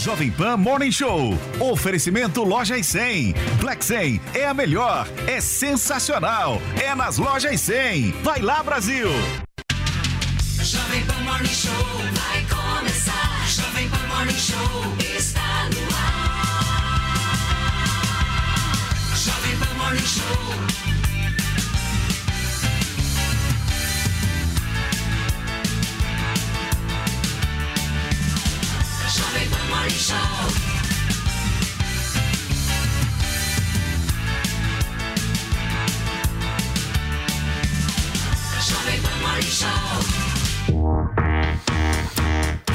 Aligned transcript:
Jovem 0.00 0.30
Pan 0.30 0.56
Morning 0.56 0.90
Show. 0.90 1.36
Oferecimento 1.60 2.42
Lojas 2.42 2.86
100. 2.86 3.34
Black 3.60 3.84
100 3.84 4.18
é 4.32 4.46
a 4.46 4.54
melhor, 4.54 5.06
é 5.26 5.42
sensacional. 5.42 6.58
É 6.82 6.94
nas 6.94 7.18
Lojas 7.18 7.60
100. 7.60 8.12
Vai 8.22 8.40
lá, 8.40 8.62
Brasil! 8.62 9.10
Jovem 10.62 11.04
Pan 11.04 11.20
Morning 11.22 11.46
Show 11.48 11.72
vai 12.14 12.46
começar. 12.48 13.46
Jovem 13.46 13.90
Pan 13.90 14.06
Morning 14.14 14.38
Show 14.38 14.96
está 15.18 15.68
no 15.68 15.94
ar. 15.94 16.40
Jovem 19.14 19.54
Pan 19.58 19.74
Morning 19.74 20.06
Show. 20.06 20.89
Show. 39.60 40.29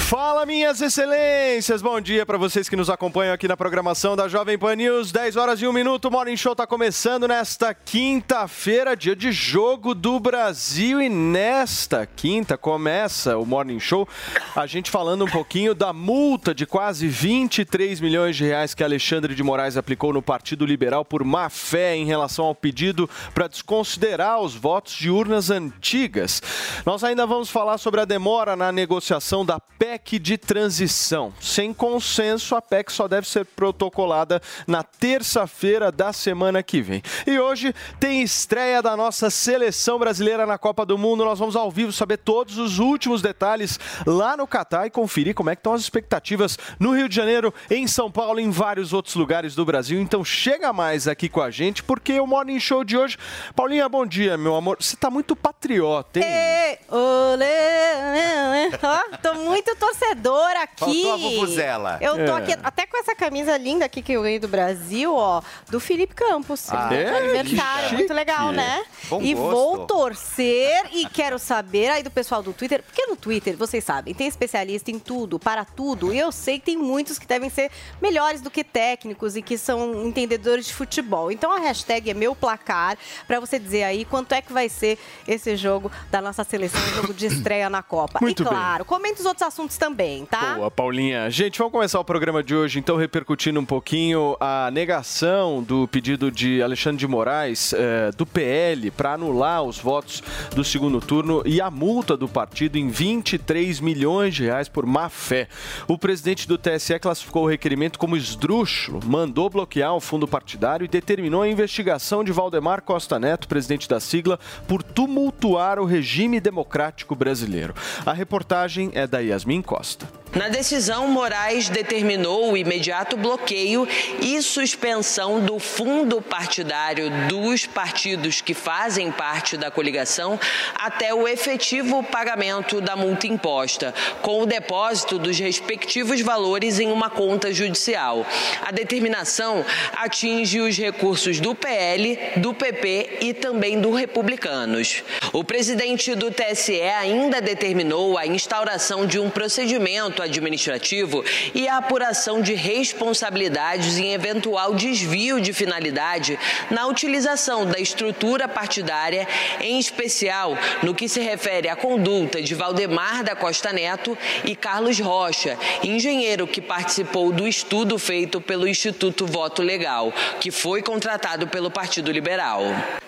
Fala, 0.07 0.45
minhas 0.45 0.81
excelências! 0.81 1.81
Bom 1.81 1.99
dia 1.99 2.27
para 2.27 2.37
vocês 2.37 2.69
que 2.69 2.75
nos 2.75 2.91
acompanham 2.91 3.33
aqui 3.33 3.47
na 3.47 3.57
programação 3.57 4.15
da 4.15 4.27
Jovem 4.27 4.55
Pan 4.55 4.75
News. 4.75 5.11
10 5.11 5.35
horas 5.35 5.59
e 5.59 5.67
1 5.67 5.73
minuto. 5.73 6.05
O 6.05 6.11
Morning 6.11 6.37
Show 6.37 6.51
está 6.51 6.67
começando 6.67 7.27
nesta 7.27 7.73
quinta-feira, 7.73 8.95
dia 8.95 9.15
de 9.15 9.31
jogo 9.31 9.95
do 9.95 10.19
Brasil. 10.19 11.01
E 11.01 11.09
nesta 11.09 12.05
quinta 12.05 12.55
começa 12.55 13.35
o 13.35 13.47
Morning 13.47 13.79
Show. 13.79 14.07
A 14.55 14.67
gente 14.67 14.91
falando 14.91 15.25
um 15.25 15.27
pouquinho 15.27 15.73
da 15.73 15.91
multa 15.91 16.53
de 16.53 16.67
quase 16.67 17.07
23 17.07 17.99
milhões 17.99 18.35
de 18.35 18.45
reais 18.45 18.75
que 18.75 18.83
Alexandre 18.83 19.33
de 19.33 19.41
Moraes 19.41 19.75
aplicou 19.75 20.13
no 20.13 20.21
Partido 20.21 20.67
Liberal 20.67 21.03
por 21.03 21.23
má 21.23 21.49
fé 21.49 21.95
em 21.95 22.05
relação 22.05 22.45
ao 22.45 22.53
pedido 22.53 23.09
para 23.33 23.47
desconsiderar 23.47 24.39
os 24.39 24.53
votos 24.53 24.93
de 24.93 25.09
urnas 25.09 25.49
antigas. 25.49 26.43
Nós 26.85 27.03
ainda 27.03 27.25
vamos 27.25 27.49
falar 27.49 27.79
sobre 27.79 28.01
a 28.01 28.05
demora 28.05 28.55
na 28.55 28.71
negociação 28.71 29.43
da 29.43 29.59
PEC 29.59 29.94
de 30.19 30.37
transição. 30.37 31.33
Sem 31.39 31.73
consenso, 31.73 32.55
a 32.55 32.61
PEC 32.61 32.91
só 32.91 33.07
deve 33.07 33.27
ser 33.27 33.45
protocolada 33.45 34.41
na 34.67 34.83
terça-feira 34.83 35.91
da 35.91 36.13
semana 36.13 36.61
que 36.61 36.81
vem. 36.81 37.01
E 37.25 37.39
hoje 37.39 37.73
tem 37.99 38.21
estreia 38.21 38.81
da 38.81 38.95
nossa 38.95 39.29
seleção 39.29 39.97
brasileira 39.97 40.45
na 40.45 40.57
Copa 40.57 40.85
do 40.85 40.97
Mundo. 40.97 41.25
Nós 41.25 41.39
vamos 41.39 41.55
ao 41.55 41.71
vivo 41.71 41.91
saber 41.91 42.17
todos 42.17 42.57
os 42.57 42.77
últimos 42.77 43.21
detalhes 43.21 43.79
lá 44.05 44.35
no 44.37 44.45
Catar 44.45 44.85
e 44.85 44.91
conferir 44.91 45.33
como 45.33 45.49
é 45.49 45.55
que 45.55 45.61
estão 45.61 45.73
as 45.73 45.81
expectativas 45.81 46.57
no 46.79 46.95
Rio 46.95 47.09
de 47.09 47.15
Janeiro, 47.15 47.53
em 47.69 47.87
São 47.87 48.11
Paulo 48.11 48.39
e 48.39 48.43
em 48.43 48.51
vários 48.51 48.93
outros 48.93 49.15
lugares 49.15 49.55
do 49.55 49.65
Brasil. 49.65 49.99
Então 49.99 50.23
chega 50.23 50.71
mais 50.73 51.07
aqui 51.07 51.29
com 51.29 51.41
a 51.41 51.49
gente, 51.49 51.81
porque 51.81 52.19
o 52.19 52.27
Morning 52.27 52.59
Show 52.59 52.83
de 52.83 52.97
hoje... 52.97 53.17
Paulinha, 53.55 53.87
bom 53.87 54.05
dia, 54.05 54.37
meu 54.37 54.55
amor. 54.55 54.77
Você 54.79 54.95
tá 54.95 55.09
muito 55.09 55.35
patriota, 55.35 56.19
hein? 56.19 56.25
Ê, 56.27 56.79
olê, 56.89 58.69
ó, 58.83 59.17
tô 59.17 59.33
muito 59.35 59.75
torcedora 59.85 60.63
aqui. 60.63 61.03
Faltou 61.03 61.13
a 61.13 61.17
vuvuzela. 61.17 61.97
Eu 62.01 62.15
tô 62.25 62.37
É. 62.37 62.41
aqui 62.41 62.55
até 62.63 62.85
com 62.85 62.97
essa 62.97 63.15
camisa 63.15 63.55
linda 63.57 63.85
aqui 63.85 64.01
que 64.01 64.13
eu 64.13 64.21
ganhei 64.21 64.39
do 64.39 64.47
Brasil, 64.47 65.13
ó, 65.15 65.41
do 65.69 65.79
Felipe 65.79 66.13
Campos. 66.13 66.67
Ah, 66.71 66.93
é? 66.93 67.17
aniversário, 67.17 67.93
muito 67.93 68.13
legal, 68.13 68.51
né? 68.51 68.83
Bom 69.09 69.21
e 69.21 69.33
gosto. 69.33 69.51
vou 69.51 69.85
torcer 69.85 70.85
e 70.91 71.07
quero 71.07 71.37
saber 71.39 71.89
aí 71.89 72.03
do 72.03 72.11
pessoal 72.11 72.41
do 72.41 72.53
Twitter, 72.53 72.81
porque 72.83 73.05
no 73.05 73.15
Twitter, 73.15 73.55
vocês 73.57 73.83
sabem, 73.83 74.13
tem 74.13 74.27
especialista 74.27 74.91
em 74.91 74.99
tudo, 74.99 75.37
para 75.39 75.63
tudo. 75.65 76.13
E 76.13 76.19
eu 76.19 76.31
sei 76.31 76.59
que 76.59 76.65
tem 76.65 76.77
muitos 76.77 77.19
que 77.19 77.27
devem 77.27 77.49
ser 77.49 77.71
melhores 78.01 78.41
do 78.41 78.49
que 78.51 78.63
técnicos 78.63 79.35
e 79.35 79.41
que 79.41 79.57
são 79.57 80.05
entendedores 80.05 80.65
de 80.65 80.73
futebol. 80.73 81.31
Então 81.31 81.51
a 81.51 81.59
hashtag 81.59 82.09
é 82.09 82.13
meu 82.13 82.35
placar 82.35 82.97
para 83.27 83.39
você 83.39 83.59
dizer 83.59 83.83
aí 83.83 84.05
quanto 84.05 84.33
é 84.33 84.41
que 84.41 84.51
vai 84.51 84.69
ser 84.69 84.97
esse 85.27 85.55
jogo 85.55 85.91
da 86.11 86.21
nossa 86.21 86.43
seleção, 86.43 86.81
jogo 86.95 87.13
de 87.13 87.25
estreia 87.27 87.69
na 87.69 87.81
Copa. 87.83 88.19
Muito 88.21 88.41
e 88.41 88.45
bem. 88.45 88.53
claro, 88.53 88.85
comente 88.85 89.19
os 89.19 89.25
outros 89.25 89.47
assuntos 89.47 89.74
também, 89.77 90.25
tá? 90.25 90.55
Boa, 90.55 90.71
Paulinha. 90.71 91.29
Gente, 91.29 91.57
vamos 91.57 91.71
começar 91.71 91.99
o 91.99 92.03
programa 92.03 92.43
de 92.43 92.55
hoje, 92.55 92.79
então, 92.79 92.95
repercutindo 92.95 93.59
um 93.59 93.65
pouquinho 93.65 94.37
a 94.39 94.69
negação 94.71 95.63
do 95.63 95.87
pedido 95.87 96.31
de 96.31 96.61
Alexandre 96.61 96.99
de 96.99 97.07
Moraes, 97.07 97.73
eh, 97.73 98.11
do 98.17 98.25
PL, 98.25 98.91
para 98.91 99.13
anular 99.13 99.63
os 99.63 99.77
votos 99.77 100.23
do 100.55 100.63
segundo 100.63 100.99
turno 100.99 101.41
e 101.45 101.59
a 101.59 101.69
multa 101.69 102.15
do 102.15 102.27
partido 102.27 102.77
em 102.77 102.87
23 102.87 103.79
milhões 103.79 104.33
de 104.35 104.43
reais 104.43 104.69
por 104.69 104.85
má 104.85 105.09
fé. 105.09 105.47
O 105.87 105.97
presidente 105.97 106.47
do 106.47 106.57
TSE 106.57 106.97
classificou 106.99 107.43
o 107.43 107.49
requerimento 107.49 107.99
como 107.99 108.17
esdrúxulo, 108.17 108.99
mandou 109.05 109.49
bloquear 109.49 109.93
o 109.93 109.99
fundo 109.99 110.27
partidário 110.27 110.85
e 110.85 110.87
determinou 110.87 111.41
a 111.41 111.49
investigação 111.49 112.23
de 112.23 112.31
Valdemar 112.31 112.81
Costa 112.81 113.19
Neto, 113.19 113.47
presidente 113.47 113.87
da 113.87 113.99
sigla, 113.99 114.39
por 114.67 114.81
tumultuar 114.81 115.79
o 115.79 115.85
regime 115.85 116.39
democrático 116.39 117.15
brasileiro. 117.15 117.73
A 118.05 118.13
reportagem 118.13 118.91
é 118.93 119.05
da 119.07 119.19
Yasmin 119.19 119.61
Costa. 119.65 120.07
Na 120.35 120.49
decisão, 120.49 121.07
Moraes 121.07 121.69
determinou 121.69 122.51
o 122.51 122.57
imediato 122.57 123.15
bloqueio 123.15 123.87
e 124.19 124.41
suspensão 124.41 125.39
do 125.39 125.57
fundo 125.59 126.21
partidário 126.21 127.09
dos 127.29 127.65
partidos 127.65 128.41
que 128.41 128.53
fazem 128.53 129.13
parte 129.13 129.55
da 129.55 129.71
coligação 129.71 130.37
até 130.75 131.13
o 131.13 131.25
efetivo 131.25 132.03
pagamento 132.03 132.81
da 132.81 132.97
multa 132.97 133.27
imposta, 133.27 133.93
com 134.21 134.41
o 134.41 134.45
depósito 134.45 135.17
dos 135.17 135.39
respectivos 135.39 136.19
valores 136.19 136.81
em 136.81 136.91
uma 136.91 137.09
conta 137.09 137.53
judicial. 137.53 138.27
A 138.61 138.71
determinação 138.71 139.63
atinge 139.93 140.59
os 140.59 140.77
recursos 140.77 141.39
do 141.39 141.55
PL, 141.55 142.19
do 142.35 142.53
PP 142.53 143.19
e 143.21 143.33
também 143.33 143.79
do 143.79 143.93
Republicanos. 143.93 145.01
O 145.31 145.45
presidente 145.45 146.13
do 146.13 146.29
TSE 146.29 146.81
ainda 146.81 147.39
determinou 147.39 148.17
a 148.17 148.27
instauração 148.27 149.05
de 149.05 149.17
um 149.17 149.29
procedimento 149.29 150.24
administrativo 150.25 151.23
e 151.53 151.67
a 151.67 151.77
apuração 151.77 152.41
de 152.41 152.53
responsabilidades 152.53 153.97
em 153.97 154.13
eventual 154.13 154.73
desvio 154.73 155.39
de 155.39 155.53
finalidade 155.53 156.37
na 156.69 156.87
utilização 156.87 157.65
da 157.65 157.79
estrutura 157.79 158.47
partidária, 158.47 159.27
em 159.61 159.79
especial 159.79 160.57
no 160.83 160.93
que 160.93 161.07
se 161.07 161.19
refere 161.21 161.69
à 161.69 161.75
conduta 161.75 162.41
de 162.41 162.53
Valdemar 162.53 163.23
da 163.23 163.35
Costa 163.35 163.71
Neto 163.71 164.17
e 164.43 164.55
Carlos 164.55 164.99
Rocha, 164.99 165.57
engenheiro 165.83 166.47
que 166.47 166.61
participou 166.61 167.31
do 167.31 167.47
estudo 167.47 167.97
feito 167.97 168.41
pelo 168.41 168.67
Instituto 168.67 169.25
Voto 169.25 169.61
Legal, 169.61 170.13
que 170.39 170.51
foi 170.51 170.81
contratado 170.81 171.47
pelo 171.47 171.71
Partido 171.71 172.11
Liberal. 172.11 172.61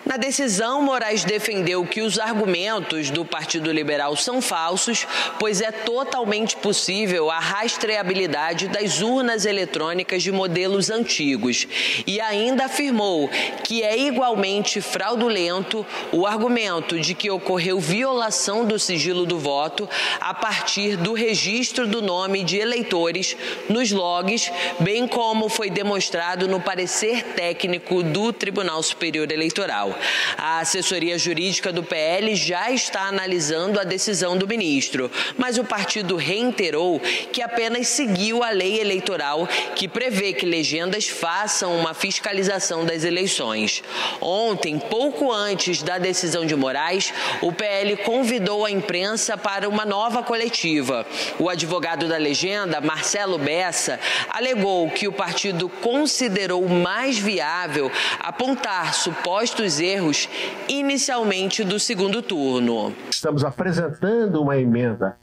Na 0.04 0.16
decisão, 0.16 0.80
Moraes 0.80 1.24
defendeu 1.24 1.84
que 1.84 2.00
os 2.00 2.18
argumentos 2.18 3.10
do 3.10 3.24
Partido 3.24 3.70
Liberal 3.70 4.16
são 4.16 4.40
falsos, 4.40 5.06
pois 5.38 5.60
é 5.60 5.70
totalmente 5.70 6.56
possível 6.56 7.07
a 7.30 7.38
rastreabilidade 7.38 8.68
das 8.68 9.00
urnas 9.00 9.44
eletrônicas 9.44 10.22
de 10.22 10.32
modelos 10.32 10.90
antigos. 10.90 11.66
E 12.06 12.20
ainda 12.20 12.64
afirmou 12.66 13.28
que 13.64 13.82
é 13.82 13.98
igualmente 13.98 14.80
fraudulento 14.80 15.86
o 16.12 16.26
argumento 16.26 16.98
de 16.98 17.14
que 17.14 17.30
ocorreu 17.30 17.80
violação 17.80 18.64
do 18.64 18.78
sigilo 18.78 19.26
do 19.26 19.38
voto 19.38 19.88
a 20.20 20.34
partir 20.34 20.96
do 20.96 21.12
registro 21.12 21.86
do 21.86 22.02
nome 22.02 22.44
de 22.44 22.58
eleitores 22.58 23.36
nos 23.68 23.90
logs, 23.90 24.50
bem 24.80 25.06
como 25.06 25.48
foi 25.48 25.70
demonstrado 25.70 26.48
no 26.48 26.60
parecer 26.60 27.22
técnico 27.34 28.02
do 28.02 28.32
Tribunal 28.32 28.82
Superior 28.82 29.30
Eleitoral. 29.30 29.96
A 30.36 30.60
assessoria 30.60 31.18
jurídica 31.18 31.72
do 31.72 31.82
PL 31.82 32.34
já 32.34 32.70
está 32.70 33.02
analisando 33.02 33.80
a 33.80 33.84
decisão 33.84 34.36
do 34.36 34.46
ministro, 34.46 35.10
mas 35.36 35.58
o 35.58 35.64
partido 35.64 36.16
reiterou 36.16 36.97
que 37.32 37.42
apenas 37.42 37.88
seguiu 37.88 38.42
a 38.42 38.50
lei 38.50 38.80
eleitoral 38.80 39.48
que 39.74 39.88
prevê 39.88 40.32
que 40.32 40.46
legendas 40.46 41.08
façam 41.08 41.76
uma 41.76 41.94
fiscalização 41.94 42.84
das 42.84 43.04
eleições. 43.04 43.82
Ontem, 44.20 44.78
pouco 44.78 45.32
antes 45.32 45.82
da 45.82 45.98
decisão 45.98 46.44
de 46.46 46.54
Moraes, 46.54 47.12
o 47.42 47.52
PL 47.52 47.96
convidou 47.98 48.64
a 48.64 48.70
imprensa 48.70 49.36
para 49.36 49.68
uma 49.68 49.84
nova 49.84 50.22
coletiva. 50.22 51.06
O 51.38 51.48
advogado 51.48 52.06
da 52.08 52.16
legenda, 52.16 52.80
Marcelo 52.80 53.38
Bessa, 53.38 53.98
alegou 54.30 54.90
que 54.90 55.08
o 55.08 55.12
partido 55.12 55.68
considerou 55.68 56.68
mais 56.68 57.18
viável 57.18 57.90
apontar 58.20 58.94
supostos 58.94 59.80
erros 59.80 60.28
inicialmente 60.68 61.64
do 61.64 61.80
segundo 61.80 62.22
turno. 62.22 62.94
Estamos 63.10 63.44
apresentando 63.44 64.40
uma 64.40 64.56
emenda, 64.56 65.16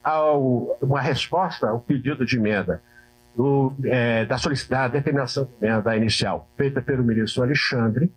uma 0.81 0.99
resposta 0.99 1.54
ao 1.63 1.79
pedido 1.79 2.25
de 2.25 2.37
emenda 2.37 2.81
do, 3.35 3.73
é, 3.83 4.25
da 4.25 4.37
solicitada 4.37 4.93
determinação 4.93 5.45
de 5.45 5.51
emenda 5.65 5.95
inicial 5.95 6.49
feita 6.57 6.81
pelo 6.81 7.03
ministro 7.03 7.43
Alexandre, 7.43 8.11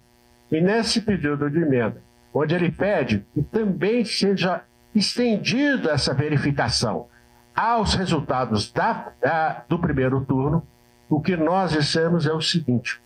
e 0.50 0.60
nesse 0.60 1.00
pedido 1.00 1.50
de 1.50 1.58
emenda, 1.58 2.00
onde 2.32 2.54
ele 2.54 2.70
pede 2.70 3.24
que 3.34 3.42
também 3.42 4.04
seja 4.04 4.62
estendida 4.94 5.92
essa 5.92 6.14
verificação 6.14 7.06
aos 7.54 7.94
resultados 7.94 8.72
da, 8.72 9.12
da, 9.20 9.64
do 9.68 9.78
primeiro 9.78 10.24
turno, 10.24 10.66
o 11.08 11.20
que 11.20 11.36
nós 11.36 11.72
dissemos 11.72 12.26
é 12.26 12.32
o 12.32 12.40
seguinte: 12.40 13.00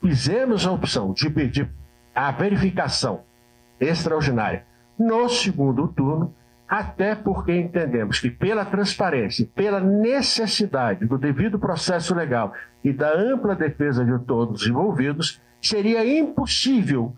fizemos 0.00 0.66
a 0.66 0.72
opção 0.72 1.12
de 1.12 1.28
pedir 1.28 1.68
a 2.14 2.30
verificação 2.30 3.22
extraordinária 3.80 4.64
no 4.98 5.28
segundo 5.28 5.88
turno, 5.88 6.32
até 6.68 7.14
porque 7.14 7.52
entendemos 7.52 8.18
que, 8.18 8.30
pela 8.30 8.64
transparência, 8.64 9.48
pela 9.54 9.80
necessidade 9.80 11.06
do 11.06 11.18
devido 11.18 11.58
processo 11.58 12.14
legal 12.14 12.52
e 12.82 12.92
da 12.92 13.12
ampla 13.12 13.54
defesa 13.54 14.04
de 14.04 14.18
todos 14.24 14.62
os 14.62 14.68
envolvidos, 14.68 15.40
seria 15.60 16.04
impossível 16.06 17.14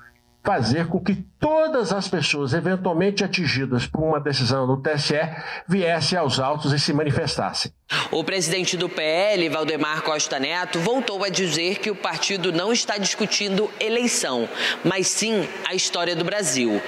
fazer 0.47 0.87
com 0.87 1.01
que 1.01 1.17
todas 1.41 1.93
as 1.93 2.07
pessoas 2.07 2.55
eventualmente 2.55 3.25
atingidas 3.25 3.85
por 3.85 4.01
uma 4.01 4.21
decisão 4.21 4.65
do 4.65 4.77
TSE 4.77 5.19
viessem 5.67 6.17
aos 6.17 6.39
autos 6.39 6.73
e 6.73 6.79
se 6.79 6.93
manifestassem. 6.93 7.73
O 8.13 8.23
presidente 8.23 8.77
do 8.77 8.89
PL, 8.89 9.49
Valdemar 9.49 10.03
Costa 10.03 10.39
Neto, 10.39 10.79
voltou 10.79 11.25
a 11.25 11.29
dizer 11.29 11.81
que 11.81 11.91
o 11.91 11.97
partido 11.97 12.53
não 12.53 12.73
está 12.73 12.97
discutindo 12.97 13.69
eleição, 13.81 14.49
mas 14.85 15.09
sim 15.09 15.49
a 15.69 15.75
história 15.75 16.15
do 16.15 16.25
Brasil. 16.25 16.81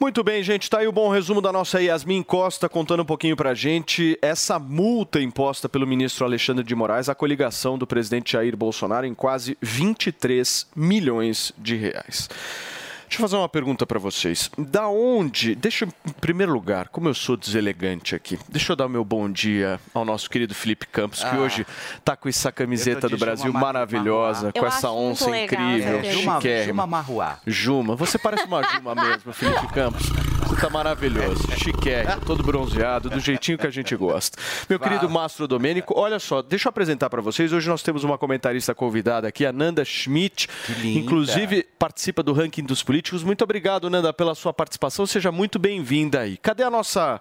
Muito 0.00 0.24
bem, 0.24 0.42
gente, 0.42 0.68
tá 0.68 0.78
aí 0.78 0.88
o 0.88 0.92
bom 0.92 1.08
resumo 1.08 1.40
da 1.40 1.52
nossa 1.52 1.80
Yasmin 1.80 2.22
Costa 2.22 2.68
contando 2.68 3.02
um 3.02 3.06
pouquinho 3.06 3.36
pra 3.36 3.54
gente 3.54 4.18
essa 4.20 4.58
multa 4.58 5.20
imposta 5.20 5.68
pelo 5.68 5.86
ministro 5.86 6.24
Alexandre 6.24 6.64
de 6.64 6.74
Moraes 6.74 7.08
à 7.08 7.14
coligação 7.14 7.78
do 7.78 7.86
presidente 7.86 8.32
Jair 8.32 8.56
Bolsonaro 8.56 9.06
em 9.06 9.14
quase 9.14 9.56
23 9.62 10.66
milhões 10.74 11.52
de 11.56 11.76
reais. 11.76 12.28
Deixa 13.08 13.22
eu 13.22 13.28
fazer 13.28 13.36
uma 13.36 13.48
pergunta 13.48 13.86
para 13.86 13.98
vocês. 13.98 14.50
Da 14.58 14.88
onde, 14.88 15.54
deixa 15.54 15.84
em 15.84 16.12
primeiro 16.20 16.52
lugar, 16.52 16.88
como 16.88 17.08
eu 17.08 17.14
sou 17.14 17.36
deselegante 17.36 18.14
aqui, 18.14 18.38
deixa 18.48 18.72
eu 18.72 18.76
dar 18.76 18.86
o 18.86 18.88
meu 18.88 19.04
bom 19.04 19.30
dia 19.30 19.78
ao 19.92 20.04
nosso 20.04 20.28
querido 20.28 20.54
Felipe 20.54 20.86
Campos, 20.86 21.22
que 21.22 21.36
Ah. 21.36 21.38
hoje 21.38 21.66
tá 22.04 22.16
com 22.16 22.28
essa 22.28 22.50
camiseta 22.50 23.06
Eu 23.06 23.10
do 23.10 23.16
Brasil 23.18 23.46
Juma 23.46 23.60
Mar- 23.60 23.72
maravilhosa, 23.74 24.52
com 24.52 24.58
Eu 24.58 24.66
essa 24.66 24.90
onça 24.90 25.30
legal 25.30 25.70
incrível, 25.70 25.98
essa 26.00 26.12
Juma. 26.12 26.40
Juma 26.66 26.86
Marruá. 26.86 27.38
Juma, 27.46 27.94
você 27.96 28.18
parece 28.18 28.44
uma 28.46 28.62
Juma 28.62 28.94
mesmo, 28.94 29.32
Felipe 29.32 29.66
Campos. 29.68 30.06
Você 30.54 30.60
tá 30.60 30.70
maravilhoso, 30.70 31.50
chiquérrimo, 31.58 32.20
todo 32.24 32.40
bronzeado, 32.44 33.10
do 33.10 33.18
jeitinho 33.18 33.58
que 33.58 33.66
a 33.66 33.70
gente 33.70 33.96
gosta. 33.96 34.38
Meu 34.68 34.78
querido 34.78 35.10
Mastro 35.10 35.48
Domênico, 35.48 35.98
olha 35.98 36.20
só, 36.20 36.42
deixa 36.42 36.68
eu 36.68 36.70
apresentar 36.70 37.10
para 37.10 37.20
vocês. 37.20 37.52
Hoje 37.52 37.68
nós 37.68 37.82
temos 37.82 38.04
uma 38.04 38.16
comentarista 38.16 38.72
convidada 38.72 39.26
aqui, 39.26 39.44
a 39.44 39.52
Nanda 39.52 39.84
Schmidt. 39.84 40.48
Inclusive, 40.84 41.64
participa 41.76 42.22
do 42.22 42.32
ranking 42.32 42.62
dos 42.62 42.84
políticos. 42.84 43.24
Muito 43.24 43.42
obrigado, 43.42 43.90
Nanda, 43.90 44.12
pela 44.12 44.32
sua 44.32 44.52
participação. 44.52 45.04
Seja 45.06 45.32
muito 45.32 45.58
bem-vinda 45.58 46.20
aí. 46.20 46.36
Cadê 46.36 46.62
a 46.62 46.70
nossa 46.70 47.20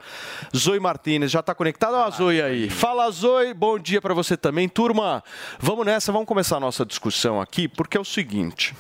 Zoe 0.56 0.80
Martinez? 0.80 1.32
Já 1.32 1.40
está 1.40 1.56
conectada? 1.56 1.98
Olha 1.98 2.06
a 2.06 2.10
Zoe 2.12 2.40
aí. 2.40 2.70
Fala, 2.70 3.10
Zoe. 3.10 3.52
Bom 3.56 3.80
dia 3.80 4.00
para 4.00 4.14
você 4.14 4.38
também. 4.38 4.70
Turma, 4.70 5.24
vamos 5.60 5.88
nessa, 5.88 6.12
vamos 6.12 6.28
começar 6.28 6.58
a 6.58 6.60
nossa 6.60 6.86
discussão 6.86 7.42
aqui, 7.42 7.68
porque 7.68 7.98
é 7.98 8.00
o 8.00 8.06
seguinte: 8.06 8.76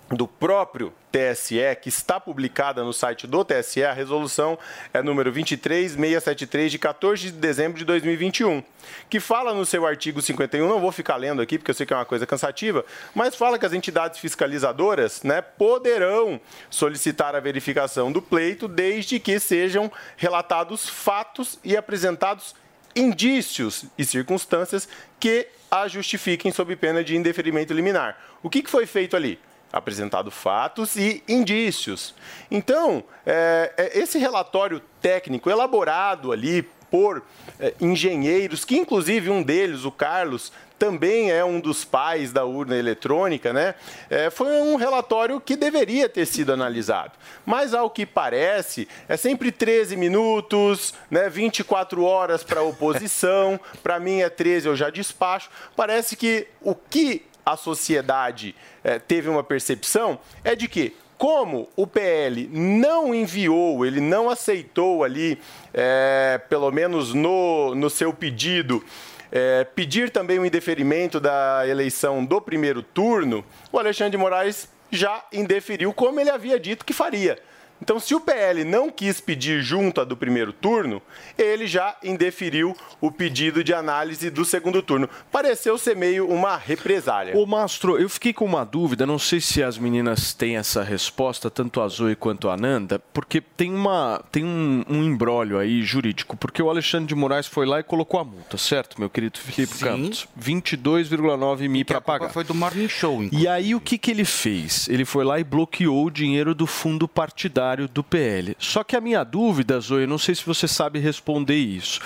do 0.09 0.27
próprio 0.27 0.93
TSE, 1.11 1.57
que 1.81 1.89
está 1.89 2.19
publicada 2.19 2.83
no 2.83 2.93
site 2.93 3.27
do 3.27 3.43
TSE, 3.43 3.83
a 3.83 3.91
resolução 3.91 4.57
é 4.93 5.01
número 5.01 5.31
23673, 5.31 6.71
de 6.71 6.79
14 6.79 7.23
de 7.23 7.31
dezembro 7.33 7.77
de 7.77 7.83
2021, 7.83 8.63
que 9.09 9.19
fala 9.19 9.53
no 9.53 9.65
seu 9.65 9.85
artigo 9.85 10.21
51, 10.21 10.67
não 10.67 10.79
vou 10.79 10.91
ficar 10.91 11.17
lendo 11.17 11.41
aqui 11.41 11.57
porque 11.57 11.71
eu 11.71 11.75
sei 11.75 11.85
que 11.85 11.93
é 11.93 11.95
uma 11.95 12.05
coisa 12.05 12.25
cansativa, 12.25 12.85
mas 13.13 13.35
fala 13.35 13.59
que 13.59 13.65
as 13.65 13.73
entidades 13.73 14.19
fiscalizadoras 14.19 15.23
né, 15.23 15.41
poderão 15.41 16.39
solicitar 16.69 17.35
a 17.35 17.39
verificação 17.39 18.11
do 18.11 18.21
pleito 18.21 18.67
desde 18.67 19.19
que 19.19 19.39
sejam 19.39 19.91
relatados 20.15 20.87
fatos 20.87 21.59
e 21.63 21.75
apresentados 21.75 22.55
indícios 22.95 23.85
e 23.97 24.05
circunstâncias 24.05 24.87
que 25.19 25.47
a 25.69 25.87
justifiquem 25.87 26.51
sob 26.51 26.75
pena 26.75 27.03
de 27.03 27.15
indeferimento 27.15 27.73
liminar. 27.73 28.17
O 28.41 28.49
que, 28.49 28.63
que 28.63 28.69
foi 28.69 28.85
feito 28.85 29.15
ali? 29.15 29.37
Apresentado 29.71 30.31
fatos 30.31 30.95
e 30.95 31.23
indícios. 31.27 32.15
Então, 32.49 33.03
é, 33.25 33.73
é, 33.77 33.99
esse 33.99 34.17
relatório 34.17 34.81
técnico 35.01 35.49
elaborado 35.49 36.31
ali 36.31 36.63
por 36.89 37.21
é, 37.59 37.73
engenheiros, 37.79 38.63
que 38.63 38.77
inclusive 38.77 39.29
um 39.29 39.43
deles, 39.43 39.83
o 39.83 39.91
Carlos, 39.91 40.51
também 40.77 41.31
é 41.31 41.43
um 41.43 41.59
dos 41.59 41.83
pais 41.83 42.31
da 42.31 42.45
urna 42.45 42.75
eletrônica, 42.75 43.51
né? 43.51 43.73
É, 44.09 44.29
foi 44.29 44.61
um 44.61 44.75
relatório 44.75 45.41
que 45.41 45.55
deveria 45.55 46.07
ter 46.07 46.25
sido 46.25 46.53
analisado. 46.53 47.13
Mas, 47.45 47.73
ao 47.73 47.89
que 47.89 48.05
parece, 48.05 48.87
é 49.07 49.17
sempre 49.17 49.51
13 49.51 49.97
minutos, 49.97 50.93
né? 51.09 51.29
24 51.29 52.03
horas 52.03 52.43
para 52.43 52.59
a 52.59 52.63
oposição. 52.63 53.59
para 53.81 53.99
mim 53.99 54.21
é 54.21 54.29
13, 54.29 54.67
eu 54.67 54.75
já 54.75 54.89
despacho. 54.89 55.49
Parece 55.75 56.15
que 56.15 56.47
o 56.61 56.75
que 56.75 57.25
a 57.47 57.55
sociedade 57.55 58.53
eh, 58.83 58.99
teve 58.99 59.29
uma 59.29 59.41
percepção 59.41 60.19
é 60.43 60.53
de 60.53 60.67
que, 60.67 60.93
como 61.17 61.69
o 61.77 61.87
PL 61.87 62.49
não 62.51 63.15
enviou, 63.15 63.85
ele 63.85 64.01
não 64.01 64.29
aceitou 64.29 65.01
ali, 65.01 65.39
eh, 65.73 66.41
pelo 66.49 66.69
menos 66.71 67.13
no, 67.13 67.73
no 67.73 67.89
seu 67.89 68.11
pedido, 68.13 68.83
eh, 69.31 69.65
pedir 69.73 70.09
também 70.09 70.37
o 70.39 70.45
indeferimento 70.45 71.21
da 71.21 71.65
eleição 71.65 72.25
do 72.25 72.41
primeiro 72.41 72.83
turno, 72.83 73.45
o 73.71 73.79
Alexandre 73.79 74.11
de 74.11 74.17
Moraes 74.17 74.67
já 74.91 75.23
indeferiu 75.31 75.93
como 75.93 76.19
ele 76.19 76.29
havia 76.29 76.59
dito 76.59 76.83
que 76.83 76.91
faria. 76.91 77.39
Então, 77.81 77.99
se 77.99 78.15
o 78.15 78.19
PL 78.19 78.63
não 78.63 78.89
quis 78.89 79.21
pedir 79.21 79.61
junta 79.61 80.05
do 80.05 80.17
primeiro 80.17 80.51
turno, 80.51 81.01
ele 81.37 81.67
já 81.67 81.95
indeferiu 82.03 82.75
o 82.99 83.11
pedido 83.11 83.63
de 83.63 83.73
análise 83.73 84.29
do 84.29 84.43
segundo 84.43 84.81
turno. 84.81 85.07
Pareceu 85.31 85.77
ser 85.77 85.95
meio 85.95 86.27
uma 86.27 86.57
represália. 86.57 87.37
Ô, 87.37 87.45
Mastro, 87.45 87.97
eu 87.97 88.09
fiquei 88.09 88.33
com 88.33 88.45
uma 88.45 88.65
dúvida, 88.65 89.05
não 89.05 89.19
sei 89.19 89.39
se 89.39 89.61
as 89.61 89.77
meninas 89.77 90.33
têm 90.33 90.57
essa 90.57 90.83
resposta, 90.83 91.49
tanto 91.49 91.79
a 91.81 91.87
Zoe 91.87 92.15
quanto 92.15 92.49
a 92.49 92.57
Nanda, 92.57 92.99
porque 93.13 93.39
tem, 93.41 93.73
uma, 93.73 94.23
tem 94.31 94.43
um, 94.43 94.83
um 94.89 95.03
embrólio 95.03 95.59
aí 95.59 95.83
jurídico, 95.83 96.35
porque 96.35 96.61
o 96.61 96.69
Alexandre 96.69 97.07
de 97.07 97.15
Moraes 97.15 97.47
foi 97.47 97.65
lá 97.65 97.79
e 97.79 97.83
colocou 97.83 98.19
a 98.19 98.23
multa, 98.23 98.57
certo, 98.57 98.99
meu 98.99 99.09
querido 99.09 99.37
Felipe 99.37 99.75
Sim. 99.75 99.85
Campos? 99.85 100.27
22,9 100.39 101.69
mil 101.69 101.85
para 101.85 102.01
pagar. 102.01 102.29
foi 102.29 102.43
do 102.43 102.55
Morning 102.55 102.89
Show, 102.89 103.23
inclusive. 103.23 103.43
E 103.43 103.47
aí 103.47 103.75
o 103.75 103.79
que, 103.79 103.97
que 103.97 104.09
ele 104.09 104.25
fez? 104.25 104.89
Ele 104.89 105.05
foi 105.05 105.23
lá 105.23 105.39
e 105.39 105.43
bloqueou 105.43 106.05
o 106.05 106.11
dinheiro 106.11 106.55
do 106.55 106.65
fundo 106.65 107.07
partidário 107.07 107.66
do 107.75 108.03
PL. 108.03 108.55
Só 108.59 108.83
que 108.83 108.95
a 108.95 109.01
minha 109.01 109.23
dúvida, 109.25 109.79
Zoe, 109.79 110.07
não 110.07 110.17
sei 110.17 110.35
se 110.35 110.45
você 110.45 110.67
sabe 110.67 110.99
responder 110.99 111.55
isso. 111.57 111.99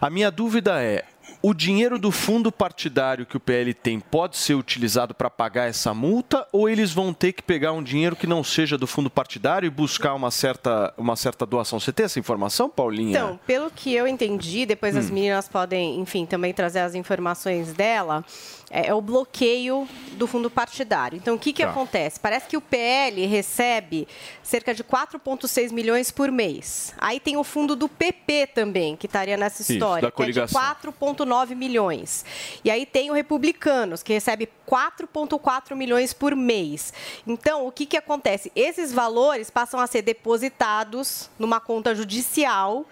A 0.00 0.10
minha 0.10 0.30
dúvida 0.30 0.82
é. 0.82 1.04
O 1.42 1.52
dinheiro 1.54 1.96
do 1.98 2.10
fundo 2.10 2.50
partidário 2.50 3.24
que 3.26 3.36
o 3.36 3.40
PL 3.40 3.72
tem 3.72 4.00
pode 4.00 4.36
ser 4.36 4.54
utilizado 4.54 5.14
para 5.14 5.30
pagar 5.30 5.68
essa 5.68 5.94
multa 5.94 6.44
ou 6.50 6.68
eles 6.68 6.92
vão 6.92 7.12
ter 7.12 7.32
que 7.34 7.42
pegar 7.42 7.72
um 7.72 7.82
dinheiro 7.82 8.16
que 8.16 8.26
não 8.26 8.42
seja 8.42 8.76
do 8.76 8.86
fundo 8.86 9.08
partidário 9.08 9.66
e 9.66 9.70
buscar 9.70 10.14
uma 10.14 10.30
certa, 10.32 10.92
uma 10.96 11.14
certa 11.14 11.46
doação? 11.46 11.78
Você 11.78 11.92
tem 11.92 12.04
essa 12.06 12.18
informação, 12.18 12.68
Paulinha? 12.68 13.10
Então, 13.10 13.38
pelo 13.46 13.70
que 13.70 13.94
eu 13.94 14.08
entendi, 14.08 14.66
depois 14.66 14.96
Hum. 14.96 14.98
as 14.98 15.10
meninas 15.10 15.46
podem, 15.46 16.00
enfim, 16.00 16.26
também 16.26 16.52
trazer 16.52 16.80
as 16.80 16.96
informações 16.96 17.72
dela, 17.74 18.24
é, 18.70 18.88
é 18.88 18.94
o 18.94 19.00
bloqueio 19.00 19.88
do 20.12 20.26
fundo 20.26 20.50
partidário. 20.50 21.16
Então, 21.16 21.34
o 21.34 21.38
que, 21.38 21.52
que 21.52 21.62
Tá. 21.62 21.70
acontece? 21.70 22.18
Parece 22.18 22.46
que 22.48 22.56
o 22.56 22.60
PL 22.60 23.24
recebe 23.26 24.06
cerca 24.42 24.74
de 24.74 24.82
4,6 24.82 25.72
milhões 25.72 26.10
por 26.10 26.30
mês. 26.32 26.92
Aí 26.98 27.20
tem 27.20 27.36
o 27.36 27.44
fundo 27.44 27.76
do 27.76 27.88
PP 27.88 28.48
também, 28.48 28.96
que 28.96 29.06
estaria 29.06 29.36
nessa 29.36 29.62
Isso, 29.62 29.72
história, 29.74 30.02
da 30.08 30.10
que 30.12 30.22
é 30.22 30.26
de 30.26 30.32
coligação. 30.32 30.60
4,9 30.60 31.54
milhões. 31.54 32.24
E 32.64 32.70
aí 32.70 32.84
tem 32.86 33.10
o 33.10 33.14
Republicanos, 33.14 34.02
que 34.02 34.12
recebe 34.12 34.48
4,4 34.66 35.74
milhões 35.74 36.12
por 36.12 36.34
mês. 36.34 36.92
Então, 37.26 37.66
o 37.66 37.72
que, 37.72 37.86
que 37.86 37.96
acontece? 37.96 38.50
Esses 38.54 38.92
valores 38.92 39.50
passam 39.50 39.78
a 39.78 39.86
ser 39.86 40.02
depositados 40.02 41.30
numa 41.38 41.60
conta 41.60 41.94
judicial. 41.94 42.84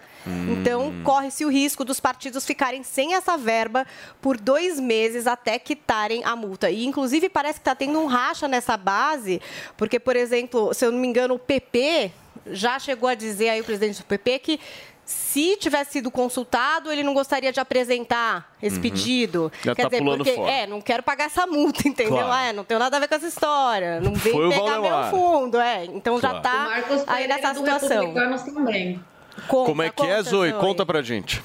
Então, 0.49 0.91
corre-se 1.03 1.45
o 1.45 1.49
risco 1.49 1.85
dos 1.85 1.99
partidos 1.99 2.45
ficarem 2.45 2.81
sem 2.81 3.13
essa 3.13 3.37
verba 3.37 3.85
por 4.19 4.39
dois 4.39 4.79
meses 4.79 5.27
até 5.27 5.59
quitarem 5.59 6.23
a 6.23 6.35
multa. 6.35 6.71
E, 6.71 6.85
inclusive, 6.85 7.29
parece 7.29 7.59
que 7.59 7.61
está 7.61 7.75
tendo 7.75 7.99
um 7.99 8.07
racha 8.07 8.47
nessa 8.47 8.75
base, 8.75 9.39
porque, 9.77 9.99
por 9.99 10.15
exemplo, 10.15 10.73
se 10.73 10.83
eu 10.85 10.91
não 10.91 10.99
me 10.99 11.07
engano, 11.07 11.35
o 11.35 11.39
PP 11.39 12.11
já 12.47 12.79
chegou 12.79 13.09
a 13.09 13.15
dizer 13.15 13.49
aí, 13.49 13.61
o 13.61 13.63
presidente 13.63 13.99
do 13.99 14.05
PP, 14.05 14.39
que 14.39 14.59
se 15.05 15.55
tivesse 15.57 15.93
sido 15.93 16.09
consultado, 16.09 16.91
ele 16.91 17.03
não 17.03 17.13
gostaria 17.13 17.51
de 17.51 17.59
apresentar 17.59 18.51
esse 18.61 18.79
pedido. 18.79 19.43
Uhum. 19.43 19.51
Já 19.63 19.75
tá 19.75 19.89
pulando 19.89 20.17
porque, 20.23 20.33
fora. 20.33 20.51
é, 20.51 20.65
não 20.67 20.81
quero 20.81 21.03
pagar 21.03 21.25
essa 21.25 21.45
multa, 21.45 21.85
entendeu? 21.87 22.25
Claro. 22.25 22.47
É, 22.49 22.51
não 22.53 22.63
tenho 22.63 22.79
nada 22.79 22.97
a 22.97 22.99
ver 22.99 23.07
com 23.07 23.15
essa 23.15 23.27
história. 23.27 23.99
Não 24.01 24.13
vem 24.15 24.33
Foi 24.33 24.49
pegar 24.49 24.79
meu 24.79 25.03
fundo, 25.11 25.59
é. 25.59 25.85
Então 25.85 26.19
já 26.19 26.29
Claro. 26.29 26.43
tá 26.43 26.65
O 26.65 26.69
Marcos 26.69 27.03
aí 27.07 27.27
nessa 27.27 27.53
do 27.53 27.59
situação. 27.59 27.89
Republicanos 28.07 28.41
também. 28.43 29.03
Conta, 29.47 29.69
Como 29.69 29.81
é 29.83 29.89
que 29.89 30.03
é, 30.03 30.17
conta, 30.17 30.23
Zoe? 30.23 30.53
Conta 30.53 30.85
pra 30.85 31.01
gente. 31.01 31.43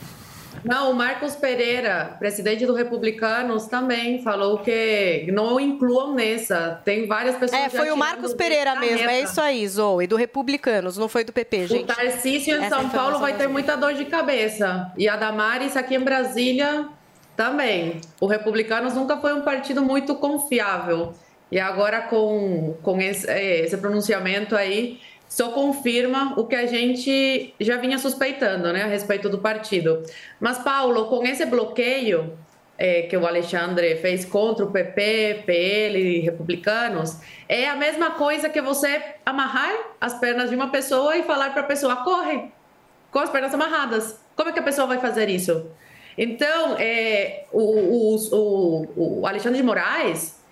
Não, 0.64 0.90
o 0.90 0.95
Marcos 0.95 1.35
Pereira, 1.37 2.17
presidente 2.19 2.67
do 2.67 2.75
Republicanos, 2.75 3.67
também 3.67 4.23
falou 4.23 4.59
que 4.59 5.26
não 5.33 5.59
incluam 5.59 6.14
nessa. 6.14 6.81
Tem 6.85 7.07
várias 7.07 7.37
pessoas. 7.37 7.62
É, 7.62 7.69
foi 7.69 7.90
o 7.90 7.97
Marcos 7.97 8.35
Pereira 8.35 8.75
mesmo, 8.76 9.09
é 9.09 9.21
isso 9.23 9.40
aí, 9.40 9.67
Zoe, 9.67 10.07
do 10.07 10.17
Republicanos, 10.17 10.97
não 10.97 11.09
foi 11.09 11.25
do 11.25 11.33
PP, 11.33 11.57
O 11.57 11.67
gente. 11.67 11.87
Tarcísio 11.87 12.57
em 12.57 12.64
Essa 12.64 12.76
São 12.76 12.88
Paulo 12.90 13.19
vai 13.19 13.33
da 13.33 13.38
ter 13.38 13.49
muita 13.49 13.76
dor 13.76 13.95
de 13.95 14.05
cabeça. 14.05 14.93
E 14.97 15.09
a 15.09 15.17
Damares 15.17 15.76
aqui 15.76 15.95
em 15.95 16.00
Brasília 16.00 16.88
também. 17.37 18.00
O 18.21 18.26
Republicanos 18.26 18.95
nunca 18.95 19.17
foi 19.17 19.33
um 19.33 19.43
partido 19.43 19.83
muito 19.83 20.14
confiável. 20.17 21.14
E 21.50 21.59
agora 21.59 22.02
com, 22.02 22.76
com 22.83 23.00
esse, 23.00 23.29
eh, 23.29 23.64
esse 23.64 23.76
pronunciamento 23.76 24.55
aí, 24.55 25.00
só 25.31 25.53
confirma 25.53 26.35
o 26.37 26.45
que 26.45 26.57
a 26.57 26.67
gente 26.67 27.55
já 27.61 27.77
vinha 27.77 27.99
suspeitando 27.99 28.73
né, 28.73 28.83
a 28.83 28.87
respeito 28.89 29.29
do 29.29 29.39
partido. 29.39 30.03
Mas, 30.41 30.59
Paulo, 30.59 31.07
com 31.07 31.25
esse 31.25 31.47
bloqueio 31.47 32.37
eh, 32.77 33.03
que 33.03 33.17
o 33.17 33.25
Alexandre 33.25 33.95
fez 33.95 34.25
contra 34.25 34.65
o 34.65 34.73
PP, 34.73 35.45
PL 35.47 35.99
e 35.99 36.19
republicanos, 36.19 37.17
é 37.49 37.69
a 37.69 37.77
mesma 37.77 38.11
coisa 38.11 38.49
que 38.49 38.61
você 38.61 39.01
amarrar 39.25 39.73
as 40.01 40.19
pernas 40.19 40.51
de 40.51 40.57
uma 40.57 40.73
pessoa 40.73 41.17
e 41.17 41.23
falar 41.23 41.51
para 41.53 41.63
a 41.63 41.67
pessoa: 41.67 42.03
corre, 42.03 42.51
com 43.13 43.21
as 43.21 43.31
pernas 43.31 43.55
amarradas. 43.55 44.21
Como 44.35 44.51
é 44.51 44.53
que 44.53 44.59
a 44.59 44.65
pessoa 44.65 44.89
vai 44.89 44.99
fazer 44.99 45.29
isso? 45.29 45.71
Então, 46.19 46.75
é, 46.77 47.45
o, 47.53 47.63
o, 47.63 48.17
o, 48.33 49.21
o 49.21 49.27
Alexandre 49.29 49.61
de 49.61 49.65
Moraes, 49.65 50.43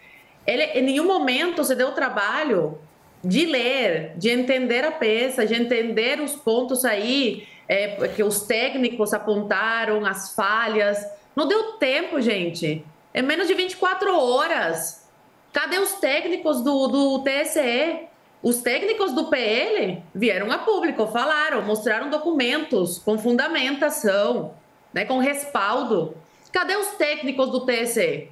ele 0.46 0.62
em 0.62 0.82
nenhum 0.82 1.04
momento 1.04 1.64
se 1.64 1.74
deu 1.74 1.88
o 1.88 1.92
trabalho 1.92 2.78
de 3.22 3.46
ler, 3.46 4.12
de 4.16 4.30
entender 4.30 4.84
a 4.84 4.92
peça, 4.92 5.46
de 5.46 5.54
entender 5.54 6.20
os 6.20 6.34
pontos 6.34 6.84
aí 6.84 7.46
é, 7.68 8.08
que 8.08 8.22
os 8.22 8.42
técnicos 8.42 9.12
apontaram, 9.12 10.04
as 10.06 10.34
falhas. 10.34 11.04
Não 11.34 11.46
deu 11.46 11.72
tempo, 11.74 12.20
gente. 12.20 12.84
É 13.12 13.20
menos 13.20 13.48
de 13.48 13.54
24 13.54 14.16
horas. 14.18 15.08
Cadê 15.52 15.78
os 15.78 15.94
técnicos 15.94 16.62
do, 16.62 16.88
do 16.88 17.24
TSE? 17.24 18.08
Os 18.42 18.62
técnicos 18.62 19.12
do 19.12 19.26
PL 19.26 20.02
vieram 20.14 20.52
a 20.52 20.58
público, 20.58 21.08
falaram, 21.08 21.62
mostraram 21.62 22.08
documentos 22.08 22.98
com 22.98 23.18
fundamentação, 23.18 24.54
né, 24.94 25.04
com 25.04 25.18
respaldo. 25.18 26.14
Cadê 26.52 26.76
os 26.76 26.88
técnicos 26.90 27.50
do 27.50 27.66
TSE? 27.66 28.30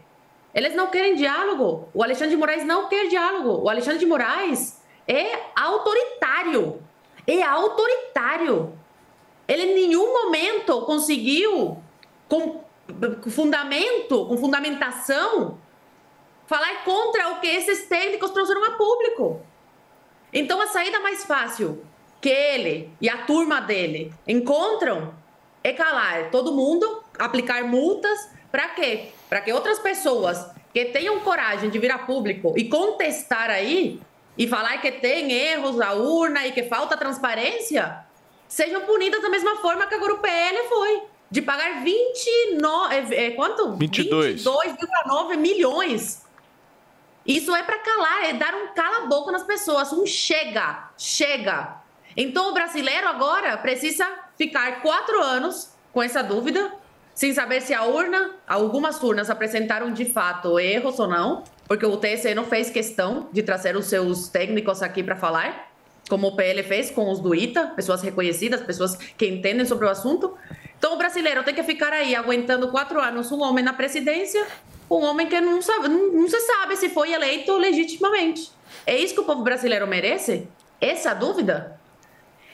Eles 0.55 0.75
não 0.75 0.87
querem 0.87 1.16
diálogo. 1.16 1.88
O 1.93 2.02
Alexandre 2.02 2.31
de 2.31 2.37
Moraes 2.37 2.64
não 2.64 2.88
quer 2.88 3.09
diálogo. 3.09 3.62
O 3.64 3.69
Alexandre 3.69 3.99
de 3.99 4.07
Moraes 4.07 4.75
é 5.07 5.41
autoritário. 5.55 6.83
É 7.27 7.43
autoritário. 7.43 8.79
Ele 9.49 9.63
em 9.63 9.75
nenhum 9.75 10.13
momento 10.13 10.83
conseguiu, 10.83 11.83
com 12.29 12.65
fundamento, 13.31 14.27
com 14.27 14.37
fundamentação, 14.37 15.59
falar 16.47 16.85
contra 16.85 17.33
o 17.33 17.41
que 17.41 17.47
esses 17.47 17.87
técnicos 17.87 18.31
trouxeram 18.31 18.65
a 18.65 18.73
público. 18.73 19.41
Então 20.33 20.61
a 20.61 20.67
saída 20.67 21.01
mais 21.01 21.25
fácil 21.25 21.85
que 22.21 22.29
ele 22.29 22.91
e 23.01 23.09
a 23.09 23.19
turma 23.19 23.61
dele 23.61 24.13
encontram 24.27 25.15
é 25.63 25.73
calar 25.73 26.31
todo 26.31 26.53
mundo, 26.53 27.03
aplicar 27.19 27.65
multas, 27.65 28.31
para 28.51 28.69
quê? 28.71 29.09
Para 29.29 29.41
que 29.41 29.53
outras 29.53 29.79
pessoas 29.79 30.47
que 30.73 30.87
tenham 30.87 31.21
coragem 31.21 31.71
de 31.71 31.79
vir 31.79 31.91
a 31.91 31.99
público 31.99 32.55
e 32.57 32.69
contestar 32.69 33.51
aí 33.51 34.01
e 34.37 34.47
falar 34.47 34.81
que 34.81 34.93
tem 34.93 35.33
erros 35.33 35.76
na 35.76 35.93
urna 35.93 36.47
e 36.47 36.52
que 36.52 36.64
falta 36.64 36.97
transparência, 36.97 38.05
sejam 38.49 38.83
punidas 38.83 39.23
da 39.23 39.28
mesma 39.28 39.57
forma 39.57 39.87
que 39.87 39.95
agora 39.95 40.14
o 40.14 40.19
PL 40.19 40.69
foi. 40.69 41.02
De 41.28 41.43
pagar 41.43 41.83
29. 41.83 42.95
É, 42.95 43.26
é, 43.26 43.31
quanto? 43.33 43.75
22. 43.75 44.45
22,9 44.45 45.37
milhões. 45.37 46.25
Isso 47.26 47.55
é 47.55 47.62
para 47.64 47.78
calar, 47.81 48.25
é 48.26 48.33
dar 48.35 48.55
um 48.55 48.69
cala-boca 48.73 49.33
nas 49.33 49.43
pessoas, 49.43 49.93
um 49.93 50.07
chega, 50.07 50.90
chega. 50.97 51.81
Então 52.16 52.50
o 52.50 52.55
brasileiro 52.55 53.09
agora 53.09 53.57
precisa 53.59 54.07
ficar 54.38 54.81
quatro 54.81 55.21
anos 55.21 55.73
com 55.93 56.00
essa 56.00 56.23
dúvida, 56.23 56.73
sem 57.12 57.35
saber 57.35 57.62
se 57.62 57.75
a 57.75 57.85
urna, 57.85 58.37
algumas 58.47 59.02
urnas 59.02 59.28
apresentaram 59.28 59.93
de 59.93 60.05
fato 60.05 60.61
erros 60.61 61.00
ou 61.00 61.09
não, 61.09 61.43
porque 61.66 61.85
o 61.85 61.96
TSE 61.96 62.35
não 62.35 62.44
fez 62.44 62.70
questão 62.70 63.28
de 63.32 63.42
trazer 63.42 63.76
os 63.76 63.87
seus 63.87 64.28
técnicos 64.28 64.82
aqui 64.82 65.02
para 65.02 65.16
falar, 65.16 65.70
como 66.08 66.28
o 66.28 66.37
PL 66.37 66.62
fez 66.62 66.90
com 66.90 67.11
os 67.11 67.18
do 67.20 67.35
ITA, 67.35 67.73
pessoas 67.75 68.02
reconhecidas, 68.02 68.61
pessoas 68.62 68.96
que 68.96 69.26
entendem 69.26 69.66
sobre 69.66 69.87
o 69.87 69.90
assunto. 69.90 70.37
Então 70.78 70.94
o 70.94 70.96
brasileiro 70.96 71.42
tem 71.42 71.54
que 71.54 71.62
ficar 71.62 71.92
aí 71.92 72.14
aguentando 72.14 72.70
quatro 72.70 73.00
anos 73.00 73.32
um 73.32 73.42
homem 73.42 73.64
na 73.64 73.73
presidência, 73.73 74.46
um 74.88 75.02
homem 75.02 75.26
que 75.26 75.40
não, 75.40 75.61
sabe, 75.61 75.88
não, 75.88 76.12
não 76.12 76.28
se 76.28 76.38
sabe 76.40 76.76
se 76.76 76.88
foi 76.88 77.12
eleito 77.12 77.56
legitimamente. 77.56 78.52
É 78.87 78.96
isso 78.96 79.14
que 79.14 79.20
o 79.20 79.25
povo 79.25 79.42
brasileiro 79.42 79.87
merece? 79.87 80.46
Essa 80.80 81.12
dúvida? 81.12 81.80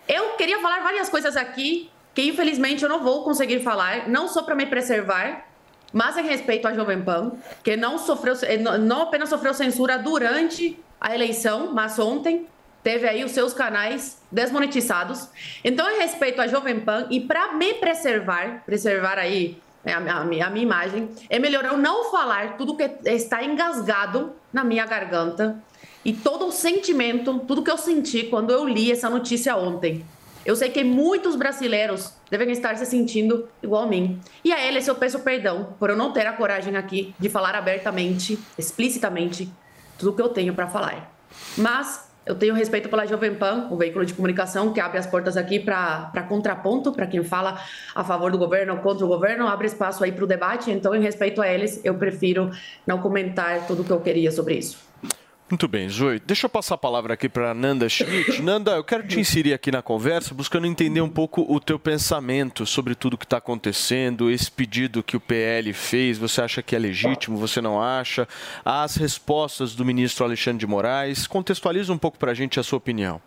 Eu 0.08 0.30
queria 0.30 0.58
falar 0.60 0.82
várias 0.82 1.08
coisas 1.08 1.36
aqui 1.36 1.90
que 2.14 2.22
infelizmente 2.22 2.82
eu 2.82 2.88
não 2.88 3.02
vou 3.02 3.24
conseguir 3.24 3.60
falar, 3.60 4.08
não 4.08 4.28
só 4.28 4.42
para 4.42 4.54
me 4.54 4.66
preservar, 4.66 5.46
mas 5.92 6.16
em 6.16 6.22
respeito 6.22 6.66
à 6.66 6.72
Jovem 6.72 7.02
Pan, 7.02 7.32
que 7.62 7.76
não 7.76 7.98
sofreu, 7.98 8.34
eh, 8.42 8.56
não 8.56 9.02
apenas 9.02 9.28
sofreu 9.28 9.52
censura 9.52 9.98
durante 9.98 10.78
a 11.00 11.14
eleição, 11.14 11.72
mas 11.72 11.98
ontem 11.98 12.46
teve 12.82 13.06
aí 13.08 13.24
os 13.24 13.32
seus 13.32 13.52
canais 13.52 14.20
desmonetizados. 14.30 15.28
Então, 15.62 15.88
em 15.90 15.98
respeito 15.98 16.40
à 16.40 16.46
Jovem 16.46 16.80
Pan 16.80 17.06
e 17.10 17.20
para 17.20 17.52
me 17.52 17.74
preservar, 17.74 18.62
preservar 18.64 19.18
aí 19.18 19.58
né, 19.84 19.94
a, 19.94 19.98
a 19.98 20.20
a 20.20 20.24
minha 20.24 20.48
imagem, 20.56 21.10
é 21.28 21.38
melhor 21.38 21.64
eu 21.64 21.76
não 21.76 22.10
falar 22.10 22.56
tudo 22.56 22.76
que 22.76 22.90
está 23.04 23.44
engasgado 23.44 24.32
na 24.52 24.64
minha 24.64 24.86
garganta. 24.86 25.62
e 26.04 26.12
todo 26.12 26.46
o 26.46 26.52
sentimento, 26.52 27.38
tudo 27.46 27.62
que 27.62 27.70
eu 27.70 27.78
senti 27.78 28.24
quando 28.24 28.50
eu 28.50 28.66
li 28.66 28.90
essa 28.90 29.08
notícia 29.08 29.56
ontem. 29.56 30.04
Eu 30.44 30.56
sei 30.56 30.70
que 30.70 30.82
muitos 30.82 31.36
brasileiros 31.36 32.12
devem 32.30 32.50
estar 32.50 32.76
se 32.76 32.84
sentindo 32.84 33.48
igual 33.62 33.84
a 33.84 33.86
mim. 33.86 34.20
E 34.44 34.52
a 34.52 34.64
eles 34.66 34.86
eu 34.88 34.94
peço 34.94 35.20
perdão 35.20 35.74
por 35.78 35.90
eu 35.90 35.96
não 35.96 36.12
ter 36.12 36.26
a 36.26 36.32
coragem 36.32 36.76
aqui 36.76 37.14
de 37.18 37.28
falar 37.28 37.54
abertamente, 37.54 38.38
explicitamente, 38.58 39.48
tudo 39.96 40.10
o 40.10 40.16
que 40.16 40.22
eu 40.22 40.28
tenho 40.28 40.52
para 40.52 40.66
falar. 40.66 41.14
Mas 41.56 42.10
eu 42.26 42.34
tenho 42.34 42.54
respeito 42.54 42.88
pela 42.88 43.06
Jovem 43.06 43.34
Pan, 43.34 43.68
o 43.70 43.76
veículo 43.76 44.04
de 44.04 44.14
comunicação 44.14 44.72
que 44.72 44.80
abre 44.80 44.98
as 44.98 45.06
portas 45.06 45.36
aqui 45.36 45.60
para 45.60 46.26
contraponto, 46.28 46.92
para 46.92 47.06
quem 47.06 47.22
fala 47.22 47.60
a 47.94 48.04
favor 48.04 48.30
do 48.30 48.38
governo 48.38 48.74
ou 48.74 48.78
contra 48.80 49.04
o 49.04 49.08
governo, 49.08 49.46
abre 49.46 49.66
espaço 49.66 50.02
aí 50.02 50.12
para 50.12 50.24
o 50.24 50.26
debate. 50.26 50.70
Então, 50.70 50.94
em 50.94 51.00
respeito 51.00 51.40
a 51.40 51.48
eles, 51.48 51.80
eu 51.84 51.94
prefiro 51.94 52.50
não 52.86 52.98
comentar 52.98 53.66
tudo 53.66 53.82
o 53.82 53.84
que 53.84 53.90
eu 53.90 54.00
queria 54.00 54.30
sobre 54.30 54.54
isso. 54.54 54.78
Muito 55.52 55.68
bem, 55.68 55.86
Zoe. 55.86 56.18
Deixa 56.18 56.46
eu 56.46 56.48
passar 56.48 56.76
a 56.76 56.78
palavra 56.78 57.12
aqui 57.12 57.28
para 57.28 57.52
Nanda 57.52 57.86
Schmidt. 57.86 58.40
Nanda, 58.40 58.70
eu 58.70 58.82
quero 58.82 59.06
te 59.06 59.20
inserir 59.20 59.52
aqui 59.52 59.70
na 59.70 59.82
conversa, 59.82 60.32
buscando 60.32 60.66
entender 60.66 61.02
um 61.02 61.10
pouco 61.10 61.44
o 61.46 61.60
teu 61.60 61.78
pensamento 61.78 62.64
sobre 62.64 62.94
tudo 62.94 63.18
que 63.18 63.26
está 63.26 63.36
acontecendo, 63.36 64.30
esse 64.30 64.50
pedido 64.50 65.02
que 65.02 65.14
o 65.14 65.20
PL 65.20 65.70
fez. 65.74 66.16
Você 66.16 66.40
acha 66.40 66.62
que 66.62 66.74
é 66.74 66.78
legítimo? 66.78 67.36
Você 67.36 67.60
não 67.60 67.82
acha? 67.82 68.26
As 68.64 68.96
respostas 68.96 69.74
do 69.74 69.84
ministro 69.84 70.24
Alexandre 70.24 70.60
de 70.60 70.66
Moraes. 70.66 71.26
Contextualiza 71.26 71.92
um 71.92 71.98
pouco 71.98 72.16
para 72.16 72.30
a 72.30 72.34
gente 72.34 72.58
a 72.58 72.62
sua 72.62 72.78
opinião. 72.78 73.20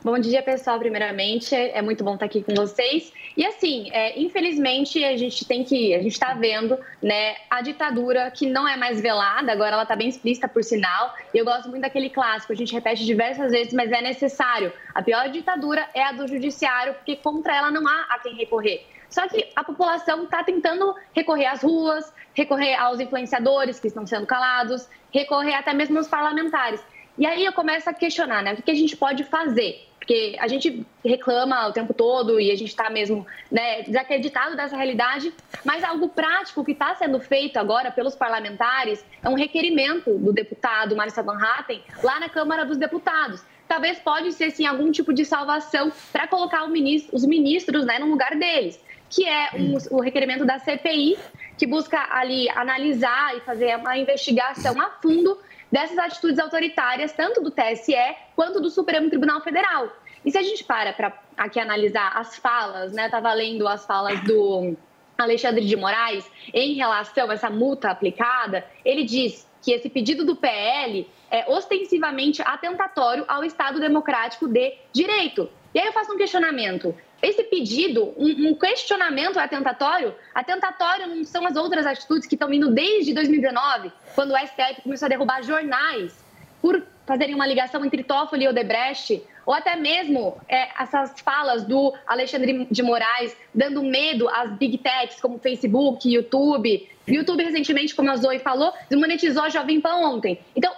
Bom 0.00 0.16
dia, 0.16 0.40
pessoal. 0.44 0.78
Primeiramente, 0.78 1.52
é 1.56 1.82
muito 1.82 2.04
bom 2.04 2.14
estar 2.14 2.26
aqui 2.26 2.40
com 2.40 2.54
vocês. 2.54 3.12
E 3.36 3.44
assim, 3.44 3.90
é, 3.90 4.16
infelizmente, 4.20 5.04
a 5.04 5.16
gente 5.16 5.44
tem 5.44 5.64
que, 5.64 5.92
a 5.92 6.00
gente 6.00 6.12
está 6.12 6.34
vendo, 6.34 6.78
né, 7.02 7.34
a 7.50 7.60
ditadura 7.60 8.30
que 8.30 8.46
não 8.46 8.66
é 8.68 8.76
mais 8.76 9.00
velada. 9.00 9.50
Agora, 9.50 9.72
ela 9.72 9.82
está 9.82 9.96
bem 9.96 10.08
explícita, 10.08 10.46
por 10.46 10.62
sinal. 10.62 11.16
E 11.34 11.38
eu 11.38 11.44
gosto 11.44 11.68
muito 11.68 11.82
daquele 11.82 12.10
clássico. 12.10 12.52
A 12.52 12.56
gente 12.56 12.72
repete 12.72 13.04
diversas 13.04 13.50
vezes, 13.50 13.72
mas 13.72 13.90
é 13.90 14.00
necessário. 14.00 14.72
A 14.94 15.02
pior 15.02 15.28
ditadura 15.30 15.88
é 15.92 16.04
a 16.04 16.12
do 16.12 16.28
judiciário, 16.28 16.94
porque 16.94 17.16
contra 17.16 17.56
ela 17.56 17.70
não 17.72 17.84
há 17.88 18.06
a 18.10 18.20
quem 18.20 18.36
recorrer. 18.36 18.86
Só 19.10 19.26
que 19.26 19.48
a 19.56 19.64
população 19.64 20.22
está 20.22 20.44
tentando 20.44 20.94
recorrer 21.12 21.46
às 21.46 21.60
ruas, 21.60 22.12
recorrer 22.34 22.76
aos 22.76 23.00
influenciadores 23.00 23.80
que 23.80 23.88
estão 23.88 24.06
sendo 24.06 24.26
calados, 24.26 24.88
recorrer 25.12 25.54
até 25.54 25.74
mesmo 25.74 25.98
aos 25.98 26.06
parlamentares. 26.06 26.80
E 27.18 27.26
aí 27.26 27.44
eu 27.44 27.52
começo 27.52 27.90
a 27.90 27.92
questionar, 27.92 28.44
né? 28.44 28.52
O 28.52 28.62
que 28.62 28.70
a 28.70 28.74
gente 28.74 28.96
pode 28.96 29.24
fazer? 29.24 29.87
Porque 30.08 30.36
a 30.40 30.48
gente 30.48 30.86
reclama 31.04 31.68
o 31.68 31.72
tempo 31.72 31.92
todo 31.92 32.40
e 32.40 32.50
a 32.50 32.56
gente 32.56 32.70
está 32.70 32.88
mesmo 32.88 33.26
né, 33.52 33.82
desacreditado 33.82 34.56
dessa 34.56 34.74
realidade, 34.74 35.30
mas 35.62 35.84
algo 35.84 36.08
prático 36.08 36.64
que 36.64 36.72
está 36.72 36.94
sendo 36.94 37.20
feito 37.20 37.58
agora 37.58 37.90
pelos 37.90 38.14
parlamentares 38.16 39.04
é 39.22 39.28
um 39.28 39.34
requerimento 39.34 40.16
do 40.16 40.32
deputado 40.32 40.96
Marcia 40.96 41.22
Van 41.22 41.36
Hatten 41.38 41.82
lá 42.02 42.18
na 42.18 42.30
Câmara 42.30 42.64
dos 42.64 42.78
Deputados. 42.78 43.44
Talvez 43.68 43.98
pode 43.98 44.32
ser, 44.32 44.50
sim, 44.50 44.64
algum 44.64 44.90
tipo 44.90 45.12
de 45.12 45.26
salvação 45.26 45.92
para 46.10 46.26
colocar 46.26 46.66
ministro, 46.68 47.14
os 47.14 47.26
ministros 47.26 47.84
né, 47.84 47.98
no 47.98 48.06
lugar 48.06 48.34
deles, 48.34 48.82
que 49.10 49.28
é 49.28 49.50
um, 49.56 49.76
o 49.94 50.00
requerimento 50.00 50.46
da 50.46 50.58
CPI, 50.58 51.18
que 51.58 51.66
busca 51.66 51.98
ali 52.12 52.48
analisar 52.48 53.36
e 53.36 53.40
fazer 53.40 53.76
uma 53.76 53.98
investigação 53.98 54.80
a 54.80 54.88
fundo 55.02 55.36
dessas 55.70 55.98
atitudes 55.98 56.38
autoritárias, 56.38 57.12
tanto 57.12 57.42
do 57.42 57.50
TSE 57.50 57.94
quanto 58.34 58.60
do 58.60 58.70
Supremo 58.70 59.08
Tribunal 59.08 59.40
Federal. 59.40 59.92
E 60.24 60.30
se 60.30 60.38
a 60.38 60.42
gente 60.42 60.64
para 60.64 60.92
para 60.92 61.12
aqui 61.36 61.60
analisar 61.60 62.12
as 62.16 62.36
falas, 62.36 62.92
né? 62.92 63.06
Estava 63.06 63.32
lendo 63.32 63.66
as 63.68 63.86
falas 63.86 64.20
do 64.24 64.76
Alexandre 65.16 65.64
de 65.64 65.76
Moraes 65.76 66.28
em 66.52 66.74
relação 66.74 67.30
a 67.30 67.34
essa 67.34 67.50
multa 67.50 67.90
aplicada, 67.90 68.64
ele 68.84 69.04
diz 69.04 69.48
que 69.62 69.72
esse 69.72 69.88
pedido 69.88 70.24
do 70.24 70.36
PL 70.36 71.08
é 71.30 71.50
ostensivamente 71.50 72.42
atentatório 72.42 73.24
ao 73.28 73.44
Estado 73.44 73.80
Democrático 73.80 74.48
de 74.48 74.74
Direito. 74.92 75.50
E 75.74 75.78
aí 75.78 75.86
eu 75.86 75.92
faço 75.92 76.12
um 76.12 76.16
questionamento. 76.16 76.94
Esse 77.20 77.42
pedido, 77.44 78.14
um, 78.16 78.50
um 78.50 78.54
questionamento 78.54 79.38
atentatório, 79.38 80.14
atentatório 80.34 81.08
não 81.08 81.24
são 81.24 81.46
as 81.46 81.56
outras 81.56 81.84
atitudes 81.84 82.28
que 82.28 82.36
estão 82.36 82.52
indo 82.52 82.70
desde 82.70 83.12
2019, 83.12 83.90
quando 84.14 84.32
o 84.32 84.38
STF 84.38 84.82
começou 84.82 85.06
a 85.06 85.08
derrubar 85.08 85.42
jornais 85.42 86.24
por 86.62 86.82
fazerem 87.06 87.34
uma 87.34 87.46
ligação 87.46 87.84
entre 87.84 88.04
Toffoli 88.04 88.44
e 88.44 88.48
Odebrecht, 88.48 89.22
ou 89.46 89.54
até 89.54 89.74
mesmo 89.76 90.36
é, 90.46 90.68
essas 90.80 91.18
falas 91.20 91.64
do 91.64 91.94
Alexandre 92.06 92.68
de 92.70 92.82
Moraes 92.82 93.34
dando 93.54 93.82
medo 93.82 94.28
às 94.28 94.52
big 94.52 94.76
techs 94.76 95.18
como 95.18 95.38
Facebook, 95.38 96.06
YouTube. 96.06 96.86
YouTube, 97.06 97.42
recentemente, 97.42 97.94
como 97.94 98.10
a 98.10 98.16
Zoe 98.16 98.38
falou, 98.38 98.74
desmonetizou 98.90 99.42
a 99.42 99.48
Jovem 99.48 99.80
Pan 99.80 99.94
ontem. 99.94 100.38
Então, 100.54 100.70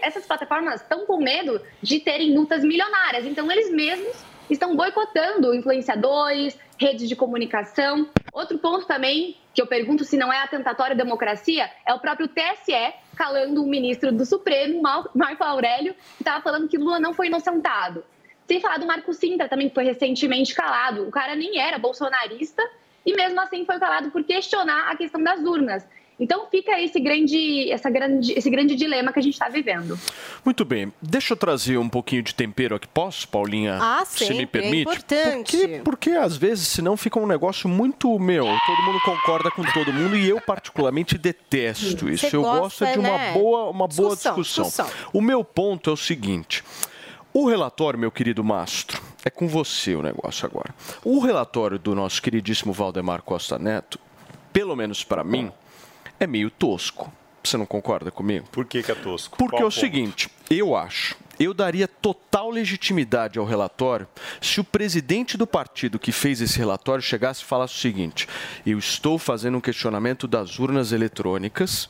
essas 0.00 0.24
plataformas 0.24 0.80
estão 0.80 1.04
com 1.04 1.16
medo 1.16 1.60
de 1.82 1.98
terem 1.98 2.32
multas 2.32 2.62
milionárias. 2.62 3.26
Então, 3.26 3.50
eles 3.50 3.68
mesmos 3.72 4.31
estão 4.52 4.76
boicotando 4.76 5.54
influenciadores, 5.54 6.58
redes 6.78 7.08
de 7.08 7.16
comunicação. 7.16 8.08
Outro 8.32 8.58
ponto 8.58 8.86
também, 8.86 9.36
que 9.54 9.60
eu 9.60 9.66
pergunto 9.66 10.04
se 10.04 10.16
não 10.16 10.32
é 10.32 10.38
atentatório 10.38 10.94
à 10.94 10.96
democracia, 10.96 11.70
é 11.86 11.92
o 11.94 11.98
próprio 11.98 12.28
TSE 12.28 12.94
calando 13.16 13.62
o 13.62 13.66
ministro 13.66 14.12
do 14.12 14.24
Supremo, 14.24 14.82
Marco 15.14 15.44
Aurélio, 15.44 15.94
que 15.94 16.22
estava 16.22 16.42
falando 16.42 16.68
que 16.68 16.78
Lula 16.78 16.98
não 16.98 17.14
foi 17.14 17.26
inocentado. 17.26 18.04
Sem 18.46 18.60
falar 18.60 18.78
do 18.78 18.86
Marco 18.86 19.12
Sintra 19.12 19.48
também, 19.48 19.68
que 19.68 19.74
foi 19.74 19.84
recentemente 19.84 20.54
calado. 20.54 21.06
O 21.06 21.10
cara 21.10 21.34
nem 21.34 21.58
era 21.58 21.78
bolsonarista 21.78 22.62
e 23.04 23.14
mesmo 23.14 23.40
assim 23.40 23.64
foi 23.64 23.78
calado 23.78 24.10
por 24.10 24.22
questionar 24.24 24.90
a 24.90 24.96
questão 24.96 25.22
das 25.22 25.40
urnas. 25.40 25.86
Então 26.22 26.46
fica 26.48 26.80
esse 26.80 27.00
grande, 27.00 27.68
essa 27.72 27.90
grande, 27.90 28.32
esse 28.32 28.48
grande 28.48 28.76
dilema 28.76 29.12
que 29.12 29.18
a 29.18 29.22
gente 29.22 29.32
está 29.32 29.48
vivendo. 29.48 29.98
Muito 30.44 30.64
bem. 30.64 30.92
Deixa 31.02 31.32
eu 31.32 31.36
trazer 31.36 31.78
um 31.78 31.88
pouquinho 31.88 32.22
de 32.22 32.32
tempero 32.32 32.76
aqui. 32.76 32.86
Posso, 32.86 33.26
Paulinha? 33.26 33.76
Ah, 33.82 34.04
se 34.04 34.20
sempre, 34.20 34.36
me 34.36 34.46
permite? 34.46 34.76
É 34.76 34.80
importante. 34.82 35.56
Porque, 35.58 35.80
porque 35.80 36.10
às 36.10 36.36
vezes, 36.36 36.68
senão 36.68 36.96
fica 36.96 37.18
um 37.18 37.26
negócio 37.26 37.68
muito 37.68 38.16
meu. 38.20 38.44
Todo 38.44 38.82
mundo 38.86 39.00
concorda 39.04 39.50
com 39.50 39.64
todo 39.64 39.92
mundo 39.92 40.16
e 40.16 40.28
eu 40.28 40.40
particularmente 40.40 41.18
detesto 41.18 42.08
isso. 42.08 42.28
Você 42.30 42.36
eu 42.36 42.42
gosta, 42.42 42.60
gosto 42.60 42.86
de 42.86 42.98
uma 43.00 43.18
né? 43.18 43.32
boa, 43.32 43.70
uma 43.70 43.88
boa 43.88 44.10
Discussão, 44.10 44.36
discussão. 44.36 44.86
discussão. 44.86 45.10
O 45.12 45.20
meu 45.20 45.42
ponto 45.42 45.90
é 45.90 45.92
o 45.92 45.96
seguinte. 45.96 46.62
O 47.34 47.48
relatório, 47.48 47.98
meu 47.98 48.12
querido 48.12 48.44
Mastro, 48.44 49.02
é 49.24 49.30
com 49.30 49.48
você 49.48 49.96
o 49.96 50.02
negócio 50.02 50.46
agora. 50.46 50.72
O 51.02 51.18
relatório 51.18 51.80
do 51.80 51.96
nosso 51.96 52.22
queridíssimo 52.22 52.72
Valdemar 52.72 53.22
Costa 53.22 53.58
Neto, 53.58 53.98
pelo 54.52 54.76
menos 54.76 55.02
para 55.02 55.24
mim, 55.24 55.50
é 56.24 56.26
meio 56.26 56.50
tosco. 56.50 57.12
Você 57.44 57.56
não 57.56 57.66
concorda 57.66 58.10
comigo? 58.10 58.46
Por 58.52 58.64
que, 58.64 58.82
que 58.82 58.92
é 58.92 58.94
tosco? 58.94 59.36
Porque 59.36 59.50
Qual 59.56 59.62
é 59.62 59.66
o 59.66 59.68
ponto? 59.68 59.80
seguinte, 59.80 60.28
eu 60.48 60.76
acho, 60.76 61.16
eu 61.40 61.52
daria 61.52 61.88
total 61.88 62.50
legitimidade 62.50 63.36
ao 63.38 63.44
relatório 63.44 64.06
se 64.40 64.60
o 64.60 64.64
presidente 64.64 65.36
do 65.36 65.46
partido 65.46 65.98
que 65.98 66.12
fez 66.12 66.40
esse 66.40 66.56
relatório 66.58 67.02
chegasse 67.02 67.42
e 67.42 67.44
falasse 67.44 67.74
o 67.74 67.78
seguinte: 67.80 68.28
eu 68.64 68.78
estou 68.78 69.18
fazendo 69.18 69.56
um 69.58 69.60
questionamento 69.60 70.28
das 70.28 70.58
urnas 70.58 70.92
eletrônicas. 70.92 71.88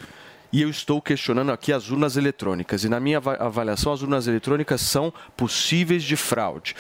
E 0.55 0.61
eu 0.61 0.69
estou 0.69 1.01
questionando 1.01 1.51
aqui 1.51 1.73
as 1.73 1.89
urnas 1.91 2.19
eletrônicas. 2.19 2.85
E 2.85 2.89
na 2.91 3.01
minha 3.01 3.17
ava- 3.17 3.37
avaliação, 3.37 3.91
as 3.91 4.03
urnas 4.03 4.27
eletrônicas 4.27 4.83
são 4.83 5.11
possíveis 5.35 6.03
de 6.03 6.15
fraude. 6.15 6.77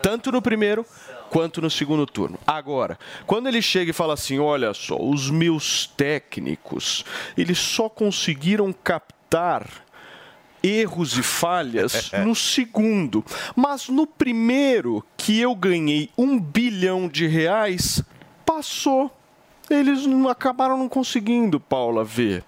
Tanto 0.00 0.30
no 0.30 0.40
primeiro 0.40 0.86
quanto 1.30 1.60
no 1.60 1.70
segundo 1.70 2.06
turno. 2.06 2.38
Agora, 2.46 2.98
quando 3.26 3.48
ele 3.48 3.62
chega 3.62 3.90
e 3.90 3.94
fala 3.94 4.14
assim: 4.14 4.38
olha 4.38 4.72
só, 4.74 4.96
os 5.00 5.30
meus 5.30 5.86
técnicos, 5.96 7.04
eles 7.36 7.58
só 7.58 7.88
conseguiram 7.88 8.72
captar 8.72 9.66
erros 10.62 11.16
e 11.16 11.22
falhas 11.22 12.10
no 12.24 12.34
segundo. 12.34 13.24
Mas 13.54 13.88
no 13.88 14.06
primeiro, 14.06 15.04
que 15.16 15.40
eu 15.40 15.54
ganhei 15.54 16.10
um 16.16 16.38
bilhão 16.38 17.08
de 17.08 17.26
reais, 17.26 18.02
passou. 18.44 19.10
Eles 19.68 20.06
não 20.06 20.28
acabaram 20.28 20.78
não 20.78 20.88
conseguindo, 20.88 21.58
Paula, 21.58 22.04
ver. 22.04 22.44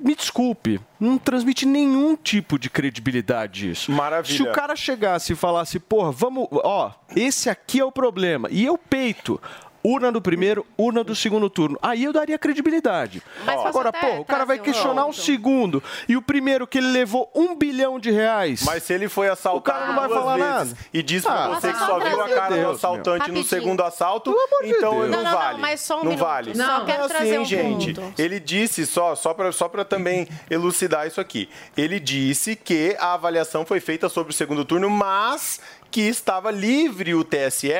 Me 0.00 0.14
desculpe, 0.14 0.80
não 0.98 1.18
transmite 1.18 1.66
nenhum 1.66 2.16
tipo 2.16 2.58
de 2.58 2.70
credibilidade 2.70 3.70
isso. 3.70 3.92
Maravilha. 3.92 4.34
Se 4.34 4.42
o 4.42 4.50
cara 4.50 4.74
chegasse 4.74 5.34
e 5.34 5.36
falasse, 5.36 5.78
porra, 5.78 6.10
vamos, 6.10 6.48
ó, 6.50 6.90
esse 7.14 7.50
aqui 7.50 7.80
é 7.80 7.84
o 7.84 7.92
problema, 7.92 8.48
e 8.50 8.64
eu 8.64 8.78
peito. 8.78 9.38
Urna 9.82 10.12
do 10.12 10.20
primeiro, 10.20 10.66
urna 10.76 11.02
do 11.02 11.14
segundo 11.14 11.48
turno. 11.48 11.78
Aí 11.80 12.04
eu 12.04 12.12
daria 12.12 12.38
credibilidade. 12.38 13.22
Mas 13.46 13.64
Agora, 13.64 13.88
até 13.88 13.98
pô, 14.16 14.20
o 14.20 14.24
cara 14.24 14.44
vai 14.44 14.58
questionar 14.58 15.06
o 15.06 15.12
segundo. 15.12 15.82
E 16.08 16.16
o 16.16 16.22
primeiro, 16.22 16.66
que 16.66 16.78
ele 16.78 16.88
levou 16.88 17.30
um 17.34 17.54
bilhão 17.56 17.98
de 17.98 18.10
reais. 18.10 18.62
Mas 18.64 18.82
se 18.82 18.92
ele 18.92 19.08
foi 19.08 19.28
assaltado 19.28 19.58
O 19.58 19.62
cara 19.62 19.86
não 19.86 19.94
vai 19.94 20.08
duas 20.08 20.18
falar 20.20 20.36
vezes 20.36 20.72
nada. 20.74 20.86
e 20.92 21.02
disse 21.02 21.26
pra 21.26 21.44
Ah, 21.44 21.48
você 21.48 21.72
que 21.72 21.78
só 21.78 21.86
só 21.86 21.98
viu 21.98 22.20
a 22.20 22.28
cara 22.28 22.56
do 22.56 22.70
assaltante 22.70 23.32
no 23.32 23.42
segundo 23.42 23.82
assalto, 23.82 24.34
então 24.62 25.00
Deus. 25.00 25.10
não, 25.10 25.18
Não, 25.20 25.22
não, 25.24 25.30
não, 25.32 25.38
vale. 25.38 25.58
mas 25.58 25.80
só 25.80 26.00
um 26.00 26.04
não 26.04 26.16
vale. 26.16 26.54
Só 26.54 26.62
Não, 26.62 26.84
quero 26.86 27.04
é 27.04 27.08
trazer 27.08 27.38
um 27.40 27.44
gente. 27.44 27.94
ponto. 27.94 28.20
Ele 28.20 28.38
disse 28.38 28.86
só, 28.86 29.14
só 29.14 29.32
para 29.32 29.50
só 29.50 29.68
pra 29.68 29.84
também 29.84 30.28
elucidar 30.50 31.06
isso 31.06 31.20
aqui. 31.20 31.48
Ele 31.76 31.98
disse 31.98 32.54
que 32.54 32.96
a 33.00 33.14
avaliação 33.14 33.64
foi 33.64 33.80
feita 33.80 34.08
sobre 34.08 34.32
o 34.32 34.36
segundo 34.36 34.64
turno, 34.64 34.90
mas 34.90 35.60
que 35.90 36.02
estava 36.02 36.50
livre 36.50 37.14
o 37.14 37.24
TSE, 37.24 37.72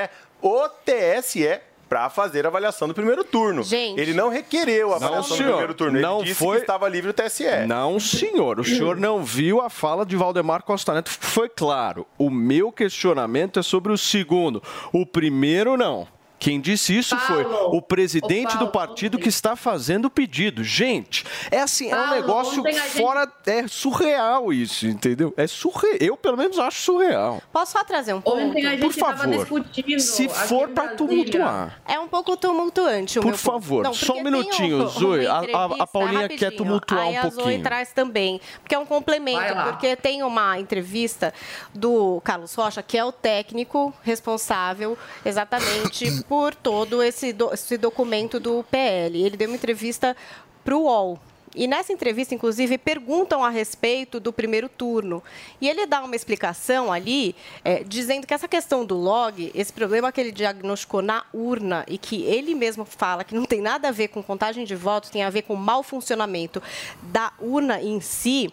o 0.43 0.69
TSE 0.69 1.61
para 1.91 2.09
fazer 2.09 2.47
a 2.47 2.49
avaliação 2.49 2.87
do 2.87 2.95
primeiro 2.95 3.25
turno. 3.25 3.65
Gente. 3.65 4.01
Ele 4.01 4.15
não 4.15 4.29
requereu 4.29 4.95
a 4.95 5.01
Não, 5.01 5.07
avaliação 5.09 5.29
do 5.31 5.37
senhor. 5.37 5.49
primeiro 5.51 5.75
turno. 5.75 5.97
Ele 5.99 6.07
Não 6.07 6.23
disse 6.23 6.37
foi- 6.37 6.57
que 6.59 6.63
estava 6.63 6.89
livre 6.89 7.11
o 7.11 7.13
TSE. 7.13 7.67
Não, 7.67 7.99
senhor. 7.99 8.61
O 8.61 8.65
senhor 8.65 8.97
não 8.97 9.25
viu 9.25 9.61
a 9.61 9.69
fala 9.69 10.07
de 10.07 10.15
Valdemar 10.15 10.63
Costa 10.63 10.95
Neto. 10.95 11.11
Foi 11.11 11.49
claro. 11.49 12.07
O 12.17 12.31
meu 12.31 12.71
questionamento 12.71 13.59
é 13.59 13.63
sobre 13.63 13.93
o 13.93 13.99
segundo. 13.99 14.63
O 14.93 15.05
primeiro, 15.05 15.77
não. 15.77 16.07
Quem 16.41 16.59
disse 16.61 16.97
isso 16.97 17.17
foi 17.19 17.45
Paulo, 17.45 17.77
o 17.77 17.83
presidente 17.83 18.47
ô, 18.47 18.59
Paulo, 18.59 18.67
do 18.67 18.73
partido 18.73 19.19
que 19.19 19.29
está 19.29 19.55
fazendo 19.55 20.07
o 20.07 20.11
pedido. 20.11 20.65
Gente, 20.65 21.25
é 21.51 21.61
assim, 21.61 21.91
é 21.91 21.95
um 21.95 21.99
Paulo, 21.99 22.15
negócio 22.15 22.61
ontem 22.61 22.79
a 22.79 22.83
gente- 22.83 22.99
fora. 23.03 23.31
É 23.47 23.69
surreal 23.69 24.51
isso, 24.53 24.87
entendeu? 24.87 25.35
É 25.37 25.47
surreal. 25.47 25.97
Eu, 26.01 26.17
pelo 26.17 26.39
menos, 26.39 26.59
acho 26.59 26.81
surreal. 26.81 27.43
Posso 27.53 27.73
só 27.73 27.85
trazer 27.85 28.15
um 28.15 28.21
ponto? 28.23 28.39
Ontem 28.39 28.67
a 28.67 28.71
Por 28.71 28.91
gente 28.91 28.91
estava 28.97 29.17
favor. 29.19 29.65
Se 29.99 30.29
for 30.31 30.69
para 30.71 30.95
tumultuar. 30.95 31.79
É 31.87 31.99
um 31.99 32.09
pouco 32.09 32.35
tumultuante 32.39 33.19
o 33.19 33.23
Por 33.23 33.37
favor, 33.37 33.85
Não, 33.85 33.93
só 33.93 34.15
um 34.15 34.23
minutinho, 34.25 34.85
um- 34.85 34.89
Zoe. 34.89 35.27
A- 35.27 35.41
a- 35.81 35.87
Paulinha 35.87 36.27
quer 36.29 36.53
tumultuar 36.57 37.03
Aí 37.03 37.17
um 37.17 37.19
a 37.19 37.23
Zoe 37.29 37.33
pouquinho. 37.35 37.63
traz 37.63 37.93
também, 37.93 38.41
porque 38.63 38.75
é 38.75 38.79
um 38.79 38.87
complemento, 38.87 39.55
porque 39.65 39.95
tem 39.95 40.23
uma 40.23 40.59
entrevista 40.59 41.35
do 41.75 42.21
Carlos 42.25 42.55
Rocha, 42.55 42.83
que 42.83 42.97
é 42.97 43.05
o 43.05 43.13
técnico 43.13 43.93
responsável 44.03 44.97
exatamente 45.25 46.23
por 46.31 46.55
todo 46.55 47.03
esse, 47.03 47.33
do- 47.33 47.53
esse 47.53 47.77
documento 47.77 48.39
do 48.39 48.65
PL. 48.71 49.21
Ele 49.21 49.37
deu 49.37 49.49
uma 49.49 49.57
entrevista 49.57 50.17
para 50.65 50.77
o 50.77 50.83
UOL. 50.85 51.19
E 51.57 51.67
nessa 51.67 51.93
entrevista, 51.93 52.33
inclusive, 52.33 52.79
perguntam 52.79 53.45
a 53.45 53.51
respeito 53.51 54.21
do 54.21 54.33
primeiro 54.33 54.69
turno. 54.69 55.21
E 55.61 55.69
ele 55.69 55.85
dá 55.87 56.01
uma 56.05 56.15
explicação 56.15 56.93
ali, 56.93 57.35
eh, 57.65 57.83
dizendo 57.85 58.25
que 58.29 58.33
essa 58.33 58.47
questão 58.47 58.85
do 58.87 58.95
log, 58.97 59.51
esse 59.53 59.73
problema 59.73 60.13
que 60.13 60.21
ele 60.21 60.31
diagnosticou 60.31 61.03
na 61.03 61.25
urna 61.35 61.85
e 61.89 61.99
que 61.99 62.23
ele 62.23 62.55
mesmo 62.55 62.85
fala 62.85 63.25
que 63.25 63.35
não 63.35 63.45
tem 63.45 63.61
nada 63.61 63.89
a 63.89 63.91
ver 63.91 64.07
com 64.07 64.23
contagem 64.23 64.65
de 64.65 64.77
votos, 64.77 65.11
tem 65.11 65.25
a 65.25 65.31
ver 65.31 65.43
com 65.43 65.57
mau 65.57 65.83
funcionamento 65.83 66.63
da 67.03 67.33
urna 67.41 67.83
em 67.83 68.01
si, 68.01 68.53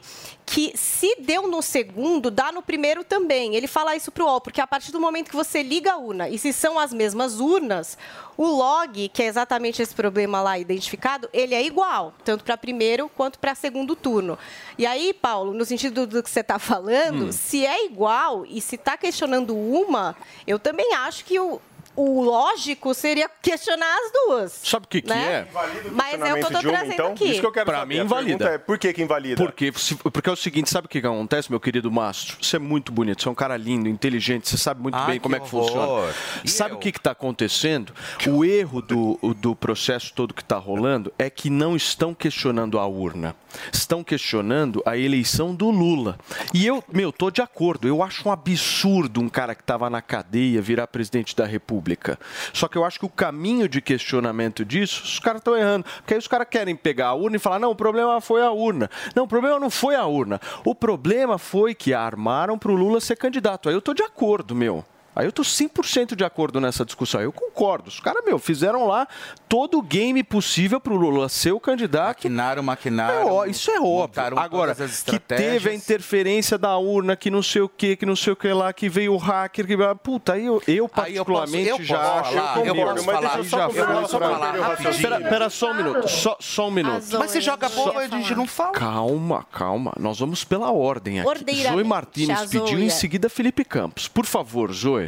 que 0.50 0.72
se 0.78 1.14
deu 1.20 1.46
no 1.46 1.62
segundo, 1.62 2.32
dá 2.32 2.54
no 2.54 2.62
primeiro 2.62 3.04
também. 3.04 3.54
Ele 3.54 3.68
fala 3.68 3.98
isso 3.98 4.10
para 4.14 4.24
o 4.24 4.28
UOL, 4.28 4.40
porque 4.40 4.62
a 4.62 4.66
partir 4.66 4.94
do 4.94 5.00
momento 5.00 5.30
que 5.30 5.36
você 5.36 5.62
liga 5.62 5.92
a 5.92 5.98
urna 5.98 6.30
e 6.30 6.38
se 6.40 6.54
são 6.54 6.80
as 6.80 6.94
mesmas 6.94 7.42
urnas, 7.42 7.98
o 8.38 8.46
log, 8.48 9.10
que 9.10 9.22
é 9.22 9.26
exatamente 9.26 9.82
esse 9.82 9.94
problema 9.94 10.42
lá 10.42 10.58
identificado, 10.58 11.28
ele 11.34 11.54
é 11.54 11.62
igual, 11.62 12.14
tanto 12.24 12.46
para 12.46 12.56
primeiro 12.56 13.10
quanto 13.10 13.38
para 13.40 13.54
segundo 13.56 13.94
turno. 13.94 14.40
E 14.78 14.86
aí, 14.86 15.14
Paulo, 15.14 15.54
no 15.54 15.66
sentido 15.66 16.08
do 16.08 16.24
que 16.24 16.30
você 16.30 16.40
está 16.40 16.58
falando, 16.58 17.26
Hum. 17.26 17.32
se 17.34 17.66
é 17.66 17.86
igual 17.86 18.46
e 18.46 18.62
se 18.62 18.76
está 18.76 18.96
questionando 18.96 19.54
uma, 19.54 20.16
eu 20.48 20.58
também 20.58 20.94
acho 20.94 21.26
que 21.26 21.38
o, 21.38 21.60
o 21.98 22.22
lógico 22.24 22.94
seria 22.94 23.28
questionar 23.42 23.94
as 23.94 24.12
duas. 24.14 24.52
Sabe 24.64 24.86
o 24.86 24.88
que, 24.88 25.02
que 25.02 25.10
né? 25.10 25.48
é? 25.52 25.90
Mas 25.92 26.14
é 26.14 26.18
o 26.18 26.38
que 26.38 26.44
eu 26.44 26.48
estou 26.48 26.62
trazendo 26.62 26.94
então? 26.94 27.12
aqui. 27.12 27.32
Isso 27.32 27.40
que 27.42 27.46
eu 27.48 27.52
quero 27.52 27.66
Pra 27.66 27.80
saber. 27.80 27.96
mim, 27.96 28.02
invalida. 28.02 28.50
É, 28.52 28.58
por 28.58 28.78
que, 28.78 28.94
que 28.94 29.02
invalida? 29.02 29.44
Porque, 29.44 29.74
porque 30.14 30.30
é 30.30 30.34
o 30.34 30.36
seguinte, 30.36 30.70
sabe 30.70 30.86
o 30.86 30.90
que 30.90 31.02
que 31.02 31.08
acontece, 31.08 31.50
meu 31.50 31.60
querido 31.60 31.92
Mastro? 31.92 32.38
Você 32.42 32.56
é 32.56 32.60
muito 32.60 32.92
bonito, 32.92 33.22
você 33.24 33.28
é 33.28 33.32
um 33.32 33.36
cara 33.36 33.58
lindo, 33.58 33.90
inteligente, 33.90 34.48
você 34.48 34.58
sabe 34.58 34.82
muito 34.82 34.96
Ah, 34.96 35.06
bem 35.08 35.16
que 35.16 35.22
como 35.22 35.36
é 35.36 35.40
que 35.40 35.56
horror. 35.56 35.68
funciona. 35.68 36.14
E 36.44 36.50
sabe 36.50 36.72
eu? 36.72 36.78
o 36.78 36.80
que 36.80 36.90
está 36.90 37.12
acontecendo? 37.12 37.94
O 38.28 38.46
erro 38.46 38.82
do, 38.82 39.18
do 39.36 39.56
processo 39.56 40.14
todo 40.14 40.34
que 40.34 40.42
está 40.44 40.58
rolando 40.58 41.12
é 41.18 41.30
que 41.30 41.50
não 41.50 41.76
estão 41.76 42.14
questionando 42.14 42.78
a 42.80 42.86
urna. 42.86 43.36
Estão 43.72 44.04
questionando 44.04 44.82
a 44.86 44.98
eleição 44.98 45.54
do 45.54 45.70
Lula. 45.70 46.18
E 46.54 46.66
eu, 46.66 46.84
meu, 46.92 47.12
tô 47.12 47.30
de 47.30 47.42
acordo. 47.42 47.88
Eu 47.88 48.04
acho 48.04 48.28
um 48.28 48.32
absurdo 48.32 49.22
um 49.22 49.30
cara 49.30 49.56
que 49.56 49.62
estava 49.62 49.90
na 49.90 50.02
cadeia 50.02 50.62
virar 50.62 50.88
presidente 50.88 51.36
da 51.36 51.46
República. 51.46 52.20
Só 52.54 52.68
que 52.68 52.78
eu 52.78 52.86
acho 52.86 53.00
que 53.00 53.06
o 53.06 53.10
caminho 53.10 53.68
de 53.68 53.82
questionamento 53.82 54.64
disso, 54.66 55.04
os 55.04 55.20
caras 55.20 55.42
estão 55.42 55.56
errando. 55.56 55.86
Porque 55.98 56.14
aí 56.14 56.20
os 56.20 56.28
caras 56.28 56.48
querem 56.50 56.76
pegar 56.76 57.08
a 57.08 57.14
urna 57.14 57.38
e 57.38 57.40
falar: 57.40 57.60
não, 57.60 57.72
o 57.72 57.76
problema 57.76 58.20
foi 58.22 58.42
a 58.42 58.52
urna. 58.52 58.90
Não, 59.16 59.24
o 59.24 59.28
problema 59.28 59.60
não 59.60 59.70
foi 59.70 59.96
a 59.96 60.06
urna. 60.06 60.40
O 60.64 60.76
problema 60.76 61.38
foi 61.38 61.74
que 61.74 61.94
armaram 61.94 62.58
para 62.58 62.72
o 62.72 62.76
Lula 62.76 63.00
ser 63.00 63.16
candidato. 63.16 63.70
Aí 63.70 63.76
eu 63.76 63.82
tô 63.82 63.94
de 63.94 64.04
acordo, 64.04 64.56
meu. 64.56 64.86
Aí 65.18 65.26
eu 65.26 65.32
tô 65.32 65.42
100% 65.42 66.16
de 66.16 66.24
acordo 66.24 66.62
nessa 66.62 66.86
discussão. 66.86 67.20
Eu 67.20 67.32
concordo. 67.32 67.90
Os 67.90 68.00
caras, 68.00 68.24
meu, 68.24 68.38
fizeram 68.38 68.86
lá 68.88 69.08
todo 69.50 69.80
o 69.80 69.82
game 69.82 70.22
possível 70.24 70.80
pro 70.80 70.96
Lula 70.96 71.28
ser 71.28 71.52
o 71.54 71.60
candidato. 71.60 72.18
Maquinaram, 72.18 72.60
É 72.62 72.66
maquinaram. 72.66 73.32
ó, 73.34 73.46
isso 73.46 73.72
é 73.72 73.80
óbvio. 73.82 74.38
Agora, 74.40 74.76
todas 74.76 74.92
as 74.92 75.02
que 75.04 75.18
teve 75.18 75.70
a 75.70 75.74
interferência 75.74 76.56
da 76.58 76.78
urna, 76.78 77.16
que 77.16 77.32
não 77.32 77.42
sei 77.42 77.62
o 77.64 77.70
que, 77.70 77.96
que 77.96 78.06
não 78.06 78.16
sei 78.16 78.34
o 78.34 78.36
que 78.36 78.48
lá, 78.54 78.72
que 78.72 78.88
veio 78.88 79.14
o 79.14 79.18
hacker, 79.18 79.66
que... 79.66 79.76
Puta, 80.04 80.34
aí 80.34 80.46
eu, 80.46 80.62
eu 80.68 80.90
Aí 80.98 81.16
eu 81.16 81.26
posso- 81.26 81.42
particularmente 81.52 81.70
eu 81.70 81.84
já 81.84 81.98
posso 81.98 82.20
acho... 82.20 82.34
falar, 82.34 82.58
eu 82.68 82.76
concordo, 82.76 82.94
posso 82.94 83.06
mas 83.08 83.16
falar, 83.16 83.22
deixa 83.22 83.38
eu 83.38 83.44
só 83.46 83.58
eu 83.58 84.08
só 84.08 84.20
falar 84.20 84.38
o 84.38 84.40
rapidinho. 84.42 84.64
raciocínio. 84.68 85.02
Pera, 85.10 85.30
pera 85.30 85.50
só 85.50 85.72
um 85.72 85.74
minuto, 85.74 86.08
só, 86.08 86.38
só 86.40 86.68
um 86.68 86.72
minuto. 86.72 86.94
Mas 87.18 87.32
você 87.32 87.42
joga 87.42 87.70
bola, 87.70 88.02
a 88.02 88.04
ia 88.04 88.10
gente 88.10 88.24
falar. 88.26 88.36
não 88.38 88.48
fala. 88.48 88.72
Calma, 88.74 89.46
calma. 89.52 89.94
Nós 90.00 90.20
vamos 90.20 90.44
pela 90.44 90.72
ordem 90.72 91.20
aqui. 91.22 91.28
Ordeiramente, 91.30 91.74
Zoe 91.74 91.84
Martins 91.84 92.30
a 92.30 92.42
pediu 92.42 92.68
Zoe 92.68 92.84
em 92.84 92.88
é. 92.88 92.90
seguida 92.90 93.30
Felipe 93.30 93.64
Campos. 93.66 94.08
Por 94.08 94.26
favor, 94.26 94.72
Zoe. 94.72 95.07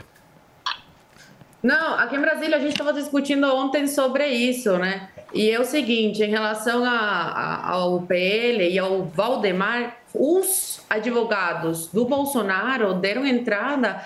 Não, 1.61 1.95
aqui 1.95 2.15
em 2.15 2.21
Brasília 2.21 2.55
a 2.57 2.59
gente 2.59 2.71
estava 2.71 2.93
discutindo 2.93 3.53
ontem 3.53 3.85
sobre 3.87 4.27
isso, 4.27 4.77
né? 4.77 5.09
E 5.33 5.49
é 5.51 5.59
o 5.59 5.65
seguinte, 5.65 6.23
em 6.23 6.29
relação 6.29 6.83
a- 6.85 6.89
a- 6.89 7.71
ao 7.71 8.01
PL 8.01 8.69
e 8.69 8.79
ao 8.79 9.03
Valdemar, 9.03 9.97
os 10.13 10.81
advogados 10.89 11.87
do 11.87 12.05
Bolsonaro 12.05 12.93
deram 12.93 13.25
entrada 13.25 14.03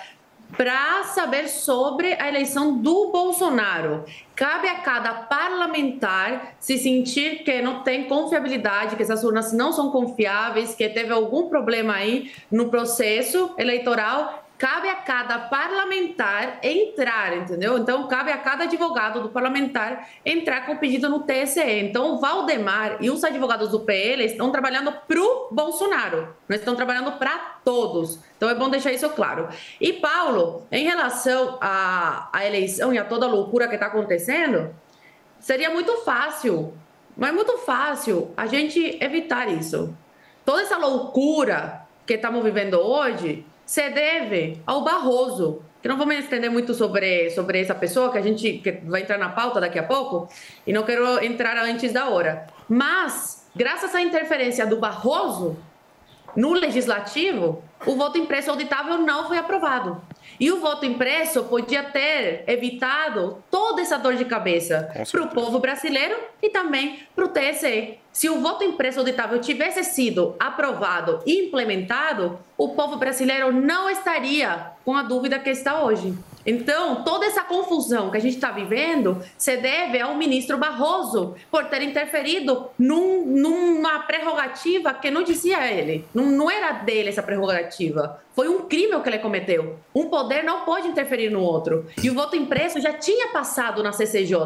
para 0.56 1.04
saber 1.04 1.48
sobre 1.48 2.12
a 2.14 2.28
eleição 2.28 2.76
do 2.76 3.10
Bolsonaro. 3.10 4.04
Cabe 4.36 4.68
a 4.68 4.76
cada 4.80 5.12
parlamentar 5.12 6.54
se 6.60 6.76
sentir 6.76 7.42
que 7.44 7.62
não 7.62 7.82
tem 7.82 8.04
confiabilidade, 8.04 8.94
que 8.94 9.02
essas 9.02 9.24
urnas 9.24 9.52
não 9.52 9.72
são 9.72 9.90
confiáveis, 9.90 10.74
que 10.74 10.88
teve 10.88 11.12
algum 11.12 11.48
problema 11.48 11.94
aí 11.94 12.30
no 12.50 12.68
processo 12.68 13.52
eleitoral. 13.56 14.43
Cabe 14.56 14.88
a 14.88 14.94
cada 14.94 15.36
parlamentar 15.38 16.60
entrar, 16.62 17.36
entendeu? 17.36 17.76
Então, 17.76 18.06
cabe 18.06 18.30
a 18.30 18.38
cada 18.38 18.64
advogado 18.64 19.20
do 19.20 19.28
parlamentar 19.28 20.08
entrar 20.24 20.64
com 20.64 20.76
pedido 20.76 21.08
no 21.08 21.20
TSE. 21.20 21.60
Então, 21.60 22.14
o 22.14 22.20
Valdemar 22.20 22.98
e 23.00 23.10
os 23.10 23.24
advogados 23.24 23.70
do 23.70 23.80
PL 23.80 24.24
estão 24.24 24.52
trabalhando 24.52 24.92
para 24.92 25.20
o 25.20 25.48
Bolsonaro, 25.50 26.36
não 26.48 26.56
estão 26.56 26.76
trabalhando 26.76 27.12
para 27.18 27.36
todos. 27.64 28.20
Então, 28.36 28.48
é 28.48 28.54
bom 28.54 28.70
deixar 28.70 28.92
isso 28.92 29.08
claro. 29.10 29.48
E, 29.80 29.92
Paulo, 29.94 30.64
em 30.70 30.84
relação 30.84 31.58
à, 31.60 32.28
à 32.32 32.46
eleição 32.46 32.94
e 32.94 32.98
a 32.98 33.04
toda 33.04 33.26
a 33.26 33.28
loucura 33.28 33.66
que 33.66 33.74
está 33.74 33.86
acontecendo, 33.86 34.72
seria 35.40 35.68
muito 35.68 35.96
fácil, 36.04 36.72
mas 37.16 37.34
muito 37.34 37.58
fácil 37.58 38.32
a 38.36 38.46
gente 38.46 38.98
evitar 39.02 39.48
isso. 39.48 39.92
Toda 40.44 40.62
essa 40.62 40.76
loucura 40.76 41.82
que 42.06 42.14
estamos 42.14 42.44
vivendo 42.44 42.74
hoje 42.74 43.44
se 43.64 43.88
deve 43.90 44.60
ao 44.66 44.82
Barroso. 44.82 45.62
Que 45.82 45.88
não 45.88 45.98
vou 45.98 46.06
me 46.06 46.18
estender 46.18 46.50
muito 46.50 46.72
sobre, 46.72 47.28
sobre 47.30 47.60
essa 47.60 47.74
pessoa, 47.74 48.10
que 48.10 48.16
a 48.16 48.22
gente 48.22 48.54
que 48.54 48.72
vai 48.72 49.02
entrar 49.02 49.18
na 49.18 49.28
pauta 49.28 49.60
daqui 49.60 49.78
a 49.78 49.82
pouco, 49.82 50.28
e 50.66 50.72
não 50.72 50.82
quero 50.82 51.22
entrar 51.22 51.58
antes 51.58 51.92
da 51.92 52.08
hora. 52.08 52.46
Mas, 52.66 53.46
graças 53.54 53.94
à 53.94 54.00
interferência 54.00 54.66
do 54.66 54.78
Barroso, 54.78 55.58
no 56.34 56.54
legislativo, 56.54 57.62
o 57.86 57.96
voto 57.96 58.16
impresso 58.16 58.50
auditável 58.50 58.96
não 58.98 59.28
foi 59.28 59.36
aprovado. 59.36 60.00
E 60.38 60.50
o 60.50 60.60
voto 60.60 60.84
impresso 60.84 61.44
podia 61.44 61.82
ter 61.82 62.44
evitado 62.46 63.42
toda 63.50 63.82
essa 63.82 63.98
dor 63.98 64.14
de 64.14 64.24
cabeça 64.24 64.90
para 65.10 65.22
o 65.22 65.28
povo 65.28 65.58
brasileiro 65.58 66.16
e 66.42 66.50
também 66.50 67.00
para 67.14 67.24
o 67.24 67.28
TSE. 67.28 67.98
Se 68.12 68.28
o 68.28 68.40
voto 68.40 68.62
impresso 68.62 69.00
auditável 69.00 69.40
tivesse 69.40 69.82
sido 69.84 70.36
aprovado 70.38 71.20
e 71.26 71.46
implementado, 71.46 72.38
o 72.56 72.70
povo 72.70 72.96
brasileiro 72.96 73.52
não 73.52 73.90
estaria 73.90 74.72
com 74.84 74.94
a 74.94 75.02
dúvida 75.02 75.38
que 75.38 75.50
está 75.50 75.82
hoje. 75.82 76.14
Então, 76.46 77.02
toda 77.04 77.26
essa 77.26 77.42
confusão 77.42 78.10
que 78.10 78.16
a 78.16 78.20
gente 78.20 78.34
está 78.36 78.50
vivendo 78.50 79.20
se 79.38 79.56
deve 79.56 80.00
ao 80.00 80.14
ministro 80.14 80.58
Barroso 80.58 81.34
por 81.50 81.64
ter 81.66 81.82
interferido 81.82 82.68
num- 82.78 83.24
numa 83.26 84.00
prerrogativa 84.00 84.92
que 84.94 85.10
não 85.10 85.22
dizia 85.22 85.66
ele. 85.70 86.04
Não, 86.14 86.26
não 86.26 86.50
era 86.50 86.72
dele 86.72 87.08
essa 87.08 87.22
prerrogativa. 87.22 88.20
Foi 88.34 88.48
um 88.48 88.62
crime 88.68 88.94
o 88.94 89.02
que 89.02 89.08
ele 89.08 89.18
cometeu. 89.18 89.78
Um 89.94 90.08
poder 90.08 90.42
não 90.42 90.64
pode 90.64 90.88
interferir 90.88 91.30
no 91.30 91.40
outro. 91.40 91.86
E 92.02 92.10
o 92.10 92.14
voto 92.14 92.36
impresso 92.36 92.80
já 92.80 92.92
tinha 92.92 93.28
passado 93.28 93.82
na 93.82 93.92
CCJ. 93.92 94.36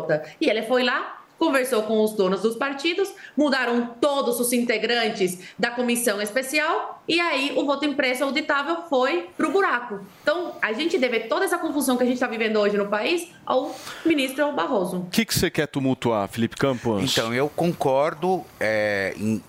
E 0.40 0.48
ele 0.48 0.62
foi 0.62 0.82
lá, 0.82 1.17
conversou 1.38 1.82
com 1.84 2.02
os 2.02 2.12
donos 2.12 2.42
dos 2.42 2.56
partidos, 2.56 3.12
mudaram 3.36 3.94
todos 4.00 4.40
os 4.40 4.52
integrantes 4.52 5.38
da 5.58 5.70
comissão 5.70 6.20
especial 6.20 7.02
e 7.06 7.20
aí 7.20 7.52
o 7.56 7.64
voto 7.64 7.84
impresso 7.84 8.24
auditável 8.24 8.82
foi 8.88 9.28
pro 9.36 9.50
buraco. 9.50 10.00
Então, 10.22 10.54
a 10.60 10.72
gente 10.72 10.98
deve 10.98 11.20
toda 11.20 11.44
essa 11.44 11.56
confusão 11.58 11.96
que 11.96 12.02
a 12.02 12.06
gente 12.06 12.14
está 12.16 12.26
vivendo 12.26 12.56
hoje 12.58 12.76
no 12.76 12.88
país 12.88 13.28
ao 13.46 13.74
ministro 14.04 14.50
Barroso. 14.52 14.98
O 14.98 15.06
que, 15.10 15.24
que 15.24 15.34
você 15.38 15.50
quer 15.50 15.66
tumultuar, 15.66 16.28
Felipe 16.28 16.56
Campos? 16.56 17.02
Então, 17.10 17.32
eu 17.32 17.48
concordo, 17.48 18.44
é, 18.58 19.14
em- 19.16 19.42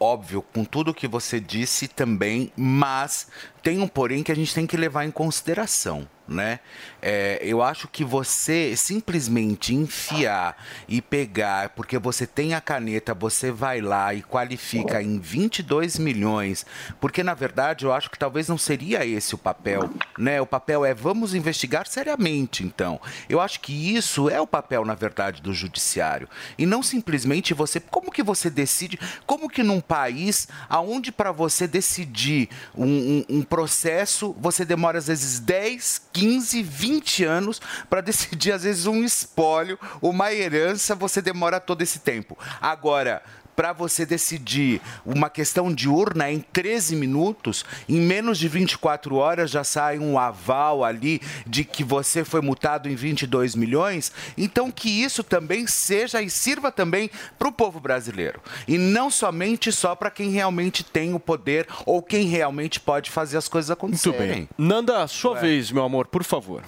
óbvio, 0.00 0.42
com 0.52 0.64
tudo 0.64 0.92
que 0.94 1.06
você 1.06 1.38
disse 1.40 1.88
também, 1.88 2.52
mas 2.56 3.28
tem 3.62 3.80
um 3.80 3.86
porém 3.88 4.22
que 4.22 4.32
a 4.32 4.36
gente 4.36 4.54
tem 4.54 4.66
que 4.66 4.76
levar 4.76 5.04
em 5.04 5.10
consideração. 5.10 6.06
Né? 6.26 6.60
É, 7.02 7.38
eu 7.42 7.62
acho 7.62 7.86
que 7.88 8.02
você 8.04 8.74
simplesmente 8.76 9.74
enfiar 9.74 10.56
e 10.88 11.02
pegar, 11.02 11.70
porque 11.70 11.98
você 11.98 12.26
tem 12.26 12.54
a 12.54 12.60
caneta, 12.60 13.12
você 13.14 13.50
vai 13.50 13.80
lá 13.80 14.14
e 14.14 14.22
qualifica 14.22 15.02
em 15.02 15.18
22 15.18 15.98
milhões, 15.98 16.64
porque 17.00 17.22
na 17.22 17.34
verdade 17.34 17.84
eu 17.84 17.92
acho 17.92 18.10
que 18.10 18.18
talvez 18.18 18.48
não 18.48 18.56
seria 18.56 19.04
esse 19.04 19.34
o 19.34 19.38
papel, 19.38 19.90
né? 20.18 20.40
O 20.40 20.46
papel 20.46 20.84
é 20.84 20.94
vamos 20.94 21.34
investigar 21.34 21.86
seriamente, 21.86 22.64
então. 22.64 23.00
Eu 23.28 23.40
acho 23.40 23.60
que 23.60 23.94
isso 23.94 24.30
é 24.30 24.40
o 24.40 24.46
papel, 24.46 24.84
na 24.84 24.94
verdade, 24.94 25.42
do 25.42 25.52
judiciário. 25.52 26.28
E 26.56 26.64
não 26.64 26.82
simplesmente 26.82 27.52
você. 27.52 27.78
Como 27.80 28.10
que 28.10 28.22
você 28.22 28.48
decide? 28.48 28.98
Como 29.26 29.48
que 29.48 29.62
num 29.62 29.80
país 29.80 30.48
aonde 30.68 31.12
para 31.12 31.32
você 31.32 31.66
decidir 31.66 32.48
um, 32.74 32.86
um- 33.28 33.38
um 33.38 33.42
processo, 33.42 34.34
você 34.40 34.64
demora 34.64 34.98
às 34.98 35.06
vezes 35.08 35.38
10, 35.40 36.00
15, 36.14 36.62
20 36.62 37.24
anos 37.24 37.60
para 37.90 38.00
decidir, 38.00 38.52
às 38.52 38.62
vezes, 38.62 38.86
um 38.86 39.04
espólio, 39.04 39.78
uma 40.00 40.32
herança, 40.32 40.94
você 40.94 41.20
demora 41.20 41.60
todo 41.60 41.82
esse 41.82 41.98
tempo. 41.98 42.38
Agora. 42.60 43.22
Para 43.56 43.72
você 43.72 44.04
decidir 44.04 44.80
uma 45.04 45.30
questão 45.30 45.72
de 45.72 45.88
urna 45.88 46.30
em 46.30 46.40
13 46.40 46.96
minutos, 46.96 47.64
em 47.88 48.00
menos 48.00 48.38
de 48.38 48.48
24 48.48 49.16
horas 49.16 49.50
já 49.50 49.62
sai 49.62 49.98
um 49.98 50.18
aval 50.18 50.84
ali 50.84 51.20
de 51.46 51.64
que 51.64 51.84
você 51.84 52.24
foi 52.24 52.40
multado 52.40 52.88
em 52.88 52.94
22 52.94 53.54
milhões. 53.54 54.12
Então, 54.36 54.70
que 54.70 54.88
isso 54.88 55.22
também 55.22 55.66
seja 55.66 56.20
e 56.20 56.28
sirva 56.28 56.72
também 56.72 57.10
para 57.38 57.48
o 57.48 57.52
povo 57.52 57.78
brasileiro. 57.80 58.40
E 58.66 58.76
não 58.76 59.10
somente 59.10 59.70
só 59.70 59.94
para 59.94 60.10
quem 60.10 60.30
realmente 60.30 60.82
tem 60.84 61.14
o 61.14 61.20
poder 61.20 61.66
ou 61.86 62.02
quem 62.02 62.26
realmente 62.26 62.80
pode 62.80 63.10
fazer 63.10 63.36
as 63.36 63.48
coisas 63.48 63.68
Muito 63.70 63.78
acontecerem. 63.78 64.28
bem. 64.28 64.48
Nanda, 64.58 65.06
sua 65.06 65.38
vez, 65.38 65.70
meu 65.70 65.84
amor, 65.84 66.06
por 66.06 66.24
favor. 66.24 66.62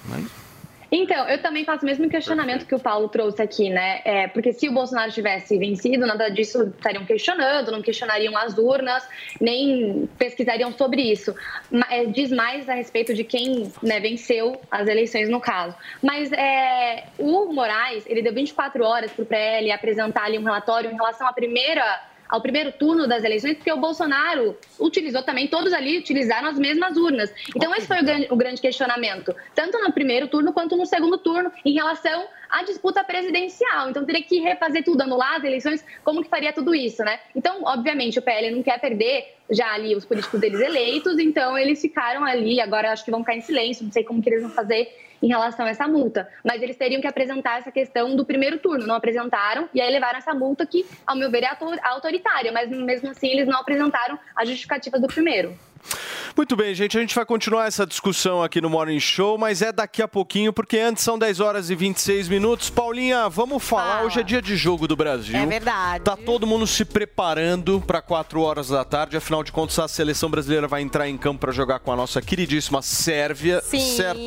Então, 0.90 1.29
eu 1.29 1.40
também 1.42 1.64
faço 1.64 1.83
o 1.83 1.87
mesmo 1.87 2.09
questionamento 2.09 2.66
que 2.66 2.75
o 2.75 2.79
Paulo 2.79 3.09
trouxe 3.09 3.42
aqui, 3.42 3.68
né? 3.68 4.01
É, 4.05 4.29
porque 4.29 4.53
se 4.53 4.68
o 4.68 4.72
Bolsonaro 4.72 5.11
tivesse 5.11 5.59
vencido, 5.59 6.07
nada 6.07 6.29
disso 6.29 6.72
estariam 6.77 7.05
questionando, 7.05 7.72
não 7.72 7.83
questionariam 7.83 8.37
as 8.37 8.57
urnas, 8.57 9.07
nem 9.40 10.09
pesquisariam 10.18 10.72
sobre 10.72 11.03
isso. 11.03 11.35
É, 11.90 12.05
diz 12.05 12.31
mais 12.31 12.68
a 12.68 12.75
respeito 12.75 13.14
de 13.14 13.25
quem 13.25 13.72
né, 13.83 13.99
venceu 14.01 14.61
as 14.70 14.88
eleições, 14.88 15.29
no 15.29 15.40
caso. 15.40 15.75
Mas 16.03 16.31
é, 16.33 17.05
o 17.18 17.53
Moraes, 17.53 18.05
ele 18.07 18.22
deu 18.22 18.33
24 18.33 18.85
horas 18.85 19.12
para 19.12 19.22
o 19.22 19.27
PL 19.27 19.72
apresentar 19.72 20.25
ali 20.25 20.38
um 20.38 20.44
relatório 20.44 20.90
em 20.90 20.94
relação 20.94 21.27
à 21.27 21.33
primeira 21.33 22.01
ao 22.29 22.41
primeiro 22.41 22.73
turno 22.73 23.07
das 23.07 23.25
eleições, 23.25 23.57
porque 23.57 23.73
o 23.73 23.77
Bolsonaro 23.77 24.57
utilizou 24.79 25.23
também, 25.23 25.47
todos 25.47 25.73
ali 25.73 25.99
utilizaram 25.99 26.49
as 26.49 26.59
mesmas 26.59 26.97
urnas. 26.97 27.33
Então, 27.55 27.75
esse 27.75 27.87
foi 27.87 28.01
o 28.01 28.05
grande, 28.05 28.27
o 28.31 28.37
grande 28.37 28.61
questionamento, 28.61 29.35
tanto 29.55 29.79
no 29.79 29.93
primeiro 29.93 30.29
turno 30.29 30.53
quanto 30.53 30.77
no 30.77 30.87
segundo 30.87 31.19
turno, 31.19 31.51
em 31.65 31.73
relação 31.73 32.27
à 32.51 32.62
disputa 32.62 33.03
presidencial. 33.05 33.91
Então, 33.91 34.05
teria 34.05 34.23
que 34.23 34.41
refazer 34.41 34.85
tudo, 34.85 35.03
anular 35.03 35.37
as 35.37 35.45
eleições, 35.45 35.85
como 36.05 36.23
que 36.23 36.29
faria 36.29 36.53
tudo 36.53 36.75
isso, 36.75 37.03
né? 37.03 37.21
Então, 37.35 37.62
obviamente, 37.65 38.19
o 38.19 38.23
PL 38.23 38.51
não 38.51 38.62
quer 38.62 38.81
perder 38.81 39.37
já 39.51 39.73
ali 39.73 39.95
os 39.95 40.05
políticos 40.05 40.41
deles 40.41 40.61
eleitos, 40.61 41.19
então 41.19 41.57
eles 41.57 41.81
ficaram 41.81 42.25
ali, 42.25 42.61
agora 42.61 42.91
acho 42.91 43.05
que 43.05 43.11
vão 43.11 43.21
ficar 43.21 43.37
em 43.37 43.41
silêncio, 43.41 43.85
não 43.85 43.93
sei 43.93 44.03
como 44.03 44.21
que 44.21 44.29
eles 44.29 44.43
vão 44.43 44.51
fazer 44.51 45.06
em 45.23 45.29
relação 45.29 45.67
a 45.67 45.71
essa 45.71 45.87
multa. 45.89 46.29
Mas 46.45 46.63
eles 46.63 46.77
teriam 46.77 47.01
que 47.01 47.07
apresentar 47.07 47.59
essa 47.59 47.71
questão 47.71 48.15
do 48.15 48.25
primeiro 48.25 48.59
turno. 48.59 48.87
Não 48.87 48.95
apresentaram 48.95 49.69
e 49.73 49.81
aí 49.81 49.91
levaram 49.91 50.19
essa 50.19 50.35
multa 50.35 50.67
que, 50.67 50.87
ao 51.07 51.17
meu 51.17 51.31
ver, 51.31 51.43
é 51.43 51.49
autor- 51.49 51.79
autoritária. 51.83 52.53
Mas 52.53 52.71
mesmo 52.71 53.11
assim, 53.11 53.29
eles 53.29 53.47
não 53.47 53.59
apresentaram 53.59 54.19
a 54.35 54.45
justificativa 54.45 54.99
do 54.99 55.07
primeiro. 55.07 55.57
Muito 56.37 56.55
bem, 56.55 56.75
gente. 56.75 56.99
A 56.99 57.01
gente 57.01 57.14
vai 57.14 57.25
continuar 57.25 57.66
essa 57.66 57.87
discussão 57.87 58.42
aqui 58.42 58.61
no 58.61 58.68
Morning 58.68 59.01
Show, 59.01 59.38
mas 59.38 59.62
é 59.62 59.72
daqui 59.72 60.03
a 60.03 60.07
pouquinho, 60.07 60.53
porque 60.53 60.79
antes 60.79 61.03
são 61.03 61.18
10 61.18 61.40
horas 61.40 61.70
e 61.70 61.75
26 61.75 62.29
minutos. 62.29 62.68
Paulinha, 62.68 63.27
vamos 63.27 63.64
falar. 63.64 64.05
Hoje 64.05 64.20
é 64.20 64.22
dia 64.22 64.42
de 64.42 64.55
jogo 64.55 64.87
do 64.87 64.94
Brasil. 64.94 65.35
É 65.35 65.46
verdade. 65.46 66.05
Tá 66.05 66.14
todo 66.14 66.46
mundo 66.46 66.66
se 66.66 66.85
preparando 66.85 67.81
para 67.81 68.03
4 68.03 68.38
horas 68.42 68.68
da 68.68 68.85
tarde. 68.85 69.16
Afinal 69.16 69.42
de 69.42 69.51
contas, 69.51 69.79
a 69.79 69.88
seleção 69.88 70.29
brasileira 70.29 70.68
vai 70.68 70.83
entrar 70.83 71.09
em 71.09 71.16
campo 71.16 71.40
para 71.40 71.53
jogar 71.53 71.79
com 71.79 71.90
a 71.90 71.96
nossa 71.96 72.20
queridíssima 72.20 72.83
Sérvia, 72.83 73.62
Sim. 73.62 73.96
certo? 73.96 74.20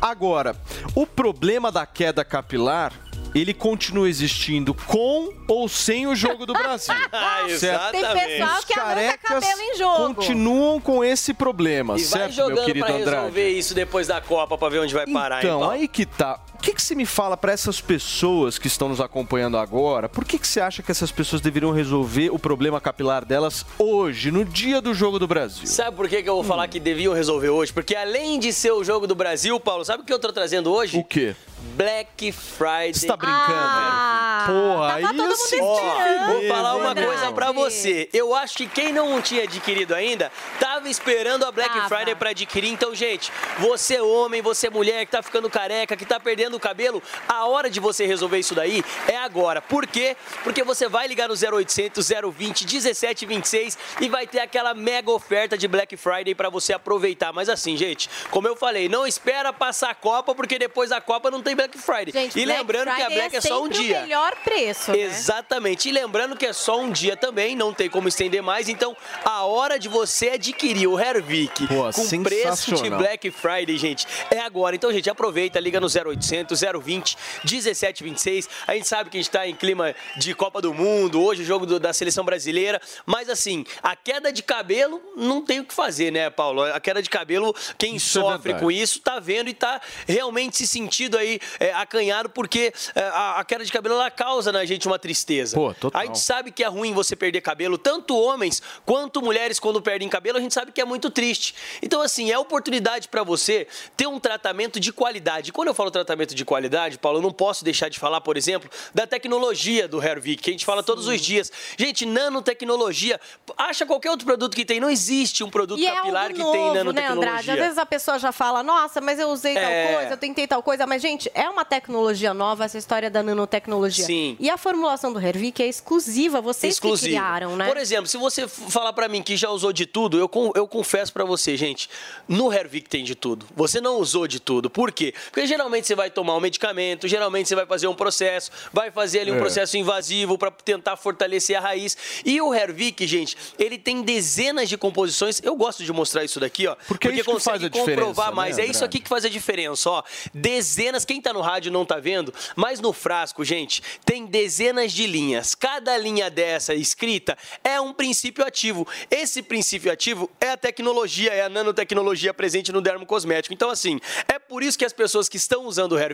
Agora, 0.00 0.56
o 0.94 1.06
problema 1.06 1.70
da 1.70 1.84
queda 1.84 2.24
capilar. 2.24 3.09
Ele 3.34 3.54
continua 3.54 4.08
existindo 4.08 4.74
com 4.74 5.32
ou 5.46 5.68
sem 5.68 6.06
o 6.06 6.14
jogo 6.16 6.46
do 6.46 6.52
Brasil. 6.52 6.94
Ah, 7.12 7.46
certo? 7.58 7.90
Tem 7.92 8.00
pessoal 8.00 8.62
que 8.66 8.78
arranca 8.78 9.18
carecas 9.18 9.44
cabelo 9.44 9.60
em 9.62 9.76
jogo. 9.76 10.14
continuam 10.14 10.80
com 10.80 11.02
esse 11.04 11.32
problema, 11.34 11.94
E 11.96 12.04
vai 12.04 12.20
certo, 12.20 12.36
meu 12.36 12.48
jogando 12.50 12.64
querido 12.66 12.86
pra 12.86 12.94
Andrade? 12.94 13.16
resolver 13.16 13.48
isso 13.50 13.74
depois 13.74 14.06
da 14.06 14.20
Copa 14.20 14.56
pra 14.58 14.68
ver 14.68 14.80
onde 14.80 14.94
vai 14.94 15.06
parar, 15.06 15.38
Então, 15.44 15.60
Paulo? 15.60 15.74
aí 15.74 15.86
que 15.88 16.06
tá. 16.06 16.40
O 16.60 16.62
que, 16.62 16.74
que 16.74 16.82
você 16.82 16.94
me 16.94 17.06
fala 17.06 17.38
pra 17.38 17.52
essas 17.52 17.80
pessoas 17.80 18.58
que 18.58 18.66
estão 18.66 18.86
nos 18.90 19.00
acompanhando 19.00 19.56
agora? 19.56 20.10
Por 20.10 20.26
que, 20.26 20.38
que 20.38 20.46
você 20.46 20.60
acha 20.60 20.82
que 20.82 20.90
essas 20.90 21.10
pessoas 21.10 21.40
deveriam 21.40 21.72
resolver 21.72 22.28
o 22.28 22.38
problema 22.38 22.78
capilar 22.78 23.24
delas 23.24 23.64
hoje, 23.78 24.30
no 24.30 24.44
dia 24.44 24.78
do 24.78 24.92
jogo 24.92 25.18
do 25.18 25.26
Brasil? 25.26 25.66
Sabe 25.66 25.96
por 25.96 26.06
que, 26.06 26.22
que 26.22 26.28
eu 26.28 26.34
vou 26.34 26.44
falar 26.44 26.68
que 26.68 26.78
deviam 26.78 27.14
resolver 27.14 27.48
hoje? 27.48 27.72
Porque 27.72 27.96
além 27.96 28.38
de 28.38 28.52
ser 28.52 28.72
o 28.72 28.84
jogo 28.84 29.06
do 29.06 29.14
Brasil, 29.14 29.58
Paulo, 29.58 29.86
sabe 29.86 30.02
o 30.02 30.06
que 30.06 30.12
eu 30.12 30.18
tô 30.18 30.30
trazendo 30.34 30.70
hoje? 30.70 30.98
O 30.98 31.02
quê? 31.02 31.34
Black 31.76 32.32
Friday. 32.32 32.94
Você 32.94 33.06
tá 33.06 33.16
brincando? 33.16 33.38
Ah, 33.52 34.44
Porra, 34.46 34.88
tava 34.88 35.08
aí 35.08 35.16
todo 35.16 35.36
senti 35.36 35.62
esperando. 35.62 36.32
Vou 36.32 36.48
falar 36.48 36.76
uma 36.76 36.94
coisa 36.94 37.32
pra 37.32 37.52
você. 37.52 38.08
Eu 38.12 38.34
acho 38.34 38.56
que 38.56 38.66
quem 38.66 38.92
não 38.92 39.20
tinha 39.20 39.44
adquirido 39.44 39.94
ainda, 39.94 40.32
tava 40.58 40.88
esperando 40.88 41.44
a 41.44 41.52
Black 41.52 41.74
Tava. 41.74 41.88
Friday 41.88 42.14
pra 42.14 42.30
adquirir. 42.30 42.70
Então, 42.70 42.94
gente, 42.94 43.30
você 43.58 44.00
homem, 44.00 44.40
você 44.40 44.70
mulher 44.70 45.04
que 45.04 45.12
tá 45.12 45.22
ficando 45.22 45.50
careca, 45.50 45.96
que 45.96 46.06
tá 46.06 46.18
perdendo 46.18 46.49
o 46.56 46.60
cabelo, 46.60 47.02
a 47.28 47.46
hora 47.46 47.70
de 47.70 47.80
você 47.80 48.06
resolver 48.06 48.38
isso 48.38 48.54
daí 48.54 48.84
é 49.08 49.16
agora. 49.16 49.60
Por 49.60 49.86
quê? 49.86 50.16
Porque 50.42 50.62
você 50.62 50.88
vai 50.88 51.06
ligar 51.06 51.28
no 51.28 51.34
0800 51.34 52.08
020 52.32 52.66
1726 52.66 53.78
e 54.00 54.08
vai 54.08 54.26
ter 54.26 54.40
aquela 54.40 54.74
mega 54.74 55.10
oferta 55.10 55.56
de 55.56 55.66
Black 55.68 55.96
Friday 55.96 56.34
pra 56.34 56.48
você 56.48 56.72
aproveitar. 56.72 57.32
Mas 57.32 57.48
assim, 57.48 57.76
gente, 57.76 58.08
como 58.30 58.46
eu 58.48 58.56
falei, 58.56 58.88
não 58.88 59.06
espera 59.06 59.52
passar 59.52 59.90
a 59.90 59.94
Copa, 59.94 60.34
porque 60.34 60.58
depois 60.58 60.90
da 60.90 61.00
Copa 61.00 61.30
não 61.30 61.42
tem 61.42 61.54
Black 61.54 61.76
Friday. 61.78 62.12
Gente, 62.12 62.38
e 62.38 62.44
Black 62.44 62.60
lembrando 62.60 62.84
que 62.84 63.02
a 63.02 63.06
Friday 63.06 63.16
Black 63.16 63.36
é, 63.36 63.40
só 63.40 63.62
um 63.62 63.68
dia. 63.68 63.98
o 63.98 64.02
melhor 64.02 64.36
preço, 64.42 64.92
né? 64.92 64.98
Exatamente. 64.98 65.88
E 65.88 65.92
lembrando 65.92 66.36
que 66.36 66.46
é 66.46 66.52
só 66.52 66.80
um 66.80 66.90
dia 66.90 67.16
também, 67.16 67.54
não 67.54 67.72
tem 67.72 67.88
como 67.88 68.08
estender 68.08 68.42
mais. 68.42 68.68
Então, 68.68 68.96
a 69.24 69.44
hora 69.44 69.78
de 69.78 69.88
você 69.88 70.30
adquirir 70.30 70.86
o 70.86 70.98
Hervik 70.98 71.66
com 71.66 72.22
preço 72.22 72.74
de. 72.74 72.90
Black 72.90 73.30
Friday, 73.30 73.76
gente, 73.78 74.06
é 74.30 74.40
agora. 74.40 74.74
Então, 74.74 74.92
gente, 74.92 75.08
aproveita, 75.08 75.60
liga 75.60 75.80
no 75.80 75.86
0800 75.86 76.39
020 76.44 77.16
1726. 77.44 78.48
A 78.66 78.74
gente 78.74 78.88
sabe 78.88 79.10
que 79.10 79.16
a 79.16 79.20
gente 79.20 79.30
tá 79.30 79.46
em 79.46 79.54
clima 79.54 79.94
de 80.16 80.34
Copa 80.34 80.60
do 80.60 80.72
Mundo, 80.72 81.22
hoje 81.22 81.42
o 81.42 81.44
jogo 81.44 81.66
do- 81.66 81.80
da 81.80 81.92
seleção 81.92 82.24
brasileira. 82.24 82.80
Mas, 83.06 83.28
assim, 83.28 83.64
a 83.82 83.94
queda 83.96 84.32
de 84.32 84.42
cabelo 84.42 85.00
não 85.16 85.42
tem 85.44 85.60
o 85.60 85.64
que 85.64 85.74
fazer, 85.74 86.10
né, 86.10 86.30
Paulo? 86.30 86.62
A 86.62 86.80
queda 86.80 87.02
de 87.02 87.10
cabelo, 87.10 87.54
quem 87.78 87.96
Isso 87.96 88.18
é 88.18 88.22
sofre 88.22 88.38
verdade. 88.52 88.64
com 88.64 88.70
isso 88.70 89.00
tá 89.00 89.18
vendo 89.18 89.48
e 89.50 89.54
tá 89.54 89.80
realmente 90.06 90.56
se 90.58 90.66
sentindo 90.66 91.16
aí 91.16 91.40
é, 91.58 91.72
acanhado, 91.72 92.28
porque 92.30 92.72
é, 92.94 93.00
a, 93.02 93.40
a 93.40 93.44
queda 93.44 93.64
de 93.64 93.72
cabelo 93.72 93.94
ela 93.94 94.10
causa 94.10 94.52
na 94.52 94.64
gente 94.64 94.86
uma 94.86 94.98
tristeza. 94.98 95.56
Pô, 95.56 95.74
total. 95.74 96.00
A 96.00 96.04
gente 96.06 96.18
sabe 96.20 96.50
que 96.50 96.62
é 96.62 96.66
ruim 96.68 96.92
você 96.92 97.14
perder 97.16 97.40
cabelo, 97.40 97.76
tanto 97.78 98.16
homens 98.16 98.62
quanto 98.84 99.22
mulheres 99.22 99.58
quando 99.58 99.80
perdem 99.82 100.08
cabelo, 100.08 100.38
a 100.38 100.40
gente 100.40 100.54
sabe 100.54 100.72
que 100.72 100.80
é 100.80 100.84
muito 100.84 101.10
triste. 101.10 101.54
Então, 101.82 102.00
assim, 102.00 102.30
é 102.30 102.38
oportunidade 102.38 103.08
para 103.08 103.22
você 103.22 103.66
ter 103.96 104.06
um 104.06 104.18
tratamento 104.18 104.78
de 104.80 104.92
qualidade. 104.92 105.50
E 105.50 105.52
quando 105.52 105.68
eu 105.68 105.74
falo 105.74 105.90
tratamento 105.90 106.29
de 106.34 106.44
qualidade, 106.44 106.98
Paulo, 106.98 107.18
eu 107.18 107.22
não 107.22 107.32
posso 107.32 107.64
deixar 107.64 107.88
de 107.88 107.98
falar, 107.98 108.20
por 108.20 108.36
exemplo, 108.36 108.70
da 108.94 109.06
tecnologia 109.06 109.86
do 109.88 110.02
Hervik, 110.02 110.42
que 110.42 110.50
a 110.50 110.52
gente 110.52 110.64
fala 110.64 110.82
todos 110.82 111.06
os 111.06 111.20
dias. 111.20 111.50
Gente, 111.78 112.04
nanotecnologia, 112.06 113.20
acha 113.56 113.84
qualquer 113.86 114.10
outro 114.10 114.26
produto 114.26 114.54
que 114.54 114.64
tem, 114.64 114.80
não 114.80 114.90
existe 114.90 115.44
um 115.44 115.50
produto 115.50 115.78
E 115.80 115.86
é 115.86 115.94
capilar 115.94 116.24
algo 116.24 116.34
que 116.34 116.40
novo, 116.42 116.52
tem 116.52 116.62
né, 116.72 116.78
nanotecnologia. 116.78 117.30
Andrade? 117.30 117.50
Às 117.50 117.58
vezes 117.58 117.78
a 117.78 117.86
pessoa 117.86 118.18
já 118.18 118.32
fala, 118.32 118.62
nossa, 118.62 119.00
mas 119.00 119.18
eu 119.18 119.28
usei 119.28 119.56
É. 119.56 119.60
tal 119.86 119.94
coisa, 119.96 120.12
eu 120.14 120.16
tentei 120.16 120.46
tal 120.46 120.62
coisa. 120.62 120.86
Mas, 120.86 121.02
gente, 121.02 121.30
é 121.34 121.48
uma 121.48 121.64
tecnologia 121.64 122.32
nova, 122.34 122.64
essa 122.64 122.78
história 122.78 123.10
da 123.10 123.22
nanotecnologia. 123.22 124.04
Sim. 124.04 124.36
E 124.38 124.48
a 124.50 124.56
formulação 124.56 125.12
do 125.12 125.20
Hervik 125.20 125.62
é 125.62 125.66
exclusiva, 125.66 126.40
vocês 126.40 126.78
que 126.78 126.98
criaram, 126.98 127.56
né? 127.56 127.66
Por 127.66 127.76
exemplo, 127.76 128.06
se 128.06 128.16
você 128.16 128.46
falar 128.48 128.92
pra 128.92 129.08
mim 129.08 129.22
que 129.22 129.36
já 129.36 129.50
usou 129.50 129.72
de 129.72 129.86
tudo, 129.86 130.18
eu, 130.18 130.30
eu 130.54 130.66
confesso 130.66 131.12
pra 131.12 131.24
você, 131.24 131.56
gente, 131.56 131.88
no 132.28 132.52
Hervik 132.52 132.88
tem 132.88 133.04
de 133.04 133.14
tudo. 133.14 133.46
Você 133.56 133.80
não 133.80 133.96
usou 133.98 134.26
de 134.26 134.40
tudo. 134.40 134.70
Por 134.70 134.92
quê? 134.92 135.14
Porque 135.30 135.46
geralmente 135.46 135.86
você 135.86 135.94
vai 135.94 136.10
tomar 136.10 136.19
um 136.36 136.40
medicamento, 136.40 137.06
geralmente 137.08 137.48
você 137.48 137.54
vai 137.54 137.66
fazer 137.66 137.86
um 137.86 137.94
processo, 137.94 138.50
vai 138.72 138.90
fazer 138.90 139.20
ali 139.20 139.30
um 139.32 139.36
É. 139.36 139.38
processo 139.38 139.76
invasivo 139.76 140.36
pra 140.38 140.50
tentar 140.50 140.96
fortalecer 140.96 141.56
a 141.56 141.60
raiz. 141.60 141.96
E 142.24 142.40
o 142.40 142.52
Hervik, 142.54 143.06
gente, 143.06 143.36
ele 143.58 143.78
tem 143.78 144.02
dezenas 144.02 144.68
de 144.68 144.76
composições. 144.76 145.40
Eu 145.42 145.56
gosto 145.56 145.84
de 145.84 145.92
mostrar 145.92 146.24
isso 146.24 146.40
daqui, 146.40 146.66
ó. 146.66 146.76
Porque 146.88 147.08
é 147.08 147.12
isso 147.12 147.24
que 147.24 147.30
consegue 147.30 147.70
comprovar 147.70 148.28
né, 148.30 148.34
mais. 148.34 148.58
é 148.58 148.64
isso 148.64 148.84
aqui 148.84 149.00
que 149.00 149.08
faz 149.08 149.24
a 149.24 149.28
diferença, 149.28 149.90
ó. 149.90 150.02
Dezenas. 150.34 151.04
Quem 151.04 151.20
tá 151.20 151.32
no 151.32 151.40
rádio 151.40 151.70
não 151.70 151.84
tá 151.84 151.98
vendo, 151.98 152.32
mas 152.56 152.80
no 152.80 152.92
frasco, 152.92 153.44
gente, 153.44 153.82
tem 154.04 154.26
dezenas 154.26 154.92
de 154.92 155.06
linhas. 155.06 155.54
Cada 155.54 155.96
linha 155.96 156.30
dessa 156.30 156.74
escrita 156.74 157.36
é 157.62 157.80
um 157.80 157.92
princípio 157.92 158.44
ativo. 158.44 158.86
Esse 159.10 159.42
princípio 159.42 159.92
ativo 159.92 160.30
é 160.40 160.50
a 160.50 160.56
tecnologia, 160.56 161.32
é 161.32 161.42
a 161.42 161.48
nanotecnologia 161.48 162.32
presente 162.34 162.72
no 162.72 162.80
dermo 162.80 163.04
cosmético. 163.06 163.52
Então, 163.54 163.70
assim, 163.70 164.00
é 164.28 164.38
por 164.38 164.62
isso 164.62 164.78
que 164.78 164.84
as 164.84 164.92
pessoas 164.92 165.28
que 165.28 165.36
estão 165.36 165.66
usando 165.66 165.92
o 165.92 165.98
Hervik 165.98 166.09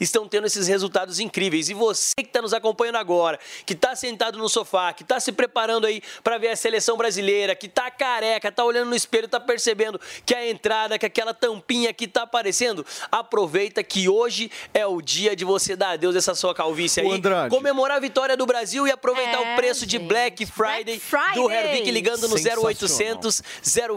estão 0.00 0.26
tendo 0.28 0.46
esses 0.46 0.68
resultados 0.68 1.18
incríveis. 1.20 1.68
E 1.68 1.74
você 1.74 2.14
que 2.16 2.22
está 2.28 2.42
nos 2.42 2.52
acompanhando 2.54 2.96
agora, 2.96 3.38
que 3.66 3.72
está 3.72 3.94
sentado 3.96 4.38
no 4.38 4.48
sofá, 4.48 4.92
que 4.92 5.02
está 5.02 5.18
se 5.20 5.32
preparando 5.32 5.86
aí 5.86 6.02
para 6.22 6.38
ver 6.38 6.48
a 6.48 6.56
seleção 6.56 6.96
brasileira, 6.96 7.54
que 7.54 7.66
está 7.66 7.90
careca, 7.90 8.48
está 8.48 8.64
olhando 8.64 8.88
no 8.90 8.96
espelho, 8.96 9.26
está 9.26 9.40
percebendo 9.40 10.00
que 10.24 10.34
a 10.34 10.48
entrada, 10.48 10.98
que 10.98 11.06
aquela 11.06 11.32
tampinha 11.34 11.92
que 11.92 12.04
está 12.04 12.22
aparecendo, 12.22 12.84
aproveita 13.10 13.82
que 13.82 14.08
hoje 14.08 14.50
é 14.72 14.86
o 14.86 15.00
dia 15.00 15.34
de 15.34 15.44
você 15.44 15.74
dar 15.76 15.90
adeus 15.90 16.14
essa 16.16 16.34
sua 16.34 16.54
calvície 16.54 17.00
aí, 17.00 17.10
Andrade. 17.10 17.54
comemorar 17.54 17.96
a 17.96 18.00
vitória 18.00 18.36
do 18.36 18.46
Brasil 18.46 18.86
e 18.86 18.90
aproveitar 18.90 19.40
É, 19.42 19.52
o 19.52 19.56
preço 19.56 19.86
de 19.86 19.98
Black 19.98 20.44
Friday, 20.46 20.98
Friday. 20.98 21.34
do 21.34 21.50
Hervik 21.50 21.90
ligando 21.90 22.28
no 22.28 22.36
Sensacional. 22.38 22.64
0800 22.64 23.42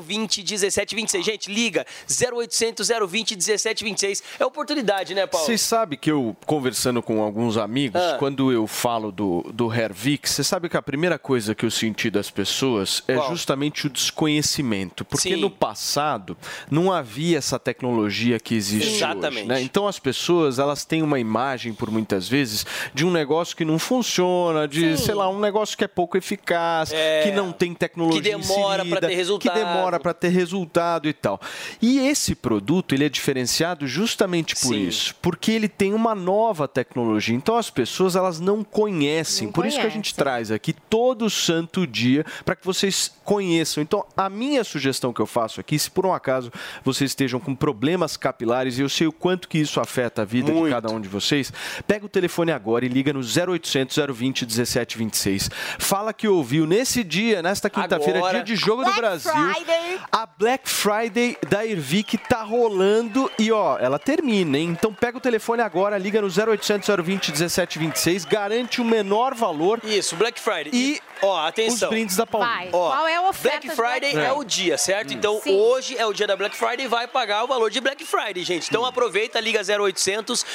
020 0.01 0.37
1726. 0.43 1.25
Gente, 1.25 1.51
liga 1.51 1.85
0800 2.09 2.87
020 3.07 3.35
1726. 3.35 4.23
É 4.39 4.45
oportunidade, 4.45 5.13
né, 5.15 5.25
Paulo? 5.31 5.45
Vocês 5.45 5.61
sabem 5.61 5.97
que 5.97 6.11
eu, 6.11 6.35
conversando 6.45 7.01
com 7.01 7.21
alguns 7.21 7.57
amigos, 7.57 8.01
Ah. 8.01 8.15
quando 8.19 8.51
eu 8.51 8.67
falo 8.67 9.11
do, 9.11 9.43
do 9.53 9.73
Hervik, 9.73 10.29
você 10.29 10.43
sabe 10.43 10.67
que 10.69 10.77
a 10.77 10.81
primeira 10.81 11.17
coisa 11.17 11.55
que 11.55 11.65
eu 11.65 11.71
senti 11.71 12.09
das 12.09 12.29
pessoas 12.29 13.03
é 13.07 13.15
Qual? 13.15 13.29
justamente 13.29 13.87
o 13.87 13.89
desconhecimento. 13.89 15.03
Porque 15.05 15.29
Sim. 15.29 15.35
no 15.37 15.49
passado 15.49 16.37
não 16.69 16.91
havia 16.91 17.37
essa 17.37 17.59
tecnologia 17.59 18.39
que 18.39 18.55
existe 18.55 18.95
Exatamente. 18.95 19.39
hoje. 19.39 19.47
né? 19.47 19.61
Então 19.61 19.87
as 19.87 19.99
pessoas 19.99 20.59
elas 20.59 20.85
têm 20.85 21.01
uma 21.01 21.19
imagem, 21.19 21.73
por 21.73 21.89
muitas 21.91 22.27
vezes, 22.27 22.65
de 22.93 23.05
um 23.05 23.11
negócio 23.11 23.55
que 23.55 23.65
não 23.65 23.77
funciona, 23.79 24.67
de, 24.67 24.97
Sim. 24.97 25.05
sei 25.05 25.15
lá, 25.15 25.29
um 25.29 25.39
negócio 25.39 25.77
que 25.77 25.83
é 25.83 25.87
pouco 25.87 26.17
eficaz, 26.17 26.91
É. 26.91 27.23
que 27.23 27.31
não 27.31 27.51
tem 27.51 27.73
tecnologia 27.73 28.21
Que 28.21 28.29
demora 28.29 28.83
inserida, 28.83 29.07
ter 29.07 29.15
resultado. 29.15 29.53
Que 29.53 29.59
demora 29.59 29.99
para 29.99 30.13
ter 30.13 30.29
resultado 30.29 31.07
e 31.07 31.13
tal. 31.13 31.39
E 31.81 31.99
esse 31.99 32.35
produto, 32.35 32.93
ele 32.93 33.05
é 33.05 33.09
diferenciado 33.09 33.87
justamente 33.87 34.55
por 34.55 34.73
Sim. 34.73 34.87
isso, 34.87 35.15
porque 35.21 35.51
ele 35.51 35.67
tem 35.67 35.93
uma 35.93 36.15
nova 36.15 36.67
tecnologia. 36.67 37.35
Então 37.35 37.55
as 37.55 37.69
pessoas 37.69 38.15
elas 38.15 38.39
não 38.39 38.63
conhecem. 38.63 39.47
Não 39.47 39.53
por 39.53 39.65
isso 39.65 39.79
que 39.79 39.85
a 39.85 39.89
gente 39.89 40.15
traz 40.15 40.51
aqui 40.51 40.73
todo 40.73 41.29
santo 41.29 41.85
dia 41.85 42.25
para 42.43 42.55
que 42.55 42.65
vocês 42.65 43.11
conheçam. 43.23 43.83
Então 43.83 44.05
a 44.17 44.29
minha 44.29 44.63
sugestão 44.63 45.13
que 45.13 45.21
eu 45.21 45.25
faço 45.25 45.59
aqui, 45.59 45.77
se 45.77 45.91
por 45.91 46.05
um 46.05 46.13
acaso 46.13 46.51
vocês 46.83 47.11
estejam 47.11 47.39
com 47.39 47.53
problemas 47.53 48.17
capilares 48.17 48.77
e 48.77 48.81
eu 48.81 48.89
sei 48.89 49.07
o 49.07 49.11
quanto 49.11 49.47
que 49.47 49.59
isso 49.59 49.79
afeta 49.79 50.23
a 50.23 50.25
vida 50.25 50.51
de 50.51 50.57
Muito. 50.57 50.73
cada 50.73 50.91
um 50.91 50.99
de 50.99 51.07
vocês, 51.07 51.53
pega 51.87 52.05
o 52.05 52.09
telefone 52.09 52.51
agora 52.51 52.85
e 52.85 52.89
liga 52.89 53.13
no 53.13 53.19
0800 53.19 53.97
020 54.11 54.45
1726. 54.45 55.49
Fala 55.77 56.13
que 56.13 56.27
ouviu 56.27 56.65
nesse 56.65 57.03
dia, 57.03 57.41
nesta 57.41 57.69
quinta-feira, 57.69 58.21
dia 58.31 58.43
de 58.43 58.55
jogo 58.55 58.83
do 58.83 58.85
Black 58.85 58.99
Brasil. 58.99 59.31
Friday. 59.31 59.99
A 60.11 60.25
Black 60.25 60.69
Friday 60.69 61.37
da 61.49 61.65
Irvic 61.65 62.17
tá 62.17 62.43
rolando 62.43 63.29
e 63.37 63.51
ó, 63.51 63.77
ela 63.77 63.99
termina, 63.99 64.57
hein? 64.57 64.69
Então 64.69 64.93
pega 64.93 65.10
o 65.17 65.21
telefone 65.21 65.61
agora, 65.61 65.97
liga 65.97 66.21
no 66.21 66.27
0800 66.27 66.87
020 67.03 67.31
1726, 67.31 68.25
garante 68.25 68.81
o 68.81 68.85
menor 68.85 69.33
valor 69.33 69.79
Isso, 69.83 70.15
Black 70.15 70.39
Friday. 70.39 70.71
e 70.73 70.99
ó, 71.21 71.41
os 71.41 71.47
atenção. 71.47 71.89
brindes 71.89 72.15
da. 72.15 72.25
Vai. 72.25 72.69
Ó, 72.71 72.89
Qual 72.91 73.07
é 73.07 73.15
a 73.15 73.21
oferta 73.29 73.67
Black 73.67 73.75
Friday 73.75 74.15
é 74.25 74.31
o 74.31 74.43
dia, 74.43 74.77
certo? 74.77 75.13
Então 75.13 75.39
Sim. 75.43 75.55
hoje 75.55 75.97
é 75.97 76.05
o 76.05 76.13
dia 76.13 76.25
da 76.27 76.35
Black 76.35 76.55
Friday 76.55 76.85
e 76.85 76.87
vai 76.87 77.07
pagar 77.07 77.43
o 77.43 77.47
valor 77.47 77.69
de 77.69 77.79
Black 77.81 78.03
Friday, 78.05 78.43
gente. 78.43 78.67
Então 78.69 78.85
aproveita, 78.85 79.39
liga 79.39 79.61
0800 79.61 80.45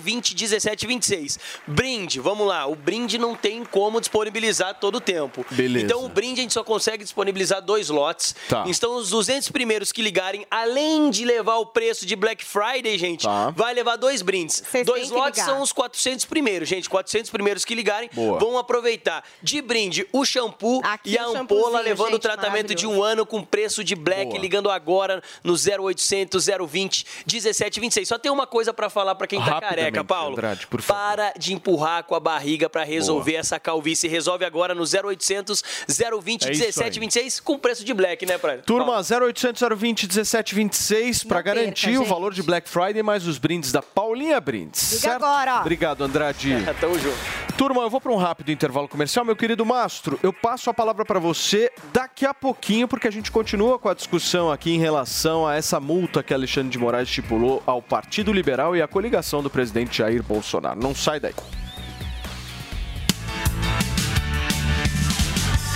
020 0.00 0.34
1726. 0.34 1.38
Brinde, 1.66 2.20
vamos 2.20 2.46
lá. 2.46 2.66
O 2.66 2.74
brinde 2.74 3.18
não 3.18 3.34
tem 3.34 3.64
como 3.64 4.00
disponibilizar 4.00 4.74
todo 4.78 4.96
o 4.96 5.00
tempo. 5.00 5.44
Beleza. 5.50 5.84
Então 5.84 6.04
o 6.04 6.08
brinde 6.08 6.40
a 6.40 6.42
gente 6.42 6.54
só 6.54 6.64
consegue 6.64 7.04
disponibilizar 7.04 7.60
dois 7.62 7.88
lotes. 7.88 8.34
Tá. 8.48 8.64
Então 8.66 8.96
os 8.96 9.10
200 9.10 9.50
primeiros 9.50 9.92
que 9.92 10.00
ligarem, 10.02 10.46
além 10.50 11.10
de 11.10 11.24
levar 11.24 11.56
o 11.56 11.66
preço 11.66 12.06
de 12.06 12.16
Black 12.16 12.44
Friday, 12.44 12.96
gente, 12.98 13.24
Tá. 13.24 13.50
vai 13.50 13.74
levar 13.74 13.96
dois 13.96 14.22
brindes. 14.22 14.62
Vocês 14.66 14.86
dois 14.86 15.10
lotes 15.10 15.42
são 15.44 15.60
os 15.60 15.72
400 15.72 16.24
primeiros, 16.24 16.68
gente. 16.68 16.88
400 16.88 17.30
primeiros 17.30 17.64
que 17.64 17.74
ligarem 17.74 18.08
Boa. 18.12 18.38
vão 18.38 18.56
aproveitar 18.58 19.24
de 19.42 19.60
brinde 19.60 20.06
o 20.12 20.24
shampoo 20.24 20.80
Aqui 20.84 21.10
e 21.12 21.18
a 21.18 21.28
o 21.28 21.36
ampola 21.36 21.80
levando 21.80 22.08
o 22.08 22.12
gente, 22.12 22.22
tratamento 22.22 22.74
de 22.74 22.86
um 22.86 23.02
ano 23.02 23.24
com 23.26 23.42
preço 23.42 23.82
de 23.84 23.94
black, 23.94 24.30
Boa. 24.30 24.38
ligando 24.40 24.70
agora 24.70 25.22
no 25.42 25.54
0800 25.54 26.46
020 26.68 27.06
1726. 27.26 28.08
Só 28.08 28.18
tem 28.18 28.30
uma 28.30 28.46
coisa 28.46 28.72
pra 28.72 28.88
falar 28.88 29.14
pra 29.14 29.26
quem 29.26 29.40
tá 29.40 29.60
careca, 29.60 30.02
Paulo. 30.04 30.32
Andrade, 30.32 30.66
por 30.66 30.80
favor. 30.80 31.02
Para 31.02 31.32
de 31.38 31.52
empurrar 31.52 32.04
com 32.04 32.14
a 32.14 32.20
barriga 32.20 32.68
pra 32.68 32.84
resolver 32.84 33.34
essa 33.34 33.58
calvície. 33.58 34.08
Resolve 34.08 34.44
agora 34.44 34.74
no 34.74 34.82
0800 34.82 35.62
020 35.88 36.48
É 36.48 36.52
isso 36.52 36.62
aí. 36.62 36.68
1726 36.68 37.40
com 37.40 37.58
preço 37.58 37.84
de 37.84 37.92
black, 37.94 38.24
né, 38.26 38.38
pra 38.38 38.58
Turma, 38.58 38.96
0800 39.00 39.62
020 39.76 40.02
1726 40.06 41.24
para 41.24 41.38
Não 41.38 41.44
perca, 41.44 41.60
garantir 41.60 41.98
o 41.98 42.04
valor 42.04 42.32
de 42.32 42.42
Black 42.42 42.68
Friday 42.68 43.02
mais 43.02 43.26
os 43.26 43.38
brindes 43.38 43.72
da 43.72 43.82
Paulinha 43.82 44.40
Brindes. 44.40 44.92
Liga 44.92 45.00
certo? 45.00 45.24
agora. 45.24 45.60
Obrigado, 45.60 46.02
Andrade. 46.04 46.54
Tamo 46.80 46.98
junto. 46.98 47.16
Turma, 47.56 47.82
eu 47.82 47.90
vou 47.90 48.00
para 48.00 48.12
um 48.12 48.16
rápido 48.16 48.52
intervalo 48.52 48.86
comercial. 48.86 49.24
Meu 49.24 49.34
querido 49.34 49.64
Mastro, 49.98 50.20
eu 50.22 50.32
passo 50.32 50.70
a 50.70 50.74
palavra 50.74 51.04
para 51.04 51.18
você 51.18 51.72
daqui 51.92 52.24
a 52.24 52.32
pouquinho, 52.32 52.86
porque 52.86 53.08
a 53.08 53.10
gente 53.10 53.32
continua 53.32 53.80
com 53.80 53.88
a 53.88 53.94
discussão 53.94 54.48
aqui 54.48 54.70
em 54.70 54.78
relação 54.78 55.44
a 55.44 55.56
essa 55.56 55.80
multa 55.80 56.22
que 56.22 56.32
Alexandre 56.32 56.70
de 56.70 56.78
Moraes 56.78 57.08
estipulou 57.08 57.60
ao 57.66 57.82
Partido 57.82 58.32
Liberal 58.32 58.76
e 58.76 58.82
à 58.82 58.86
coligação 58.86 59.42
do 59.42 59.50
presidente 59.50 59.98
Jair 59.98 60.22
Bolsonaro. 60.22 60.80
Não 60.80 60.94
sai 60.94 61.18
daí. 61.18 61.34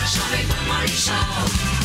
Jovem 0.06 0.46
Pan 0.46 1.81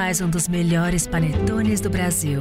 faz 0.00 0.22
um 0.22 0.30
dos 0.30 0.48
melhores 0.48 1.06
panetones 1.06 1.78
do 1.78 1.90
Brasil? 1.90 2.40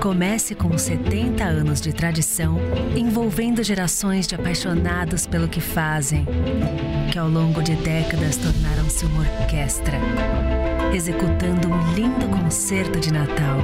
Comece 0.00 0.54
com 0.54 0.78
70 0.78 1.42
anos 1.42 1.80
de 1.80 1.92
tradição, 1.92 2.56
envolvendo 2.96 3.64
gerações 3.64 4.24
de 4.24 4.36
apaixonados 4.36 5.26
pelo 5.26 5.48
que 5.48 5.60
fazem, 5.60 6.24
que 7.10 7.18
ao 7.18 7.28
longo 7.28 7.60
de 7.60 7.74
décadas 7.74 8.36
tornaram-se 8.36 9.06
uma 9.06 9.22
orquestra, 9.22 9.98
executando 10.94 11.66
um 11.66 11.94
lindo 11.94 12.28
concerto 12.28 13.00
de 13.00 13.12
Natal. 13.12 13.58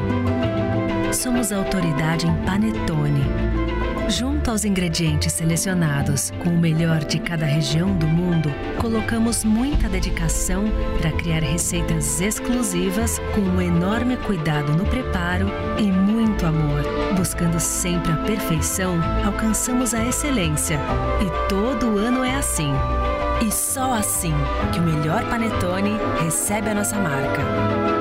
Somos 1.12 1.52
a 1.52 1.58
autoridade 1.58 2.26
em 2.26 2.34
panetone. 2.44 3.63
Junto 4.08 4.50
aos 4.50 4.64
ingredientes 4.64 5.32
selecionados 5.32 6.30
com 6.42 6.50
o 6.50 6.58
melhor 6.58 7.04
de 7.04 7.18
cada 7.18 7.46
região 7.46 7.96
do 7.96 8.06
mundo, 8.06 8.50
colocamos 8.78 9.44
muita 9.44 9.88
dedicação 9.88 10.64
para 11.00 11.10
criar 11.12 11.40
receitas 11.40 12.20
exclusivas 12.20 13.18
com 13.34 13.40
um 13.40 13.60
enorme 13.60 14.16
cuidado 14.18 14.72
no 14.72 14.84
preparo 14.84 15.46
e 15.78 15.84
muito 15.84 16.44
amor. 16.44 16.82
Buscando 17.16 17.58
sempre 17.58 18.12
a 18.12 18.16
perfeição, 18.18 18.98
alcançamos 19.24 19.94
a 19.94 20.04
excelência. 20.04 20.78
E 21.20 21.48
todo 21.48 21.98
ano 21.98 22.22
é 22.22 22.34
assim. 22.34 22.72
E 23.44 23.50
só 23.50 23.94
assim 23.94 24.34
que 24.72 24.80
o 24.80 24.82
melhor 24.82 25.28
panetone 25.28 25.92
recebe 26.22 26.68
a 26.68 26.74
nossa 26.74 26.96
marca. 26.96 27.93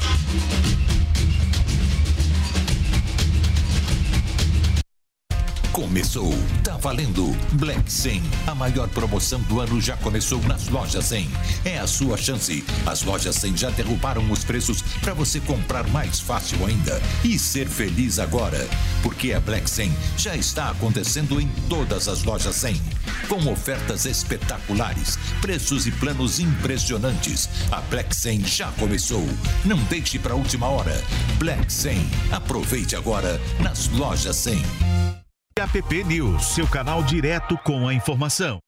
Começou, 5.72 6.34
tá 6.64 6.78
valendo. 6.78 7.36
Black 7.54 7.92
100, 7.92 8.24
a 8.48 8.56
maior 8.56 8.88
promoção 8.90 9.40
do 9.42 9.60
ano 9.60 9.80
já 9.80 9.96
começou 9.98 10.42
nas 10.44 10.68
lojas 10.68 11.06
100. 11.06 11.30
É 11.64 11.78
a 11.78 11.86
sua 11.86 12.18
chance. 12.18 12.66
As 12.86 13.04
lojas 13.04 13.36
100 13.36 13.56
já 13.56 13.70
derrubaram 13.70 14.30
os 14.32 14.44
preços 14.44 14.82
para 15.00 15.14
você 15.14 15.40
comprar 15.40 15.88
mais 15.90 16.20
fácil 16.20 16.66
ainda 16.66 17.00
e 17.24 17.38
ser 17.38 17.68
feliz 17.68 18.18
agora, 18.18 18.68
porque 19.04 19.32
a 19.32 19.40
Black 19.40 19.70
100 19.70 19.94
já 20.18 20.36
está 20.36 20.70
acontecendo 20.70 21.40
em 21.40 21.48
todas 21.70 22.08
as 22.08 22.24
lojas 22.24 22.56
100, 22.56 22.82
com 23.28 23.52
ofertas 23.52 24.06
espetaculares, 24.06 25.18
preços 25.40 25.86
e 25.86 25.92
planos 25.92 26.40
impressionantes. 26.40 27.48
A 27.72 27.80
Black 27.82 28.16
100 28.16 28.46
já 28.46 28.72
começou. 28.74 29.28
Não 29.64 29.78
deixe 29.84 30.18
para 30.18 30.36
última 30.36 30.68
hora. 30.68 31.02
Black 31.38 31.72
100. 31.72 32.10
Aproveite 32.32 32.96
agora 32.96 33.40
nas 33.60 33.88
lojas 33.90 34.36
100. 34.36 35.19
APP 35.60 36.06
News, 36.06 36.46
seu 36.46 36.66
canal 36.66 37.04
direto 37.04 37.58
com 37.58 37.86
a 37.86 37.94
informação. 37.94 38.60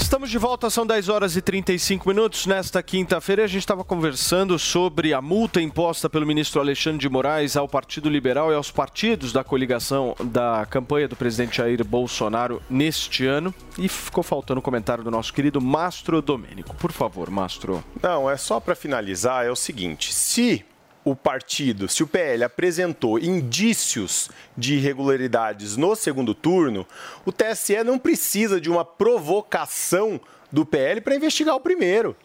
Estamos 0.00 0.30
de 0.30 0.38
volta, 0.38 0.70
são 0.70 0.86
10 0.86 1.10
horas 1.10 1.36
e 1.36 1.42
35 1.42 2.08
minutos. 2.08 2.46
Nesta 2.46 2.82
quinta-feira, 2.82 3.44
a 3.44 3.46
gente 3.46 3.60
estava 3.60 3.84
conversando 3.84 4.58
sobre 4.58 5.12
a 5.12 5.20
multa 5.20 5.60
imposta 5.60 6.08
pelo 6.08 6.26
ministro 6.26 6.58
Alexandre 6.58 7.00
de 7.00 7.08
Moraes 7.08 7.54
ao 7.54 7.68
Partido 7.68 8.08
Liberal 8.08 8.50
e 8.50 8.54
aos 8.54 8.70
partidos 8.70 9.30
da 9.30 9.44
coligação 9.44 10.16
da 10.24 10.66
campanha 10.68 11.06
do 11.06 11.14
presidente 11.14 11.58
Jair 11.58 11.84
Bolsonaro 11.84 12.62
neste 12.68 13.26
ano. 13.26 13.54
E 13.78 13.88
ficou 13.88 14.24
faltando 14.24 14.60
o 14.60 14.62
comentário 14.62 15.04
do 15.04 15.10
nosso 15.10 15.34
querido 15.34 15.60
Mastro 15.60 16.22
Domênico. 16.22 16.74
Por 16.76 16.92
favor, 16.92 17.30
Mastro. 17.30 17.84
Não, 18.02 18.28
é 18.28 18.38
só 18.38 18.58
para 18.58 18.74
finalizar, 18.74 19.44
é 19.44 19.50
o 19.50 19.56
seguinte: 19.56 20.14
se 20.14 20.64
o 21.04 21.16
partido, 21.16 21.88
se 21.88 22.02
o 22.02 22.06
PL 22.06 22.44
apresentou 22.44 23.18
indícios 23.18 24.28
de 24.56 24.74
irregularidades 24.74 25.76
no 25.76 25.96
segundo 25.96 26.34
turno, 26.34 26.86
o 27.24 27.32
TSE 27.32 27.82
não 27.82 27.98
precisa 27.98 28.60
de 28.60 28.68
uma 28.68 28.84
provocação 28.84 30.20
do 30.52 30.66
PL 30.66 31.00
para 31.00 31.14
investigar 31.14 31.54
o 31.54 31.60
primeiro. 31.60 32.16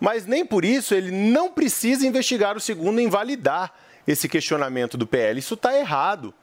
Mas 0.00 0.26
nem 0.26 0.44
por 0.44 0.64
isso 0.64 0.94
ele 0.94 1.10
não 1.10 1.52
precisa 1.52 2.06
investigar 2.06 2.56
o 2.56 2.60
segundo 2.60 3.00
e 3.00 3.04
invalidar 3.04 3.72
esse 4.06 4.28
questionamento 4.28 4.96
do 4.96 5.06
PL. 5.06 5.38
Isso 5.38 5.54
está 5.54 5.76
errado. 5.76 6.34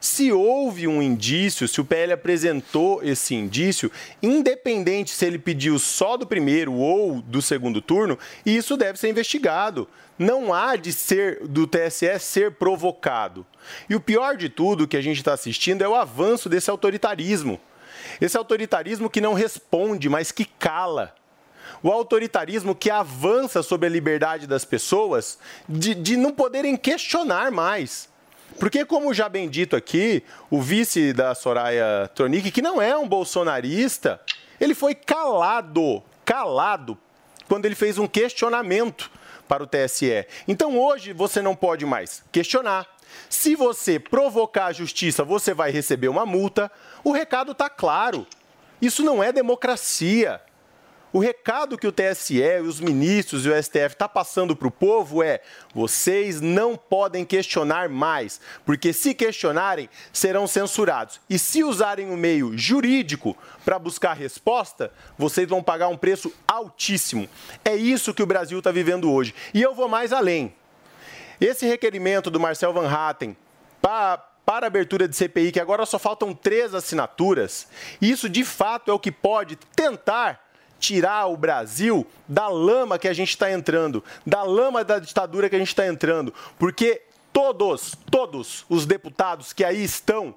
Se 0.00 0.32
houve 0.32 0.88
um 0.88 1.02
indício, 1.02 1.68
se 1.68 1.78
o 1.78 1.84
PL 1.84 2.14
apresentou 2.14 3.04
esse 3.04 3.34
indício, 3.34 3.92
independente 4.22 5.10
se 5.10 5.26
ele 5.26 5.38
pediu 5.38 5.78
só 5.78 6.16
do 6.16 6.26
primeiro 6.26 6.72
ou 6.72 7.20
do 7.20 7.42
segundo 7.42 7.82
turno, 7.82 8.18
isso 8.44 8.78
deve 8.78 8.98
ser 8.98 9.10
investigado. 9.10 9.86
Não 10.18 10.54
há 10.54 10.74
de 10.76 10.90
ser 10.90 11.46
do 11.46 11.66
TSE 11.66 12.18
ser 12.18 12.52
provocado. 12.52 13.46
E 13.90 13.94
o 13.94 14.00
pior 14.00 14.38
de 14.38 14.48
tudo 14.48 14.88
que 14.88 14.96
a 14.96 15.02
gente 15.02 15.18
está 15.18 15.34
assistindo 15.34 15.82
é 15.82 15.88
o 15.88 15.94
avanço 15.94 16.48
desse 16.48 16.70
autoritarismo. 16.70 17.60
Esse 18.18 18.38
autoritarismo 18.38 19.10
que 19.10 19.20
não 19.20 19.34
responde, 19.34 20.08
mas 20.08 20.32
que 20.32 20.46
cala 20.46 21.14
o 21.82 21.90
autoritarismo 21.90 22.74
que 22.74 22.90
avança 22.90 23.62
sobre 23.62 23.86
a 23.86 23.90
liberdade 23.90 24.46
das 24.46 24.64
pessoas 24.64 25.38
de, 25.68 25.94
de 25.94 26.16
não 26.16 26.32
poderem 26.32 26.76
questionar 26.76 27.50
mais. 27.50 28.09
Porque, 28.58 28.84
como 28.84 29.14
já 29.14 29.28
bem 29.28 29.48
dito 29.48 29.74
aqui, 29.74 30.22
o 30.50 30.60
vice 30.60 31.12
da 31.12 31.34
Soraya 31.34 32.10
Tronic, 32.14 32.50
que 32.50 32.60
não 32.60 32.80
é 32.80 32.96
um 32.96 33.08
bolsonarista, 33.08 34.20
ele 34.60 34.74
foi 34.74 34.94
calado, 34.94 36.02
calado, 36.24 36.98
quando 37.48 37.64
ele 37.64 37.74
fez 37.74 37.98
um 37.98 38.06
questionamento 38.06 39.10
para 39.48 39.62
o 39.62 39.66
TSE. 39.66 40.26
Então, 40.46 40.78
hoje, 40.78 41.12
você 41.12 41.42
não 41.42 41.56
pode 41.56 41.84
mais 41.86 42.22
questionar. 42.30 42.86
Se 43.28 43.56
você 43.56 43.98
provocar 43.98 44.66
a 44.66 44.72
justiça, 44.72 45.24
você 45.24 45.52
vai 45.52 45.70
receber 45.70 46.08
uma 46.08 46.24
multa. 46.24 46.70
O 47.02 47.12
recado 47.12 47.52
está 47.52 47.68
claro. 47.68 48.26
Isso 48.80 49.02
não 49.02 49.22
é 49.22 49.32
democracia. 49.32 50.40
O 51.12 51.18
recado 51.18 51.76
que 51.76 51.88
o 51.88 51.92
TSE, 51.92 52.40
os 52.64 52.78
ministros 52.78 53.44
e 53.44 53.48
o 53.48 53.62
STF 53.62 53.94
está 53.94 54.08
passando 54.08 54.54
para 54.54 54.68
o 54.68 54.70
povo 54.70 55.22
é: 55.22 55.40
vocês 55.74 56.40
não 56.40 56.76
podem 56.76 57.24
questionar 57.24 57.88
mais, 57.88 58.40
porque 58.64 58.92
se 58.92 59.12
questionarem, 59.12 59.88
serão 60.12 60.46
censurados. 60.46 61.20
E 61.28 61.36
se 61.36 61.64
usarem 61.64 62.10
o 62.10 62.16
meio 62.16 62.56
jurídico 62.56 63.36
para 63.64 63.78
buscar 63.78 64.12
resposta, 64.12 64.92
vocês 65.18 65.48
vão 65.48 65.62
pagar 65.62 65.88
um 65.88 65.96
preço 65.96 66.32
altíssimo. 66.46 67.28
É 67.64 67.74
isso 67.74 68.14
que 68.14 68.22
o 68.22 68.26
Brasil 68.26 68.58
está 68.58 68.70
vivendo 68.70 69.10
hoje. 69.10 69.34
E 69.52 69.60
eu 69.60 69.74
vou 69.74 69.88
mais 69.88 70.12
além. 70.12 70.54
Esse 71.40 71.66
requerimento 71.66 72.30
do 72.30 72.38
Marcel 72.38 72.72
Van 72.72 72.88
Hatten 72.88 73.36
para 73.82 74.26
para 74.44 74.66
a 74.66 74.68
abertura 74.68 75.06
de 75.06 75.14
CPI, 75.14 75.52
que 75.52 75.60
agora 75.60 75.86
só 75.86 75.96
faltam 75.96 76.34
três 76.34 76.74
assinaturas, 76.74 77.68
isso 78.02 78.28
de 78.28 78.44
fato 78.44 78.90
é 78.90 78.94
o 78.94 78.98
que 78.98 79.12
pode 79.12 79.54
tentar 79.76 80.49
tirar 80.80 81.26
o 81.26 81.36
Brasil 81.36 82.06
da 82.26 82.48
lama 82.48 82.98
que 82.98 83.06
a 83.06 83.12
gente 83.12 83.28
está 83.28 83.52
entrando, 83.52 84.02
da 84.26 84.42
lama 84.42 84.82
da 84.82 84.98
ditadura 84.98 85.48
que 85.48 85.54
a 85.54 85.58
gente 85.58 85.68
está 85.68 85.86
entrando, 85.86 86.34
porque 86.58 87.02
todos, 87.32 87.94
todos 88.10 88.64
os 88.68 88.86
deputados 88.86 89.52
que 89.52 89.62
aí 89.62 89.84
estão 89.84 90.34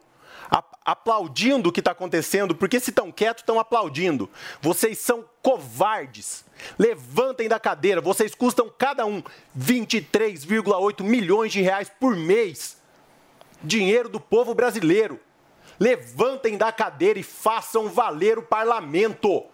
aplaudindo 0.85 1.69
o 1.69 1.71
que 1.71 1.79
está 1.79 1.91
acontecendo, 1.91 2.53
porque 2.53 2.79
se 2.79 2.89
estão 2.89 3.11
quietos, 3.11 3.41
estão 3.41 3.59
aplaudindo. 3.59 4.29
Vocês 4.61 4.97
são 4.99 5.25
covardes. 5.41 6.43
Levantem 6.77 7.47
da 7.47 7.59
cadeira, 7.59 8.01
vocês 8.01 8.35
custam 8.35 8.71
cada 8.77 9.05
um 9.05 9.23
23,8 9.57 11.01
milhões 11.03 11.51
de 11.51 11.61
reais 11.61 11.89
por 11.99 12.15
mês. 12.15 12.77
Dinheiro 13.63 14.09
do 14.09 14.19
povo 14.19 14.53
brasileiro. 14.53 15.19
Levantem 15.79 16.57
da 16.57 16.71
cadeira 16.71 17.17
e 17.17 17.23
façam 17.23 17.89
valer 17.89 18.37
o 18.37 18.43
parlamento. 18.43 19.45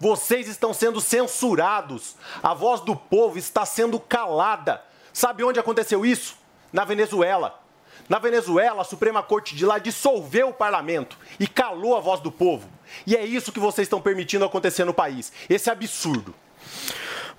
Vocês 0.00 0.48
estão 0.48 0.72
sendo 0.72 0.98
censurados. 0.98 2.16
A 2.42 2.54
voz 2.54 2.80
do 2.80 2.96
povo 2.96 3.38
está 3.38 3.66
sendo 3.66 4.00
calada. 4.00 4.82
Sabe 5.12 5.44
onde 5.44 5.60
aconteceu 5.60 6.06
isso? 6.06 6.36
Na 6.72 6.86
Venezuela. 6.86 7.60
Na 8.08 8.18
Venezuela, 8.18 8.80
a 8.80 8.84
Suprema 8.84 9.22
Corte 9.22 9.54
de 9.54 9.66
lá 9.66 9.78
dissolveu 9.78 10.48
o 10.48 10.54
parlamento 10.54 11.18
e 11.38 11.46
calou 11.46 11.94
a 11.96 12.00
voz 12.00 12.20
do 12.20 12.32
povo. 12.32 12.66
E 13.06 13.14
é 13.14 13.24
isso 13.24 13.52
que 13.52 13.60
vocês 13.60 13.84
estão 13.84 14.00
permitindo 14.00 14.44
acontecer 14.44 14.84
no 14.84 14.94
país. 14.94 15.32
Esse 15.48 15.70
absurdo. 15.70 16.34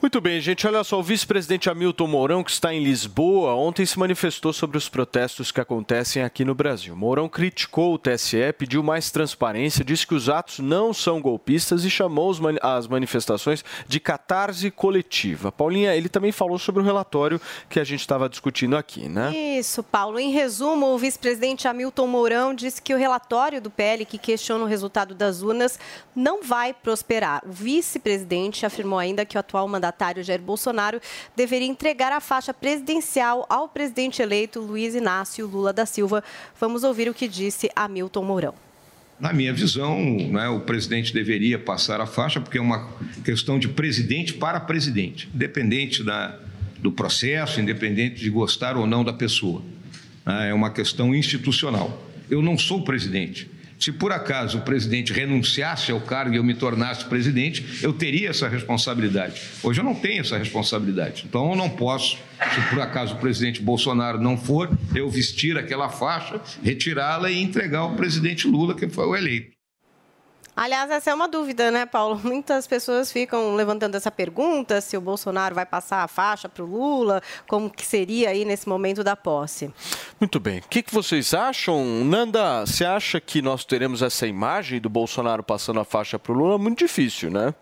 Muito 0.02 0.20
bem, 0.20 0.42
gente. 0.42 0.66
Olha 0.66 0.84
só, 0.84 1.00
o 1.00 1.04
vice-presidente 1.04 1.70
Hamilton 1.70 2.08
Mourão, 2.08 2.44
que 2.44 2.50
está 2.50 2.74
em 2.74 2.84
Lisboa, 2.84 3.54
ontem 3.54 3.86
se 3.86 4.00
manifestou 4.00 4.52
sobre 4.52 4.76
os 4.76 4.90
protestos 4.90 5.52
que 5.52 5.62
acontecem 5.62 6.24
aqui 6.24 6.44
no 6.44 6.56
Brasil. 6.56 6.96
Mourão 6.96 7.30
criticou 7.30 7.94
o 7.94 8.00
TSE, 8.00 8.52
pediu 8.58 8.82
mais 8.82 9.12
transparência, 9.12 9.86
disse 9.86 10.08
que 10.08 10.16
os 10.16 10.28
atos 10.28 10.58
não 10.58 10.92
são 10.92 11.22
golpistas 11.22 11.86
e 11.86 11.90
chamou 11.90 12.34
as 12.64 12.88
manifestações 12.88 13.64
de 13.88 14.00
catarse 14.00 14.72
coletiva. 14.72 15.52
Paulinha, 15.52 15.96
ele 15.96 16.10
também 16.10 16.32
falou 16.32 16.58
sobre 16.58 16.82
o 16.82 16.86
relatório 16.86 17.40
que 17.70 17.80
a 17.80 17.84
gente 17.84 18.00
estava 18.00 18.28
discutindo 18.28 18.76
aqui, 18.76 19.08
né? 19.08 19.32
Isso, 19.32 19.84
Paulo. 19.84 20.18
Em 20.18 20.32
resumo, 20.32 20.88
o 20.88 20.98
vice-presidente 20.98 21.68
Hamilton 21.68 22.08
Mourão 22.08 22.56
disse 22.56 22.82
que 22.82 22.96
o 22.96 22.98
relatório 22.98 23.62
do 23.62 23.70
PL 23.70 24.04
que 24.04 24.18
questiona 24.18 24.64
o 24.64 24.68
resultado 24.68 25.14
das 25.14 25.44
urnas 25.44 25.78
não 26.16 26.42
vai 26.42 26.74
prosperar. 26.74 27.44
O 27.46 27.52
vice-presidente 27.52 28.66
afirmou 28.66 28.98
ainda 28.98 29.24
que 29.24 29.38
o 29.38 29.40
atual 29.40 29.68
mandato 29.68 29.91
mandatário 29.92 30.24
Jair 30.24 30.42
Bolsonaro 30.42 31.02
deveria 31.36 31.68
entregar 31.68 32.12
a 32.12 32.22
faixa 32.22 32.54
presidencial 32.54 33.46
ao 33.50 33.68
presidente 33.68 34.22
eleito 34.22 34.62
Luiz 34.62 34.96
Inácio 34.96 35.46
Lula 35.46 35.74
da 35.74 35.86
Silva. 35.86 36.24
Vamos 36.60 36.84
ouvir 36.84 37.10
o 37.10 37.14
que 37.14 37.28
disse 37.28 37.70
Hamilton 37.76 38.24
Mourão. 38.24 38.54
Na 39.20 39.34
minha 39.34 39.54
visão, 39.54 40.00
né, 40.00 40.48
o 40.48 40.62
presidente 40.62 41.14
deveria 41.14 41.60
passar 41.60 42.02
a 42.02 42.08
faixa, 42.08 42.40
porque 42.40 42.58
é 42.58 42.62
uma 42.62 42.90
questão 43.24 43.60
de 43.60 43.68
presidente 43.68 44.34
para 44.34 44.60
presidente, 44.60 45.30
independente 45.36 46.04
da, 46.04 46.40
do 46.80 46.92
processo, 46.92 47.62
independente 47.62 48.16
de 48.16 48.30
gostar 48.32 48.78
ou 48.78 48.88
não 48.88 49.04
da 49.04 49.14
pessoa. 49.14 49.62
é 50.26 50.54
uma 50.54 50.72
questão 50.72 51.14
institucional. 51.14 52.02
Eu 52.30 52.42
não 52.42 52.58
sou 52.58 52.84
presidente. 52.84 53.51
Se 53.82 53.92
por 53.92 54.12
acaso 54.12 54.60
o 54.60 54.62
presidente 54.62 55.12
renunciasse 55.12 55.92
ao 55.92 56.00
cargo 56.00 56.36
e 56.36 56.38
eu 56.38 56.44
me 56.44 56.54
tornasse 56.54 57.04
presidente, 57.06 57.80
eu 57.82 57.92
teria 57.92 58.30
essa 58.30 58.48
responsabilidade. 58.48 59.42
Hoje 59.64 59.80
eu 59.80 59.84
não 59.84 59.96
tenho 59.96 60.22
essa 60.22 60.38
responsabilidade. 60.38 61.26
Então 61.28 61.50
eu 61.50 61.56
não 61.56 61.68
posso, 61.68 62.16
se 62.54 62.62
por 62.70 62.80
acaso 62.80 63.16
o 63.16 63.18
presidente 63.18 63.60
Bolsonaro 63.60 64.22
não 64.22 64.38
for, 64.38 64.70
eu 64.94 65.10
vestir 65.10 65.58
aquela 65.58 65.90
faixa, 65.90 66.40
retirá-la 66.62 67.32
e 67.32 67.42
entregar 67.42 67.80
ao 67.80 67.96
presidente 67.96 68.48
Lula, 68.48 68.76
que 68.76 68.88
foi 68.88 69.08
o 69.08 69.16
eleito. 69.16 69.61
Aliás, 70.56 70.92
essa 70.92 71.12
é 71.12 71.14
uma 71.14 71.28
dúvida, 71.28 71.72
né, 71.72 71.86
Paulo? 71.86 72.20
Muitas 72.24 72.68
pessoas 72.68 73.12
ficam 73.12 73.56
levantando 73.56 73.96
essa 73.96 74.12
pergunta 74.12 74.82
se 74.82 74.98
o 74.98 75.02
Bolsonaro 75.02 75.56
vai 75.56 75.66
passar 75.66 76.04
a 76.04 76.08
faixa 76.08 76.50
para 76.50 76.64
o 76.64 76.68
Lula, 76.68 77.22
como 77.48 77.70
que 77.70 77.86
seria 77.86 78.30
aí 78.30 78.44
nesse 78.44 78.68
momento 78.68 79.04
da 79.04 79.16
posse. 79.16 79.74
Muito 80.20 80.40
bem. 80.40 80.60
O 80.60 80.68
que, 80.68 80.84
que 80.84 80.94
vocês 80.94 81.34
acham? 81.34 81.84
Nanda, 82.04 82.66
você 82.66 82.86
acha 82.86 83.20
que 83.20 83.42
nós 83.42 83.64
teremos 83.64 84.02
essa 84.02 84.28
imagem 84.28 84.80
do 84.80 84.90
Bolsonaro 84.90 85.42
passando 85.42 85.80
a 85.80 85.86
faixa 85.86 86.20
para 86.20 86.32
o 86.32 86.36
Lula? 86.36 86.58
Muito 86.58 86.80
difícil, 86.80 87.32
né? 87.32 87.54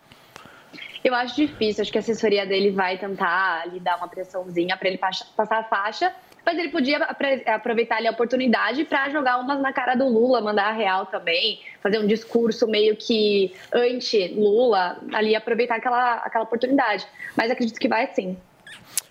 Eu 1.04 1.16
acho 1.16 1.36
difícil, 1.36 1.82
acho 1.82 1.92
que 1.92 1.98
a 1.98 2.02
assessoria 2.02 2.46
dele 2.46 2.72
vai 2.72 2.98
tentar 2.98 3.66
lhe 3.68 3.80
dar 3.80 3.98
uma 3.98 4.08
pressãozinha 4.08 4.76
para 4.76 4.90
ele 4.90 4.98
passar 4.98 5.60
a 5.60 5.64
faixa, 5.64 6.14
mas 6.50 6.58
ele 6.58 6.70
podia 6.70 6.98
aproveitar 7.46 7.98
ali 7.98 8.08
a 8.08 8.12
oportunidade 8.12 8.84
para 8.84 9.08
jogar 9.10 9.38
umas 9.38 9.62
na 9.62 9.72
cara 9.72 9.94
do 9.94 10.08
Lula, 10.08 10.42
mandar 10.42 10.70
a 10.70 10.72
real 10.72 11.06
também, 11.06 11.62
fazer 11.80 12.00
um 12.00 12.08
discurso 12.08 12.68
meio 12.68 12.96
que 12.96 13.54
anti-Lula, 13.72 14.98
ali 15.14 15.36
aproveitar 15.36 15.76
aquela, 15.76 16.16
aquela 16.16 16.46
oportunidade. 16.46 17.06
Mas 17.38 17.52
acredito 17.52 17.80
que 17.80 17.88
vai 17.88 18.08
sim. 18.16 18.36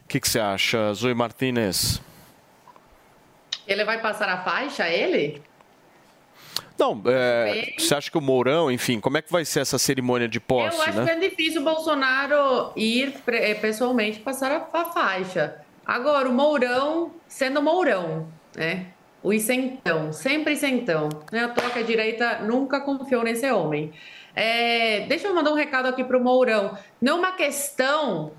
O 0.04 0.08
que, 0.08 0.18
que 0.18 0.28
você 0.28 0.40
acha, 0.40 0.92
Zoe 0.94 1.14
Martinez? 1.14 2.02
Ele 3.68 3.84
vai 3.84 4.00
passar 4.00 4.28
a 4.28 4.38
faixa, 4.38 4.88
ele? 4.88 5.40
Não, 6.76 7.00
é, 7.06 7.74
você 7.78 7.94
acha 7.94 8.10
que 8.10 8.18
o 8.18 8.20
Mourão, 8.20 8.68
enfim, 8.68 8.98
como 8.98 9.16
é 9.16 9.22
que 9.22 9.30
vai 9.30 9.44
ser 9.44 9.60
essa 9.60 9.78
cerimônia 9.78 10.26
de 10.26 10.40
posse? 10.40 10.76
Eu 10.76 10.82
acho 10.82 10.98
né? 10.98 11.04
que 11.04 11.10
é 11.10 11.28
difícil 11.28 11.60
o 11.60 11.64
Bolsonaro 11.64 12.72
ir 12.74 13.14
eh, 13.28 13.54
pessoalmente 13.54 14.18
passar 14.18 14.50
a, 14.50 14.68
a 14.72 14.84
faixa. 14.86 15.67
Agora, 15.88 16.28
o 16.28 16.32
Mourão, 16.34 17.12
sendo 17.26 17.62
Mourão, 17.62 18.28
né? 18.54 18.88
O 19.22 19.32
isentão, 19.32 20.12
sempre 20.12 20.52
isentão. 20.52 21.08
Né? 21.32 21.44
A 21.44 21.48
toa 21.48 21.70
que 21.70 21.78
a 21.78 21.82
direita 21.82 22.40
nunca 22.40 22.78
confiou 22.78 23.24
nesse 23.24 23.50
homem. 23.50 23.90
É, 24.36 25.06
deixa 25.08 25.28
eu 25.28 25.34
mandar 25.34 25.50
um 25.50 25.54
recado 25.54 25.86
aqui 25.86 26.04
para 26.04 26.18
o 26.18 26.22
Mourão. 26.22 26.76
Não 27.00 27.16
é 27.16 27.18
uma 27.20 27.32
questão 27.32 28.32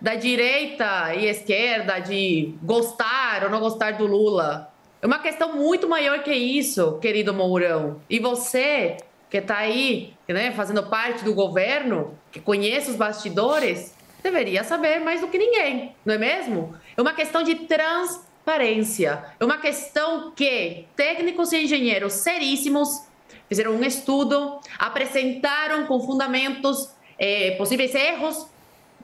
da 0.00 0.14
direita 0.14 1.12
e 1.16 1.26
esquerda 1.26 1.98
de 1.98 2.54
gostar 2.62 3.42
ou 3.42 3.50
não 3.50 3.58
gostar 3.58 3.94
do 3.94 4.06
Lula. 4.06 4.72
É 5.02 5.06
uma 5.06 5.18
questão 5.18 5.56
muito 5.56 5.88
maior 5.88 6.22
que 6.22 6.32
isso, 6.32 6.96
querido 7.00 7.34
Mourão. 7.34 8.00
E 8.08 8.20
você, 8.20 8.98
que 9.28 9.38
está 9.38 9.58
aí, 9.58 10.14
né, 10.28 10.52
fazendo 10.52 10.84
parte 10.84 11.24
do 11.24 11.34
governo, 11.34 12.16
que 12.30 12.40
conhece 12.40 12.88
os 12.88 12.96
bastidores, 12.96 13.97
deveria 14.22 14.64
saber 14.64 15.00
mais 15.00 15.20
do 15.20 15.28
que 15.28 15.38
ninguém, 15.38 15.94
não 16.04 16.14
é 16.14 16.18
mesmo? 16.18 16.74
É 16.96 17.00
uma 17.00 17.12
questão 17.12 17.42
de 17.42 17.54
transparência. 17.54 19.24
É 19.38 19.44
uma 19.44 19.58
questão 19.58 20.32
que 20.32 20.86
técnicos 20.96 21.52
e 21.52 21.64
engenheiros 21.64 22.14
seríssimos 22.14 23.06
fizeram 23.48 23.72
um 23.72 23.82
estudo, 23.82 24.60
apresentaram 24.78 25.86
com 25.86 26.00
fundamentos 26.00 26.90
eh, 27.18 27.52
possíveis 27.52 27.94
erros 27.94 28.46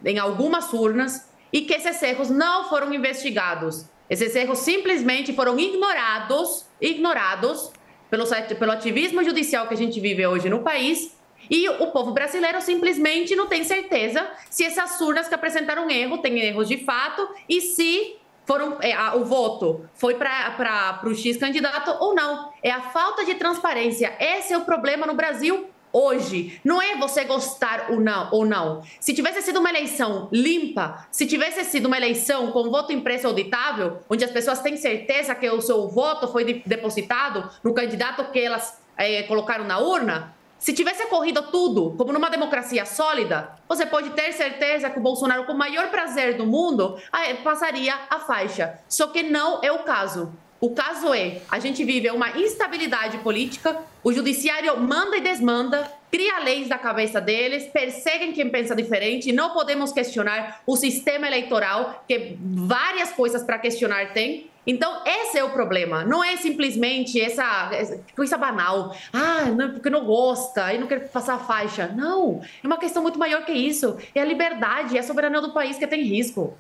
em 0.05 0.19
algumas 0.19 0.73
urnas 0.73 1.29
e 1.53 1.63
que 1.63 1.73
esses 1.73 2.03
erros 2.03 2.29
não 2.31 2.69
foram 2.69 2.93
investigados. 2.93 3.87
Esses 4.09 4.35
erros 4.37 4.59
simplesmente 4.59 5.33
foram 5.33 5.59
ignorados, 5.59 6.67
ignorados 6.81 7.71
pelo, 8.11 8.27
pelo 8.59 8.73
ativismo 8.73 9.25
judicial 9.25 9.67
que 9.67 9.75
a 9.75 9.77
gente 9.77 9.99
vive 9.99 10.27
hoje 10.27 10.49
no 10.49 10.61
país. 10.61 11.14
E 11.51 11.69
o 11.69 11.87
povo 11.89 12.13
brasileiro 12.13 12.61
simplesmente 12.61 13.37
não 13.37 13.47
tem 13.47 13.65
certeza 13.65 14.29
se 14.51 14.65
essas 14.65 15.01
urnas 15.01 15.29
que 15.29 15.35
apresentaram 15.35 15.91
erro 15.91 16.19
têm 16.19 16.39
erros 16.41 16.69
de 16.69 16.79
fato 16.79 17.29
e 17.49 17.61
se 17.61 18.17
foram 18.47 18.77
é, 18.81 18.93
a, 18.93 19.15
o 19.17 19.25
voto 19.25 19.89
foi 19.95 20.15
para 20.15 21.01
o 21.05 21.15
X 21.15 21.37
candidato 21.37 21.97
ou 22.01 22.15
não. 22.15 22.53
É 22.63 22.71
a 22.71 22.81
falta 22.81 23.25
de 23.25 23.35
transparência. 23.35 24.15
Esse 24.21 24.53
é 24.53 24.59
o 24.59 24.65
problema 24.65 25.07
no 25.07 25.15
Brasil 25.15 25.69
hoje. 25.95 26.61
Não 26.65 26.83
é 26.83 26.97
você 26.97 27.25
gostar 27.25 27.87
ou 27.91 28.01
não, 28.01 28.29
ou 28.33 28.45
não. 28.45 28.83
Se 28.99 29.15
tivesse 29.15 29.41
sido 29.43 29.61
uma 29.61 29.71
eleição 29.71 30.29
limpa, 30.33 31.07
se 31.11 31.25
tivesse 31.25 31.65
sido 31.65 31.87
uma 31.87 31.97
eleição 31.97 32.51
com 32.51 32.69
voto 32.69 32.93
impresso 32.93 33.29
auditável, 33.29 34.01
onde 34.11 34.25
as 34.25 34.31
pessoas 34.33 34.61
têm 34.61 34.77
certeza 34.77 35.35
que 35.35 35.49
o 35.49 35.61
seu 35.61 35.89
voto 35.89 36.27
foi 36.27 36.45
de, 36.45 36.63
depositado 36.67 37.49
no 37.63 37.73
candidato 37.73 38.25
que 38.33 38.41
elas 38.41 38.83
é, 38.97 39.23
colocaram 39.23 39.65
na 39.65 39.79
urna, 39.79 40.35
se 40.65 40.73
tivesse 40.73 41.03
ocorrido 41.03 41.43
tudo 41.43 41.91
como 41.91 42.11
numa 42.11 42.31
democracia 42.31 42.87
sólida, 42.87 43.51
você 43.69 43.85
pode 43.85 44.09
ter 44.13 44.33
certeza 44.33 44.89
que 44.89 44.99
o 44.99 45.03
Bolsonaro, 45.03 45.45
com 45.45 45.53
o 45.53 45.59
maior 45.59 45.91
prazer 45.91 46.39
do 46.39 46.47
mundo, 46.47 46.99
passaria 47.43 47.95
a 48.09 48.19
faixa. 48.21 48.79
Só 48.89 49.09
que 49.09 49.23
não 49.23 49.61
é 49.63 49.71
o 49.71 49.81
caso. 49.81 50.33
O 50.59 50.71
caso 50.71 51.13
é, 51.13 51.43
a 51.51 51.59
gente 51.59 51.85
vive 51.85 52.11
uma 52.11 52.31
instabilidade 52.39 53.19
política, 53.19 53.79
o 54.03 54.11
judiciário 54.11 54.81
manda 54.81 55.19
e 55.19 55.21
desmanda, 55.21 55.87
cria 56.15 56.39
leis 56.39 56.69
da 56.69 56.79
cabeça 56.79 57.21
deles, 57.21 57.65
perseguem 57.65 58.33
quem 58.33 58.49
pensa 58.49 58.73
diferente, 58.77 59.33
não 59.33 59.53
podemos 59.53 59.91
questionar 59.91 60.61
o 60.65 60.77
sistema 60.77 61.27
eleitoral, 61.27 62.05
que 62.07 62.39
várias 62.41 63.11
coisas 63.11 63.43
para 63.43 63.59
questionar 63.59 64.13
tem. 64.13 64.49
Então, 64.65 65.03
esse 65.05 65.37
é 65.37 65.43
o 65.43 65.51
problema. 65.51 66.05
Não 66.05 66.23
é 66.23 66.37
simplesmente 66.37 67.21
essa, 67.21 67.69
coisa 68.15 68.39
banal. 68.39 68.95
Ah, 69.13 69.47
não, 69.47 69.73
porque 69.73 69.91
não 69.91 70.05
gosta 70.05 70.73
e 70.73 70.79
não 70.79 70.87
quer 70.87 71.11
passar 71.11 71.35
a 71.35 71.39
faixa. 71.41 71.89
Não, 71.89 72.41
é 72.63 72.67
uma 72.67 72.79
questão 72.79 73.03
muito 73.03 73.19
maior 73.19 73.45
que 73.45 73.53
isso. 73.53 73.99
É 74.15 74.21
a 74.21 74.25
liberdade, 74.25 74.97
é 74.97 75.01
a 75.01 75.03
soberania 75.03 75.41
do 75.41 75.53
país 75.53 75.79
que 75.79 75.87
tem 75.87 76.05
risco. 76.05 76.57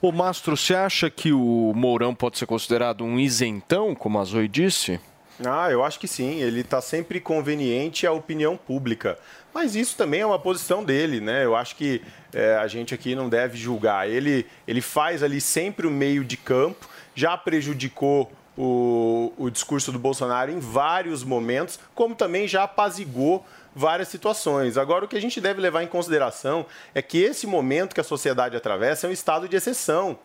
Ô 0.00 0.10
Mastro, 0.10 0.56
você 0.56 0.74
acha 0.74 1.08
que 1.08 1.32
o 1.32 1.72
Mourão 1.76 2.12
pode 2.12 2.38
ser 2.38 2.46
considerado 2.46 3.04
um 3.04 3.20
isentão, 3.20 3.94
como 3.94 4.18
a 4.18 4.24
Zoe 4.24 4.48
disse? 4.48 4.98
Ah, 5.44 5.70
eu 5.70 5.84
acho 5.84 5.98
que 5.98 6.08
sim. 6.08 6.40
Ele 6.40 6.60
está 6.60 6.80
sempre 6.80 7.20
conveniente 7.20 8.06
à 8.06 8.12
opinião 8.12 8.56
pública. 8.56 9.18
Mas 9.52 9.76
isso 9.76 9.96
também 9.96 10.20
é 10.20 10.26
uma 10.26 10.38
posição 10.38 10.82
dele, 10.82 11.20
né? 11.20 11.44
Eu 11.44 11.54
acho 11.54 11.76
que 11.76 12.02
é, 12.32 12.56
a 12.56 12.66
gente 12.66 12.94
aqui 12.94 13.14
não 13.14 13.28
deve 13.28 13.56
julgar. 13.58 14.08
Ele, 14.08 14.46
ele 14.66 14.80
faz 14.80 15.22
ali 15.22 15.40
sempre 15.40 15.86
o 15.86 15.90
meio 15.90 16.24
de 16.24 16.36
campo, 16.36 16.88
já 17.14 17.36
prejudicou 17.36 18.32
o, 18.56 19.32
o 19.36 19.50
discurso 19.50 19.92
do 19.92 19.98
Bolsonaro 19.98 20.50
em 20.50 20.58
vários 20.58 21.24
momentos, 21.24 21.78
como 21.94 22.14
também 22.14 22.46
já 22.48 22.62
apazigou 22.64 23.44
várias 23.74 24.08
situações. 24.08 24.76
Agora, 24.76 25.04
o 25.04 25.08
que 25.08 25.16
a 25.16 25.20
gente 25.20 25.40
deve 25.40 25.60
levar 25.60 25.82
em 25.82 25.86
consideração 25.86 26.66
é 26.94 27.02
que 27.02 27.18
esse 27.18 27.46
momento 27.46 27.94
que 27.94 28.00
a 28.00 28.04
sociedade 28.04 28.56
atravessa 28.56 29.06
é 29.06 29.10
um 29.10 29.12
estado 29.12 29.48
de 29.48 29.56
exceção. 29.56 30.18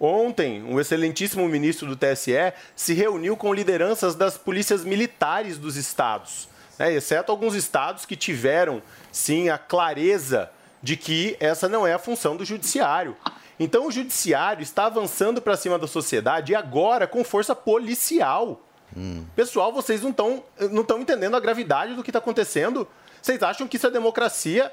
Ontem, 0.00 0.62
um 0.62 0.78
excelentíssimo 0.78 1.48
ministro 1.48 1.86
do 1.86 1.96
TSE 1.96 2.52
se 2.76 2.94
reuniu 2.94 3.36
com 3.36 3.52
lideranças 3.52 4.14
das 4.14 4.38
polícias 4.38 4.84
militares 4.84 5.58
dos 5.58 5.76
estados, 5.76 6.48
né? 6.78 6.92
exceto 6.92 7.32
alguns 7.32 7.54
estados 7.54 8.06
que 8.06 8.14
tiveram, 8.14 8.80
sim, 9.10 9.48
a 9.48 9.58
clareza 9.58 10.50
de 10.80 10.96
que 10.96 11.36
essa 11.40 11.68
não 11.68 11.84
é 11.84 11.92
a 11.92 11.98
função 11.98 12.36
do 12.36 12.44
judiciário. 12.44 13.16
Então, 13.58 13.88
o 13.88 13.90
judiciário 13.90 14.62
está 14.62 14.86
avançando 14.86 15.42
para 15.42 15.56
cima 15.56 15.76
da 15.76 15.88
sociedade 15.88 16.52
e 16.52 16.54
agora 16.54 17.08
com 17.08 17.24
força 17.24 17.56
policial. 17.56 18.60
Hum. 18.96 19.24
Pessoal, 19.34 19.72
vocês 19.72 20.00
não 20.00 20.10
estão 20.10 20.44
não 20.70 21.00
entendendo 21.00 21.36
a 21.36 21.40
gravidade 21.40 21.94
do 21.94 22.04
que 22.04 22.10
está 22.10 22.20
acontecendo? 22.20 22.86
Vocês 23.20 23.42
acham 23.42 23.66
que 23.66 23.76
isso 23.76 23.86
é 23.88 23.90
democracia? 23.90 24.72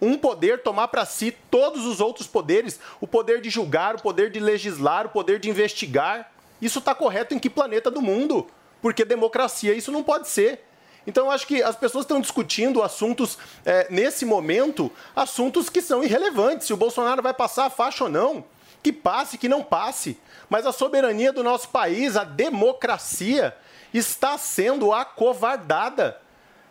Um 0.00 0.18
poder 0.18 0.62
tomar 0.62 0.88
para 0.88 1.04
si 1.04 1.36
todos 1.50 1.86
os 1.86 2.00
outros 2.00 2.26
poderes, 2.26 2.78
o 3.00 3.06
poder 3.06 3.40
de 3.40 3.48
julgar, 3.48 3.94
o 3.94 4.02
poder 4.02 4.30
de 4.30 4.40
legislar, 4.40 5.06
o 5.06 5.10
poder 5.10 5.38
de 5.38 5.48
investigar. 5.48 6.32
Isso 6.60 6.78
está 6.78 6.94
correto 6.94 7.34
em 7.34 7.38
que 7.38 7.48
planeta 7.48 7.90
do 7.90 8.02
mundo? 8.02 8.46
Porque 8.82 9.04
democracia 9.04 9.74
isso 9.74 9.92
não 9.92 10.02
pode 10.02 10.28
ser. 10.28 10.64
Então, 11.06 11.26
eu 11.26 11.30
acho 11.30 11.46
que 11.46 11.62
as 11.62 11.76
pessoas 11.76 12.04
estão 12.04 12.20
discutindo 12.20 12.82
assuntos, 12.82 13.38
é, 13.64 13.86
nesse 13.90 14.24
momento, 14.24 14.90
assuntos 15.14 15.68
que 15.68 15.82
são 15.82 16.02
irrelevantes. 16.02 16.66
Se 16.66 16.72
o 16.72 16.78
Bolsonaro 16.78 17.22
vai 17.22 17.34
passar 17.34 17.66
a 17.66 17.70
faixa 17.70 18.04
ou 18.04 18.10
não, 18.10 18.44
que 18.82 18.92
passe, 18.92 19.38
que 19.38 19.48
não 19.48 19.62
passe. 19.62 20.18
Mas 20.48 20.66
a 20.66 20.72
soberania 20.72 21.32
do 21.32 21.42
nosso 21.42 21.68
país, 21.68 22.16
a 22.16 22.24
democracia, 22.24 23.54
está 23.92 24.36
sendo 24.38 24.92
acovardada, 24.92 26.20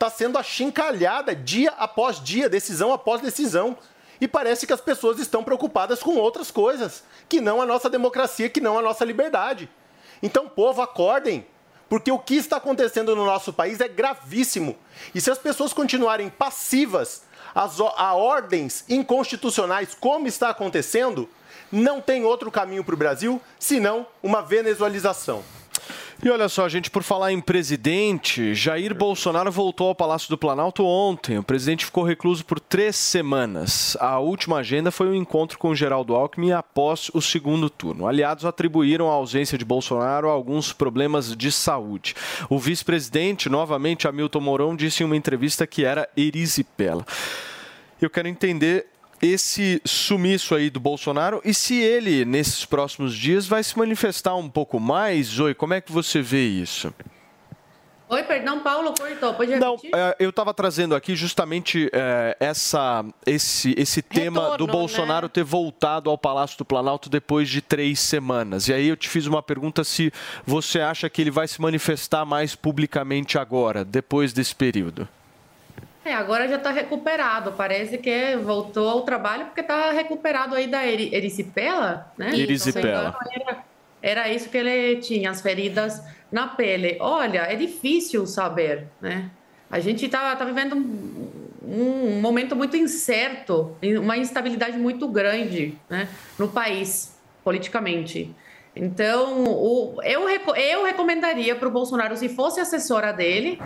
está 0.04 0.10
sendo 0.10 0.38
achincalhada 0.38 1.34
dia 1.34 1.72
após 1.78 2.22
dia, 2.22 2.50
decisão 2.50 2.92
após 2.92 3.22
decisão. 3.22 3.78
E 4.20 4.28
parece 4.28 4.68
que 4.68 4.74
as 4.74 4.82
pessoas 4.82 5.18
estão 5.18 5.44
preocupadas 5.44 6.02
com 6.04 6.16
outras 6.18 6.52
coisas, 6.52 7.04
que 7.30 7.40
não 7.40 7.62
a 7.62 7.66
nossa 7.66 7.90
democracia, 7.90 8.50
que 8.50 8.60
não 8.60 8.78
a 8.78 8.82
nossa 8.82 9.06
liberdade. 9.06 9.70
Então, 10.22 10.48
povo, 10.48 10.82
acordem, 10.82 11.46
Porque 11.94 12.12
o 12.12 12.18
que 12.18 12.34
está 12.36 12.58
acontecendo 12.58 13.16
no 13.16 13.24
nosso 13.24 13.54
país 13.54 13.80
é 13.80 13.88
gravíssimo. 13.88 14.76
E 15.14 15.22
se 15.22 15.30
as 15.30 15.38
pessoas 15.38 15.74
continuarem 15.74 16.28
passivas 16.28 17.22
às, 17.54 17.80
a 17.80 18.16
ordens 18.16 18.84
inconstitucionais, 18.90 19.96
como 20.00 20.26
está 20.26 20.50
acontecendo, 20.50 21.30
não 21.72 22.02
tem 22.02 22.26
outro 22.26 22.50
caminho 22.50 22.84
para 22.84 22.96
o 22.96 22.98
Brasil 22.98 23.40
senão 23.60 24.08
uma 24.24 24.42
venezuelização. 24.42 25.44
E 26.26 26.30
olha 26.30 26.48
só, 26.48 26.70
gente, 26.70 26.90
por 26.90 27.04
falar 27.04 27.34
em 27.34 27.42
presidente, 27.42 28.56
Jair 28.56 28.96
Bolsonaro 28.96 29.52
voltou 29.52 29.90
ao 29.90 29.96
Palácio 29.96 30.30
do 30.30 30.38
Planalto 30.38 30.86
ontem. 30.86 31.38
O 31.38 31.44
presidente 31.44 31.84
ficou 31.84 32.02
recluso 32.02 32.46
por 32.46 32.62
três 32.62 32.96
semanas. 32.96 33.98
A 34.00 34.20
última 34.20 34.60
agenda 34.60 34.90
foi 34.90 35.10
um 35.10 35.14
encontro 35.14 35.60
com 35.60 35.76
Geraldo 35.76 36.16
Alckmin 36.16 36.54
após 36.54 37.12
o 37.14 37.22
segundo 37.22 37.70
turno. 37.70 38.08
Aliados 38.08 38.46
atribuíram 38.46 39.12
a 39.12 39.14
ausência 39.16 39.58
de 39.58 39.66
Bolsonaro 39.66 40.30
a 40.30 40.32
alguns 40.32 40.72
problemas 40.72 41.36
de 41.36 41.52
saúde. 41.52 42.16
O 42.50 42.58
vice-presidente, 42.58 43.50
novamente, 43.50 44.08
Hamilton 44.08 44.40
Mourão, 44.40 44.76
disse 44.78 45.04
em 45.04 45.06
uma 45.06 45.18
entrevista 45.18 45.68
que 45.68 45.84
era 45.84 46.08
erisipela. 46.16 47.06
Eu 48.02 48.10
quero 48.10 48.30
entender 48.30 48.93
esse 49.24 49.82
sumiço 49.86 50.54
aí 50.54 50.70
do 50.70 50.82
Bolsonaro 50.82 51.42
e 51.46 51.54
se 51.54 51.80
ele, 51.82 52.26
nesses 52.26 52.66
próximos 52.66 53.16
dias, 53.16 53.48
vai 53.48 53.64
se 53.64 53.78
manifestar 53.78 54.36
um 54.36 54.50
pouco 54.50 54.82
mais. 54.82 55.28
Zoe, 55.28 55.56
como 55.56 55.74
é 55.74 55.80
que 55.80 55.92
você 55.92 56.22
vê 56.22 56.46
isso? 56.46 56.94
Oi, 58.10 58.22
perdão, 58.24 58.60
Paulo, 58.60 58.94
cortou. 58.94 59.34
Pode 59.34 59.56
Não, 59.56 59.76
repetir? 59.76 59.92
é, 59.96 60.16
eu 60.20 60.30
estava 60.30 60.54
trazendo 60.54 60.94
aqui 60.94 61.16
justamente 61.16 61.90
é, 61.94 62.36
essa, 62.40 63.04
esse, 63.26 63.74
esse 63.78 64.02
tema 64.02 64.42
Retorno, 64.42 64.58
do 64.58 64.68
Bolsonaro 64.68 65.30
ter 65.30 65.44
voltado 65.44 66.10
ao 66.10 66.18
Palácio 66.18 66.58
do 66.58 66.66
Planalto 66.66 67.10
depois 67.10 67.50
de 67.50 67.62
três 67.62 68.00
semanas. 68.02 68.68
E 68.68 68.74
aí 68.74 68.90
eu 68.90 68.98
te 68.98 69.08
fiz 69.08 69.26
uma 69.26 69.42
pergunta 69.42 69.86
se 69.86 70.12
você 70.46 70.82
acha 70.82 71.10
que 71.10 71.22
ele 71.22 71.32
vai 71.32 71.48
se 71.48 71.62
manifestar 71.62 72.26
mais 72.26 72.56
publicamente 72.56 73.40
agora, 73.40 73.86
depois 73.86 74.34
desse 74.34 74.54
período. 74.54 75.08
É, 76.06 76.14
agora 76.14 76.48
já 76.48 76.58
está 76.58 76.72
recuperado. 76.72 77.54
Parece 77.54 77.98
que 77.98 78.36
voltou 78.38 78.90
ao 78.90 79.02
trabalho 79.02 79.46
porque 79.46 79.62
está 79.62 79.92
recuperado 79.92 80.56
aí 80.56 80.68
da 80.68 80.86
eri 80.86 81.14
erisipela, 81.14 82.12
né? 82.18 82.36
Erisipela. 82.38 83.16
Me 83.26 83.36
engano, 83.36 83.48
Era, 83.50 83.64
era 84.02 84.30
isso 84.30 84.50
que 84.50 84.58
ele 84.58 85.00
tinha, 85.02 85.32
as 85.32 85.42
feridas 85.42 86.02
na 86.32 86.48
pele. 86.48 86.98
Olha, 87.00 87.42
é 87.42 87.56
difícil 87.56 88.26
saber, 88.26 88.88
né? 89.00 89.30
A 89.72 89.80
gente 89.80 90.06
está 90.06 90.36
tá 90.36 90.46
vivendo 90.46 90.76
um, 90.76 91.32
um 91.66 92.22
momento 92.22 92.56
muito 92.56 92.78
incerto, 92.78 93.76
uma 94.00 94.18
instabilidade 94.18 94.78
muito 94.78 95.08
grande 95.08 95.76
né, 95.90 96.08
no 96.38 96.48
país, 96.48 97.18
politicamente. 97.44 98.36
Então, 98.76 99.44
o, 99.46 100.00
eu, 100.04 100.30
eu 100.30 100.86
recomendaria 100.86 101.56
para 101.56 101.68
o 101.68 101.72
Bolsonaro, 101.72 102.16
se 102.18 102.30
fosse 102.30 102.60
assessora 102.60 103.12
dele, 103.12 103.60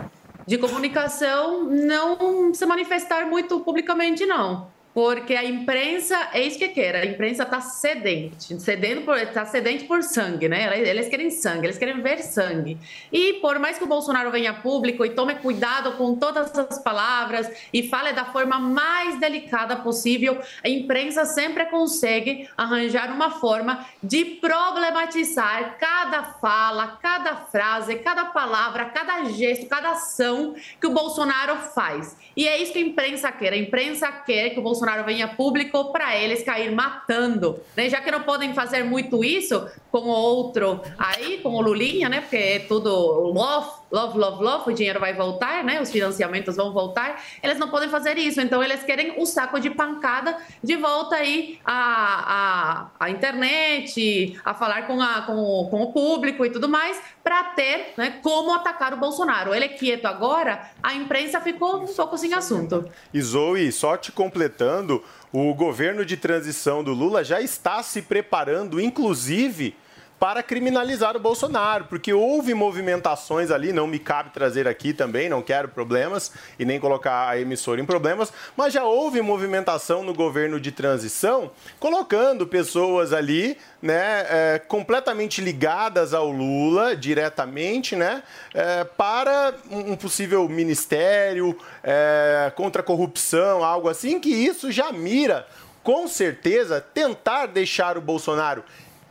de 0.48 0.56
comunicação, 0.56 1.64
não 1.64 2.54
se 2.54 2.64
manifestar 2.64 3.26
muito 3.26 3.60
publicamente, 3.60 4.24
não. 4.24 4.72
Porque 4.98 5.36
a 5.36 5.44
imprensa 5.44 6.30
é 6.32 6.42
isso 6.42 6.58
que 6.58 6.70
quer, 6.70 6.96
a 6.96 7.06
imprensa 7.06 7.44
está 7.44 7.60
sedente, 7.60 8.60
sedendo 8.60 9.02
por, 9.02 9.16
tá 9.28 9.44
sedente 9.44 9.84
por 9.84 10.02
sangue, 10.02 10.48
né? 10.48 10.76
Eles 10.76 11.06
querem 11.06 11.30
sangue, 11.30 11.66
eles 11.66 11.78
querem 11.78 12.02
ver 12.02 12.18
sangue. 12.18 12.76
E 13.12 13.34
por 13.34 13.60
mais 13.60 13.78
que 13.78 13.84
o 13.84 13.86
Bolsonaro 13.86 14.28
venha 14.32 14.52
público 14.54 15.04
e 15.04 15.10
tome 15.10 15.36
cuidado 15.36 15.92
com 15.92 16.16
todas 16.16 16.52
as 16.58 16.82
palavras 16.82 17.48
e 17.72 17.88
fale 17.88 18.12
da 18.12 18.24
forma 18.24 18.58
mais 18.58 19.20
delicada 19.20 19.76
possível, 19.76 20.40
a 20.64 20.68
imprensa 20.68 21.24
sempre 21.24 21.66
consegue 21.66 22.48
arranjar 22.56 23.12
uma 23.12 23.30
forma 23.30 23.86
de 24.02 24.24
problematizar 24.24 25.76
cada 25.78 26.24
fala, 26.40 26.98
cada 27.00 27.36
frase, 27.36 27.94
cada 28.00 28.24
palavra, 28.24 28.86
cada 28.86 29.26
gesto, 29.26 29.66
cada 29.66 29.90
ação 29.90 30.56
que 30.80 30.88
o 30.88 30.90
Bolsonaro 30.90 31.54
faz. 31.72 32.16
E 32.36 32.48
é 32.48 32.60
isso 32.60 32.72
que 32.72 32.80
a 32.80 32.82
imprensa 32.82 33.30
quer. 33.30 33.52
A 33.52 33.56
imprensa 33.56 34.10
quer 34.10 34.50
que 34.50 34.58
o 34.58 34.62
Bolsonaro 34.62 34.87
venha 35.02 35.26
a 35.26 35.28
público 35.28 35.92
para 35.92 36.16
eles 36.16 36.42
cair 36.42 36.72
matando. 36.72 37.60
Né? 37.76 37.88
Já 37.88 38.00
que 38.00 38.10
não 38.10 38.22
podem 38.22 38.54
fazer 38.54 38.82
muito 38.82 39.24
isso 39.24 39.68
com 39.90 40.00
o 40.00 40.08
outro 40.08 40.80
aí, 40.98 41.38
com 41.38 41.50
o 41.50 41.60
Lulinha, 41.60 42.08
né? 42.08 42.20
Porque 42.20 42.36
é 42.36 42.58
tudo 42.60 42.90
love, 42.90 43.70
love, 43.90 44.18
love, 44.18 44.42
love, 44.42 44.70
o 44.70 44.74
dinheiro 44.74 45.00
vai 45.00 45.14
voltar, 45.14 45.64
né? 45.64 45.80
Os 45.80 45.90
financiamentos 45.90 46.56
vão 46.56 46.72
voltar. 46.72 47.22
Eles 47.42 47.58
não 47.58 47.68
podem 47.68 47.88
fazer 47.88 48.16
isso. 48.18 48.40
Então 48.40 48.62
eles 48.62 48.82
querem 48.82 49.20
o 49.20 49.26
saco 49.26 49.58
de 49.58 49.70
pancada 49.70 50.36
de 50.62 50.76
volta 50.76 51.16
aí 51.16 51.58
à, 51.64 52.90
à, 52.98 53.06
à 53.06 53.10
internet, 53.10 54.38
a 54.44 54.54
falar 54.54 54.86
com, 54.86 55.00
a, 55.00 55.22
com, 55.22 55.36
o, 55.36 55.68
com 55.68 55.82
o 55.82 55.92
público 55.92 56.44
e 56.44 56.50
tudo 56.50 56.68
mais, 56.68 57.00
para 57.22 57.44
ter 57.44 57.94
né, 57.96 58.18
como 58.22 58.54
atacar 58.54 58.92
o 58.92 58.96
Bolsonaro. 58.96 59.54
Ele 59.54 59.64
é 59.64 59.68
quieto 59.68 60.06
agora, 60.06 60.70
a 60.82 60.94
imprensa 60.94 61.40
ficou 61.40 61.82
um 61.82 61.86
pouco 61.86 62.16
sem 62.16 62.34
assunto. 62.34 62.88
E 63.12 63.20
Zoe, 63.20 63.70
só 63.72 63.96
te 63.96 64.12
completando, 64.12 65.02
o 65.32 65.52
governo 65.54 66.04
de 66.04 66.16
transição 66.16 66.82
do 66.82 66.92
Lula 66.92 67.22
já 67.22 67.40
está 67.40 67.82
se 67.82 68.02
preparando, 68.02 68.80
inclusive, 68.80 69.76
para 70.18 70.42
criminalizar 70.42 71.16
o 71.16 71.20
Bolsonaro, 71.20 71.84
porque 71.84 72.12
houve 72.12 72.52
movimentações 72.52 73.50
ali, 73.50 73.72
não 73.72 73.86
me 73.86 73.98
cabe 73.98 74.30
trazer 74.30 74.66
aqui 74.66 74.92
também, 74.92 75.28
não 75.28 75.42
quero 75.42 75.68
problemas 75.68 76.32
e 76.58 76.64
nem 76.64 76.80
colocar 76.80 77.28
a 77.28 77.40
emissora 77.40 77.80
em 77.80 77.86
problemas, 77.86 78.32
mas 78.56 78.72
já 78.72 78.84
houve 78.84 79.22
movimentação 79.22 80.02
no 80.02 80.12
governo 80.12 80.58
de 80.58 80.72
transição, 80.72 81.50
colocando 81.78 82.46
pessoas 82.46 83.12
ali, 83.12 83.56
né, 83.80 84.26
é, 84.28 84.58
completamente 84.66 85.40
ligadas 85.40 86.12
ao 86.12 86.30
Lula, 86.30 86.96
diretamente, 86.96 87.94
né, 87.94 88.22
é, 88.52 88.82
para 88.82 89.54
um 89.70 89.94
possível 89.94 90.48
ministério 90.48 91.56
é, 91.82 92.52
contra 92.56 92.82
a 92.82 92.84
corrupção, 92.84 93.62
algo 93.62 93.88
assim, 93.88 94.18
que 94.18 94.30
isso 94.30 94.72
já 94.72 94.90
mira, 94.90 95.46
com 95.84 96.08
certeza, 96.08 96.80
tentar 96.80 97.46
deixar 97.46 97.96
o 97.96 98.00
Bolsonaro 98.00 98.64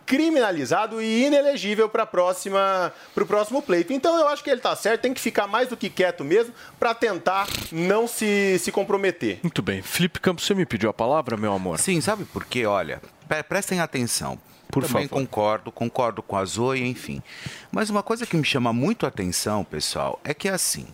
criminalizado 0.08 1.01
e 1.01 1.26
inelegível 1.26 1.88
para 1.89 2.03
o 2.03 3.26
próximo 3.28 3.62
pleito. 3.62 3.93
Então 3.93 4.18
eu 4.18 4.28
acho 4.30 4.43
que 4.43 4.49
ele 4.49 4.58
está 4.60 4.76
certo, 4.76 5.01
tem 5.01 5.14
que 5.14 5.22
ficar 5.22 5.45
mais 5.45 5.68
do 5.68 5.78
que 5.78 5.89
quieto 5.89 6.24
mesmo 6.24 6.53
para 6.80 6.95
tentar 6.95 7.45
não 7.72 8.08
se, 8.08 8.58
se 8.60 8.72
comprometer. 8.72 9.39
Muito 9.43 9.62
bem. 9.62 9.82
Felipe 9.82 10.20
Campos, 10.20 10.45
você 10.45 10.55
me 10.55 10.66
pediu 10.66 10.89
a 10.89 10.93
palavra, 10.93 11.36
meu 11.38 11.53
amor? 11.53 11.78
Sim, 11.78 11.99
sabe 12.01 12.24
por 12.26 12.45
quê? 12.45 12.66
Olha, 12.66 13.01
pre- 13.28 13.43
prestem 13.43 13.80
atenção. 13.82 14.39
Por 14.70 14.84
Também 14.86 15.08
favor. 15.08 15.22
concordo, 15.24 15.72
concordo 15.72 16.22
com 16.22 16.36
a 16.36 16.43
Zoe, 16.43 16.84
enfim. 16.86 17.24
Mas 17.72 17.89
uma 17.89 18.03
coisa 18.03 18.26
que 18.26 18.36
me 18.36 18.43
chama 18.43 18.74
muito 18.74 19.05
a 19.05 19.10
atenção, 19.10 19.64
pessoal, 19.64 20.20
é 20.26 20.34
que 20.34 20.49
assim, 20.49 20.86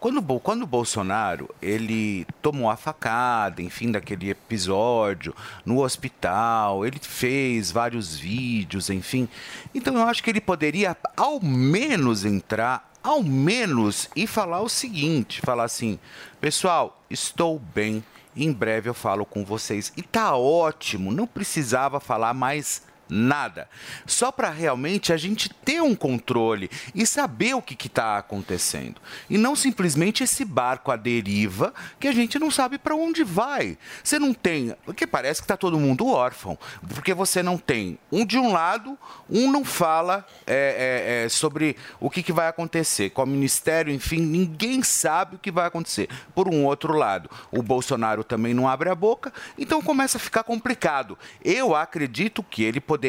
quando, 0.00 0.22
quando 0.40 0.62
o 0.62 0.66
Bolsonaro, 0.66 1.54
ele 1.60 2.26
tomou 2.40 2.70
a 2.70 2.76
facada, 2.76 3.60
enfim, 3.60 3.92
daquele 3.92 4.30
episódio 4.30 5.36
no 5.64 5.82
hospital, 5.82 6.86
ele 6.86 6.98
fez 6.98 7.70
vários 7.70 8.16
vídeos, 8.16 8.88
enfim. 8.88 9.28
Então 9.74 9.94
eu 9.94 10.06
acho 10.06 10.22
que 10.22 10.30
ele 10.30 10.40
poderia 10.40 10.96
ao 11.14 11.38
menos 11.38 12.24
entrar 12.24 12.90
ao 13.02 13.22
menos 13.22 14.08
e 14.16 14.26
falar 14.26 14.60
o 14.60 14.68
seguinte, 14.68 15.40
falar 15.42 15.64
assim, 15.64 15.98
pessoal, 16.40 17.02
estou 17.10 17.58
bem, 17.74 18.02
em 18.34 18.52
breve 18.52 18.88
eu 18.88 18.94
falo 18.94 19.26
com 19.26 19.44
vocês. 19.44 19.92
E 19.96 20.02
tá 20.02 20.34
ótimo, 20.34 21.12
não 21.12 21.26
precisava 21.26 22.00
falar 22.00 22.32
mais 22.32 22.82
nada. 23.10 23.68
Só 24.06 24.30
para 24.30 24.50
realmente 24.50 25.12
a 25.12 25.16
gente 25.16 25.48
ter 25.48 25.82
um 25.82 25.94
controle 25.94 26.70
e 26.94 27.04
saber 27.04 27.54
o 27.54 27.62
que 27.62 27.86
está 27.86 28.16
acontecendo. 28.16 29.00
E 29.28 29.36
não 29.36 29.56
simplesmente 29.56 30.22
esse 30.22 30.44
barco 30.44 30.90
à 30.90 30.96
deriva 30.96 31.74
que 31.98 32.08
a 32.08 32.12
gente 32.12 32.38
não 32.38 32.50
sabe 32.50 32.78
para 32.78 32.94
onde 32.94 33.24
vai. 33.24 33.76
Você 34.02 34.18
não 34.18 34.32
tem. 34.32 34.74
Porque 34.84 35.06
parece 35.06 35.40
que 35.40 35.44
está 35.44 35.56
todo 35.56 35.78
mundo 35.78 36.06
órfão. 36.06 36.56
Porque 36.88 37.12
você 37.12 37.42
não 37.42 37.58
tem 37.58 37.98
um 38.12 38.24
de 38.24 38.38
um 38.38 38.52
lado, 38.52 38.96
um 39.28 39.50
não 39.50 39.64
fala 39.64 40.26
é, 40.46 40.54
é, 40.54 41.24
é, 41.24 41.28
sobre 41.28 41.76
o 41.98 42.08
que, 42.08 42.22
que 42.22 42.32
vai 42.32 42.48
acontecer. 42.48 43.10
Com 43.10 43.24
o 43.24 43.26
ministério, 43.26 43.92
enfim, 43.92 44.20
ninguém 44.20 44.82
sabe 44.82 45.36
o 45.36 45.38
que 45.38 45.50
vai 45.50 45.66
acontecer. 45.66 46.08
Por 46.34 46.48
um 46.48 46.64
outro 46.64 46.94
lado, 46.94 47.30
o 47.50 47.62
Bolsonaro 47.62 48.22
também 48.22 48.54
não 48.54 48.68
abre 48.68 48.88
a 48.88 48.94
boca, 48.94 49.32
então 49.58 49.82
começa 49.82 50.16
a 50.16 50.20
ficar 50.20 50.42
complicado. 50.44 51.18
Eu 51.44 51.74
acredito 51.74 52.42
que 52.42 52.62
ele 52.62 52.80
poderia 52.80 52.99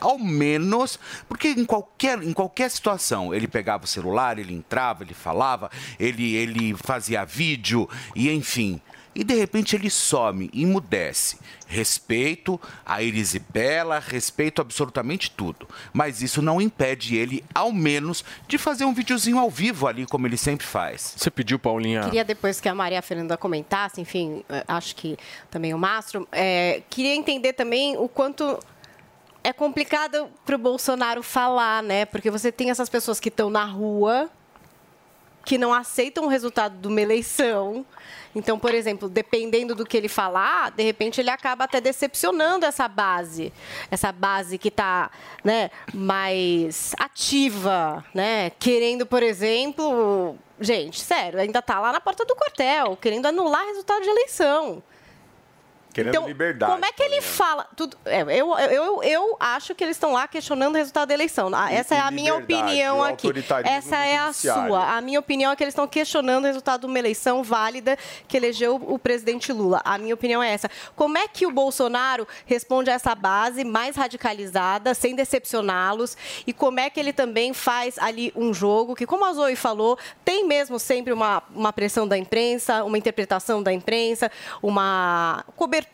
ao 0.00 0.18
menos, 0.18 0.98
porque 1.28 1.48
em 1.48 1.64
qualquer, 1.64 2.22
em 2.22 2.32
qualquer 2.32 2.70
situação, 2.70 3.34
ele 3.34 3.48
pegava 3.48 3.84
o 3.84 3.88
celular, 3.88 4.38
ele 4.38 4.54
entrava, 4.54 5.02
ele 5.02 5.14
falava, 5.14 5.70
ele, 5.98 6.34
ele 6.34 6.74
fazia 6.74 7.24
vídeo, 7.24 7.88
e 8.14 8.30
enfim. 8.30 8.80
E 9.16 9.24
de 9.24 9.34
repente 9.34 9.74
ele 9.74 9.88
some, 9.88 10.50
emudece. 10.52 11.38
Respeito 11.66 12.60
a 12.84 13.02
Erisibela, 13.02 13.98
respeito 13.98 14.60
absolutamente 14.60 15.30
tudo. 15.30 15.66
Mas 15.90 16.20
isso 16.20 16.42
não 16.42 16.60
impede 16.60 17.16
ele, 17.16 17.42
ao 17.54 17.72
menos, 17.72 18.22
de 18.46 18.58
fazer 18.58 18.84
um 18.84 18.92
videozinho 18.92 19.38
ao 19.38 19.50
vivo 19.50 19.86
ali, 19.86 20.04
como 20.04 20.26
ele 20.26 20.36
sempre 20.36 20.66
faz. 20.66 21.14
Você 21.16 21.30
pediu, 21.30 21.58
Paulinha? 21.58 22.02
Queria 22.02 22.26
depois 22.26 22.60
que 22.60 22.68
a 22.68 22.74
Maria 22.74 23.00
Fernanda 23.00 23.38
comentasse, 23.38 24.02
enfim, 24.02 24.44
eh, 24.50 24.62
acho 24.68 24.94
que 24.94 25.16
também 25.50 25.72
o 25.72 25.78
Mastro, 25.78 26.28
eh, 26.30 26.82
queria 26.90 27.14
entender 27.14 27.54
também 27.54 27.96
o 27.96 28.08
quanto 28.08 28.58
é 29.46 29.52
complicado 29.52 30.28
pro 30.44 30.58
Bolsonaro 30.58 31.22
falar, 31.22 31.80
né? 31.80 32.04
Porque 32.04 32.32
você 32.32 32.50
tem 32.50 32.68
essas 32.68 32.88
pessoas 32.88 33.20
que 33.20 33.28
estão 33.28 33.48
na 33.48 33.64
rua, 33.64 34.28
que 35.44 35.56
não 35.56 35.72
aceitam 35.72 36.24
o 36.24 36.26
resultado 36.26 36.76
de 36.76 36.88
uma 36.88 37.00
eleição. 37.00 37.86
Então, 38.34 38.58
por 38.58 38.74
exemplo, 38.74 39.08
dependendo 39.08 39.72
do 39.72 39.86
que 39.86 39.96
ele 39.96 40.08
falar, 40.08 40.72
de 40.72 40.82
repente 40.82 41.20
ele 41.20 41.30
acaba 41.30 41.62
até 41.62 41.80
decepcionando 41.80 42.66
essa 42.66 42.88
base, 42.88 43.52
essa 43.88 44.10
base 44.10 44.58
que 44.58 44.66
está 44.66 45.12
né, 45.44 45.70
mais 45.94 46.92
ativa, 46.98 48.04
né? 48.12 48.50
Querendo, 48.58 49.06
por 49.06 49.22
exemplo, 49.22 50.36
gente, 50.60 51.00
sério, 51.00 51.38
ainda 51.38 51.60
está 51.60 51.78
lá 51.78 51.92
na 51.92 52.00
porta 52.00 52.24
do 52.24 52.34
quartel, 52.34 52.98
querendo 53.00 53.26
anular 53.26 53.64
resultado 53.64 54.02
de 54.02 54.08
eleição. 54.08 54.82
Querendo 55.96 56.26
liberdade. 56.26 56.72
Como 56.72 56.84
é 56.84 56.92
que 56.92 57.02
ele 57.02 57.22
fala? 57.22 57.66
Tudo, 57.74 57.96
é, 58.04 58.20
eu, 58.38 58.54
eu, 58.58 59.02
eu 59.02 59.36
acho 59.40 59.74
que 59.74 59.82
eles 59.82 59.96
estão 59.96 60.12
lá 60.12 60.28
questionando 60.28 60.74
o 60.74 60.76
resultado 60.76 61.08
da 61.08 61.14
eleição. 61.14 61.50
Ah, 61.54 61.72
Essa 61.72 61.94
é 61.94 62.00
a 62.00 62.10
minha 62.10 62.34
opinião 62.34 63.02
aqui. 63.02 63.28
Essa 63.64 63.96
é 63.96 64.18
a 64.18 64.30
sua. 64.30 64.96
A 64.96 65.00
minha 65.00 65.18
opinião 65.18 65.50
é 65.50 65.56
que 65.56 65.64
eles 65.64 65.72
estão 65.72 65.88
questionando 65.88 66.44
o 66.44 66.46
resultado 66.46 66.82
de 66.82 66.86
uma 66.86 66.98
eleição 66.98 67.42
válida 67.42 67.96
que 68.28 68.36
elegeu 68.36 68.76
o 68.76 68.98
presidente 68.98 69.50
Lula. 69.54 69.80
A 69.86 69.96
minha 69.96 70.12
opinião 70.12 70.42
é 70.42 70.52
essa. 70.52 70.70
Como 70.94 71.16
é 71.16 71.26
que 71.26 71.46
o 71.46 71.50
Bolsonaro 71.50 72.28
responde 72.44 72.90
a 72.90 72.92
essa 72.92 73.14
base 73.14 73.64
mais 73.64 73.96
radicalizada, 73.96 74.92
sem 74.92 75.14
decepcioná-los? 75.14 76.14
E 76.46 76.52
como 76.52 76.78
é 76.78 76.90
que 76.90 77.00
ele 77.00 77.12
também 77.14 77.54
faz 77.54 77.98
ali 77.98 78.34
um 78.36 78.52
jogo 78.52 78.94
que, 78.94 79.06
como 79.06 79.24
a 79.24 79.32
Zoe 79.32 79.56
falou, 79.56 79.98
tem 80.22 80.46
mesmo 80.46 80.78
sempre 80.78 81.10
uma, 81.10 81.42
uma 81.54 81.72
pressão 81.72 82.06
da 82.06 82.18
imprensa, 82.18 82.84
uma 82.84 82.98
interpretação 82.98 83.62
da 83.62 83.72
imprensa, 83.72 84.30
uma 84.62 85.42
cobertura, 85.56 85.85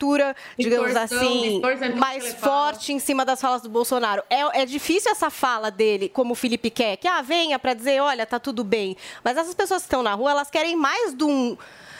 digamos 0.57 0.87
Distorção, 0.87 1.17
assim, 1.17 1.41
distorção 1.51 1.87
tudo 1.89 1.99
mais 1.99 2.33
fala. 2.33 2.53
forte 2.53 2.93
em 2.93 2.99
cima 2.99 3.23
das 3.25 3.39
falas 3.39 3.61
do 3.61 3.69
Bolsonaro. 3.69 4.23
É, 4.29 4.61
é 4.61 4.65
difícil 4.65 5.11
essa 5.11 5.29
fala 5.29 5.69
dele, 5.71 6.09
como 6.09 6.33
o 6.33 6.35
Felipe 6.35 6.69
quer, 6.69 6.97
que 6.97 7.07
ah, 7.07 7.21
venha 7.21 7.57
para 7.59 7.73
dizer, 7.73 8.01
olha, 8.01 8.25
tá 8.25 8.39
tudo 8.39 8.63
bem. 8.63 8.95
Mas 9.23 9.37
essas 9.37 9.53
pessoas 9.53 9.81
que 9.81 9.87
estão 9.87 10.03
na 10.03 10.13
rua, 10.13 10.31
elas 10.31 10.49
querem 10.49 10.75
mais 10.75 11.13
do, 11.13 11.57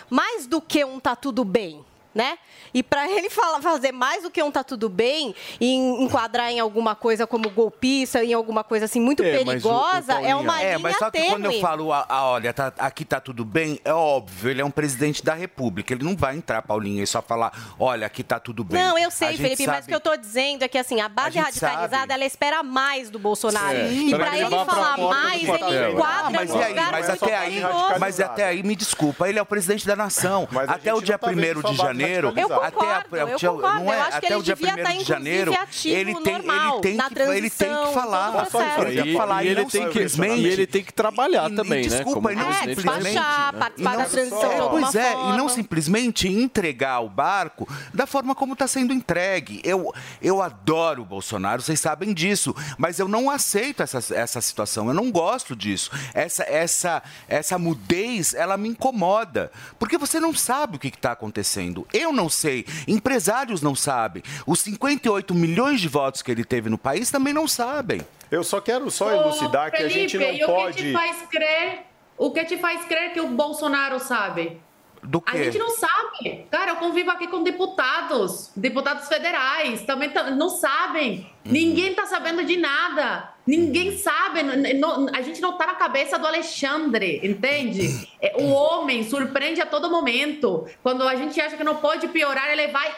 mais 0.09 0.45
do 0.47 0.61
que 0.61 0.83
um 0.83 0.99
tá 0.99 1.15
tudo 1.15 1.43
bem. 1.43 1.83
Né? 2.13 2.37
E 2.73 2.83
para 2.83 3.09
ele 3.09 3.29
fala- 3.29 3.59
fazer 3.61 3.91
mais 3.91 4.21
do 4.23 4.29
que 4.29 4.41
um 4.43 4.51
tá 4.51 4.63
tudo 4.63 4.87
bem 4.87 5.33
e 5.59 5.65
en- 5.73 6.03
enquadrar 6.03 6.51
em 6.51 6.59
alguma 6.59 6.93
coisa 6.95 7.25
como 7.25 7.49
golpista, 7.49 8.23
em 8.23 8.33
alguma 8.33 8.63
coisa 8.63 8.85
assim 8.85 8.99
muito 9.01 9.23
É, 9.23 9.43
mas 9.43 9.65
o- 9.65 9.69
o 9.69 9.71
perigosa, 9.71 10.13
é 10.21 10.35
uma 10.35 10.61
É, 10.61 10.65
linha 10.65 10.79
mas 10.79 10.97
só 10.97 11.09
que 11.09 11.23
quando 11.23 11.45
eu 11.45 11.59
falo, 11.59 11.91
ah, 11.91 12.05
ah, 12.07 12.25
olha, 12.29 12.53
tá- 12.53 12.71
aqui 12.77 13.03
tá 13.03 13.19
tudo 13.19 13.43
bem, 13.43 13.79
é 13.83 13.91
óbvio, 13.93 14.51
ele 14.51 14.61
é 14.61 14.65
um 14.65 14.69
presidente 14.71 15.23
da 15.23 15.33
República. 15.33 15.91
Ele 15.93 16.03
não 16.03 16.15
vai 16.15 16.35
entrar, 16.37 16.61
Paulinho, 16.61 17.01
e 17.03 17.07
só 17.07 17.21
falar, 17.21 17.51
olha, 17.79 18.05
aqui 18.05 18.23
tá 18.23 18.39
tudo 18.39 18.63
bem. 18.63 18.79
Não, 18.81 18.97
eu 18.97 19.07
A 19.07 19.11
sei, 19.11 19.35
Felipe, 19.37 19.65
mas 19.65 19.75
o 19.75 19.75
sabe- 19.81 19.87
que 19.87 19.95
eu 19.95 19.99
tô 19.99 20.15
dizendo 20.15 20.63
é 20.63 20.67
que 20.67 20.77
assim, 20.77 21.01
a 21.01 21.09
base 21.09 21.31
gente 21.31 21.43
radicalizada, 21.45 21.97
sabe. 21.97 22.13
ela 22.13 22.25
espera 22.25 22.61
mais 22.63 23.09
do 23.09 23.17
Bolsonaro. 23.17 23.75
É, 23.75 23.91
E 23.91 24.15
para 24.15 24.37
ele 24.37 24.49
falar 24.65 24.97
mais, 24.97 25.41
ele 25.41 25.91
enquadra 25.91 26.27
Ah, 26.27 26.29
mas 26.29 26.49
no 26.49 26.57
aí? 26.61 26.73
Mas 26.75 27.07
muito 27.09 27.23
até 27.25 27.35
aí, 27.37 27.63
mas 27.99 28.19
até 28.19 28.45
aí, 28.45 28.61
me 28.63 28.75
desculpa, 28.75 29.27
ele 29.27 29.39
é 29.39 29.41
o 29.41 29.45
presidente 29.45 29.85
da 29.87 29.95
nação. 29.95 30.47
Até 30.67 30.93
o 30.93 31.01
dia 31.01 31.13
não 31.15 31.19
tá 31.19 31.27
vendo 31.35 31.57
1 31.59 31.61
sua 31.61 31.71
de 31.71 31.77
base 31.77 32.02
janeiro, 32.03 32.27
até 32.29 32.41
a- 32.41 33.05
Eu 33.29 33.35
o 33.35 33.37
dia- 33.37 33.49
concordo, 33.49 33.79
não 33.79 33.93
é, 33.93 33.97
eu 33.97 34.01
acho 34.01 34.09
que 34.11 34.15
até 34.17 34.27
ele 34.27 34.35
o 34.35 34.43
dia 34.43 34.55
devia 34.55 34.73
1 34.73 34.77
estar, 34.77 34.91
de 34.93 35.03
janeiro, 35.03 35.51
ele 35.85 36.15
tem, 36.15 36.33
normal, 36.33 36.73
ele 36.75 36.81
tem 36.81 36.97
que, 36.97 37.19
ele 37.21 37.49
tem 37.49 37.69
que 37.69 37.93
falar. 37.93 38.47
Ele 38.87 38.95
tem 38.95 39.03
que 39.03 39.17
falar 39.17 39.43
e 39.43 39.47
ele 39.47 39.65
tem 39.65 39.65
que- 39.65 39.87
simplesmente 40.09 40.41
e 40.41 40.47
ele 40.47 40.67
tem 40.67 40.83
que 40.83 40.93
trabalhar 40.93 41.49
também, 41.49 41.83
né, 41.87 41.97
Desculpa, 41.97 42.31
e 42.31 42.35
não 42.35 42.45
presidente 42.45 42.81
simplesmente. 42.81 43.19
participar 43.59 43.97
da 43.97 44.05
transição 44.05 44.51
é, 44.51 44.69
Pois 44.69 44.95
é, 44.95 45.11
e 45.13 45.37
não 45.37 45.49
simplesmente 45.49 46.27
entregar 46.27 46.99
o 46.99 47.09
barco 47.09 47.67
da 47.93 48.05
forma 48.05 48.33
como 48.35 48.53
está 48.53 48.67
sendo 48.67 48.93
entregue. 48.93 49.61
Eu, 49.63 49.93
eu 50.21 50.41
adoro 50.41 51.01
o 51.01 51.05
Bolsonaro, 51.05 51.61
vocês 51.61 51.79
sabem 51.79 52.13
disso, 52.13 52.55
mas 52.77 52.99
eu 52.99 53.07
não 53.07 53.29
aceito 53.29 53.81
essa, 53.83 53.99
essa 54.13 54.41
situação, 54.41 54.87
eu 54.87 54.93
não 54.93 55.11
gosto 55.11 55.55
disso. 55.55 55.91
Essa, 56.13 56.43
essa, 56.43 57.03
essa 57.27 57.57
mudez, 57.57 58.33
ela 58.33 58.57
me 58.57 58.69
incomoda, 58.69 59.51
porque 59.79 59.97
você 59.97 60.19
não 60.19 60.33
sabe 60.33 60.77
o 60.77 60.79
que 60.79 60.87
está 60.87 61.11
acontecendo. 61.11 61.85
Eu 61.93 62.11
não 62.11 62.27
sei, 62.27 62.65
empresários 62.87 63.61
não 63.61 63.75
sabem, 63.75 64.23
os 64.47 64.59
58 64.61 65.33
milhões 65.35 65.79
de 65.79 65.87
votos 65.87 66.23
que 66.23 66.31
ele 66.31 66.43
teve 66.43 66.67
no 66.69 66.77
país 66.77 67.11
também 67.11 67.33
não 67.33 67.47
sabem. 67.47 68.01
Eu 68.31 68.43
só 68.43 68.59
quero 68.59 68.89
só 68.89 69.07
Ô, 69.09 69.11
elucidar 69.11 69.71
que 69.71 69.83
a 69.83 69.87
gente 69.87 70.17
não 70.17 70.25
Felipe, 70.25 70.41
e 70.41 70.43
o 70.43 70.47
que 70.47 70.53
pode. 70.53 70.77
te 70.77 70.91
faz 70.91 71.17
crer? 71.29 71.79
O 72.17 72.31
que 72.31 72.45
te 72.45 72.57
faz 72.57 72.83
crer 72.85 73.13
que 73.13 73.21
o 73.21 73.27
Bolsonaro 73.29 73.99
sabe? 73.99 74.59
Do 75.03 75.21
A 75.25 75.31
quê? 75.31 75.43
gente 75.45 75.57
não 75.59 75.69
sabe. 75.71 76.45
Cara, 76.49 76.71
eu 76.71 76.75
convivo 76.77 77.11
aqui 77.11 77.27
com 77.27 77.43
deputados, 77.43 78.51
deputados 78.55 79.07
federais, 79.07 79.81
também 79.83 80.09
tá- 80.09 80.31
não 80.31 80.49
sabem. 80.49 81.29
Ninguém 81.43 81.93
tá 81.93 82.05
sabendo 82.05 82.43
de 82.45 82.55
nada. 82.57 83.33
Ninguém 83.45 83.97
sabe. 83.97 84.39
N- 84.39 84.73
n- 84.73 85.09
a 85.13 85.21
gente 85.21 85.41
não 85.41 85.57
tá 85.57 85.67
na 85.67 85.75
cabeça 85.75 86.17
do 86.17 86.25
Alexandre, 86.25 87.19
entende? 87.21 88.07
É, 88.21 88.33
O 88.37 88.49
homem 88.51 89.03
surpreende 89.03 89.59
a 89.61 89.65
todo 89.65 89.89
momento. 89.89 90.65
Quando 90.81 91.05
a 91.07 91.15
gente 91.15 91.39
acha 91.41 91.57
que 91.57 91.63
não 91.63 91.75
pode 91.77 92.07
piorar, 92.07 92.49
ele 92.51 92.67
vai 92.67 92.95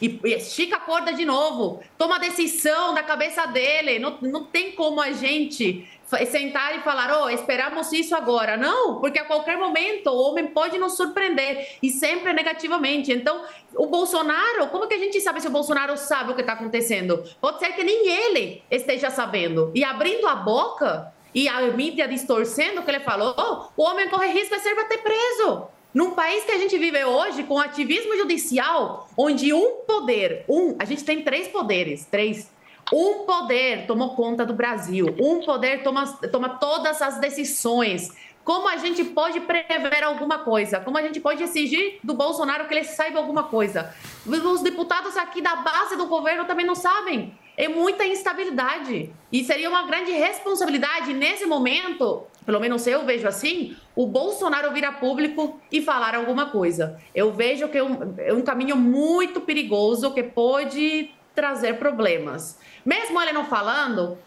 e 0.00 0.20
e 0.24 0.34
estica 0.34 0.76
a 0.76 0.80
corda 0.80 1.12
de 1.12 1.24
novo. 1.24 1.80
Toma 1.98 2.16
a 2.16 2.18
decisão 2.18 2.94
da 2.94 3.02
cabeça 3.02 3.46
dele. 3.46 3.98
Não, 3.98 4.18
não 4.22 4.44
tem 4.44 4.72
como 4.72 5.00
a 5.00 5.12
gente 5.12 5.88
sentar 6.26 6.76
e 6.76 6.82
falar, 6.82 7.22
oh, 7.22 7.30
esperamos 7.30 7.92
isso 7.92 8.14
agora. 8.14 8.56
Não, 8.56 9.00
porque 9.00 9.18
a 9.18 9.24
qualquer 9.24 9.56
momento 9.56 10.08
o 10.08 10.30
homem 10.30 10.48
pode 10.48 10.78
nos 10.78 10.96
surpreender 10.96 11.76
e 11.82 11.90
sempre 11.90 12.32
negativamente. 12.32 13.12
Então, 13.12 13.44
o 13.74 13.86
Bolsonaro, 13.86 14.68
como 14.68 14.86
que 14.86 14.94
a 14.94 14.98
gente 14.98 15.20
sabe 15.20 15.40
se 15.40 15.48
o 15.48 15.50
Bolsonaro 15.50 15.96
sabe 15.96 16.32
o 16.32 16.34
que 16.34 16.40
está 16.40 16.54
acontecendo? 16.54 17.22
Pode 17.40 17.58
ser 17.58 17.72
que 17.72 17.84
nem 17.84 18.08
ele 18.08 18.62
esteja 18.70 19.10
sabendo. 19.10 19.70
E 19.74 19.82
abrindo 19.84 20.26
a 20.26 20.34
boca 20.36 21.12
e 21.34 21.48
a 21.48 21.60
mídia 21.62 22.06
distorcendo 22.06 22.80
o 22.80 22.84
que 22.84 22.90
ele 22.90 23.00
falou, 23.00 23.70
o 23.76 23.82
homem 23.82 24.08
corre 24.08 24.28
risco 24.28 24.54
de 24.54 24.60
ser 24.60 24.74
bater 24.74 25.02
preso. 25.02 25.68
Num 25.94 26.12
país 26.12 26.44
que 26.44 26.52
a 26.52 26.58
gente 26.58 26.78
vive 26.78 27.04
hoje, 27.04 27.42
com 27.44 27.58
ativismo 27.58 28.16
judicial, 28.16 29.08
onde 29.16 29.52
um 29.52 29.82
poder, 29.86 30.44
um, 30.48 30.74
a 30.78 30.86
gente 30.86 31.04
tem 31.04 31.22
três 31.22 31.48
poderes, 31.48 32.06
três. 32.06 32.50
Um 32.92 33.24
poder 33.24 33.86
tomou 33.86 34.14
conta 34.14 34.44
do 34.44 34.54
Brasil, 34.54 35.06
um 35.20 35.40
poder 35.44 35.82
toma, 35.82 36.06
toma 36.30 36.48
todas 36.50 37.00
as 37.02 37.18
decisões. 37.18 38.10
Como 38.44 38.68
a 38.68 38.76
gente 38.76 39.04
pode 39.04 39.40
prever 39.40 40.02
alguma 40.02 40.40
coisa? 40.40 40.80
Como 40.80 40.98
a 40.98 41.02
gente 41.02 41.20
pode 41.20 41.42
exigir 41.42 42.00
do 42.02 42.14
Bolsonaro 42.14 42.66
que 42.66 42.74
ele 42.74 42.84
saiba 42.84 43.18
alguma 43.18 43.44
coisa? 43.44 43.94
Os 44.26 44.62
deputados 44.62 45.16
aqui 45.16 45.40
da 45.40 45.56
base 45.56 45.96
do 45.96 46.06
governo 46.06 46.44
também 46.44 46.66
não 46.66 46.74
sabem. 46.74 47.38
É 47.56 47.68
muita 47.68 48.04
instabilidade. 48.04 49.12
E 49.30 49.44
seria 49.44 49.68
uma 49.68 49.86
grande 49.86 50.10
responsabilidade 50.10 51.12
nesse 51.12 51.46
momento, 51.46 52.24
pelo 52.44 52.58
menos 52.58 52.84
eu 52.86 53.04
vejo 53.04 53.28
assim, 53.28 53.76
o 53.94 54.06
Bolsonaro 54.06 54.72
vir 54.72 54.84
a 54.84 54.92
público 54.92 55.60
e 55.70 55.80
falar 55.80 56.14
alguma 56.14 56.46
coisa. 56.46 56.98
Eu 57.14 57.32
vejo 57.32 57.68
que 57.68 57.78
é 57.78 57.84
um, 57.84 58.14
é 58.18 58.32
um 58.32 58.42
caminho 58.42 58.74
muito 58.74 59.40
perigoso 59.40 60.12
que 60.12 60.22
pode 60.22 61.10
trazer 61.34 61.78
problemas. 61.78 62.58
Mesmo 62.84 63.20
ele 63.20 63.32
não 63.32 63.44
falando, 63.46 64.18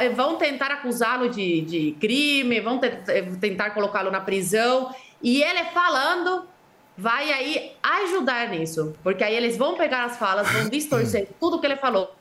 eh, 0.00 0.08
vão 0.10 0.36
tentar 0.36 0.70
acusá-lo 0.70 1.28
de, 1.28 1.60
de 1.62 1.96
crime, 2.00 2.60
vão 2.60 2.78
te- 2.78 2.98
eh, 3.08 3.22
tentar 3.40 3.70
colocá-lo 3.70 4.10
na 4.10 4.20
prisão. 4.20 4.94
E 5.22 5.42
ele 5.42 5.64
falando 5.66 6.46
vai 6.96 7.30
aí 7.32 7.72
ajudar 7.82 8.48
nisso. 8.48 8.94
Porque 9.02 9.22
aí 9.22 9.34
eles 9.34 9.56
vão 9.56 9.76
pegar 9.76 10.04
as 10.04 10.18
falas, 10.18 10.50
vão 10.50 10.68
distorcer 10.70 11.28
tudo 11.38 11.60
que 11.60 11.66
ele 11.66 11.76
falou. 11.76 12.14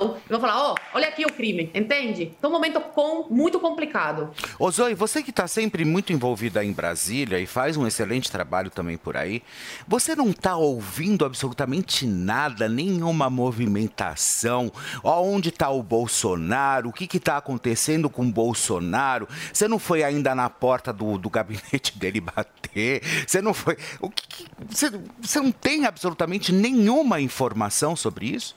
E 0.00 0.30
vão 0.30 0.40
falar, 0.40 0.56
ó, 0.62 0.74
olha 0.94 1.08
aqui 1.08 1.24
o 1.24 1.32
crime, 1.32 1.70
entende? 1.74 2.32
Então, 2.38 2.50
um 2.50 2.52
momento 2.52 2.80
com, 2.80 3.26
muito 3.30 3.58
complicado. 3.58 4.30
Ô 4.58 4.70
Zoe, 4.70 4.94
você 4.94 5.22
que 5.22 5.30
está 5.30 5.48
sempre 5.48 5.84
muito 5.84 6.12
envolvida 6.12 6.64
em 6.64 6.72
Brasília 6.72 7.38
e 7.40 7.46
faz 7.46 7.76
um 7.76 7.86
excelente 7.86 8.30
trabalho 8.30 8.70
também 8.70 8.96
por 8.96 9.16
aí, 9.16 9.42
você 9.86 10.14
não 10.14 10.30
está 10.30 10.56
ouvindo 10.56 11.24
absolutamente 11.24 12.06
nada, 12.06 12.68
nenhuma 12.68 13.28
movimentação? 13.28 14.70
Onde 15.02 15.48
está 15.48 15.70
o 15.70 15.82
Bolsonaro? 15.82 16.90
O 16.90 16.92
que 16.92 17.16
está 17.16 17.36
acontecendo 17.36 18.08
com 18.10 18.22
o 18.26 18.30
Bolsonaro? 18.32 19.28
Você 19.52 19.66
não 19.66 19.78
foi 19.78 20.02
ainda 20.04 20.34
na 20.34 20.48
porta 20.48 20.92
do, 20.92 21.18
do 21.18 21.28
gabinete 21.30 21.96
dele 21.98 22.20
bater? 22.20 23.02
Você 23.26 23.40
não 23.42 23.54
foi. 23.54 23.76
O 24.00 24.08
que 24.10 24.26
que- 24.28 24.46
você, 24.68 24.90
você 25.20 25.40
não 25.40 25.50
tem 25.50 25.86
absolutamente 25.86 26.52
nenhuma 26.52 27.20
informação 27.20 27.96
sobre 27.96 28.26
isso? 28.26 28.54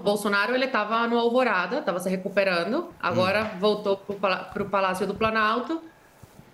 O 0.00 0.02
Bolsonaro, 0.02 0.54
ele 0.54 0.64
estava 0.64 1.06
no 1.06 1.18
Alvorada, 1.18 1.80
estava 1.80 2.00
se 2.00 2.08
recuperando, 2.08 2.88
agora 2.98 3.44
voltou 3.60 3.98
para 3.98 4.62
o 4.62 4.64
Palácio 4.64 5.06
do 5.06 5.14
Planalto. 5.14 5.82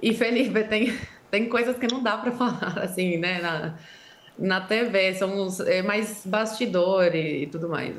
E, 0.03 0.13
Felipe, 0.13 0.65
tem, 0.65 0.99
tem 1.31 1.49
coisas 1.49 1.77
que 1.79 1.87
não 1.87 2.03
dá 2.03 2.17
para 2.17 2.33
falar, 2.33 2.77
assim, 2.83 3.19
né, 3.19 3.41
na, 3.41 3.75
na 4.37 4.61
TV, 4.63 5.15
são 5.15 5.47
os, 5.47 5.61
é 5.61 5.81
mais 5.81 6.27
bastidor 6.27 7.15
e, 7.15 7.45
e 7.45 7.47
tudo 7.47 7.69
mais. 7.69 7.95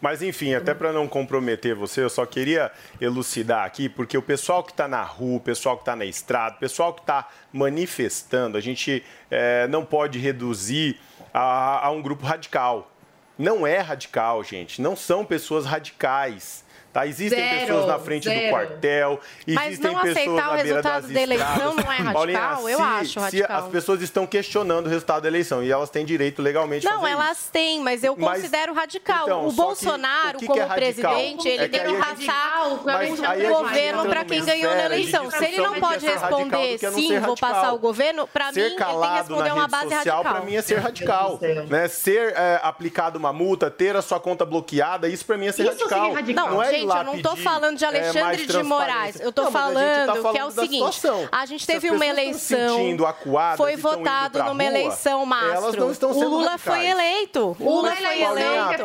Mas 0.00 0.20
enfim, 0.20 0.52
até 0.52 0.74
para 0.74 0.92
não 0.92 1.06
comprometer 1.06 1.76
você, 1.76 2.02
eu 2.02 2.10
só 2.10 2.26
queria 2.26 2.72
elucidar 3.00 3.64
aqui, 3.64 3.88
porque 3.88 4.18
o 4.18 4.22
pessoal 4.22 4.64
que 4.64 4.72
está 4.72 4.88
na 4.88 5.04
rua, 5.04 5.36
o 5.36 5.40
pessoal 5.40 5.76
que 5.76 5.82
está 5.82 5.94
na 5.94 6.04
estrada, 6.04 6.56
o 6.56 6.58
pessoal 6.58 6.92
que 6.92 7.02
está 7.02 7.28
manifestando, 7.52 8.58
a 8.58 8.60
gente 8.60 9.04
eh, 9.30 9.68
não 9.68 9.84
pode 9.84 10.18
reduzir 10.18 10.98
a, 11.32 11.86
a 11.86 11.90
um 11.92 12.02
grupo 12.02 12.26
radical. 12.26 12.91
Não 13.38 13.66
é 13.66 13.78
radical, 13.78 14.42
gente. 14.44 14.80
Não 14.80 14.94
são 14.94 15.24
pessoas 15.24 15.64
radicais. 15.66 16.64
Tá? 16.92 17.06
Existem 17.06 17.38
Zero, 17.40 17.60
pessoas 17.66 17.86
na 17.86 17.98
frente 17.98 18.24
zero. 18.24 18.40
do 18.44 18.50
quartel, 18.50 19.20
Mas 19.48 19.66
existem 19.68 19.90
não 19.92 20.00
pessoas 20.00 20.16
aceitar 20.16 20.32
na 20.42 20.48
o 20.48 20.52
beira 20.52 20.62
resultado 20.68 21.02
das 21.02 21.10
da 21.12 21.20
eleição 21.22 21.74
não 21.74 21.92
é 21.92 21.96
radical? 21.96 22.12
Paulinha, 22.12 22.56
Eu 22.70 22.76
se, 22.76 22.82
acho 22.84 23.12
Se 23.12 23.18
radical. 23.20 23.58
as 23.64 23.68
pessoas 23.68 24.02
estão 24.02 24.26
questionando 24.26 24.86
o 24.86 24.88
resultado 24.90 25.22
da 25.22 25.28
eleição 25.28 25.62
e 25.64 25.70
elas 25.72 25.88
têm 25.88 26.04
direito 26.04 26.42
legalmente 26.42 26.82
de 26.86 26.92
Não, 26.92 27.00
fazer 27.00 27.12
elas 27.12 27.38
isso. 27.40 27.50
têm, 27.50 27.80
mas 27.80 28.04
eu 28.04 28.14
Mas- 28.18 28.40
considero 28.42 28.74
radical. 28.74 29.22
então, 29.24 29.46
o 29.46 29.50
só 29.50 29.50
que 29.50 29.56
Bolsonaro, 29.62 30.36
o 30.36 30.40
que 30.40 30.46
que 30.46 30.46
como 30.46 30.60
é 30.60 30.66
presidente, 30.66 31.48
ele 31.48 31.62
É 31.64 31.68
que 31.68 31.76
a 31.80 31.88
gente- 31.88 31.98
passar 32.26 32.62
Mas 32.84 33.18
o 33.18 33.48
governo 33.54 34.06
para 34.08 34.24
quem 34.26 34.44
ganhou 34.44 34.74
na 34.74 34.84
eleição. 34.84 35.30
Se 35.30 35.44
ele 35.46 35.56
não 35.56 35.72
que 35.72 35.78
é 35.78 35.80
pode 35.80 36.06
responder 36.06 36.78
que 36.78 36.86
é 36.86 36.90
não 36.90 36.98
sim, 36.98 37.18
vou 37.20 37.36
passar 37.36 37.72
o 37.72 37.78
governo, 37.78 38.26
para 38.28 38.52
mim, 38.52 38.60
ele 38.60 38.76
tem 38.76 38.76
que 38.76 39.06
responder 39.16 39.48
na 39.48 39.54
uma 39.54 39.68
base 39.68 39.94
radical. 39.94 40.22
para 40.22 40.40
mim, 40.40 40.56
é 40.56 40.62
ser 40.62 40.78
radical. 40.78 41.38
Né? 41.68 41.88
Ser 41.88 42.34
é, 42.36 42.60
aplicado 42.62 43.18
uma 43.18 43.32
multa, 43.32 43.70
ter 43.70 43.96
a 43.96 44.02
sua 44.02 44.20
conta 44.20 44.44
bloqueada, 44.44 45.08
isso 45.08 45.24
para 45.24 45.38
mim 45.38 45.46
é 45.46 45.52
ser 45.52 45.66
radical. 45.66 46.12
Não, 46.34 46.62
é 46.62 46.81
gente, 46.82 46.88
lá 46.88 46.98
eu 46.98 47.04
não 47.04 47.12
pedir, 47.14 47.36
falando 47.42 47.76
de 47.76 47.84
é, 47.84 47.88
Alexandre 47.88 48.46
de 48.46 48.62
Moraes. 48.62 49.20
Eu 49.20 49.26
gente 49.26 49.50
falando, 49.52 50.06
tá 50.06 50.12
que 50.12 50.18
é 50.18 50.20
o 50.20 50.22
falando 50.22 50.52
seguinte: 50.52 50.94
situação. 50.94 51.28
a 51.32 51.46
gente 51.46 51.66
teve 51.66 51.90
uma 51.90 52.06
eleição. 52.06 52.76
sentindo 52.76 53.06
acuadas 53.06 53.56
Foi 53.56 53.76
votado 53.76 54.38
numa 54.38 54.52
rua, 54.52 54.64
eleição, 54.64 55.22
elas 55.22 55.28
Mastro. 55.28 55.80
não 55.80 55.92
estão 55.92 56.10
O 56.10 56.28
Lula 56.28 56.50
radicais. 56.52 56.62
foi 56.62 56.86
eleito. 56.86 57.56
O 57.58 57.64
Lula 57.64 57.96
foi 57.96 58.22
eleito. 58.22 58.82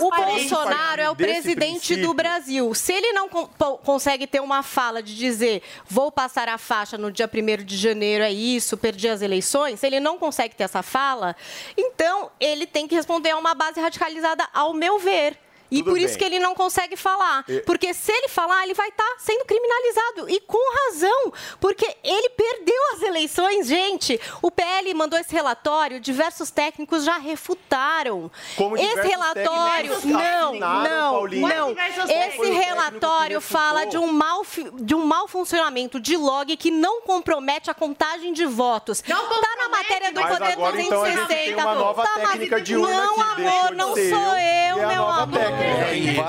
O 0.00 0.10
Bolsonaro 0.10 1.00
é 1.02 1.10
o 1.10 1.16
presidente 1.16 1.54
princípio. 1.72 2.06
do 2.06 2.14
Brasil. 2.14 2.74
Se 2.74 2.92
ele 2.92 3.12
não 3.12 3.28
consegue 3.28 4.26
ter 4.26 4.40
uma 4.40 4.62
fala 4.62 5.02
de 5.02 5.16
dizer 5.16 5.62
vou 5.88 6.10
passar 6.10 6.48
a 6.48 6.58
faixa 6.58 6.96
no 6.96 7.10
dia 7.10 7.28
1 7.32 7.64
de 7.64 7.76
janeiro, 7.76 8.24
é 8.24 8.32
isso, 8.32 8.76
perdi 8.76 9.08
as 9.08 9.22
eleições, 9.22 9.80
se 9.80 9.86
ele 9.86 10.00
não 10.00 10.18
consegue 10.18 10.54
ter 10.54 10.64
essa 10.64 10.82
fala, 10.82 11.36
então 11.76 12.30
ele 12.40 12.66
tem 12.66 12.86
que 12.86 12.94
responder 12.94 13.30
a 13.30 13.36
uma 13.38 13.54
base 13.54 13.80
radicalizada, 13.80 14.46
ao 14.52 14.72
meu 14.74 14.98
ver. 14.98 15.38
E 15.72 15.78
Tudo 15.78 15.90
por 15.92 15.98
isso 15.98 16.08
bem. 16.10 16.18
que 16.18 16.24
ele 16.24 16.38
não 16.38 16.54
consegue 16.54 16.96
falar. 16.96 17.44
E- 17.48 17.60
Porque 17.60 17.94
se 17.94 18.12
ele 18.12 18.28
falar, 18.28 18.62
ele 18.64 18.74
vai 18.74 18.88
estar 18.88 19.14
sendo 19.18 19.44
criminalizado. 19.46 20.28
E 20.28 20.38
com 20.40 20.58
razão. 20.86 21.32
Porque 21.58 21.96
ele 22.04 22.28
perdeu 22.30 22.76
as 22.94 23.02
eleições, 23.02 23.66
gente. 23.66 24.20
O 24.42 24.50
PL 24.50 24.92
mandou 24.94 25.18
esse 25.18 25.32
relatório, 25.32 25.98
diversos 25.98 26.50
técnicos 26.50 27.04
já 27.04 27.16
refutaram. 27.16 28.30
Como 28.56 28.76
esse 28.76 29.00
relatório. 29.00 29.98
Não, 30.04 30.54
não, 30.54 31.12
Paulinha. 31.14 31.54
não. 31.56 31.74
Esse 32.08 32.50
relatório 32.50 33.40
fala 33.40 33.86
de 33.86 33.96
um, 33.96 34.12
mau, 34.12 34.44
fi- 34.44 34.70
de 34.74 34.94
um 34.94 35.04
mau 35.06 35.26
funcionamento 35.26 35.98
de 35.98 36.16
log 36.16 36.54
que 36.56 36.70
não 36.70 37.00
compromete 37.02 37.70
a 37.70 37.74
contagem 37.74 38.32
de 38.32 38.44
votos. 38.44 39.02
Não 39.08 39.26
tá 39.28 39.56
na 39.56 39.68
matéria 39.68 40.12
do 40.12 40.20
Mas 40.20 40.32
Poder 40.38 40.52
agora, 40.52 40.80
então, 40.80 41.02
a 41.02 41.06
gente 41.10 41.26
360. 41.26 41.44
tem 41.54 41.54
uma 41.54 41.74
nova 41.74 42.02
tá 42.02 42.18
na- 42.18 42.26
técnica 42.28 42.60
de 42.60 42.76
urna 42.76 43.06
Não, 43.06 43.20
amor, 43.20 43.72
não 43.74 43.88
sou 43.94 44.36
eu, 44.36 44.82
é 44.82 44.86
meu 44.94 45.06
amor. 45.08 45.38
técnica. 45.38 45.61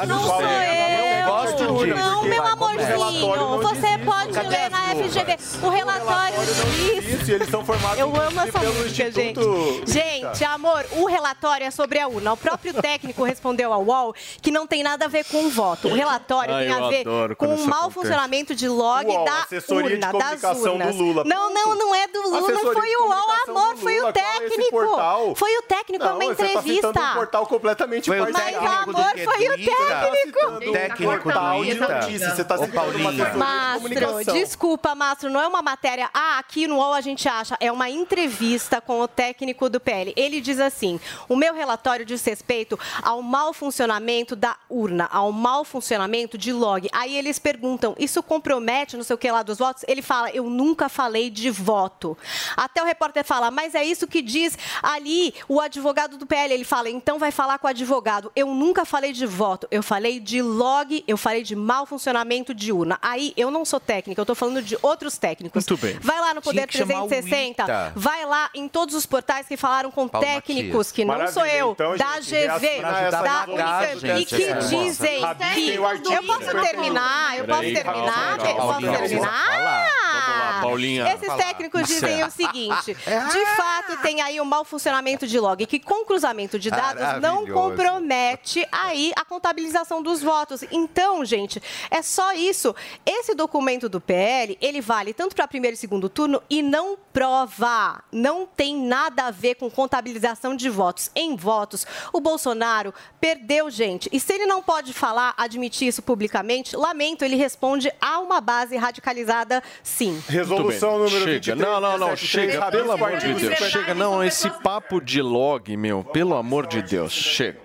Não 0.08 0.20
sou 0.24 0.42
eu. 0.42 1.26
Gosto 1.26 1.86
disso. 1.86 1.96
Não, 1.98 2.24
meu 2.24 2.44
amorzinho. 2.46 3.62
Você 3.62 3.98
pode 4.06 4.48
ler 4.48 4.63
na? 4.70 4.96
FGV. 4.96 5.66
O 5.66 5.70
relatório 5.70 6.40
diz. 6.46 7.22
Isso, 7.22 7.32
eles 7.32 7.50
são 7.50 7.66
formados 7.66 8.00
Eu 8.00 8.08
amo 8.16 8.42
essa 8.42 8.60
pelo 8.60 8.74
música, 8.74 9.12
gente. 9.12 9.40
Instituto... 9.40 9.92
Gente, 9.92 10.44
amor, 10.44 10.86
o 10.92 11.06
relatório 11.06 11.66
é 11.66 11.72
sobre 11.72 12.00
a 12.00 12.08
urna. 12.08 12.34
O 12.34 12.38
próprio 12.38 12.74
técnico 12.74 13.24
respondeu 13.24 13.74
ao 13.74 13.84
UOL 13.84 14.14
que 14.42 14.52
não 14.52 14.66
tem 14.68 14.84
nada 14.84 15.06
a 15.06 15.08
ver 15.08 15.26
com 15.26 15.46
o 15.46 15.50
voto. 15.50 15.88
O 15.88 15.94
relatório 15.94 16.54
Ai, 16.54 16.66
tem 16.66 16.74
a 16.74 16.88
ver 16.88 17.36
com 17.36 17.56
o 17.56 17.68
mau 17.68 17.90
funcionamento 17.90 18.56
de 18.56 18.68
log 18.68 19.06
UOL, 19.06 19.26
da 19.26 19.40
assessoria 19.44 19.98
de 19.98 20.06
urna, 20.06 20.20
das 20.20 20.42
comunicação 20.42 20.78
do 20.78 20.84
urnas. 20.84 20.96
Lula. 20.96 21.24
Não, 21.24 21.54
não, 21.54 21.76
não 21.76 21.96
é 21.96 22.08
do 22.08 22.22
Lula, 22.22 22.52
não 22.52 22.74
foi 22.74 22.96
o 22.96 23.08
UOL, 23.08 23.32
amor, 23.48 23.78
foi 23.78 24.00
o 24.00 24.08
é 24.08 24.12
técnico. 24.12 24.72
portal? 24.72 25.36
Foi 25.36 25.58
o 25.58 25.62
técnico, 25.64 26.04
é 26.06 26.08
uma 26.10 26.20
tá 26.20 26.26
entrevista. 26.26 26.88
citando 26.88 27.00
um 27.00 27.14
portal 27.14 27.48
completamente 27.48 28.06
Foi 28.06 28.20
o 28.20 28.32
Mas, 28.32 28.56
amor, 28.56 28.96
foi 28.96 29.48
o 29.50 29.56
técnico. 29.56 30.72
Técnico 30.72 31.24
portal 31.24 31.58
do 31.60 31.66
ITA. 31.66 32.02
Você 32.36 32.44
tá 32.44 32.58
citando 32.58 32.98
uma 32.98 33.10
assessoria 33.10 33.32
de 33.32 33.38
Mastro, 33.38 33.82
comunicação. 33.82 34.34
Desculpa, 34.54 34.94
Mastro, 34.94 35.32
não 35.32 35.42
é 35.42 35.48
uma 35.48 35.64
matéria. 35.64 36.12
Ah, 36.14 36.38
aqui 36.38 36.68
no 36.68 36.76
UOL 36.76 36.94
a 36.94 37.02
gente 37.02 37.28
acha. 37.28 37.58
É 37.60 37.72
uma 37.72 37.90
entrevista 37.90 38.80
com 38.80 39.02
o 39.02 39.08
técnico 39.08 39.68
do 39.68 39.80
PL. 39.80 40.14
Ele 40.16 40.40
diz 40.40 40.60
assim: 40.60 41.00
o 41.28 41.36
meu 41.36 41.56
relatório 41.56 42.06
diz 42.06 42.24
respeito 42.24 42.80
ao 43.02 43.24
mau 43.24 43.52
funcionamento 43.52 44.36
da 44.36 44.56
urna, 44.70 45.10
ao 45.12 45.32
mau 45.32 45.64
funcionamento 45.64 46.38
de 46.38 46.54
log. 46.54 46.88
Aí 46.94 47.18
eles 47.18 47.40
perguntam: 47.40 47.96
isso 47.98 48.22
compromete 48.22 48.96
não 48.96 49.04
sei 49.04 49.16
o 49.16 49.18
que 49.18 49.32
lá 49.32 49.42
dos 49.42 49.58
votos? 49.58 49.84
Ele 49.88 50.04
fala: 50.04 50.30
eu 50.30 50.48
nunca 50.48 50.88
falei 50.88 51.32
de 51.32 51.50
voto. 51.50 52.16
Até 52.56 52.84
o 52.84 52.86
repórter 52.86 53.26
fala: 53.26 53.50
mas 53.50 53.74
é 53.74 53.84
isso 53.84 54.06
que 54.06 54.22
diz 54.22 54.56
ali 54.84 55.34
o 55.50 55.60
advogado 55.60 56.16
do 56.16 56.28
PL. 56.28 56.54
Ele 56.54 56.64
fala: 56.64 56.92
então 56.92 57.18
vai 57.18 57.32
falar 57.32 57.58
com 57.58 57.66
o 57.66 57.72
advogado. 57.72 58.32
Eu 58.36 58.54
nunca 58.54 58.86
falei 58.86 59.14
de 59.14 59.26
voto, 59.26 59.68
eu 59.72 59.82
falei 59.82 60.20
de 60.20 60.44
log, 60.44 61.04
eu 61.08 61.18
falei 61.18 61.42
de 61.42 61.56
mau 61.56 61.88
funcionamento 61.88 62.54
de 62.54 62.72
urna. 62.72 63.00
Aí 63.02 63.34
eu 63.36 63.50
não 63.50 63.66
sou 63.66 63.80
técnica, 63.80 64.22
eu 64.22 64.26
tô 64.28 64.36
falando 64.36 64.43
de 64.62 64.78
outros 64.82 65.18
técnicos. 65.18 65.66
Muito 65.68 65.82
bem. 65.82 65.98
Vai 66.02 66.20
lá 66.20 66.34
no 66.34 66.42
Poder 66.42 66.68
que 66.68 66.78
chamar 66.78 67.04
o 67.04 67.08
360, 67.08 67.64
ITA. 67.64 67.94
vai 67.96 68.26
lá 68.26 68.50
em 68.54 68.68
todos 68.68 68.96
os 68.96 69.06
portais 69.06 69.48
que 69.48 69.56
falaram 69.56 69.92
com 69.92 70.08
Paulo 70.08 70.26
técnicos, 70.28 70.68
Matias. 70.70 70.92
que 70.92 71.06
não 71.06 71.14
Maravilha, 71.14 71.34
sou 71.34 71.46
eu, 71.46 71.72
então, 71.72 71.98
da 71.98 72.20
gente, 72.22 72.48
GV, 72.60 72.82
da 72.82 73.46
Unicamp, 73.48 74.22
e 74.22 74.26
que 74.26 74.36
informação. 74.36 74.84
dizem 74.84 75.22
que... 75.54 75.74
Eu 76.14 76.24
posso 76.24 76.62
terminar? 76.62 77.38
Eu 77.38 77.46
posso 77.46 77.62
terminar? 77.62 78.38
calma, 78.38 78.50
Eu 78.50 78.56
posso 78.56 79.00
terminar? 79.00 80.62
Paulinha. 80.62 81.14
Esses 81.14 81.28
Fala. 81.28 81.44
técnicos 81.44 81.88
dizem 81.88 82.24
o 82.24 82.32
seguinte: 82.32 82.94
de 82.96 83.46
fato, 83.56 83.98
tem 84.02 84.22
aí 84.22 84.40
o 84.40 84.46
mau 84.46 84.64
funcionamento 84.64 85.28
de 85.28 85.40
log, 85.40 85.66
que 85.66 85.80
com 85.80 86.06
cruzamento 86.06 86.58
de 86.58 86.70
dados 86.70 87.22
não 87.22 87.46
compromete 87.46 88.66
aí 88.72 89.12
a 89.16 89.26
contabilização 89.26 90.02
dos 90.02 90.22
votos. 90.22 90.64
Então, 90.72 91.24
gente, 91.26 91.62
é 91.92 92.02
só 92.02 92.34
isso. 92.34 92.76
Esse 93.06 93.36
documento 93.36 93.90
do 93.90 94.00
PL, 94.00 94.33
ele 94.62 94.82
vale 94.82 95.14
tanto 95.14 95.36
para 95.36 95.48
primeiro 95.48 95.76
e 95.76 95.78
segundo 95.78 96.10
turno 96.10 96.42
e 96.50 96.62
não 96.62 96.98
prova. 97.12 98.04
Não 98.12 98.46
tem 98.46 98.76
nada 98.76 99.26
a 99.26 99.32
ver 99.32 99.56
com 99.56 99.70
contabilização 99.70 100.56
de 100.56 100.70
votos. 100.70 101.12
Em 101.16 101.36
votos, 101.36 101.86
o 102.12 102.20
Bolsonaro 102.20 102.94
perdeu, 103.20 103.70
gente. 103.70 104.10
E 104.12 104.20
se 104.20 104.34
ele 104.34 104.46
não 104.46 104.62
pode 104.62 104.94
falar, 104.94 105.34
admitir 105.38 105.88
isso 105.88 106.02
publicamente, 106.02 106.76
lamento, 106.76 107.24
ele 107.24 107.36
responde 107.36 107.92
a 108.02 108.20
uma 108.20 108.42
base 108.42 108.76
radicalizada, 108.76 109.62
sim. 109.82 110.22
Resolução 110.28 110.94
número 111.00 111.26
chega. 111.26 111.56
23, 111.56 111.60
Não, 111.60 111.80
não, 111.80 111.98
não, 111.98 112.08
17, 112.16 112.28
chega, 112.28 112.72
pelo 112.72 112.92
amor 112.92 113.18
de 113.18 113.28
Deus. 113.34 113.42
50. 113.42 113.70
Chega, 113.70 113.94
não, 113.94 114.24
esse 114.24 114.50
papo 114.50 115.00
de 115.00 115.22
log, 115.22 115.76
meu, 115.78 116.04
pelo 116.04 116.36
amor 116.36 116.68
de 116.68 116.82
Deus, 116.82 117.12
chega. 117.14 117.60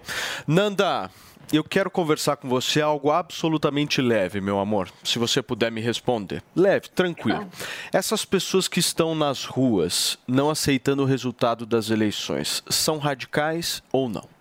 Nanda, 0.47 1.11
eu 1.53 1.65
quero 1.65 1.91
conversar 1.91 2.37
com 2.37 2.49
você 2.49 2.81
algo 2.81 3.11
absolutamente 3.11 4.01
leve, 4.01 4.41
meu 4.41 4.59
amor. 4.59 4.91
Se 5.03 5.19
você 5.19 5.43
puder 5.43 5.71
me 5.71 5.81
responder. 5.81 6.43
Leve, 6.55 6.89
tranquilo. 6.91 7.49
Essas 7.93 8.25
pessoas 8.25 8.69
que 8.69 8.81
estão 8.81 9.15
nas 9.15 9.45
ruas 9.45 10.19
não 10.27 10.51
aceitando 10.51 11.03
o 11.03 11.07
resultado 11.07 11.65
das 11.65 11.91
eleições, 11.91 12.63
são 12.69 12.99
radicais 12.99 13.83
ou 13.93 14.09
não? 14.09 14.38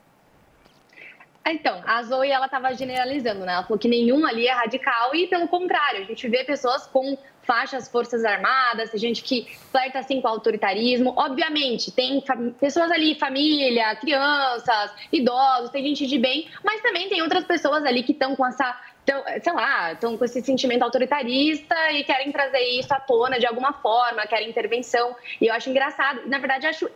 Então, 1.51 1.81
a 1.85 2.03
Zoe, 2.03 2.29
ela 2.29 2.45
estava 2.45 2.73
generalizando, 2.73 3.45
né? 3.45 3.53
Ela 3.53 3.63
falou 3.63 3.79
que 3.79 3.87
nenhum 3.87 4.25
ali 4.25 4.47
é 4.47 4.51
radical 4.51 5.15
e, 5.15 5.27
pelo 5.27 5.47
contrário, 5.47 6.01
a 6.01 6.05
gente 6.05 6.27
vê 6.27 6.43
pessoas 6.43 6.85
com 6.87 7.17
faixas 7.43 7.87
Forças 7.87 8.25
Armadas, 8.25 8.91
gente 8.95 9.23
que 9.23 9.47
flerta, 9.71 9.99
assim, 9.99 10.19
com 10.19 10.27
autoritarismo. 10.27 11.13
Obviamente, 11.15 11.91
tem 11.91 12.21
pessoas 12.59 12.91
ali, 12.91 13.15
família, 13.15 13.95
crianças, 13.95 14.91
idosos, 15.11 15.69
tem 15.69 15.81
gente 15.85 16.05
de 16.05 16.19
bem, 16.19 16.49
mas 16.63 16.81
também 16.81 17.07
tem 17.07 17.21
outras 17.21 17.45
pessoas 17.45 17.85
ali 17.85 18.03
que 18.03 18.11
estão 18.11 18.35
com 18.35 18.45
essa... 18.45 18.77
Tão, 19.05 19.23
sei 19.41 19.53
lá, 19.53 19.93
estão 19.93 20.17
com 20.17 20.25
esse 20.25 20.41
sentimento 20.41 20.83
autoritarista 20.83 21.75
e 21.93 22.03
querem 22.03 22.29
trazer 22.29 22.59
isso 22.77 22.93
à 22.93 22.99
tona 22.99 23.39
de 23.39 23.45
alguma 23.45 23.71
forma, 23.71 24.27
querem 24.27 24.49
intervenção. 24.49 25.15
E 25.39 25.47
eu 25.47 25.53
acho 25.53 25.69
engraçado. 25.69 26.27
Na 26.27 26.39
verdade, 26.39 26.67
acho 26.67 26.89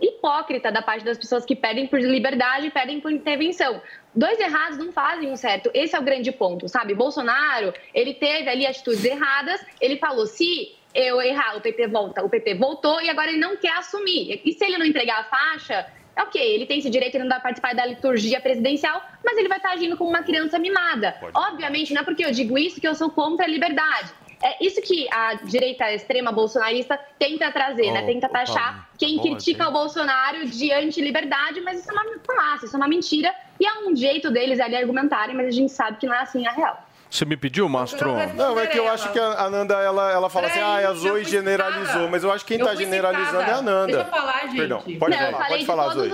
hipócrita 0.00 0.70
da 0.70 0.82
parte 0.82 1.04
das 1.04 1.18
pessoas 1.18 1.44
que 1.44 1.54
pedem 1.54 1.86
por 1.86 2.00
liberdade 2.00 2.66
e 2.66 2.70
pedem 2.70 3.00
por 3.00 3.12
intervenção. 3.12 3.80
Dois 4.14 4.38
errados 4.38 4.78
não 4.78 4.92
fazem 4.92 5.30
um 5.30 5.36
certo. 5.36 5.70
Esse 5.74 5.96
é 5.96 5.98
o 5.98 6.02
grande 6.02 6.30
ponto, 6.32 6.68
sabe? 6.68 6.94
Bolsonaro, 6.94 7.72
ele 7.92 8.14
teve 8.14 8.48
ali 8.48 8.66
atitudes 8.66 9.04
erradas, 9.04 9.64
ele 9.80 9.96
falou, 9.96 10.26
se 10.26 10.74
eu 10.94 11.20
errar, 11.20 11.56
o 11.56 11.60
PT 11.60 11.88
volta, 11.88 12.24
o 12.24 12.28
PT 12.28 12.54
voltou 12.54 13.02
e 13.02 13.10
agora 13.10 13.30
ele 13.30 13.40
não 13.40 13.56
quer 13.56 13.76
assumir. 13.76 14.40
E 14.44 14.52
se 14.52 14.64
ele 14.64 14.78
não 14.78 14.86
entregar 14.86 15.20
a 15.20 15.24
faixa, 15.24 15.86
ok, 16.16 16.40
ele 16.40 16.66
tem 16.66 16.78
esse 16.78 16.88
direito, 16.88 17.16
ele 17.16 17.24
não 17.24 17.30
vai 17.30 17.40
participar 17.40 17.74
da 17.74 17.84
liturgia 17.84 18.40
presidencial, 18.40 19.02
mas 19.24 19.36
ele 19.36 19.48
vai 19.48 19.58
estar 19.58 19.72
agindo 19.72 19.96
como 19.96 20.10
uma 20.10 20.22
criança 20.22 20.58
mimada. 20.58 21.16
Obviamente, 21.34 21.92
não 21.92 22.02
é 22.02 22.04
porque 22.04 22.24
eu 22.24 22.30
digo 22.30 22.56
isso 22.56 22.80
que 22.80 22.86
eu 22.86 22.94
sou 22.94 23.10
contra 23.10 23.44
a 23.44 23.48
liberdade. 23.48 24.12
É 24.42 24.64
isso 24.64 24.80
que 24.82 25.08
a 25.10 25.34
direita 25.34 25.92
extrema 25.92 26.30
bolsonarista 26.30 26.98
tenta 27.18 27.50
trazer, 27.50 27.90
né? 27.92 28.02
Oh, 28.02 28.06
Tenta 28.06 28.26
oh, 28.26 28.30
taxar 28.30 28.64
Paulinho, 28.64 28.84
quem 28.98 29.18
critica 29.18 29.68
o 29.68 29.72
Bolsonaro 29.72 30.46
de 30.46 30.72
anti-liberdade, 30.72 31.60
mas 31.60 31.80
isso 31.80 31.90
é 31.90 31.92
uma 31.92 32.04
falácia, 32.24 32.66
isso 32.66 32.76
é 32.76 32.78
uma 32.78 32.88
mentira. 32.88 33.34
E 33.58 33.66
é 33.66 33.86
um 33.86 33.94
jeito 33.94 34.30
deles 34.30 34.60
ali 34.60 34.76
argumentarem, 34.76 35.34
mas 35.34 35.46
a 35.46 35.50
gente 35.50 35.72
sabe 35.72 35.98
que 35.98 36.06
não 36.06 36.14
é 36.14 36.20
assim 36.20 36.46
a 36.46 36.52
real. 36.52 36.83
Você 37.14 37.24
me 37.24 37.36
pediu, 37.36 37.68
Mastro? 37.68 38.12
Não, 38.34 38.58
é 38.58 38.66
que 38.66 38.76
eu 38.76 38.88
acho 38.90 39.12
que 39.12 39.18
a 39.20 39.44
a 39.44 39.50
Nanda, 39.50 39.74
ela, 39.74 40.10
ela 40.10 40.28
fala 40.28 40.48
assim, 40.48 40.58
Peraí, 40.58 40.84
ah, 40.84 40.88
a 40.88 40.90
eu 40.90 40.96
Zoe 40.96 41.24
generalizou. 41.24 41.86
citada. 41.86 42.08
Mas 42.10 42.24
eu 42.24 42.32
acho 42.32 42.44
que 42.44 42.56
quem 42.56 42.64
tá 42.64 42.72
fui 42.72 42.84
generalizando 42.84 43.38
citada. 43.38 43.52
é 43.52 43.54
a 43.54 43.62
Nanda. 43.62 43.86
Deixa 43.86 44.00
eu 44.02 44.10
falar, 44.10 44.40
gente. 44.46 44.56
Perdão, 44.56 44.78
pode 44.98 45.16
não, 45.16 45.30
falar, 45.30 45.46
pode 45.46 45.60
de 45.60 45.66
falar, 45.66 45.88
Zoe. 45.90 46.08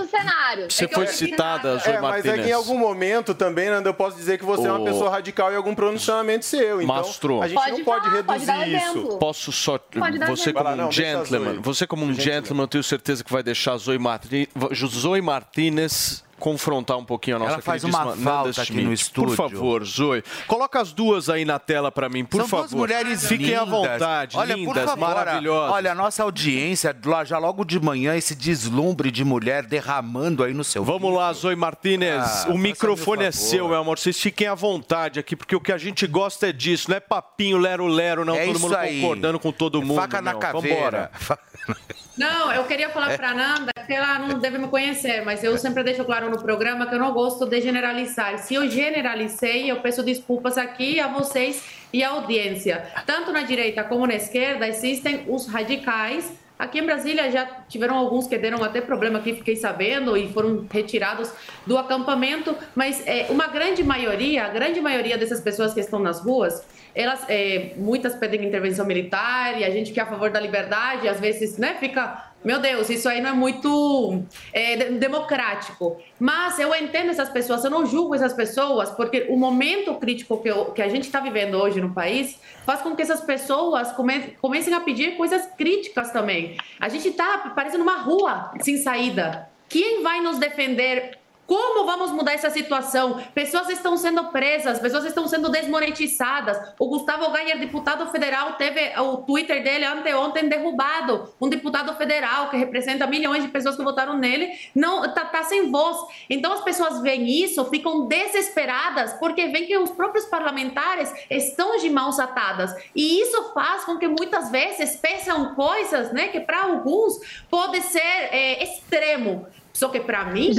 Você 0.69 0.85
É 0.85 0.87
foi 0.87 1.07
citada, 1.07 1.77
Zoe 1.79 1.93
É, 1.93 1.99
mas 2.01 2.23
é 2.25 2.37
que 2.37 2.49
em 2.49 2.53
algum 2.53 2.77
momento 2.77 3.33
também, 3.33 3.69
Nanda, 3.71 3.89
eu 3.89 3.95
posso 3.95 4.15
dizer 4.15 4.37
que 4.37 4.45
você 4.45 4.67
é 4.67 4.71
uma 4.71 4.85
pessoa 4.85 5.09
radical 5.09 5.51
em 5.51 5.55
algum 5.55 5.73
pronunciamento 5.73 6.45
seu. 6.45 6.79
Então, 6.81 6.95
Mastro. 6.95 7.41
a 7.41 7.47
gente 7.47 7.55
Pode 7.57 7.71
não 7.71 7.83
pode 7.83 8.03
falar, 8.09 8.23
pode 8.23 8.45
reduzir 8.45 8.45
dar 8.45 8.67
isso. 8.67 8.97
exemplo. 8.99 9.17
Posso 9.17 9.51
só. 9.51 9.79
Pode 9.79 10.19
dar 10.19 10.27
Você 10.27 10.41
exemplo. 10.51 10.53
como 10.63 10.69
lá, 10.69 10.73
um 10.73 10.77
não, 10.77 10.89
deixa 10.89 11.01
a 11.01 11.05
gentleman. 11.23 11.53
Zoe. 11.53 11.61
Você 11.63 11.87
como 11.87 12.05
um 12.05 12.13
gentleman, 12.13 12.63
eu 12.63 12.67
tenho 12.67 12.83
certeza 12.83 13.23
que 13.23 13.31
vai 13.31 13.41
deixar 13.41 13.73
a 13.73 13.77
Zoe, 13.77 13.97
Marti... 13.97 14.47
Zoe 14.87 15.21
Martinez 15.21 16.23
confrontar 16.41 16.97
um 16.97 17.05
pouquinho 17.05 17.37
a 17.37 17.39
nossa 17.39 17.53
Ela 17.53 17.61
faz 17.61 17.83
uma 17.83 18.15
falta 18.17 18.61
aqui 18.61 18.73
no 18.73 18.79
Schmidt. 18.81 18.93
estúdio. 19.01 19.35
Por 19.35 19.49
favor, 19.51 19.85
Zoe. 19.85 20.23
Coloca 20.47 20.81
as 20.81 20.91
duas 20.91 21.29
aí 21.29 21.45
na 21.45 21.59
tela 21.59 21.91
pra 21.91 22.09
mim, 22.09 22.25
por 22.25 22.39
São 22.41 22.47
favor. 22.49 22.67
duas 22.67 22.73
mulheres 22.73 23.27
Fiquem 23.27 23.55
à 23.55 23.63
lindas. 23.63 23.69
vontade, 23.69 24.37
Olha, 24.37 24.53
lindas, 24.55 24.73
por 24.73 24.83
favor, 24.89 24.99
maravilhosas. 25.15 25.71
Olha, 25.73 25.91
a 25.91 25.95
nossa 25.95 26.23
audiência, 26.23 26.95
lá- 27.05 27.23
já 27.23 27.37
logo 27.37 27.63
de 27.63 27.79
manhã, 27.79 28.15
esse 28.15 28.33
deslumbre 28.35 29.11
de 29.11 29.23
mulher 29.23 29.63
derramando 29.65 30.43
aí 30.43 30.53
no 30.53 30.63
seu 30.63 30.83
Vamos 30.83 31.13
lá, 31.13 31.31
Zoe 31.31 31.55
Martinez. 31.55 32.45
Ah, 32.47 32.49
o 32.49 32.57
microfone 32.57 33.23
é 33.25 33.31
seu, 33.31 33.67
meu 33.67 33.77
amor. 33.77 33.99
Vocês 33.99 34.19
fiquem 34.19 34.47
à 34.47 34.55
vontade 34.55 35.19
aqui, 35.19 35.35
porque 35.35 35.55
o 35.55 35.61
que 35.61 35.71
a 35.71 35.77
gente 35.77 36.07
gosta 36.07 36.49
é 36.49 36.51
disso. 36.51 36.89
Não 36.89 36.97
é 36.97 36.99
papinho, 36.99 37.57
lero-lero, 37.57 38.25
não. 38.25 38.35
É 38.35 38.45
todo 38.47 38.59
mundo 38.59 38.75
aí. 38.75 38.99
concordando 38.99 39.39
com 39.39 39.51
todo 39.51 39.81
mundo. 39.81 39.95
Faca 39.95 40.21
na 40.21 40.31
meu. 40.31 40.39
caveira. 40.39 41.11
Vambora. 41.13 41.91
Não, 42.17 42.51
eu 42.51 42.65
queria 42.65 42.89
falar 42.89 43.17
para 43.17 43.33
Nanda 43.33 43.71
que 43.85 43.93
ela 43.93 44.19
não 44.19 44.39
deve 44.39 44.57
me 44.57 44.67
conhecer, 44.67 45.23
mas 45.23 45.43
eu 45.43 45.57
sempre 45.57 45.83
deixo 45.83 46.03
claro 46.03 46.29
no 46.29 46.41
programa 46.41 46.85
que 46.85 46.95
eu 46.95 46.99
não 46.99 47.13
gosto 47.13 47.45
de 47.45 47.61
generalizar. 47.61 48.37
Se 48.39 48.55
eu 48.55 48.69
generalizei, 48.69 49.71
eu 49.71 49.79
peço 49.81 50.03
desculpas 50.03 50.57
aqui 50.57 50.99
a 50.99 51.07
vocês 51.07 51.63
e 51.93 52.03
à 52.03 52.09
audiência. 52.09 52.85
Tanto 53.05 53.31
na 53.31 53.41
direita 53.41 53.83
como 53.83 54.05
na 54.05 54.15
esquerda 54.15 54.67
existem 54.67 55.25
os 55.27 55.47
radicais. 55.47 56.31
Aqui 56.61 56.77
em 56.77 56.85
Brasília 56.85 57.31
já 57.31 57.43
tiveram 57.67 57.97
alguns 57.97 58.27
que 58.27 58.37
deram 58.37 58.63
até 58.63 58.79
problema 58.79 59.17
aqui, 59.17 59.33
fiquei 59.33 59.55
sabendo, 59.55 60.15
e 60.15 60.31
foram 60.31 60.67
retirados 60.71 61.33
do 61.65 61.75
acampamento, 61.75 62.55
mas 62.75 63.01
é, 63.07 63.25
uma 63.31 63.47
grande 63.47 63.83
maioria, 63.83 64.45
a 64.45 64.49
grande 64.49 64.79
maioria 64.79 65.17
dessas 65.17 65.41
pessoas 65.41 65.73
que 65.73 65.79
estão 65.79 65.99
nas 65.99 66.19
ruas, 66.23 66.63
elas, 66.93 67.25
é, 67.27 67.73
muitas 67.77 68.13
pedem 68.13 68.45
intervenção 68.45 68.85
militar 68.85 69.59
e 69.59 69.63
a 69.63 69.71
gente 69.71 69.91
que 69.91 69.99
é 69.99 70.03
a 70.03 70.05
favor 70.05 70.29
da 70.29 70.39
liberdade, 70.39 71.07
às 71.07 71.19
vezes, 71.19 71.57
né, 71.57 71.77
fica, 71.79 72.30
meu 72.43 72.59
Deus, 72.59 72.89
isso 72.89 73.07
aí 73.07 73.21
não 73.21 73.29
é 73.29 73.33
muito 73.33 74.23
é, 74.51 74.75
de- 74.75 74.99
democrático. 74.99 75.97
Mas 76.19 76.57
eu 76.59 76.73
entendo 76.75 77.09
essas 77.09 77.29
pessoas, 77.29 77.63
eu 77.63 77.69
não 77.71 77.85
julgo 77.85 78.15
essas 78.15 78.33
pessoas, 78.33 78.89
porque 78.91 79.27
o 79.29 79.37
momento 79.37 79.93
crítico 79.95 80.37
que, 80.41 80.49
eu- 80.49 80.65
que 80.71 80.81
a 80.81 80.87
gente 80.89 81.03
está 81.03 81.19
vivendo 81.19 81.55
hoje 81.55 81.79
no 81.79 81.93
país 81.93 82.39
faz 82.65 82.81
com 82.81 82.95
que 82.95 83.01
essas 83.01 83.21
pessoas 83.21 83.91
come- 83.91 84.35
comecem 84.41 84.73
a 84.73 84.79
pedir 84.81 85.17
coisas 85.17 85.45
críticas 85.57 86.11
também. 86.11 86.57
A 86.79 86.89
gente 86.89 87.07
está 87.09 87.51
parecendo 87.55 87.83
uma 87.83 87.97
rua 87.97 88.51
sem 88.61 88.77
saída. 88.77 89.49
Quem 89.69 90.03
vai 90.03 90.19
nos 90.19 90.37
defender 90.37 91.17
como 91.51 91.85
vamos 91.85 92.13
mudar 92.13 92.31
essa 92.31 92.49
situação? 92.49 93.21
Pessoas 93.35 93.67
estão 93.67 93.97
sendo 93.97 94.23
presas, 94.31 94.79
pessoas 94.79 95.03
estão 95.03 95.27
sendo 95.27 95.49
desmonetizadas. 95.49 96.57
O 96.79 96.87
Gustavo 96.87 97.29
Gayer, 97.29 97.59
deputado 97.59 98.09
federal, 98.09 98.53
teve 98.53 98.97
o 98.97 99.17
Twitter 99.17 99.61
dele 99.61 99.83
anteontem 99.83 100.47
derrubado. 100.47 101.33
Um 101.41 101.49
deputado 101.49 101.93
federal 101.97 102.49
que 102.49 102.55
representa 102.55 103.05
milhões 103.05 103.43
de 103.43 103.49
pessoas 103.49 103.75
que 103.75 103.83
votaram 103.83 104.17
nele, 104.17 104.49
não 104.73 105.13
tá, 105.13 105.25
tá 105.25 105.43
sem 105.43 105.69
voz. 105.69 105.97
Então 106.29 106.53
as 106.53 106.61
pessoas 106.61 107.01
veem 107.01 107.27
isso, 107.43 107.65
ficam 107.65 108.07
desesperadas, 108.07 109.11
porque 109.19 109.47
veem 109.47 109.67
que 109.67 109.77
os 109.77 109.91
próprios 109.91 110.23
parlamentares 110.27 111.13
estão 111.29 111.75
de 111.75 111.89
mãos 111.89 112.17
atadas. 112.17 112.73
E 112.95 113.19
isso 113.19 113.51
faz 113.53 113.83
com 113.83 113.97
que 113.97 114.07
muitas 114.07 114.49
vezes 114.49 114.95
peçam 114.95 115.53
coisas, 115.53 116.13
né, 116.13 116.29
que 116.29 116.39
para 116.39 116.61
alguns 116.61 117.19
pode 117.49 117.81
ser 117.81 117.99
é, 117.99 118.63
extremo. 118.63 119.47
Só 119.73 119.89
que 119.89 119.99
para 119.99 120.25
mim, 120.25 120.51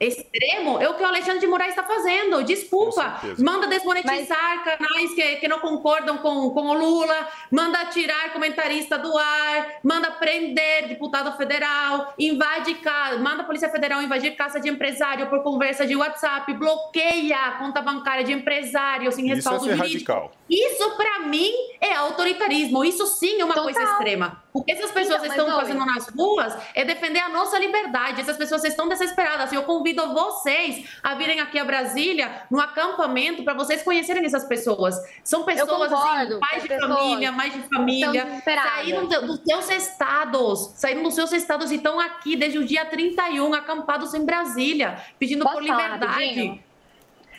extremo 0.00 0.80
é 0.80 0.88
o 0.88 0.94
que 0.94 1.02
o 1.02 1.06
Alexandre 1.06 1.40
de 1.40 1.46
Moraes 1.46 1.70
está 1.70 1.82
fazendo. 1.82 2.42
Desculpa. 2.42 3.20
Manda 3.38 3.66
desmonetizar 3.66 4.64
canais 4.64 5.14
que, 5.14 5.36
que 5.36 5.48
não 5.48 5.60
concordam 5.60 6.18
com, 6.18 6.50
com 6.50 6.68
o 6.68 6.74
Lula, 6.74 7.28
manda 7.50 7.84
tirar 7.86 8.32
comentarista 8.32 8.98
do 8.98 9.16
ar, 9.16 9.78
manda 9.82 10.10
prender 10.12 10.88
deputado 10.88 11.36
federal, 11.36 12.14
invade 12.18 12.74
casa, 12.76 13.18
manda 13.18 13.42
a 13.42 13.44
Polícia 13.44 13.68
Federal 13.68 14.02
invadir 14.02 14.34
casa 14.36 14.60
de 14.60 14.68
empresário 14.68 15.28
por 15.28 15.42
conversa 15.42 15.86
de 15.86 15.94
WhatsApp, 15.96 16.52
bloqueia 16.54 17.36
a 17.36 17.52
conta 17.52 17.80
bancária 17.80 18.24
de 18.24 18.32
empresário 18.32 19.10
sem 19.12 19.24
Isso 19.24 19.32
é 19.32 19.36
respaldo 19.36 19.64
ser 19.64 19.76
jurídico. 19.76 20.12
radical. 20.12 20.32
Isso, 20.48 20.90
para 20.96 21.20
mim, 21.20 21.52
é 21.80 21.94
autoritarismo. 21.94 22.84
Isso 22.84 23.06
sim 23.06 23.40
é 23.40 23.44
uma 23.44 23.54
coisa 23.54 23.82
extrema. 23.82 24.43
O 24.56 24.62
que 24.62 24.70
essas 24.70 24.92
pessoas 24.92 25.20
Então, 25.24 25.46
estão 25.48 25.58
fazendo 25.58 25.84
nas 25.84 26.08
ruas 26.10 26.56
é 26.74 26.84
defender 26.84 27.18
a 27.18 27.28
nossa 27.28 27.58
liberdade. 27.58 28.20
Essas 28.20 28.36
pessoas 28.36 28.62
estão 28.62 28.88
desesperadas. 28.88 29.52
Eu 29.52 29.64
convido 29.64 30.14
vocês 30.14 30.88
a 31.02 31.16
virem 31.16 31.40
aqui 31.40 31.58
a 31.58 31.64
Brasília, 31.64 32.42
no 32.48 32.60
acampamento, 32.60 33.42
para 33.42 33.52
vocês 33.52 33.82
conhecerem 33.82 34.24
essas 34.24 34.44
pessoas. 34.44 34.94
São 35.24 35.42
pessoas, 35.42 35.92
assim, 35.92 36.02
concordo, 36.02 36.38
pais 36.38 36.62
de 36.62 36.68
pessoas 36.68 36.94
família, 36.96 37.32
mães 37.32 37.52
de 37.52 37.62
família, 37.62 38.42
saíram 38.44 39.08
do- 39.08 39.26
dos 39.26 39.40
seus 39.44 39.68
estados, 39.70 40.70
saíram 40.76 41.02
dos 41.02 41.14
seus 41.16 41.32
estados 41.32 41.72
e 41.72 41.74
estão 41.74 41.98
aqui 41.98 42.36
desde 42.36 42.58
o 42.58 42.64
dia 42.64 42.84
31, 42.84 43.52
acampados 43.54 44.14
em 44.14 44.24
Brasília, 44.24 45.02
pedindo 45.18 45.42
Posso 45.42 45.56
por 45.56 45.62
liberdade. 45.64 46.62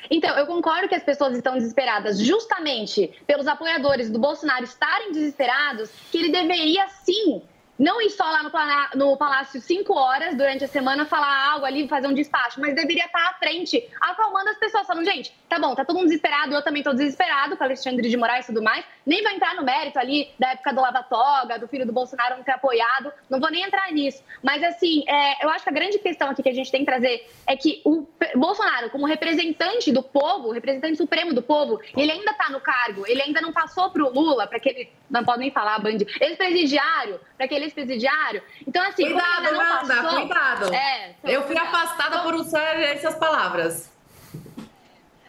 Então, 0.10 0.38
eu 0.38 0.46
concordo 0.46 0.88
que 0.88 0.96
as 0.96 1.04
pessoas 1.04 1.36
estão 1.36 1.54
desesperadas 1.54 2.20
justamente 2.20 3.12
pelos 3.26 3.48
apoiadores 3.48 4.10
do 4.10 4.20
Bolsonaro 4.20 4.64
estarem 4.64 5.12
desesperados, 5.12 5.90
que 6.12 6.18
ele 6.18 6.32
deveria 6.32 6.88
sim 6.90 7.42
não 7.78 8.02
ir 8.02 8.10
só 8.10 8.24
lá 8.24 8.44
no, 8.44 8.52
no 8.96 9.18
Palácio 9.18 9.62
cinco 9.62 9.94
horas 9.94 10.36
durante 10.36 10.64
a 10.64 10.68
semana 10.68 11.06
falar 11.06 11.52
algo 11.52 11.66
ali, 11.66 11.88
fazer 11.88 12.08
um 12.08 12.14
despacho, 12.14 12.60
mas 12.60 12.76
deveria 12.76 13.06
estar 13.06 13.30
à 13.30 13.34
frente, 13.34 13.88
acalmando 14.02 14.50
as 14.50 14.58
pessoas, 14.58 14.88
falando, 14.88 15.06
gente, 15.06 15.34
tá 15.50 15.60
bom, 15.60 15.76
tá 15.76 15.84
todo 15.84 15.98
mundo 15.98 16.08
desesperado, 16.08 16.54
eu 16.54 16.62
também 16.62 16.84
tô 16.84 16.94
desesperado 16.94 17.58
com 17.58 17.64
Alexandre 17.64 18.10
de 18.10 18.18
Moraes 18.18 18.46
e 18.46 18.48
tudo 18.54 18.64
mais, 18.64 18.86
nem 19.06 19.22
vou 19.22 19.32
entrar 19.32 19.56
no 19.56 19.64
mérito 19.64 20.00
ali 20.00 20.30
da 20.40 20.52
época 20.52 20.74
do 20.74 20.82
Lava 20.82 21.04
Toga, 21.04 21.60
do 21.60 21.68
filho 21.68 21.86
do 21.86 21.94
Bolsonaro 21.94 22.38
não 22.38 22.44
ter 22.44 22.52
apoiado, 22.52 23.12
não 23.30 23.40
vou 23.40 23.52
nem 23.52 23.64
entrar 23.64 23.92
nisso. 23.92 24.24
Mas 24.42 24.64
assim, 24.64 25.04
é, 25.08 25.46
eu 25.46 25.50
acho 25.50 25.64
que 25.64 25.70
a 25.70 25.74
grande 25.74 26.00
questão 26.00 26.30
aqui 26.30 26.42
que 26.42 26.50
a 26.50 26.54
gente 26.54 26.72
tem 26.72 26.82
que 26.82 26.86
trazer 26.86 27.30
é 27.46 27.56
que 27.56 27.82
o 27.86 28.08
Bolsonaro, 28.36 28.90
como 28.90 29.06
representante 29.06 29.92
do 29.92 30.02
povo, 30.02 30.52
representante 30.52 30.98
supremo 30.98 31.34
do 31.34 31.42
povo, 31.42 31.80
ele 31.96 32.12
ainda 32.12 32.34
tá 32.34 32.50
no 32.50 32.60
cargo, 32.60 33.06
ele 33.08 33.22
ainda 33.22 33.42
não 33.42 33.52
passou 33.52 33.90
pro 33.92 34.10
Lula, 34.10 34.48
para 34.48 34.58
aquele, 34.58 34.90
não 35.10 35.24
pode 35.24 35.40
nem 35.40 35.52
falar, 35.52 35.80
Band, 35.80 35.98
ex-presidiário, 36.22 37.20
para 37.38 37.46
aquele 37.66 37.68
ex-presidiário. 37.68 38.42
Então, 38.68 38.84
assim, 38.84 39.04
Cuidado, 39.06 39.56
passou- 39.88 40.20
cuidado. 40.20 40.74
É, 40.74 41.10
então, 41.20 41.32
Eu 41.32 41.42
fui 41.44 41.56
cuidado. 41.56 41.76
afastada 41.76 42.20
por 42.24 42.34
usar 42.36 42.80
essas 42.82 43.16
palavras. 43.16 43.92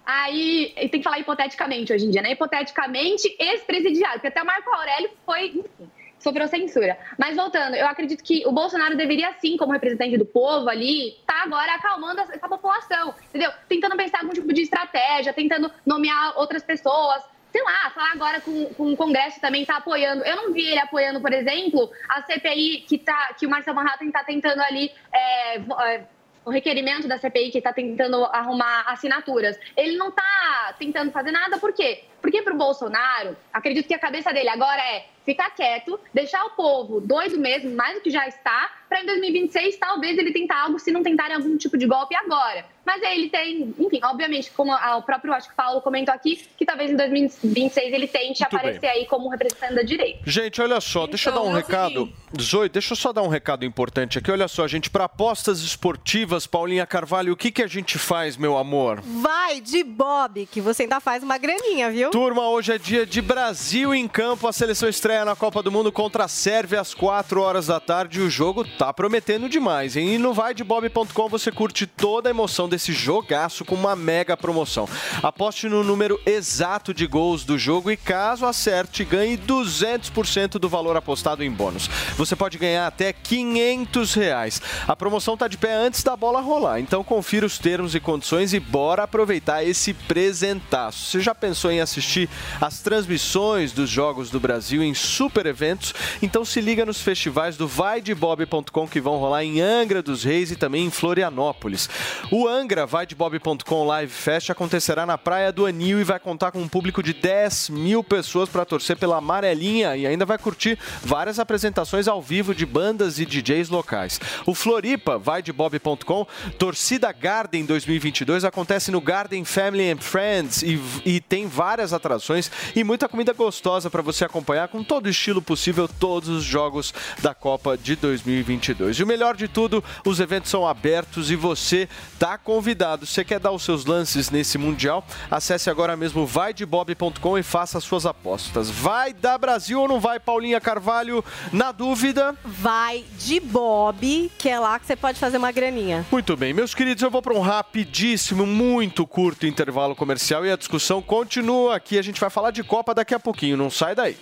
Aí 0.05 0.73
tem 0.77 1.01
que 1.01 1.03
falar 1.03 1.19
hipoteticamente 1.19 1.93
hoje 1.93 2.07
em 2.07 2.11
dia, 2.11 2.23
né? 2.23 2.31
Hipoteticamente, 2.33 3.35
ex-presidiário, 3.41 4.15
porque 4.21 4.29
até 4.29 4.41
o 4.43 4.47
Marco 4.47 4.71
Aurélio 4.73 5.11
foi, 5.25 5.47
enfim, 5.49 5.91
sofreu 6.21 6.47
censura. 6.47 6.97
Mas 7.19 7.35
voltando, 7.35 7.75
eu 7.75 7.87
acredito 7.89 8.23
que 8.23 8.47
o 8.47 8.53
Bolsonaro 8.53 8.97
deveria, 8.97 9.33
sim, 9.41 9.57
como 9.57 9.73
representante 9.73 10.17
do 10.17 10.25
povo 10.25 10.69
ali, 10.69 11.17
tá 11.27 11.43
agora 11.43 11.75
acalmando 11.75 12.21
essa 12.21 12.49
população, 12.49 13.13
entendeu? 13.29 13.51
Tentando 13.69 13.97
pensar 13.97 14.21
algum 14.21 14.33
tipo 14.33 14.53
de 14.53 14.63
estratégia, 14.63 15.33
tentando 15.33 15.71
nomear 15.85 16.39
outras 16.39 16.63
pessoas. 16.63 17.25
Sei 17.57 17.65
lá, 17.65 17.89
falar 17.89 18.13
agora 18.13 18.39
com, 18.39 18.67
com 18.75 18.93
o 18.93 18.97
Congresso 18.99 19.41
também 19.41 19.65
tá 19.65 19.79
apoiando. 19.79 20.23
Eu 20.25 20.37
não 20.37 20.53
vi 20.53 20.67
ele 20.67 20.79
apoiando, 20.79 21.23
por 21.23 21.33
exemplo, 21.33 21.91
a 22.07 22.21
CPI 22.21 22.85
que, 22.87 22.99
tá, 22.99 23.33
que 23.33 23.47
o 23.47 23.49
Marcelo 23.49 23.77
Manhattan 23.79 24.11
tá 24.11 24.23
tentando 24.23 24.61
ali 24.61 24.93
é, 25.11 25.57
é, 25.57 26.05
o 26.45 26.51
requerimento 26.51 27.09
da 27.09 27.17
CPI 27.17 27.51
que 27.51 27.57
está 27.57 27.73
tentando 27.73 28.27
arrumar 28.27 28.83
assinaturas. 28.89 29.59
Ele 29.75 29.97
não 29.97 30.11
está 30.11 30.75
tentando 30.79 31.11
fazer 31.11 31.31
nada, 31.31 31.57
por 31.57 31.73
quê? 31.73 32.05
Porque 32.21 32.43
para 32.43 32.53
o 32.53 32.59
Bolsonaro, 32.59 33.35
acredito 33.51 33.89
que 33.89 33.95
a 33.95 33.99
cabeça 33.99 34.35
dele 34.35 34.51
agora 34.51 34.83
é 34.83 35.07
ficar 35.25 35.49
quieto, 35.49 35.99
deixar 36.13 36.45
o 36.45 36.51
povo 36.51 37.01
doido 37.01 37.39
mesmo, 37.39 37.75
mais 37.75 37.95
do 37.95 38.03
que 38.03 38.11
já 38.11 38.29
está, 38.29 38.71
para 38.87 39.01
em 39.01 39.07
2026 39.07 39.79
talvez 39.79 40.19
ele 40.19 40.31
tentar 40.31 40.65
algo 40.65 40.79
se 40.79 40.93
não 40.93 41.03
tentarem 41.03 41.37
algum 41.37 41.57
tipo 41.57 41.79
de 41.79 41.87
golpe 41.87 42.15
agora. 42.15 42.67
Mas 42.87 43.03
aí 43.03 43.19
ele 43.19 43.29
tem, 43.31 43.75
enfim, 43.79 44.01
obviamente, 44.05 44.51
como 44.53 44.73
a- 44.73 44.97
o 44.97 45.03
próprio, 45.03 45.33
acho 45.35 45.49
que 45.49 45.55
Paulo 45.57 45.81
comentou 45.81 46.15
aqui, 46.15 46.41
que 46.57 46.65
talvez 46.65 46.91
em 46.91 46.97
2026 46.97 47.93
ele 47.93 48.07
tente 48.07 48.41
Muito 48.41 48.43
aparecer 48.57 48.81
bem. 48.81 48.91
aí 48.91 49.07
como 49.07 49.29
representante 49.29 49.75
da 49.75 49.83
direita. 49.83 50.21
Gente, 50.25 50.63
olha 50.63 50.81
só, 50.81 51.07
deixa 51.07 51.31
eu 51.31 51.35
dar 51.35 51.41
um 51.43 51.47
Então, 51.47 51.57
é 51.57 51.63
o 51.63 51.67
recado. 51.67 52.13
Zoe, 52.41 52.69
deixa 52.69 52.93
eu 52.93 52.97
só 52.97 53.13
dar 53.13 53.23
um 53.23 53.29
recado 53.29 53.65
importante 53.65 54.19
aqui. 54.19 54.31
Olha 54.31 54.47
só, 54.47 54.69
gente, 54.69 54.89
para 54.89 55.05
apostas 55.05 55.61
esportivas, 55.61 56.47
Paulinha 56.47 56.87
Carvalho, 56.87 57.33
o 57.33 57.37
que, 57.37 57.51
que 57.51 57.63
a 57.63 57.67
gente 57.67 57.99
faz, 57.99 58.37
meu 58.37 58.57
amor? 58.57 59.01
Vai 59.01 59.61
de 59.61 59.83
Bob, 59.83 60.47
que 60.47 60.61
você 60.61 60.83
ainda 60.85 61.01
faz 61.01 61.23
uma 61.25 61.39
graninha, 61.39 61.91
viu? 61.91 62.11
Turma, 62.11 62.49
hoje 62.49 62.73
é 62.73 62.79
dia 62.79 63.05
de 63.05 63.21
Brasil 63.21 63.93
em 63.95 64.07
campo. 64.07 64.47
A 64.47 64.53
seleção 64.53 64.89
estreia 64.89 65.25
na 65.25 65.35
Copa 65.35 65.63
do 65.63 65.73
Mundo 65.73 65.91
contra 65.91 66.25
a 66.25 66.29
Sérvia 66.29 66.81
às 66.81 66.95
4 66.95 67.41
horas 67.41 67.67
da 67.67 67.81
tarde. 67.81 68.21
O 68.21 68.31
jogo 68.31 68.65
tá 68.77 68.93
prometendo 68.93 69.49
demais, 69.49 69.97
hein? 69.97 70.15
E 70.15 70.19
no 70.19 70.33
vaidebob.com 70.33 71.29
você 71.29 71.51
curte 71.51 71.87
toda 71.87 72.29
a 72.29 72.31
emoção 72.31 72.69
desse 72.69 72.76
jogaço 72.79 73.65
com 73.65 73.75
uma 73.75 73.97
mega 73.97 74.37
promoção. 74.37 74.89
Aposte 75.23 75.69
no 75.69 75.83
número 75.83 76.21
exato 76.27 76.93
de 76.93 77.07
gols 77.07 77.45
do 77.45 77.59
jogo 77.59 77.91
e 77.91 77.97
caso 77.97 78.47
acerte, 78.47 79.05
ganhe 79.05 79.37
200% 79.37 80.59
do 80.59 80.69
valor 80.69 80.97
apostado 80.97 81.43
em 81.43 81.51
bônus. 81.51 81.89
Você 82.17 82.35
pode 82.35 82.59
ganhar 82.59 82.87
até 82.87 83.13
500 83.13 84.15
reais. 84.15 84.63
A 84.87 84.97
promoção 84.97 85.37
tá 85.37 85.49
de 85.49 85.57
pé 85.57 85.75
antes 85.75 86.03
da 86.03 86.17
bola 86.17 86.41
rolar, 86.41 86.81
então 86.81 87.05
confira 87.05 87.47
os 87.47 87.59
termos 87.59 87.95
e 87.95 88.01
condições 88.01 88.53
e 88.53 88.61
bora 88.61 89.05
aproveitar 89.05 89.65
esse 89.65 89.95
presentaço. 89.95 91.07
Você 91.07 91.21
já 91.21 91.35
pensou 91.35 91.71
em 91.71 91.81
assistir 91.81 92.29
as 92.61 92.81
transmissões 92.81 93.73
dos 93.73 93.89
Jogos 93.89 94.31
do 94.31 94.41
Brasil 94.41 94.83
em 94.83 94.95
super 94.95 95.47
eventos? 95.47 95.95
Então 96.21 96.45
se 96.45 96.61
liga 96.61 96.85
nos 96.85 97.01
festivais 97.01 97.57
do 97.57 97.69
vaidebob.com 97.69 98.89
que 98.89 99.01
vão 99.01 99.19
rolar 99.19 99.45
em 99.45 99.61
Angra 99.61 100.03
dos 100.03 100.25
Reis 100.25 100.51
e 100.51 100.57
também 100.57 100.87
em 100.87 100.91
Florianópolis. 100.91 101.89
O 102.31 102.49
Angra 102.49 102.66
vaidebob.com 102.67 103.85
Live 103.85 104.13
Fest 104.13 104.51
acontecerá 104.51 105.07
na 105.07 105.17
Praia 105.17 105.53
do 105.53 105.67
Anil 105.67 106.01
e 106.01 106.05
vai 106.05 106.19
contar 106.19 106.51
com 106.51 106.61
um 106.61 106.69
público 106.69 107.03
de 107.03 107.15
10 107.15 107.71
mil 107.71 108.03
pessoas 108.03 108.49
para 108.49 108.65
torcer 108.65 108.97
pela 108.97 109.19
amarelinha 109.19 109.97
e 109.97 110.07
ainda 110.07 110.27
vai 110.27 110.37
curtir 110.37 110.79
várias 111.03 111.39
apresentações 111.39 112.09
ao 112.09 112.21
vivo 112.21 112.55
de 112.55 112.67
bandas 112.67 113.21
e 113.21 113.25
DJs 113.25 113.69
locais. 113.69 114.21
O 114.45 114.55
Floripa, 114.55 115.17
vaidebob.com, 115.17 116.27
Torcida 116.59 117.13
Garden 117.13 117.65
2022 117.65 118.45
acontece 118.45 118.91
no 118.91 119.01
Garden 119.01 119.45
Family 119.45 119.91
and 119.91 119.99
Friends 119.99 120.63
e, 120.63 120.81
e 121.05 121.21
tem 121.21 121.47
várias 121.47 121.93
atrações 121.93 122.51
e 122.75 122.83
muita 122.83 123.09
comida 123.09 123.33
gostosa 123.33 123.89
para 123.89 124.03
você 124.03 124.25
acompanhar 124.25 124.69
com 124.69 124.83
todo 124.83 125.07
o 125.07 125.11
estilo 125.11 125.41
possível 125.41 125.87
todos 125.87 126.29
os 126.29 126.43
jogos 126.43 126.93
da 127.23 127.33
Copa 127.33 127.79
de 127.79 127.95
2022. 127.95 128.99
E 128.99 129.03
o 129.05 129.07
melhor 129.07 129.37
de 129.37 129.47
tudo, 129.47 129.85
os 130.05 130.19
eventos 130.19 130.51
são 130.51 130.67
abertos 130.67 131.31
e 131.31 131.37
você 131.37 131.89
tá 132.19 132.37
convidado. 132.57 133.05
Você 133.05 133.23
quer 133.23 133.39
dar 133.39 133.51
os 133.51 133.63
seus 133.63 133.85
lances 133.85 134.31
nesse 134.31 134.57
mundial? 134.57 135.07
Acesse 135.31 135.69
agora 135.69 135.95
mesmo 135.95 136.27
vaidebob.com 136.27 137.37
e 137.37 137.43
faça 137.43 137.77
as 137.77 137.85
suas 137.85 138.07
apostas. 138.07 138.71
Vai 138.71 139.13
dar 139.13 139.37
Brasil 139.37 139.79
ou 139.79 139.87
não 139.87 140.01
vai, 140.01 140.19
Paulinha 140.19 140.59
Carvalho? 140.59 141.23
Na 141.53 141.71
dúvida, 141.71 142.35
Vai 142.43 143.05
de 143.19 143.39
Bob, 143.41 144.33
que 144.39 144.49
é 144.49 144.59
lá 144.59 144.79
que 144.79 144.87
você 144.87 144.97
pode 144.97 145.19
fazer 145.19 145.37
uma 145.37 145.53
graninha. 145.53 146.07
Muito 146.11 146.35
bem, 146.35 146.55
meus 146.55 146.75
queridos, 146.75 147.03
eu 147.03 147.11
vou 147.11 147.21
para 147.21 147.35
um 147.35 147.41
rapidíssimo, 147.41 148.47
muito 148.47 149.07
curto 149.07 149.47
intervalo 149.47 149.95
comercial 149.95 150.47
e 150.47 150.51
a 150.51 150.57
discussão 150.57 151.03
continua 151.03 151.77
aqui. 151.77 151.99
A 151.99 152.03
gente 152.03 152.19
vai 152.19 152.31
falar 152.31 152.53
de 152.53 152.65
Copa 152.65 152.95
daqui 152.95 153.15
a 153.15 153.21
pouquinho, 153.21 153.57
não 153.57 153.69
sai 153.69 153.95
daí. 153.95 154.17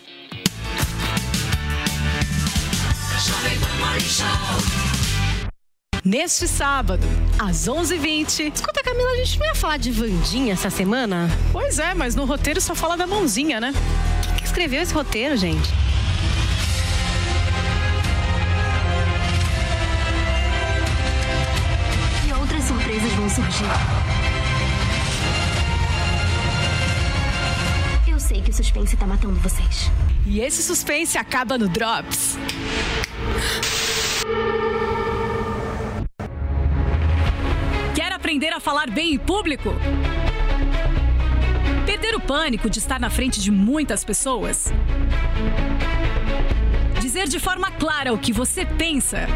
Jovem 3.16 3.59
Pan. 3.61 4.93
Neste 6.05 6.46
sábado, 6.46 7.02
às 7.38 7.66
11h20. 7.66 8.52
Escuta, 8.55 8.82
Camila, 8.82 9.11
a 9.12 9.16
gente 9.16 9.38
não 9.38 9.46
ia 9.46 9.55
falar 9.55 9.78
de 9.78 9.90
Vandinha 9.90 10.52
essa 10.52 10.68
semana? 10.68 11.30
Pois 11.50 11.78
é, 11.78 11.94
mas 11.94 12.14
no 12.14 12.26
roteiro 12.26 12.61
só 12.61 12.74
fala 12.74 12.94
da 12.94 13.07
mãozinha, 13.07 13.59
né? 13.59 13.72
Quem 14.22 14.34
que 14.34 14.44
escreveu 14.44 14.82
esse 14.82 14.92
roteiro, 14.92 15.34
gente? 15.34 15.66
E 22.28 22.32
outras 22.34 22.64
surpresas 22.64 23.12
vão 23.12 23.30
surgir. 23.30 23.64
Eu 28.07 28.20
sei 28.20 28.42
que 28.42 28.50
o 28.50 28.55
suspense 28.55 28.94
tá 28.94 29.07
matando 29.07 29.40
vocês. 29.40 29.90
E 30.26 30.40
esse 30.40 30.62
suspense 30.62 31.16
acaba 31.16 31.57
no 31.57 31.66
Drops. 31.66 32.36
Aprender 38.35 38.53
a 38.53 38.59
falar 38.59 38.91
bem 38.91 39.14
em 39.14 39.18
público? 39.18 39.70
Perder 41.87 42.16
o 42.16 42.20
pânico 42.20 42.68
de 42.68 42.80
estar 42.80 42.99
na 42.99 43.09
frente 43.09 43.41
de 43.41 43.53
muitas 43.53 44.03
pessoas? 44.03 44.72
Dizer 47.01 47.28
de 47.28 47.39
forma 47.39 47.70
clara 47.70 48.12
o 48.12 48.18
que 48.18 48.32
você 48.32 48.66
pensa? 48.66 49.28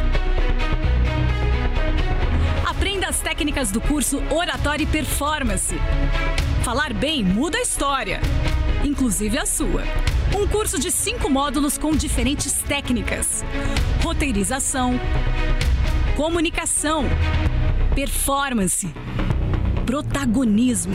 Aprenda 2.66 3.06
as 3.06 3.20
técnicas 3.20 3.70
do 3.70 3.80
curso 3.80 4.20
Oratória 4.32 4.82
e 4.82 4.86
Performance. 4.86 5.76
Falar 6.64 6.92
bem 6.92 7.22
muda 7.22 7.56
a 7.56 7.62
história, 7.62 8.20
inclusive 8.84 9.38
a 9.38 9.46
sua. 9.46 9.84
Um 10.36 10.44
curso 10.48 10.76
de 10.76 10.90
cinco 10.90 11.30
módulos 11.30 11.78
com 11.78 11.92
diferentes 11.92 12.52
técnicas: 12.66 13.44
roteirização, 14.02 14.98
comunicação, 16.16 17.04
performance, 17.98 18.86
protagonismo 19.84 20.94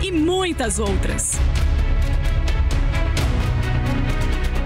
e 0.00 0.12
muitas 0.12 0.78
outras. 0.78 1.32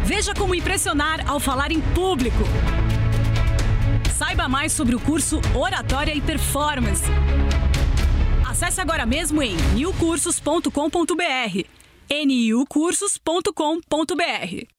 Veja 0.04 0.34
como 0.34 0.54
impressionar 0.54 1.26
ao 1.26 1.40
falar 1.40 1.72
em 1.72 1.80
público. 1.80 2.44
Saiba 4.14 4.46
mais 4.46 4.72
sobre 4.72 4.94
o 4.94 5.00
curso 5.00 5.40
Oratória 5.54 6.14
e 6.14 6.20
Performance. 6.20 7.04
Acesse 8.46 8.82
agora 8.82 9.06
mesmo 9.06 9.42
em 9.42 9.56
newcursos.com.br. 9.74 11.64
niucursos.com.br. 12.10 14.73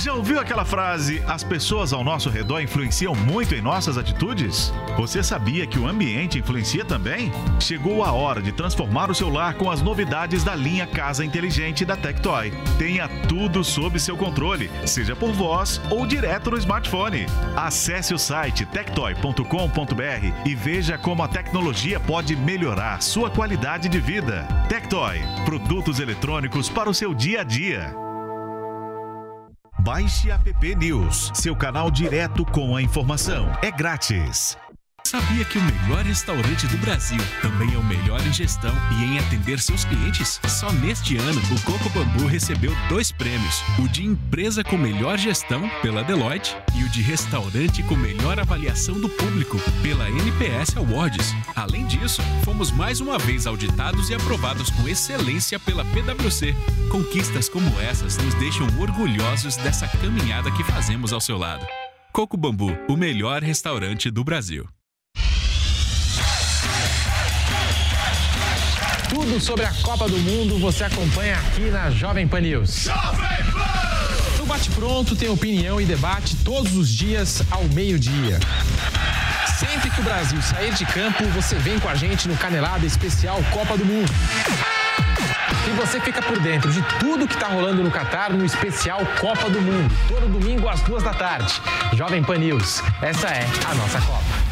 Já 0.00 0.14
ouviu 0.14 0.40
aquela 0.40 0.64
frase: 0.64 1.22
as 1.26 1.44
pessoas 1.44 1.92
ao 1.92 2.02
nosso 2.02 2.30
redor 2.30 2.62
influenciam 2.62 3.14
muito 3.14 3.54
em 3.54 3.60
nossas 3.60 3.98
atitudes? 3.98 4.72
Você 4.96 5.22
sabia 5.22 5.66
que 5.66 5.78
o 5.78 5.86
ambiente 5.86 6.38
influencia 6.38 6.86
também? 6.86 7.30
Chegou 7.60 8.02
a 8.02 8.10
hora 8.10 8.40
de 8.40 8.50
transformar 8.50 9.10
o 9.10 9.14
seu 9.14 9.28
lar 9.28 9.54
com 9.54 9.70
as 9.70 9.82
novidades 9.82 10.42
da 10.42 10.54
linha 10.54 10.86
Casa 10.86 11.22
Inteligente 11.22 11.84
da 11.84 11.98
Tectoy. 11.98 12.50
Tenha 12.78 13.08
tudo 13.28 13.62
sob 13.62 14.00
seu 14.00 14.16
controle, 14.16 14.70
seja 14.86 15.14
por 15.14 15.32
voz 15.32 15.78
ou 15.90 16.06
direto 16.06 16.50
no 16.50 16.56
smartphone. 16.56 17.26
Acesse 17.54 18.14
o 18.14 18.18
site 18.18 18.64
tectoy.com.br 18.64 20.46
e 20.46 20.54
veja 20.54 20.96
como 20.96 21.22
a 21.22 21.28
tecnologia 21.28 22.00
pode 22.00 22.34
melhorar 22.34 23.02
sua 23.02 23.30
qualidade 23.30 23.86
de 23.86 24.00
vida. 24.00 24.48
Tectoy, 24.66 25.20
produtos 25.44 26.00
eletrônicos 26.00 26.70
para 26.70 26.88
o 26.88 26.94
seu 26.94 27.12
dia 27.12 27.42
a 27.42 27.44
dia. 27.44 28.09
Baixe 29.80 30.30
App 30.30 30.74
News, 30.76 31.30
seu 31.32 31.56
canal 31.56 31.90
direto 31.90 32.44
com 32.44 32.76
a 32.76 32.82
informação. 32.82 33.50
É 33.62 33.70
grátis. 33.70 34.58
Sabia 35.04 35.44
que 35.44 35.58
o 35.58 35.62
melhor 35.62 36.04
restaurante 36.04 36.66
do 36.68 36.76
Brasil 36.78 37.18
também 37.42 37.74
é 37.74 37.78
o 37.78 37.82
melhor 37.82 38.24
em 38.24 38.32
gestão 38.32 38.72
e 38.92 39.04
em 39.04 39.18
atender 39.18 39.58
seus 39.58 39.84
clientes? 39.84 40.40
Só 40.46 40.70
neste 40.72 41.16
ano, 41.16 41.40
o 41.50 41.60
Coco 41.62 41.88
Bambu 41.90 42.26
recebeu 42.26 42.72
dois 42.88 43.10
prêmios: 43.10 43.62
o 43.78 43.88
de 43.88 44.04
empresa 44.04 44.62
com 44.62 44.76
melhor 44.76 45.18
gestão 45.18 45.68
pela 45.82 46.04
Deloitte 46.04 46.56
e 46.76 46.84
o 46.84 46.88
de 46.90 47.02
restaurante 47.02 47.82
com 47.82 47.96
melhor 47.96 48.38
avaliação 48.38 49.00
do 49.00 49.08
público 49.08 49.58
pela 49.82 50.08
NPS 50.08 50.76
Awards. 50.76 51.34
Além 51.56 51.86
disso, 51.86 52.22
fomos 52.44 52.70
mais 52.70 53.00
uma 53.00 53.18
vez 53.18 53.46
auditados 53.46 54.10
e 54.10 54.14
aprovados 54.14 54.70
com 54.70 54.88
excelência 54.88 55.58
pela 55.58 55.84
PwC. 55.86 56.54
Conquistas 56.90 57.48
como 57.48 57.80
essas 57.80 58.16
nos 58.16 58.34
deixam 58.34 58.66
orgulhosos 58.78 59.56
dessa 59.56 59.88
caminhada 59.88 60.50
que 60.52 60.62
fazemos 60.62 61.12
ao 61.12 61.20
seu 61.20 61.36
lado. 61.36 61.66
Coco 62.12 62.36
Bambu, 62.36 62.76
o 62.88 62.96
melhor 62.96 63.42
restaurante 63.42 64.10
do 64.10 64.22
Brasil. 64.24 64.68
Tudo 69.10 69.40
sobre 69.40 69.64
a 69.66 69.72
Copa 69.82 70.08
do 70.08 70.16
Mundo 70.18 70.56
você 70.60 70.84
acompanha 70.84 71.34
aqui 71.34 71.62
na 71.62 71.90
Jovem 71.90 72.28
Pan 72.28 72.40
News. 72.40 72.86
No 74.38 74.46
Bate 74.46 74.70
Pronto 74.70 75.16
tem 75.16 75.28
opinião 75.28 75.80
e 75.80 75.84
debate 75.84 76.36
todos 76.44 76.76
os 76.76 76.88
dias 76.88 77.42
ao 77.50 77.64
meio-dia. 77.64 78.38
Sempre 79.58 79.90
que 79.90 80.00
o 80.00 80.04
Brasil 80.04 80.40
sair 80.40 80.72
de 80.74 80.86
campo, 80.86 81.24
você 81.34 81.56
vem 81.56 81.80
com 81.80 81.88
a 81.88 81.94
gente 81.96 82.28
no 82.28 82.36
Canelada 82.36 82.86
Especial 82.86 83.42
Copa 83.52 83.76
do 83.76 83.84
Mundo. 83.84 84.12
E 85.66 85.70
você 85.72 86.00
fica 86.00 86.22
por 86.22 86.38
dentro 86.38 86.72
de 86.72 86.80
tudo 87.00 87.26
que 87.26 87.36
tá 87.36 87.48
rolando 87.48 87.82
no 87.82 87.90
Catar 87.90 88.32
no 88.32 88.44
especial 88.44 89.00
Copa 89.20 89.50
do 89.50 89.60
Mundo. 89.60 89.92
Todo 90.08 90.28
domingo 90.28 90.68
às 90.68 90.80
duas 90.82 91.02
da 91.02 91.12
tarde. 91.12 91.60
Jovem 91.94 92.22
Pan 92.22 92.38
News. 92.38 92.80
Essa 93.02 93.26
é 93.26 93.44
a 93.68 93.74
nossa 93.74 94.00
Copa. 94.00 94.49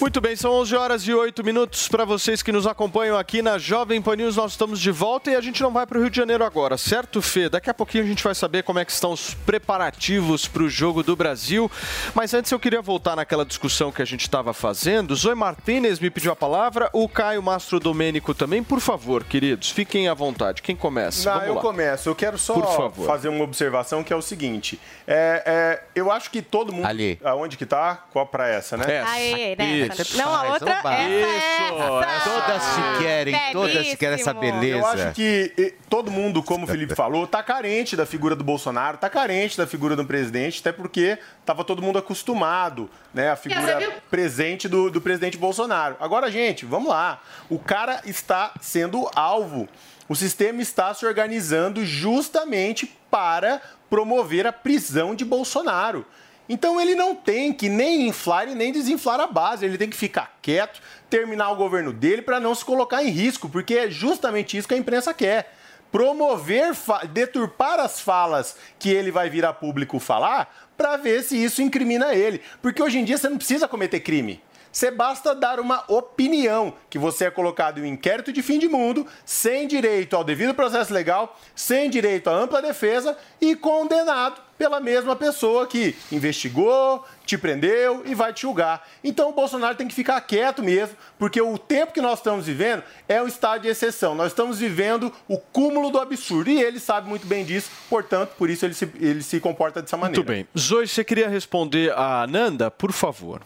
Muito 0.00 0.18
bem, 0.18 0.34
são 0.34 0.52
11 0.52 0.74
horas 0.76 1.02
e 1.02 1.12
8 1.12 1.44
minutos 1.44 1.86
para 1.86 2.06
vocês 2.06 2.42
que 2.42 2.50
nos 2.50 2.66
acompanham 2.66 3.18
aqui 3.18 3.42
na 3.42 3.58
Jovem 3.58 4.00
Pan 4.00 4.16
News. 4.16 4.34
Nós 4.34 4.52
estamos 4.52 4.80
de 4.80 4.90
volta 4.90 5.30
e 5.30 5.36
a 5.36 5.42
gente 5.42 5.60
não 5.62 5.70
vai 5.70 5.86
para 5.86 5.98
o 5.98 6.00
Rio 6.00 6.08
de 6.08 6.16
Janeiro 6.16 6.42
agora, 6.42 6.78
certo, 6.78 7.20
Fê? 7.20 7.50
Daqui 7.50 7.68
a 7.68 7.74
pouquinho 7.74 8.04
a 8.04 8.06
gente 8.06 8.24
vai 8.24 8.34
saber 8.34 8.62
como 8.62 8.78
é 8.78 8.84
que 8.84 8.90
estão 8.92 9.12
os 9.12 9.34
preparativos 9.34 10.48
para 10.48 10.62
o 10.62 10.70
jogo 10.70 11.02
do 11.02 11.14
Brasil. 11.14 11.70
Mas 12.14 12.32
antes 12.32 12.50
eu 12.50 12.58
queria 12.58 12.80
voltar 12.80 13.14
naquela 13.14 13.44
discussão 13.44 13.92
que 13.92 14.00
a 14.00 14.04
gente 14.06 14.22
estava 14.22 14.54
fazendo. 14.54 15.14
Zoe 15.14 15.34
Martinez 15.34 16.00
me 16.00 16.08
pediu 16.08 16.32
a 16.32 16.36
palavra, 16.36 16.88
o 16.94 17.06
Caio 17.06 17.42
Mastro 17.42 17.78
Domênico 17.78 18.32
também. 18.32 18.62
Por 18.64 18.80
favor, 18.80 19.22
queridos, 19.22 19.70
fiquem 19.70 20.08
à 20.08 20.14
vontade. 20.14 20.62
Quem 20.62 20.74
começa? 20.74 21.28
Não, 21.28 21.34
Vamos 21.40 21.48
eu 21.48 21.54
lá. 21.56 21.60
começo. 21.60 22.08
Eu 22.08 22.14
quero 22.14 22.38
só 22.38 22.54
Por 22.54 22.74
favor. 22.74 23.06
fazer 23.06 23.28
uma 23.28 23.44
observação 23.44 24.02
que 24.02 24.14
é 24.14 24.16
o 24.16 24.22
seguinte. 24.22 24.80
É, 25.06 25.42
é, 25.44 25.82
eu 25.94 26.10
acho 26.10 26.30
que 26.30 26.40
todo 26.40 26.72
mundo. 26.72 26.86
Ali. 26.86 27.20
Aonde 27.22 27.58
que 27.58 27.66
tá? 27.66 28.06
Qual 28.10 28.26
pra 28.26 28.48
essa, 28.48 28.78
né? 28.78 28.86
É. 28.88 29.02
Aê, 29.02 29.56
né? 29.56 29.89
Isso. 29.98 30.16
Não, 30.16 30.34
a 30.34 30.52
outra, 30.52 30.72
Isso, 30.72 30.88
essa, 30.88 32.06
essa. 32.06 32.30
Todas 32.30 32.62
se 32.62 33.02
querem, 33.02 33.34
todas 33.52 33.86
se 33.86 33.96
querem 33.96 34.20
essa 34.20 34.34
beleza. 34.34 34.78
Eu 34.78 34.86
acho 34.86 35.12
que 35.12 35.74
todo 35.88 36.10
mundo, 36.10 36.42
como 36.42 36.64
o 36.64 36.66
Felipe 36.66 36.94
falou, 36.94 37.26
tá 37.26 37.42
carente 37.42 37.96
da 37.96 38.06
figura 38.06 38.34
do 38.36 38.44
Bolsonaro, 38.44 38.98
tá 38.98 39.08
carente 39.08 39.56
da 39.56 39.66
figura 39.66 39.96
do 39.96 40.04
presidente, 40.04 40.60
até 40.60 40.72
porque 40.72 41.18
tava 41.44 41.64
todo 41.64 41.82
mundo 41.82 41.98
acostumado, 41.98 42.90
né, 43.12 43.30
a 43.30 43.36
figura 43.36 44.00
presente 44.10 44.68
do, 44.68 44.90
do 44.90 45.00
presidente 45.00 45.36
Bolsonaro. 45.36 45.96
Agora, 46.00 46.30
gente, 46.30 46.64
vamos 46.64 46.90
lá. 46.90 47.20
O 47.48 47.58
cara 47.58 48.00
está 48.04 48.52
sendo 48.60 49.08
alvo. 49.14 49.68
O 50.08 50.16
sistema 50.16 50.60
está 50.60 50.92
se 50.92 51.06
organizando 51.06 51.84
justamente 51.84 52.86
para 53.10 53.60
promover 53.88 54.46
a 54.46 54.52
prisão 54.52 55.14
de 55.14 55.24
Bolsonaro. 55.24 56.04
Então 56.52 56.80
ele 56.80 56.96
não 56.96 57.14
tem 57.14 57.52
que 57.52 57.68
nem 57.68 58.08
inflar 58.08 58.48
e 58.48 58.56
nem 58.56 58.72
desinflar 58.72 59.20
a 59.20 59.26
base, 59.28 59.64
ele 59.64 59.78
tem 59.78 59.88
que 59.88 59.96
ficar 59.96 60.36
quieto, 60.42 60.80
terminar 61.08 61.52
o 61.52 61.54
governo 61.54 61.92
dele 61.92 62.22
para 62.22 62.40
não 62.40 62.56
se 62.56 62.64
colocar 62.64 63.04
em 63.04 63.08
risco, 63.08 63.48
porque 63.48 63.74
é 63.74 63.88
justamente 63.88 64.56
isso 64.56 64.66
que 64.66 64.74
a 64.74 64.76
imprensa 64.76 65.14
quer. 65.14 65.54
Promover, 65.92 66.72
deturpar 67.12 67.78
as 67.78 68.00
falas 68.00 68.56
que 68.80 68.90
ele 68.90 69.12
vai 69.12 69.30
vir 69.30 69.44
a 69.44 69.52
público 69.52 70.00
falar 70.00 70.68
para 70.76 70.96
ver 70.96 71.22
se 71.22 71.40
isso 71.40 71.62
incrimina 71.62 72.14
ele. 72.14 72.42
Porque 72.60 72.82
hoje 72.82 72.98
em 72.98 73.04
dia 73.04 73.16
você 73.16 73.28
não 73.28 73.36
precisa 73.36 73.68
cometer 73.68 74.00
crime. 74.00 74.42
Você 74.72 74.90
basta 74.90 75.36
dar 75.36 75.60
uma 75.60 75.84
opinião 75.86 76.74
que 76.88 76.98
você 76.98 77.26
é 77.26 77.30
colocado 77.30 77.78
em 77.78 77.82
um 77.82 77.86
inquérito 77.86 78.32
de 78.32 78.42
fim 78.42 78.58
de 78.58 78.68
mundo, 78.68 79.06
sem 79.24 79.68
direito 79.68 80.16
ao 80.16 80.24
devido 80.24 80.52
processo 80.52 80.92
legal, 80.92 81.38
sem 81.54 81.88
direito 81.88 82.28
à 82.28 82.32
ampla 82.32 82.60
defesa 82.60 83.16
e 83.40 83.54
condenado 83.54 84.49
pela 84.60 84.78
mesma 84.78 85.16
pessoa 85.16 85.66
que 85.66 85.96
investigou, 86.12 87.02
te 87.24 87.38
prendeu 87.38 88.02
e 88.04 88.14
vai 88.14 88.30
te 88.30 88.42
julgar. 88.42 88.86
Então 89.02 89.30
o 89.30 89.32
Bolsonaro 89.32 89.74
tem 89.74 89.88
que 89.88 89.94
ficar 89.94 90.20
quieto 90.20 90.62
mesmo, 90.62 90.94
porque 91.18 91.40
o 91.40 91.56
tempo 91.56 91.94
que 91.94 92.00
nós 92.02 92.18
estamos 92.18 92.44
vivendo 92.44 92.82
é 93.08 93.22
um 93.22 93.26
estado 93.26 93.62
de 93.62 93.68
exceção. 93.68 94.14
Nós 94.14 94.32
estamos 94.32 94.58
vivendo 94.58 95.10
o 95.26 95.38
cúmulo 95.38 95.88
do 95.90 95.98
absurdo 95.98 96.50
e 96.50 96.60
ele 96.60 96.78
sabe 96.78 97.08
muito 97.08 97.26
bem 97.26 97.42
disso, 97.42 97.70
portanto, 97.88 98.32
por 98.36 98.50
isso 98.50 98.66
ele 98.66 98.74
se, 98.74 98.86
ele 99.00 99.22
se 99.22 99.40
comporta 99.40 99.80
dessa 99.80 99.96
maneira. 99.96 100.18
Muito 100.18 100.28
bem. 100.28 100.46
Zoe, 100.58 100.86
você 100.86 101.02
queria 101.02 101.30
responder 101.30 101.94
a 101.94 102.26
Nanda, 102.26 102.70
por 102.70 102.92
favor. 102.92 103.40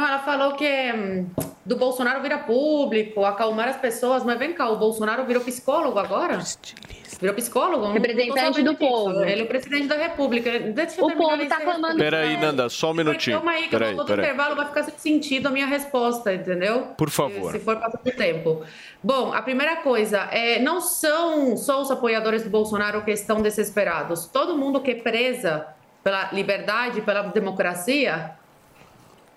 Não, 0.00 0.08
ela 0.08 0.20
falou 0.20 0.54
que 0.54 0.64
hum, 0.64 1.26
do 1.66 1.76
Bolsonaro 1.76 2.22
vira 2.22 2.38
público, 2.38 3.22
acalmar 3.22 3.68
as 3.68 3.76
pessoas, 3.76 4.24
mas 4.24 4.38
vem 4.38 4.54
cá, 4.54 4.66
o 4.70 4.78
Bolsonaro 4.78 5.26
virou 5.26 5.42
psicólogo 5.44 5.98
agora? 5.98 6.38
Virou 7.20 7.34
psicólogo? 7.34 7.92
Representante 7.92 8.62
do 8.62 8.74
povo. 8.76 9.22
Ele 9.22 9.42
é 9.42 9.44
o 9.44 9.46
presidente 9.46 9.86
da 9.88 9.96
República. 9.96 10.58
Deixa 10.58 10.98
eu 10.98 11.04
O 11.04 11.08
terminar 11.08 11.36
povo 11.36 11.48
tá 11.50 11.60
clamando 11.60 11.98
Peraí, 11.98 12.34
Nanda, 12.38 12.70
só 12.70 12.92
um 12.92 12.94
minutinho. 12.94 13.36
Calma 13.36 13.52
aí, 13.52 13.64
que 13.64 13.68
Peraí, 13.68 13.90
eu 13.90 13.96
vou 13.96 14.06
do 14.06 14.12
intervalo, 14.14 14.56
vai 14.56 14.68
ficar 14.68 14.84
sem 14.84 14.94
sentido 14.96 15.48
a 15.48 15.50
minha 15.50 15.66
resposta, 15.66 16.32
entendeu? 16.32 16.94
Por 16.96 17.10
favor. 17.10 17.52
Se, 17.52 17.58
se 17.58 17.64
for 17.64 17.76
passar 17.76 18.00
do 18.02 18.10
tempo. 18.10 18.62
Bom, 19.04 19.34
a 19.34 19.42
primeira 19.42 19.76
coisa, 19.76 20.30
é, 20.32 20.58
não 20.60 20.80
são 20.80 21.58
só 21.58 21.82
os 21.82 21.90
apoiadores 21.90 22.42
do 22.42 22.48
Bolsonaro 22.48 23.04
que 23.04 23.10
estão 23.10 23.42
desesperados. 23.42 24.24
Todo 24.24 24.56
mundo 24.56 24.80
que 24.80 24.92
é 24.92 24.94
presa 24.94 25.66
pela 26.02 26.32
liberdade, 26.32 27.02
pela 27.02 27.20
democracia, 27.24 28.39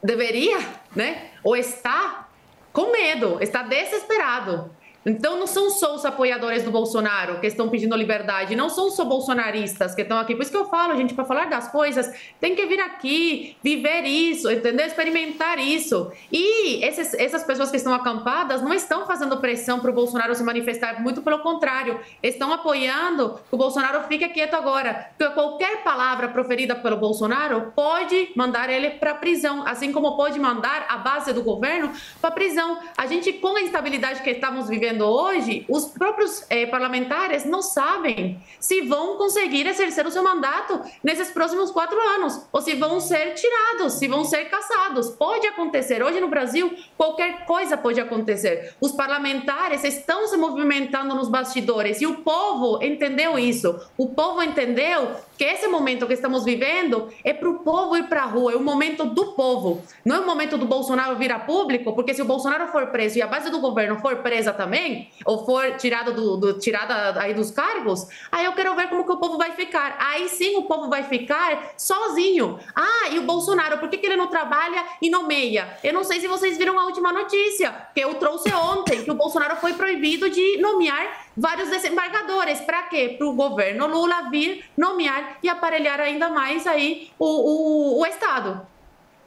deveria, 0.04 0.60
né? 0.96 1.30
Ou 1.44 1.56
está 1.56 2.28
com 2.72 2.92
medo, 2.92 3.38
está 3.42 3.64
desesperado. 3.64 4.70
Então 5.06 5.38
não 5.38 5.48
são 5.48 5.70
só 5.70 5.96
os 5.96 6.06
apoiadores 6.06 6.64
do 6.64 6.72
Bolsonaro 6.72 7.40
que 7.40 7.48
estão 7.48 7.68
pedindo 7.68 7.96
liberdade, 7.96 8.56
não 8.56 8.70
são 8.70 8.90
só 8.90 9.04
bolsonaristas 9.04 9.94
que 9.94 10.02
estão 10.02 10.18
aqui. 10.18 10.34
Por 10.34 10.44
isso 10.44 10.52
que 10.52 10.58
eu 10.58 10.66
falo, 10.70 10.96
gente, 10.96 11.14
para 11.14 11.26
falar 11.26 11.46
das 11.46 11.70
coisas, 11.70 12.12
tem 12.40 12.56
que 12.56 12.66
vir 12.66 12.80
aqui, 12.80 13.58
viver 13.62 14.04
isso, 14.04 14.50
entendeu? 14.50 14.86
Experimentar 14.86 15.60
isso. 15.60 16.12
E 16.32 16.84
esses, 16.84 17.14
essas 17.16 17.44
pessoas 17.44 17.70
que 17.70 17.78
estão 17.78 17.94
acampadas 17.94 18.62
não 18.62 18.74
estão 18.74 19.06
fazendo 19.06 19.38
pressão 19.38 19.80
para 19.80 19.92
o 19.92 19.94
Bolsonaro 19.94 20.34
se 20.36 20.44
manifestar, 20.44 21.02
muito 21.02 21.22
pelo 21.22 21.40
contrário, 21.40 22.00
estão 22.22 22.54
apoiando 22.54 23.40
que 23.50 23.56
o 23.56 23.58
Bolsonaro 23.58 24.04
fique 24.08 24.28
quieto 24.30 24.54
agora. 24.54 25.10
Porque 25.18 25.34
qualquer 25.34 25.84
palavra 25.84 26.30
proferida 26.30 26.76
pelo 26.76 26.96
Bolsonaro 26.98 27.74
pode 27.76 28.32
mandar 28.36 28.70
ele 28.70 28.92
para 28.92 29.14
prisão, 29.16 29.68
assim 29.68 29.92
como 29.92 30.16
pode 30.16 30.40
mandar 30.40 30.86
a 30.88 30.98
base 30.98 31.34
do 31.34 31.44
governo 31.44 31.92
para 32.22 32.32
prisão. 32.32 32.80
A 32.98 33.06
gente, 33.06 33.34
com 33.34 33.58
a 33.58 33.62
instabilidade 33.62 34.22
que 34.22 34.30
estamos 34.30 34.70
vivendo 34.70 34.93
hoje, 35.02 35.66
os 35.70 35.86
próprios 35.86 36.46
eh, 36.50 36.66
parlamentares 36.66 37.46
não 37.46 37.62
sabem 37.62 38.42
se 38.60 38.82
vão 38.82 39.18
conseguir 39.18 39.68
exercer 39.68 40.06
o 40.06 40.12
seu 40.12 40.24
mandato 40.24 40.82
nesses 41.04 41.30
próximos 41.32 41.72
quatro 41.72 42.00
anos, 42.00 42.46
ou 42.52 42.62
se 42.62 42.76
vão 42.76 43.00
ser 43.00 43.34
tirados, 43.34 43.94
se 43.94 44.08
vão 44.08 44.24
ser 44.24 44.46
caçados. 44.46 45.10
Pode 45.10 45.48
acontecer. 45.48 46.04
Hoje 46.04 46.20
no 46.20 46.28
Brasil, 46.28 46.74
qualquer 46.98 47.46
coisa 47.46 47.78
pode 47.78 48.00
acontecer. 48.00 48.76
Os 48.80 48.92
parlamentares 48.92 49.84
estão 49.84 50.28
se 50.28 50.38
movimentando 50.38 51.16
nos 51.16 51.30
bastidores 51.30 52.02
e 52.02 52.06
o 52.06 52.18
povo 52.18 52.84
entendeu 52.84 53.40
isso. 53.40 53.80
O 53.98 54.10
povo 54.10 54.42
entendeu 54.42 55.16
que 55.38 55.44
esse 55.44 55.68
momento 55.68 56.06
que 56.08 56.14
estamos 56.14 56.44
vivendo 56.46 57.10
é 57.24 57.34
para 57.34 57.50
o 57.50 57.60
povo 57.60 57.98
ir 57.98 58.04
para 58.08 58.24
a 58.24 58.26
rua, 58.26 58.54
é 58.54 58.56
o 58.56 58.64
momento 58.64 59.06
do 59.06 59.34
povo. 59.34 59.82
Não 60.06 60.16
é 60.18 60.20
o 60.20 60.26
momento 60.26 60.58
do 60.58 60.66
Bolsonaro 60.66 61.16
vir 61.18 61.32
a 61.32 61.40
público, 61.40 61.94
porque 61.94 62.14
se 62.14 62.22
o 62.22 62.26
Bolsonaro 62.26 62.68
for 62.68 62.88
preso 62.88 63.18
e 63.18 63.22
a 63.22 63.28
base 63.28 63.50
do 63.50 63.60
governo 63.60 64.00
for 64.00 64.18
presa 64.18 64.54
também, 64.54 65.10
ou 65.26 65.46
for 65.46 65.76
tirado 65.78 66.14
do, 66.14 66.38
do- 66.38 66.60
tirada 66.60 67.20
aí 67.22 67.34
dos 67.34 67.52
cargos, 67.52 68.08
aí 68.32 68.46
eu 68.46 68.54
quero 68.54 68.76
ver 68.76 68.90
como 68.90 69.06
que 69.06 69.12
o 69.12 69.18
povo 69.18 69.38
vai 69.38 69.52
ficar. 69.52 69.96
Aí 70.00 70.30
sim 70.30 70.56
o 70.58 70.64
povo 70.64 70.90
vai 70.90 71.04
ficar 71.04 71.74
sozinho. 71.78 72.60
Ah, 72.76 73.10
e 73.12 73.20
o 73.20 73.24
Bolsonaro, 73.24 73.78
por 73.80 73.90
que, 73.90 73.98
que 73.98 74.06
ele 74.06 74.16
não 74.16 74.28
trabalha 74.28 74.84
e 75.02 75.10
nomeia? 75.10 75.78
Eu 75.84 75.94
não 75.94 76.04
sei 76.04 76.20
se 76.20 76.28
vocês 76.28 76.58
viram 76.58 76.80
a 76.80 76.86
última 76.86 77.12
notícia, 77.12 77.74
que 77.94 78.00
eu 78.02 78.14
trouxe 78.16 78.54
ontem, 78.54 79.04
que 79.04 79.12
o 79.12 79.16
Bolsonaro 79.16 79.56
foi 79.58 79.74
proibido 79.74 80.30
de 80.30 80.58
nomear 80.62 81.24
vários 81.36 81.70
desembargadores. 81.70 82.62
Para 82.62 82.84
quê? 82.84 83.16
Para 83.18 83.28
o 83.28 83.34
governo 83.34 83.88
Lula 83.88 84.30
vir 84.30 84.66
nomear 84.78 85.38
e 85.42 85.50
aparelhar 85.50 86.00
ainda 86.00 86.30
mais 86.30 86.66
aí 86.68 87.12
o, 87.20 87.26
o, 87.26 88.00
o 88.02 88.06
Estado. 88.06 88.66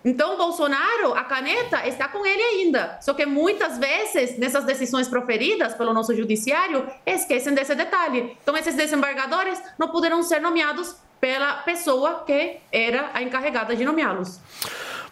Então, 0.05 0.37
Bolsonaro, 0.37 1.15
a 1.15 1.25
caneta 1.25 1.85
está 1.85 2.07
com 2.07 2.25
ele 2.25 2.41
ainda. 2.41 2.97
Só 3.01 3.13
que 3.13 3.27
muitas 3.27 3.77
vezes, 3.77 4.39
nessas 4.39 4.65
decisões 4.65 5.09
proferidas 5.09 5.75
pelo 5.75 5.93
nosso 5.93 6.15
judiciário, 6.15 6.87
esquecem 7.05 7.53
desse 7.53 7.75
detalhe. 7.75 8.37
Então, 8.41 8.57
esses 8.57 8.77
desembargadores 8.77 9.61
não 9.77 9.89
poderão 9.89 10.23
ser 10.23 10.41
nomeados 10.41 10.95
pela 11.21 11.55
pessoa 11.55 12.23
que 12.25 12.59
era 12.71 13.11
a 13.13 13.21
encarregada 13.21 13.75
de 13.75 13.85
nomeá-los. 13.85 14.39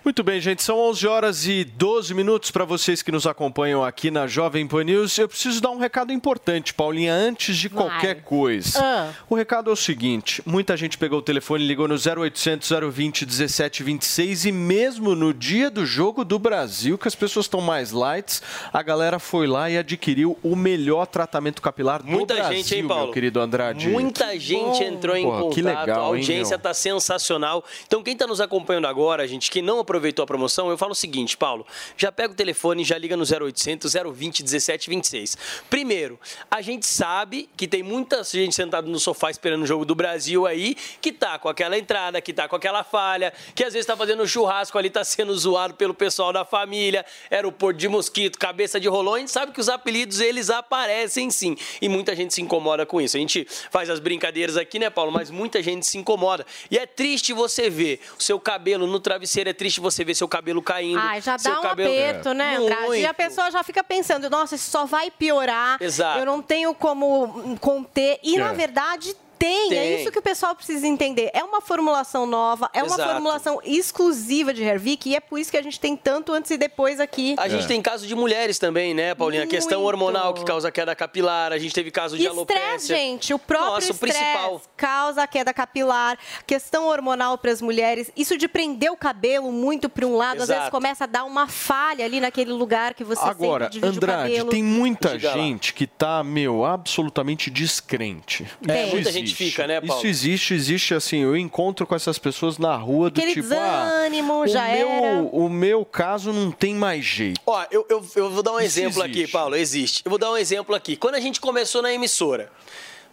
Muito 0.05 0.23
bem, 0.23 0.39
gente, 0.39 0.63
são 0.63 0.79
11 0.79 1.07
horas 1.07 1.47
e 1.47 1.65
12 1.65 2.13
minutos 2.13 2.51
para 2.51 2.67
vocês 2.67 3.01
que 3.01 3.11
nos 3.11 3.27
acompanham 3.27 3.83
aqui 3.83 4.11
na 4.11 4.27
Jovem 4.27 4.67
Pan 4.67 4.85
News. 4.85 5.17
Eu 5.17 5.27
preciso 5.27 5.63
dar 5.63 5.71
um 5.71 5.79
recado 5.79 6.13
importante, 6.13 6.75
Paulinha, 6.75 7.15
antes 7.15 7.57
de 7.57 7.71
qualquer 7.71 8.23
coisa. 8.23 8.79
Ah. 8.83 9.13
O 9.31 9.35
recado 9.35 9.71
é 9.71 9.73
o 9.73 9.77
seguinte: 9.77 10.43
muita 10.45 10.77
gente 10.77 10.99
pegou 10.99 11.21
o 11.21 11.23
telefone, 11.23 11.67
ligou 11.67 11.89
no 11.89 11.95
0800 11.95 12.69
020 12.93 13.25
1726 13.25 14.45
e 14.45 14.53
mesmo 14.53 15.15
no 15.15 15.33
dia 15.33 15.71
do 15.71 15.87
jogo 15.87 16.23
do 16.23 16.39
Brasil, 16.39 16.99
que 16.99 17.09
as 17.09 17.15
pessoas 17.15 17.47
estão 17.47 17.63
mais 17.63 17.91
lights, 17.91 18.43
a 18.75 18.83
galera 18.83 19.19
foi 19.19 19.47
lá 19.47 19.71
e 19.71 19.79
adquiriu 19.79 20.39
o 20.43 20.55
melhor 20.55 21.07
tratamento 21.07 21.63
capilar 21.63 22.03
do 22.03 22.11
Muita 22.11 22.35
Brasil, 22.35 22.59
gente, 22.59 22.75
hein, 22.75 22.87
Paulo? 22.87 23.05
meu 23.05 23.13
querido 23.15 23.41
Andrade. 23.41 23.89
Muita 23.89 24.39
gente 24.39 24.81
Bom. 24.81 24.83
entrou 24.83 25.17
em 25.17 25.25
Porra, 25.25 25.39
contato, 25.39 25.55
que 25.55 25.63
legal, 25.63 26.03
a 26.03 26.07
audiência 26.09 26.57
está 26.57 26.75
sensacional. 26.75 27.65
Então, 27.87 28.03
quem 28.03 28.13
está 28.13 28.27
nos 28.27 28.43
acompanhando 28.43 28.87
agora, 28.87 29.27
gente, 29.27 29.51
que 29.51 29.63
não 29.63 29.79
aproveitou 29.79 29.94
a 30.23 30.27
promoção, 30.27 30.71
eu 30.71 30.79
falo 30.79 30.93
o 30.93 30.95
seguinte, 30.95 31.37
Paulo, 31.37 31.67
já 31.97 32.11
pega 32.11 32.33
o 32.33 32.37
telefone, 32.37 32.85
já 32.85 32.97
liga 32.99 33.17
no 33.17 33.25
0800 33.25 33.93
020 33.93 34.43
1726. 34.43 35.37
Primeiro, 35.71 36.19
a 36.51 36.61
gente 36.61 36.87
sabe 36.87 37.49
que 37.57 37.67
tem 37.67 37.83
muita 37.83 38.23
gente 38.25 38.55
sentada 38.55 38.87
no 38.87 38.99
sofá 38.99 39.31
esperando 39.31 39.63
o 39.63 39.67
jogo 39.67 39.85
do 39.85 39.95
Brasil 39.95 40.47
aí, 40.47 40.77
que 41.01 41.13
tá 41.13 41.39
com 41.39 41.49
aquela 41.49 41.79
entrada, 41.79 42.21
que 42.21 42.33
tá 42.33 42.49
com 42.49 42.57
aquela 42.57 42.85
falha, 42.85 43.33
que 43.55 43.65
às 43.65 43.73
vezes 43.73 43.87
tá 43.87 43.97
fazendo 43.97 44.27
churrasco 44.27 44.79
ali, 44.79 44.91
tá 44.91 45.05
sendo 45.05 45.37
zoado 45.37 45.75
pelo 45.75 45.95
pessoal 45.95 46.33
da 46.33 46.45
família, 46.45 47.05
aeroporto 47.31 47.79
de 47.79 47.89
mosquito, 47.89 48.39
cabeça 48.39 48.81
de 48.81 48.89
rolão, 48.89 49.15
a 49.15 49.19
gente 49.19 49.31
sabe 49.31 49.53
que 49.53 49.61
os 49.61 49.69
apelidos 49.69 50.21
eles 50.21 50.51
aparecem 50.51 51.31
sim, 51.31 51.57
e 51.81 51.89
muita 51.89 52.15
gente 52.15 52.35
se 52.35 52.43
incomoda 52.43 52.85
com 52.87 53.01
isso. 53.01 53.17
A 53.17 53.21
gente 53.21 53.47
faz 53.71 53.91
as 53.91 54.01
brincadeiras 54.01 54.57
aqui, 54.57 54.79
né, 54.79 54.91
Paulo, 54.91 55.13
mas 55.13 55.31
muita 55.31 55.63
gente 55.63 55.87
se 55.87 55.99
incomoda. 55.99 56.47
E 56.71 56.79
é 56.79 56.87
triste 56.87 57.33
você 57.33 57.71
ver 57.71 58.01
o 58.19 58.23
seu 58.23 58.39
cabelo 58.39 58.87
no 58.87 59.01
travesseiro, 59.01 59.51
é 59.51 59.53
triste 59.53 59.81
você 59.85 60.05
vê 60.05 60.15
seu 60.15 60.27
cabelo 60.27 60.61
caindo. 60.63 60.99
Ai, 60.99 61.21
já 61.21 61.39
seu 61.39 61.53
dá 61.53 61.61
um 61.61 61.63
cabelo... 61.63 61.91
aperto, 61.93 62.35
né, 62.35 62.57
Andrade? 62.57 62.97
E 62.97 63.07
a 63.07 63.15
pessoa 63.15 63.51
já 63.51 63.63
fica 63.63 63.85
pensando, 63.85 64.29
nossa, 64.29 64.55
isso 64.57 64.71
só 64.71 64.85
vai 64.87 65.11
piorar. 65.11 65.77
Exato. 65.81 66.19
Eu 66.19 66.27
não 66.27 66.43
tenho 66.43 66.75
como 66.75 67.57
conter. 67.61 68.19
E, 68.23 68.37
na 68.39 68.51
É. 68.51 68.55
verdade, 68.55 69.15
tem. 69.45 69.69
Tem. 69.69 69.79
É 69.79 70.01
isso 70.01 70.11
que 70.11 70.19
o 70.19 70.23
pessoal 70.23 70.55
precisa 70.55 70.87
entender. 70.87 71.31
É 71.33 71.43
uma 71.45 71.61
formulação 71.61 72.27
nova, 72.27 72.71
é 72.73 72.83
uma 72.83 72.95
Exato. 72.95 73.13
formulação 73.13 73.61
exclusiva 73.65 74.53
de 74.55 74.63
Hervik 74.63 75.09
e 75.11 75.17
é 75.17 75.21
por 75.21 75.39
isso 75.39 75.51
que 75.51 75.57
a 75.57 75.63
gente 75.63 75.79
tem 75.79 75.97
tanto 75.97 76.33
antes 76.33 76.51
e 76.51 76.57
depois 76.57 77.01
aqui. 77.01 77.35
A 77.39 77.49
gente 77.49 77.67
tem 77.67 77.81
caso 77.83 78.07
de 78.07 78.15
mulheres 78.15 78.59
também, 78.59 78.95
né, 78.95 79.15
Paulinha? 79.15 79.45
A 79.45 79.47
questão 79.47 79.81
Muito. 79.83 79.89
hormonal 79.93 80.35
que 80.35 80.45
causa 80.45 80.71
queda 80.71 80.95
capilar, 80.95 81.53
a 81.53 81.59
gente 81.59 81.75
teve 81.75 81.91
caso 81.91 82.17
de 82.17 82.25
Estresse, 82.25 82.39
alopécia. 82.39 82.97
gente, 82.97 83.35
o 83.35 83.39
próprio 83.39 83.71
Nossa, 83.75 83.89
o 83.89 83.91
estresse 83.95 84.19
principal. 84.19 84.63
causa 84.77 85.27
queda 85.27 85.53
capilar, 85.53 86.19
questão 86.47 86.87
hormonal 86.87 87.37
para 87.39 87.51
as 87.51 87.61
mulheres, 87.61 88.11
isso 88.17 88.37
de 88.37 88.49
prender 88.49 88.91
o 88.91 88.97
cabelo 88.97 89.53
muito 89.53 89.89
para 89.89 90.07
um 90.07 90.17
lado, 90.17 90.39
às 90.39 90.45
Exato. 90.45 90.59
vezes 90.59 90.71
começa 90.71 91.05
a 91.05 91.07
dar 91.07 91.25
uma 91.25 91.47
falha 91.49 92.05
ali 92.05 92.21
naquele 92.21 92.53
lugar 92.53 92.95
que 92.95 93.05
você 93.05 93.23
Agora, 93.25 93.71
sempre 93.71 93.89
Andrade, 93.89 94.45
tem 94.47 94.63
muita 94.63 95.17
Diga 95.17 95.29
lá. 95.31 95.35
gente 95.35 95.73
que 95.75 95.87
tá, 95.87 96.23
meu, 96.25 96.65
absolutamente 96.65 97.51
descrente. 97.51 98.47
É, 98.67 98.85
Isso 98.87 98.95
muita 98.95 99.13
gente 99.13 99.34
existe. 99.35 99.51
fica, 99.51 99.67
né, 99.67 99.81
Paulo? 99.81 99.99
Isso 100.01 100.07
existe, 100.07 100.55
existe 100.55 100.95
assim, 100.95 101.23
eu 101.23 101.37
encontro 101.37 101.87
com 101.87 101.95
essas 101.95 102.19
pessoas 102.19 102.59
na 102.59 102.75
rua 102.77 103.11
do 103.11 103.19
Aquele 103.21 103.35
tipo, 103.35 103.55
ah, 103.55 103.95
desânimo, 103.97 104.41
o 104.41 104.47
já 104.47 104.65
meu, 104.69 104.89
era. 104.89 105.23
o 105.33 105.49
meu 105.49 105.85
caso 105.85 106.33
não 106.33 106.51
tem 106.51 106.75
mais 106.75 107.05
jeito. 107.05 107.41
Ó, 107.47 107.65
eu, 107.71 107.87
eu, 107.89 108.07
eu 108.17 108.31
vou 108.31 108.43
dar 108.43 108.53
um 108.53 108.61
Isso 108.61 108.79
exemplo 108.79 109.03
existe. 109.05 109.23
aqui, 109.23 109.33
Paulo. 109.33 109.57
Existe. 109.57 110.03
Eu 110.05 110.11
vou 110.11 110.19
dar 110.19 110.31
um 110.31 110.37
exemplo 110.37 110.75
aqui. 110.75 110.97
Quando 110.97 111.15
a 111.17 111.21
gente 111.21 111.41
começou 111.41 111.83
na 111.83 111.93
emissora, 111.93 112.51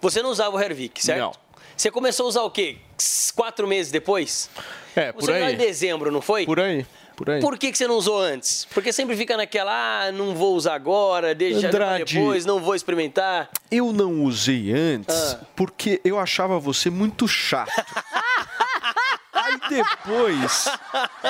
você 0.02 0.22
não 0.22 0.30
usava 0.30 0.56
o 0.56 0.60
Hervik, 0.60 1.03
certo? 1.03 1.19
Não. 1.19 1.31
Você 1.76 1.89
começou 1.89 2.27
a 2.27 2.30
usar 2.30 2.41
o 2.43 2.52
quê? 2.52 2.77
Quatro 3.35 3.68
meses 3.68 3.91
depois? 3.91 4.49
É, 4.95 5.11
por 5.11 5.23
Você 5.23 5.31
aí. 5.31 5.53
em 5.53 5.57
dezembro, 5.57 6.11
não 6.11 6.22
foi? 6.22 6.45
Por 6.45 6.60
aí, 6.60 6.85
por 7.26 7.30
aí. 7.31 7.39
Por 7.41 7.57
que, 7.57 7.72
que 7.72 7.77
você 7.77 7.88
não 7.88 7.95
usou 7.95 8.19
antes? 8.19 8.65
Porque 8.73 8.91
sempre 8.91 9.15
fica 9.15 9.38
naquela, 9.38 9.72
ah, 10.07 10.11
não 10.11 10.34
vou 10.35 10.56
usar 10.56 10.73
agora, 10.76 11.34
deixa 11.35 11.68
Andrade. 11.68 12.03
depois, 12.14 12.45
não 12.45 12.60
vou 12.60 12.73
experimentar. 12.76 13.49
Eu 13.69 13.93
não 13.93 14.23
usei 14.23 14.72
antes 14.73 15.15
Ah. 15.15 15.39
porque 15.56 16.02
eu 16.03 16.18
achava 16.19 16.60
você 16.60 16.89
muito 16.89 17.27
chato. 17.27 17.72
Aí 19.52 19.69
depois, 19.69 20.65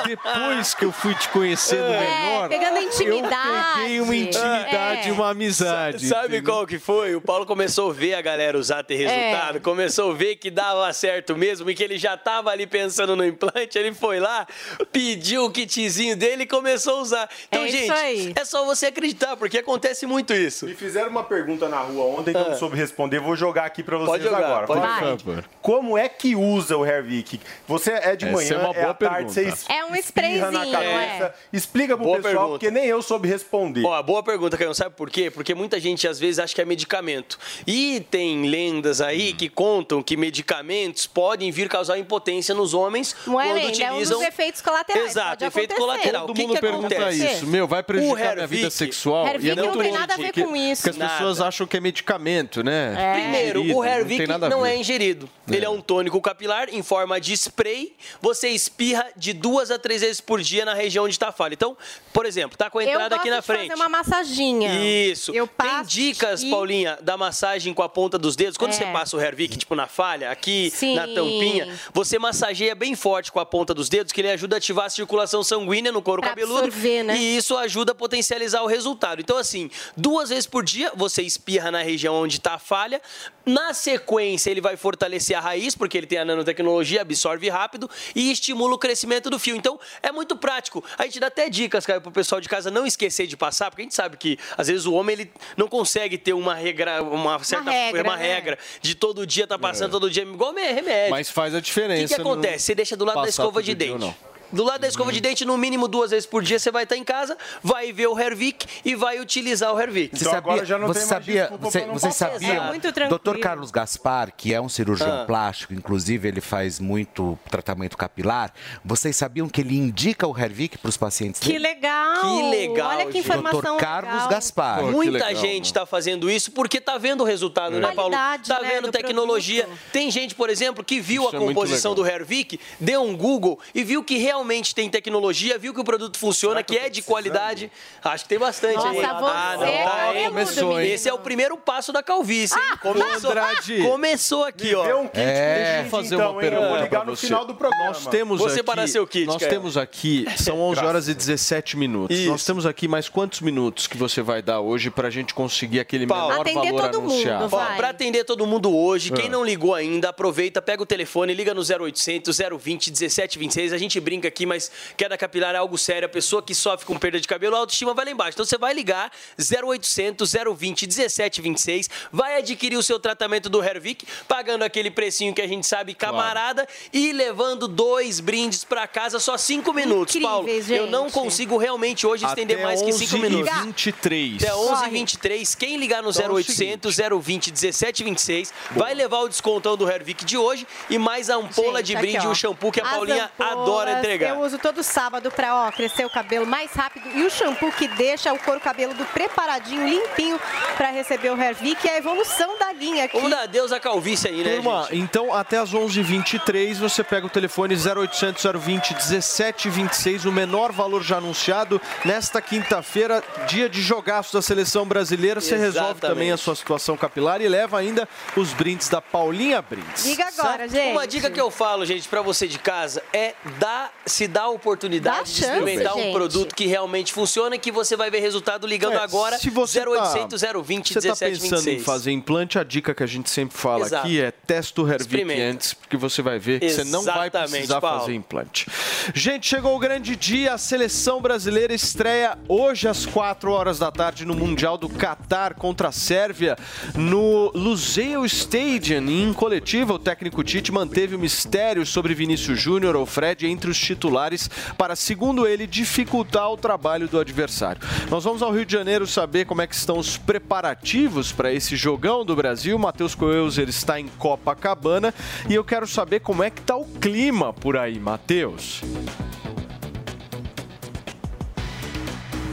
depois 0.06 0.74
que 0.74 0.86
eu 0.86 0.92
fui 0.92 1.14
te 1.16 1.30
conhecendo 1.30 1.84
É, 1.84 2.00
melhor, 2.00 2.50
pegando 2.50 2.78
intimidade. 2.80 3.24
eu 3.24 3.74
peguei 3.84 4.02
uma 4.02 4.16
intimidade, 4.16 5.10
É. 5.10 5.12
uma 5.12 5.30
amizade. 5.30 6.08
Sabe 6.08 6.38
entendeu? 6.38 6.54
qual 6.54 6.68
que 6.68 6.80
foi? 6.80 7.16
O 7.16 7.22
Paulo 7.22 7.46
começou 7.46 7.90
a 7.90 7.94
ver 7.94 8.14
a 8.16 8.22
galera 8.22 8.58
usar 8.58 8.84
ter 8.84 8.96
resultado, 8.96 9.58
É. 9.58 9.60
começou 9.60 10.12
a 10.12 10.14
ver 10.16 10.36
que 10.36 10.50
dava 10.52 10.92
certo 10.94 11.36
mesmo 11.36 11.70
e 11.70 11.76
que 11.76 11.84
ele 11.84 11.98
já 11.98 12.16
tava 12.18 12.50
ali 12.52 12.68
pensando 12.68 13.16
no 13.16 13.26
implante, 13.26 13.78
ele 13.78 13.94
foi 13.94 14.20
lá, 14.20 14.48
pediu 14.92 15.46
o 15.46 15.52
kitzinho 15.52 16.16
dele 16.16 16.44
e 16.44 16.48
começou 16.48 16.98
a 17.00 17.02
usar. 17.02 17.30
Então, 17.48 17.64
É 17.64 17.68
gente, 17.70 17.92
aí. 17.92 18.34
é 18.36 18.46
só 18.46 18.66
você 18.66 18.88
acreditar, 18.88 19.36
porque 19.38 19.58
acontece 19.58 20.06
muito 20.06 20.34
isso. 20.34 20.66
Me 20.66 20.76
fizeram 20.76 21.10
uma 21.10 21.24
pergunta 21.24 21.68
na 21.68 21.80
rua 21.80 22.20
ontem 22.20 22.32
que 22.34 22.38
eu 22.40 22.50
não 22.50 22.58
soube 22.58 22.76
responder. 22.78 23.20
Vou 23.20 23.36
jogar 23.36 23.66
aqui 23.66 23.84
pra 23.84 23.98
vocês 23.98 24.10
Pode 24.12 24.24
jogar, 24.24 24.38
agora. 24.46 24.68
pode 24.68 25.24
jogar. 25.24 25.44
Como 25.62 25.98
é 25.98 26.08
que 26.10 26.36
usa 26.36 26.78
o 26.78 26.86
Hervik? 26.86 27.40
Você 27.68 27.92
é 27.92 28.11
de 28.16 28.26
Essa 28.26 28.34
manhã, 28.34 28.54
é 28.54 28.58
uma 28.58 28.70
é 28.70 28.80
boa 28.82 28.90
à 28.92 28.94
tarde, 28.94 29.32
você 29.32 29.42
pergunta. 29.42 29.62
es- 29.62 29.70
É 29.70 29.86
um 29.86 29.96
espirra 29.96 30.52
na 30.52 30.66
sprayzinho, 30.66 30.72
cabeça. 30.72 31.24
é. 31.26 31.34
Explica 31.58 31.96
pro 31.96 32.06
Boa 32.06 32.18
pessoal, 32.18 32.34
pergunta. 32.34 32.52
porque 32.60 32.72
nem 32.72 32.86
eu 32.86 33.02
soube 33.02 33.28
responder. 33.28 33.86
Ó, 33.86 34.02
boa 34.04 34.24
pergunta, 34.24 34.58
Caio. 34.58 34.74
Sabe 34.74 34.96
por 34.96 35.10
quê? 35.10 35.30
Porque 35.30 35.54
muita 35.56 35.80
gente 35.80 36.08
às 36.08 36.20
vezes 36.20 36.40
acha 36.40 36.54
que 36.56 36.62
é 36.62 36.66
medicamento. 36.66 37.38
E 37.68 38.00
tem 38.10 38.46
lendas 38.48 39.02
aí 39.02 39.34
que 39.34 39.50
contam 39.50 40.02
que 40.04 40.16
medicamentos 40.18 41.06
podem 41.08 41.52
vir 41.52 41.68
causar 41.70 41.98
impotência 41.98 42.54
nos 42.56 42.74
homens 42.74 43.16
Não 43.28 43.40
é 43.40 43.46
quando 43.46 43.56
lenda, 43.56 43.84
é 43.84 43.92
um 43.92 43.96
utilizam. 43.96 44.18
dos 44.20 44.28
efeitos 44.28 44.62
colaterais. 44.62 45.06
Exato, 45.12 45.30
pode 45.30 45.46
efeito 45.46 45.74
acontecer. 45.74 45.80
colateral. 45.80 46.22
Todo 46.22 46.32
o 46.32 46.34
que 46.34 46.42
mundo 46.44 46.54
que 46.56 46.62
pergunta 46.62 46.96
acontece? 46.96 47.26
isso. 47.26 47.48
Meu, 47.48 47.68
vai 47.68 47.82
O 47.82 47.84
prejudicar 47.84 48.36
minha 48.36 48.48
vida 48.48 48.70
sexual? 48.70 49.26
E 49.40 49.50
é 49.50 49.56
não 49.56 49.66
muito 49.68 49.80
tem 49.80 49.92
nada 49.92 50.14
a 50.14 50.18
ver 50.18 50.26
porque- 50.26 50.44
com 50.44 50.56
isso. 50.56 50.84
Porque 50.84 51.02
as 51.04 51.12
pessoas 51.14 51.38
Nada. 51.38 51.48
acham 51.50 51.68
que 51.68 51.78
é 51.78 51.80
medicamento, 51.80 52.64
né? 52.64 52.94
Primeiro, 53.14 53.60
Ingerido, 53.62 53.80
o 53.80 54.18
tem 54.18 54.28
nada 54.28 54.46
a 54.48 54.50
não 54.50 54.62
ver. 54.62 54.70
é 54.70 54.76
ingerido. 54.78 55.30
Ele 55.52 55.66
é 55.66 55.70
um 55.70 55.82
tônico 55.82 56.20
capilar 56.22 56.70
em 56.72 56.82
forma 56.82 57.20
de 57.20 57.34
spray. 57.34 57.94
Você 58.22 58.50
espirra 58.50 59.08
de 59.16 59.34
duas 59.34 59.72
a 59.72 59.78
três 59.80 60.02
vezes 60.02 60.22
por 60.22 60.42
dia 60.42 60.66
na 60.66 60.74
região 60.74 61.06
onde 61.06 61.14
está 61.16 61.30
a 61.30 61.32
falha. 61.32 61.54
Então, 61.54 61.78
por 62.14 62.26
exemplo, 62.26 62.58
tá 62.58 62.70
com 62.70 62.80
a 62.80 62.84
Eu 62.84 62.90
entrada 62.92 63.16
aqui 63.16 63.30
na 63.30 63.42
frente. 63.42 63.70
fazer 63.70 63.76
uma 63.82 63.90
massaginha. 63.90 64.70
Isso. 64.80 65.32
Eu 65.34 65.48
Tem 65.48 65.56
passo 65.68 65.90
dicas, 65.90 66.44
e- 66.44 66.50
Paulinha, 66.50 66.98
da 67.02 67.18
massagem 67.18 67.74
com 67.74 67.84
a 67.84 67.90
ponta 67.90 68.18
dos 68.18 68.36
dedos. 68.36 68.58
Quando 68.58 68.72
É. 68.72 68.76
você 68.76 68.86
passa 68.86 69.16
o 69.18 69.22
Hervik, 69.22 69.58
tipo 69.58 69.76
na 69.76 69.88
falha, 69.88 70.30
aqui 70.32 70.72
Sim. 70.74 70.96
na 70.96 71.08
tampinha, 71.08 71.78
você 71.94 72.18
massageia 72.20 72.74
bem 72.76 72.96
forte 72.96 73.32
com 73.32 73.40
a 73.40 73.46
ponta 73.46 73.74
dos 73.74 73.90
dedos, 73.90 74.12
que 74.12 74.22
ele 74.22 74.30
ajuda 74.32 74.56
a 74.56 74.58
ativar 74.58 74.86
a 74.86 74.90
circulação 74.90 75.44
sanguínea 75.44 75.92
no 75.92 76.02
couro 76.02 76.22
Pra 76.22 76.30
cabeludo. 76.30 76.60
absorver, 76.66 77.04
né? 77.04 77.18
E 77.18 77.38
isso 77.38 77.58
ajuda 77.58 77.92
a 77.92 77.96
potencializar 77.96 78.62
o 78.62 78.68
resultado. 78.68 79.20
Então, 79.22 79.38
assim, 79.38 79.70
duas 79.98 80.30
vezes 80.30 80.46
por 80.46 80.64
dia, 80.64 80.92
você 80.96 81.22
espirra 81.22 81.72
na 81.72 81.82
região 81.82 82.16
onde 82.16 82.38
está 82.38 82.54
a 82.56 82.60
falha. 82.60 83.02
Na 83.46 83.74
sequência, 83.74 84.50
ele 84.52 84.62
vai 84.62 84.78
fortalecer 84.78 85.36
a 85.38 85.40
raiz, 85.42 85.76
porque 85.76 85.98
ele 85.98 86.08
tem 86.08 86.20
a 86.20 86.26
nanotecnologia, 86.26 87.02
absorve 87.02 87.50
rápido 87.50 87.90
e 88.16 88.32
estimula 88.32 88.74
o 88.76 88.78
crescimento 88.78 89.30
do 89.30 89.38
fio. 89.40 89.56
Então, 89.56 89.80
é 90.02 90.12
muito 90.12 90.36
prático. 90.36 90.84
A 90.98 91.04
gente 91.04 91.20
dá 91.20 91.28
até 91.28 91.50
dicas, 91.50 91.86
cara, 91.86 92.02
pro 92.02 92.12
pessoal 92.12 92.42
de 92.42 92.50
casa 92.50 92.70
não 92.72 92.86
esquecer 92.86 93.28
de 93.28 93.38
passar, 93.38 93.70
porque 93.70 93.82
a 93.82 93.86
gente 93.86 93.96
sabe 93.96 94.18
que, 94.18 94.38
às 94.58 94.68
vezes, 94.68 94.86
o 94.86 94.94
homem 94.94 95.14
ele 95.14 95.32
não 95.58 95.68
consegue 95.68 96.18
ter 96.18 96.34
uma 96.34 96.56
regra, 96.56 97.02
uma 97.04 97.42
certa 97.44 97.72
regra, 97.72 98.04
uma 98.04 98.18
né? 98.18 98.34
regra 98.34 98.58
de 98.82 98.96
todo 98.96 99.26
dia 99.26 99.48
tá 99.48 99.58
passando, 99.58 99.92
todo 99.92 100.10
dia, 100.10 100.24
igual 100.24 100.54
remédio. 100.54 101.12
Mas 101.12 101.30
faz 101.30 101.54
a 101.56 101.58
O 101.58 101.62
diferença. 101.62 102.08
que, 102.08 102.16
que 102.16 102.22
acontece? 102.22 102.66
Você 102.66 102.76
deixa 102.76 102.96
do 102.96 103.06
lado 103.06 103.22
da 103.22 103.30
escova 103.30 103.62
de 103.62 103.76
todo 103.76 103.86
dia 103.86 103.94
ou 103.94 104.00
dente. 104.00 104.31
Do 104.52 104.64
lado 104.64 104.82
da 104.82 104.88
escova 104.88 105.12
de 105.12 105.22
dente, 105.22 105.46
no 105.46 105.58
mínimo 105.58 105.88
duas 105.88 106.12
vezes 106.12 106.26
por 106.26 106.44
dia, 106.44 106.60
você 106.60 106.72
vai 106.72 106.84
estar 106.84 106.96
em 106.98 107.04
casa, 107.04 107.38
vai 107.64 107.92
ver 107.92 108.08
o 108.08 108.20
Hervik 108.20 108.66
e 108.84 108.96
vai 108.96 109.20
utilizar 109.20 109.74
o 109.74 109.80
Hervik. 109.80 110.18
Você 110.18 110.24
Então 110.24 110.34
sabia, 110.34 110.52
agora 110.52 110.66
já 110.66 110.78
não 110.78 110.88
você 110.88 111.02
sabia, 111.02 111.52
você, 111.60 111.82
você 111.86 112.12
sabia, 112.12 112.70
tranquilo. 112.94 113.20
Dr. 113.24 113.40
Carlos 113.40 113.72
Gaspar, 113.72 114.32
que 114.36 114.54
é 114.54 114.60
um 114.62 114.70
cirurgião 114.70 115.22
Ah. 115.22 115.26
plástico, 115.26 115.74
inclusive 115.74 116.28
ele 116.28 116.42
faz 116.42 116.80
muito 116.80 117.38
tratamento 117.50 117.98
capilar, 117.98 118.54
vocês 118.84 119.16
sabiam 119.16 119.48
que 119.48 119.62
ele 119.62 119.78
indica 119.78 120.28
o 120.28 120.38
Hervik 120.38 120.78
para 120.78 120.90
os 120.90 120.98
pacientes 120.98 121.40
Que 121.40 121.54
dele? 121.54 121.60
legal. 121.60 122.22
Que 122.22 122.44
legal, 122.50 122.90
Olha 122.90 123.06
que 123.06 123.14
gente. 123.14 123.26
informação 123.26 123.76
Dr. 123.78 123.80
Carlos 123.82 124.14
legal. 124.14 124.30
Gaspar. 124.30 124.80
Pô, 124.80 124.92
Muita 124.92 125.12
legal, 125.28 125.36
gente 125.36 125.66
está 125.66 125.86
fazendo 125.86 126.30
isso 126.30 126.52
porque 126.52 126.80
tá 126.82 126.98
vendo 126.98 127.22
o 127.22 127.24
resultado, 127.26 127.74
né, 127.80 127.92
Paulo? 127.94 128.12
Qualidade, 128.12 128.48
Tá 128.48 128.60
né, 128.62 128.70
vendo 128.70 128.86
do 128.88 128.92
tecnologia. 128.92 129.64
produto. 129.64 129.82
Tem 129.92 130.10
gente, 130.12 130.36
por 130.36 130.50
exemplo, 130.50 130.84
que 130.84 131.00
viu 131.00 131.24
Isso 131.26 131.36
a 131.36 131.38
é 131.42 131.46
composição 131.46 131.94
do 131.96 132.02
legal. 132.02 132.20
Hervik, 132.22 132.60
deu 132.80 133.02
um 133.04 133.16
Google 133.16 133.60
e 133.74 133.84
viu 133.84 134.04
que 134.04 134.18
realmente 134.18 134.41
tem 134.76 134.90
tecnologia, 134.90 135.58
viu 135.58 135.74
que 135.74 135.80
o 135.80 135.84
produto 135.84 136.18
funciona, 136.18 136.62
que 136.64 136.72
que 136.72 136.78
é 136.78 136.90
de 136.90 137.02
qualidade. 137.02 137.70
Acho 138.02 138.24
que 138.24 138.30
tem 138.30 138.40
bastante 138.40 138.76
Nossa, 138.76 138.90
aí. 138.90 138.96
você 138.96 139.06
Ah, 139.06 139.56
não, 139.58 139.64
é 139.66 139.84
tá, 139.84 140.16
hein? 140.16 140.24
cabeludo, 140.34 140.80
hein? 140.80 140.92
Esse 140.94 141.10
é 141.10 141.14
o 141.14 141.18
primeiro 141.20 141.58
passo 141.58 141.92
da 141.92 142.02
calvície, 142.02 142.58
hein? 142.58 142.78
Começou, 142.82 143.30
Andrade. 143.32 143.82
começou 143.82 144.44
aqui, 144.46 144.74
ó. 144.74 145.02
Um 145.02 145.08
kit 145.08 145.20
É. 145.20 145.54
de 145.54 145.64
Deixa 145.72 145.86
eu 145.86 145.90
fazer 145.90 146.16
então, 146.16 146.32
uma 146.32 146.42
hein? 146.42 146.48
Eu 146.48 146.52
vou 146.54 146.62
pergunta 146.62 146.84
ligar 146.84 147.06
no 147.06 147.16
você. 147.16 147.28
final 147.28 147.44
do 147.46 147.56
programa. 147.56 147.86
Nós 147.88 148.08
temos 148.08 148.38
Vou 148.40 148.48
aqui, 148.48 148.56
separar 148.56 148.88
seu 148.88 149.06
kit, 149.06 149.26
Nós 149.26 149.38
Caio. 149.38 149.50
temos 149.52 149.76
aqui, 149.76 150.26
são 150.38 150.60
11 150.62 150.80
horas 150.86 151.08
e 151.10 151.14
17 151.14 151.76
minutos. 151.76 152.18
Isso. 152.18 152.30
Nós 152.30 152.46
temos 152.46 152.66
aqui 152.66 152.88
mais 152.88 153.10
quantos 153.10 153.42
minutos 153.42 153.86
que 153.88 153.98
você 153.98 154.22
vai 154.22 154.42
dar 154.42 154.62
hoje 154.62 154.90
pra 154.90 155.10
gente 155.10 155.34
conseguir 155.34 155.82
aquele 155.82 156.08
Paulo. 156.08 156.30
menor 156.30 156.42
Atender 156.42 156.72
valor 156.72 156.82
todo 156.90 157.02
mundo, 157.02 157.12
anunciado? 157.12 157.48
vai. 157.50 157.74
Ó, 157.74 157.76
pra 157.76 157.90
atender 157.90 158.24
todo 158.24 158.48
mundo 158.48 158.74
hoje, 158.74 159.12
quem 159.12 159.26
É. 159.26 159.30
não 159.30 159.44
ligou 159.44 159.76
ainda, 159.76 160.08
aproveita, 160.10 160.62
pega 160.62 160.82
o 160.82 160.86
telefone, 160.86 161.34
liga 161.34 161.54
no 161.54 161.62
0800 161.64 162.38
020 162.58 162.88
1726. 162.92 163.74
A 163.74 163.78
gente 163.78 164.00
brinca 164.00 164.31
aqui, 164.32 164.46
mas 164.46 164.72
queda 164.98 165.18
capilar 165.18 165.54
é 165.54 165.58
algo 165.58 165.78
sério. 165.78 166.06
A 166.06 166.10
pessoa 166.10 166.42
que 166.42 166.56
sofre 166.56 166.86
com 166.86 166.98
perda 166.98 167.20
de 167.20 167.28
cabelo, 167.28 167.56
a 167.56 167.60
autoestima 167.60 167.94
vai 167.94 168.06
lá 168.06 168.12
embaixo. 168.12 168.36
Então 168.36 168.46
você 168.46 168.58
vai 168.58 168.74
ligar 168.74 169.12
0800 169.38 170.32
020 170.56 170.88
1726, 170.88 171.90
vai 172.12 172.38
adquirir 172.38 172.78
o 172.78 172.84
seu 172.84 173.00
tratamento 173.00 173.50
do 173.50 173.64
Hervik, 173.64 174.06
pagando 174.28 174.64
aquele 174.64 174.90
precinho 174.90 175.34
que 175.34 175.42
a 175.42 175.48
gente 175.48 175.68
sabe, 175.68 175.94
camarada, 175.94 176.68
e 176.94 177.12
levando 177.12 177.68
dois 177.68 178.20
brindes 178.20 178.64
pra 178.64 178.88
casa, 178.88 179.20
só 179.20 179.38
cinco 179.38 179.74
minutos, 179.74 180.16
Paulo. 180.22 180.48
Incríveis, 180.48 180.70
Eu 180.72 180.88
não 180.88 181.04
gente. 181.04 181.14
consigo 181.14 181.58
realmente 181.58 182.08
hoje 182.08 182.26
estender 182.26 182.58
Até 182.58 182.66
mais 182.66 182.82
que 182.82 182.92
cinco 182.94 183.16
11 183.16 183.18
e 183.18 183.30
minutos. 183.30 183.54
23. 183.66 184.44
Até 184.44 184.56
11 184.56 184.68
Corre. 184.70 184.82
h 184.86 184.90
23 184.90 185.56
quem 185.56 185.78
ligar 185.78 186.02
no 186.04 186.10
Então 186.12 186.24
é 186.26 186.30
o 186.30 186.36
0800 186.36 186.96
020 187.22 187.48
1726 187.52 188.54
vai 188.72 188.94
levar 188.94 189.20
o 189.20 189.28
descontão 189.28 189.76
do 189.76 189.90
Hervik 189.90 190.24
de 190.26 190.38
hoje 190.38 190.66
e 190.90 190.98
mais 190.98 191.30
a 191.30 191.36
ampola 191.36 191.80
Gente, 191.80 191.88
de 191.88 191.96
brinde 191.98 192.18
e 192.26 192.28
ó. 192.28 192.32
um 192.32 192.36
shampoo 192.36 192.72
que 192.72 192.80
a 192.80 192.84
As 192.84 192.90
Paulinha 192.92 193.26
ampolas, 193.26 193.52
adora 193.54 194.00
entregar. 194.00 194.21
Eu 194.30 194.40
uso 194.40 194.58
todo 194.58 194.84
sábado 194.84 195.32
pra 195.32 195.68
ó, 195.68 195.72
crescer 195.72 196.06
o 196.06 196.10
cabelo 196.10 196.46
mais 196.46 196.72
rápido 196.74 197.10
e 197.16 197.24
o 197.24 197.30
shampoo 197.30 197.72
que 197.72 197.88
deixa 197.88 198.32
o 198.34 198.40
couro 198.40 198.60
cabeludo 198.60 199.04
preparadinho, 199.06 199.88
limpinho 199.88 200.40
pra 200.78 200.90
receber 200.90 201.32
o 201.32 201.42
Hervik 201.42 201.88
é 201.88 201.96
a 201.96 201.98
evolução 201.98 202.58
da 202.58 202.72
linha 202.74 203.06
aqui. 203.06 203.16
Vamos 203.18 203.32
dar 203.32 203.44
adeus 203.44 203.72
à 203.72 203.80
calvície 203.80 204.28
aí, 204.30 204.44
né, 204.44 204.56
Turma, 204.56 204.84
gente? 204.84 204.98
então 204.98 205.34
até 205.34 205.58
as 205.58 205.74
11h23 205.74 206.76
você 206.76 207.04
pega 207.04 207.26
o 207.26 207.30
telefone 207.30 207.76
0800 207.76 208.44
020 208.62 208.94
1726, 208.94 210.26
o 210.26 210.32
menor 210.32 210.72
valor 210.72 211.04
já 211.04 211.18
anunciado. 211.18 211.82
Nesta 212.06 212.42
quinta-feira, 212.42 213.24
dia 213.48 213.70
de 213.70 213.82
jogaço 213.82 214.34
da 214.34 214.42
seleção 214.42 214.86
brasileira, 214.86 215.42
você 215.42 215.56
resolve 215.56 215.92
Exatamente. 215.92 216.02
também 216.16 216.32
a 216.32 216.38
sua 216.38 216.56
situação 216.56 216.98
capilar 216.98 217.42
e 217.42 217.48
leva 217.48 217.80
ainda 217.80 218.08
os 218.36 218.54
brindes 218.54 218.90
da 218.90 219.02
Paulinha 219.02 219.62
Brindes. 219.62 220.06
Liga 220.06 220.26
agora, 220.28 220.68
gente. 220.68 220.92
Uma 220.92 221.08
dica 221.08 221.30
que 221.30 221.40
eu 221.40 221.52
falo, 221.52 221.86
gente, 221.86 222.08
pra 222.08 222.22
você 222.22 222.48
de 222.48 222.60
casa 222.60 223.04
é 223.14 223.34
dar 223.60 223.92
se 224.06 224.28
dá 224.28 224.44
a 224.44 224.50
oportunidade 224.50 225.18
Dá 225.18 225.24
de 225.24 225.30
chance, 225.30 225.44
experimentar 225.44 225.96
um 225.96 226.02
gente. 226.02 226.14
produto 226.14 226.56
que 226.56 226.66
realmente 226.66 227.14
funciona 227.14 227.56
e 227.56 227.60
que 227.60 227.72
você 227.72 227.96
vai 227.96 228.10
ver 228.10 228.20
resultado 228.20 228.66
ligando 228.66 228.94
É, 228.94 228.98
agora 228.98 229.38
se 229.38 229.50
você 229.50 229.80
0800 229.86 230.42
tá, 230.42 230.60
020 230.62 230.94
você 230.94 231.08
tá 231.08 231.16
pensando 231.16 231.28
em 231.28 231.32
1726. 231.32 231.84
fazer 231.86 232.12
implante, 232.12 232.58
a 232.60 232.64
dica 232.64 232.94
que 232.96 233.04
a 233.04 233.08
gente 233.08 233.30
sempre 233.30 233.58
fala 233.58 233.86
Exato. 233.86 234.08
aqui 234.08 234.20
é 234.20 234.32
testa 234.32 234.82
o 234.82 234.92
Hervik 234.92 235.42
antes, 235.42 235.74
porque 235.74 235.98
você 235.98 236.22
vai 236.22 236.40
ver 236.40 236.60
que 236.60 236.70
você 236.70 236.84
não 236.84 237.04
vai 237.04 237.28
Exatamente, 237.28 237.52
precisar 237.52 237.82
Paulo. 237.82 238.00
fazer 238.02 238.14
implante. 238.14 238.68
Gente, 239.14 239.48
chegou 239.48 239.76
o 239.76 239.80
grande 239.80 240.16
dia, 240.16 240.54
a 240.54 240.58
seleção 240.58 241.22
brasileira 241.22 241.74
estreia 241.74 242.38
hoje 242.48 242.88
às 242.88 243.06
4 243.06 243.52
horas 243.52 243.78
da 243.80 243.92
tarde 243.92 244.26
no 244.26 244.34
Mundial 244.36 244.78
do 244.78 244.90
Catar 244.90 245.54
contra 245.54 245.90
a 245.90 245.92
Sérvia 245.92 246.58
no 246.96 247.52
Lusail 247.54 248.26
Stadium. 248.26 249.08
Em 249.10 249.34
coletiva, 249.34 249.94
o 249.94 250.00
técnico 250.00 250.44
Tite 250.44 250.72
manteve 250.72 251.16
o 251.16 251.20
mistério 251.20 251.86
sobre 251.86 252.14
Vinícius 252.14 252.60
Júnior 252.60 252.96
ou 252.96 253.06
Fred 253.06 253.46
entre 253.48 253.70
os 253.70 253.78
titulares 253.92 254.50
para, 254.78 254.96
segundo 254.96 255.48
ele, 255.48 255.68
dificultar 255.68 256.50
o 256.50 256.58
trabalho 256.58 257.08
do 257.08 257.20
adversário. 257.20 257.82
Nós 258.10 258.24
vamos 258.24 258.42
ao 258.42 258.52
Rio 258.52 258.66
de 258.66 258.74
Janeiro 258.74 259.06
saber 259.06 259.46
como 259.46 259.62
é 259.62 259.68
que 259.68 259.76
estão 259.76 259.98
os 259.98 260.18
preparativos 260.18 261.32
para 261.32 261.52
esse 261.52 261.76
jogão 261.76 262.26
do 262.26 262.36
Brasil. 262.36 262.78
Matheus 262.80 263.16
Coelzer 263.16 263.70
está 263.70 264.00
em 264.00 264.08
Copacabana 264.08 265.14
e 265.50 265.54
eu 265.54 265.64
quero 265.64 265.88
saber 265.88 266.22
como 266.22 266.44
é 266.44 266.50
que 266.50 266.62
está 266.62 266.76
o 266.76 266.86
clima 266.86 267.54
por 267.54 267.78
aí, 267.78 268.00
Matheus. 268.00 268.82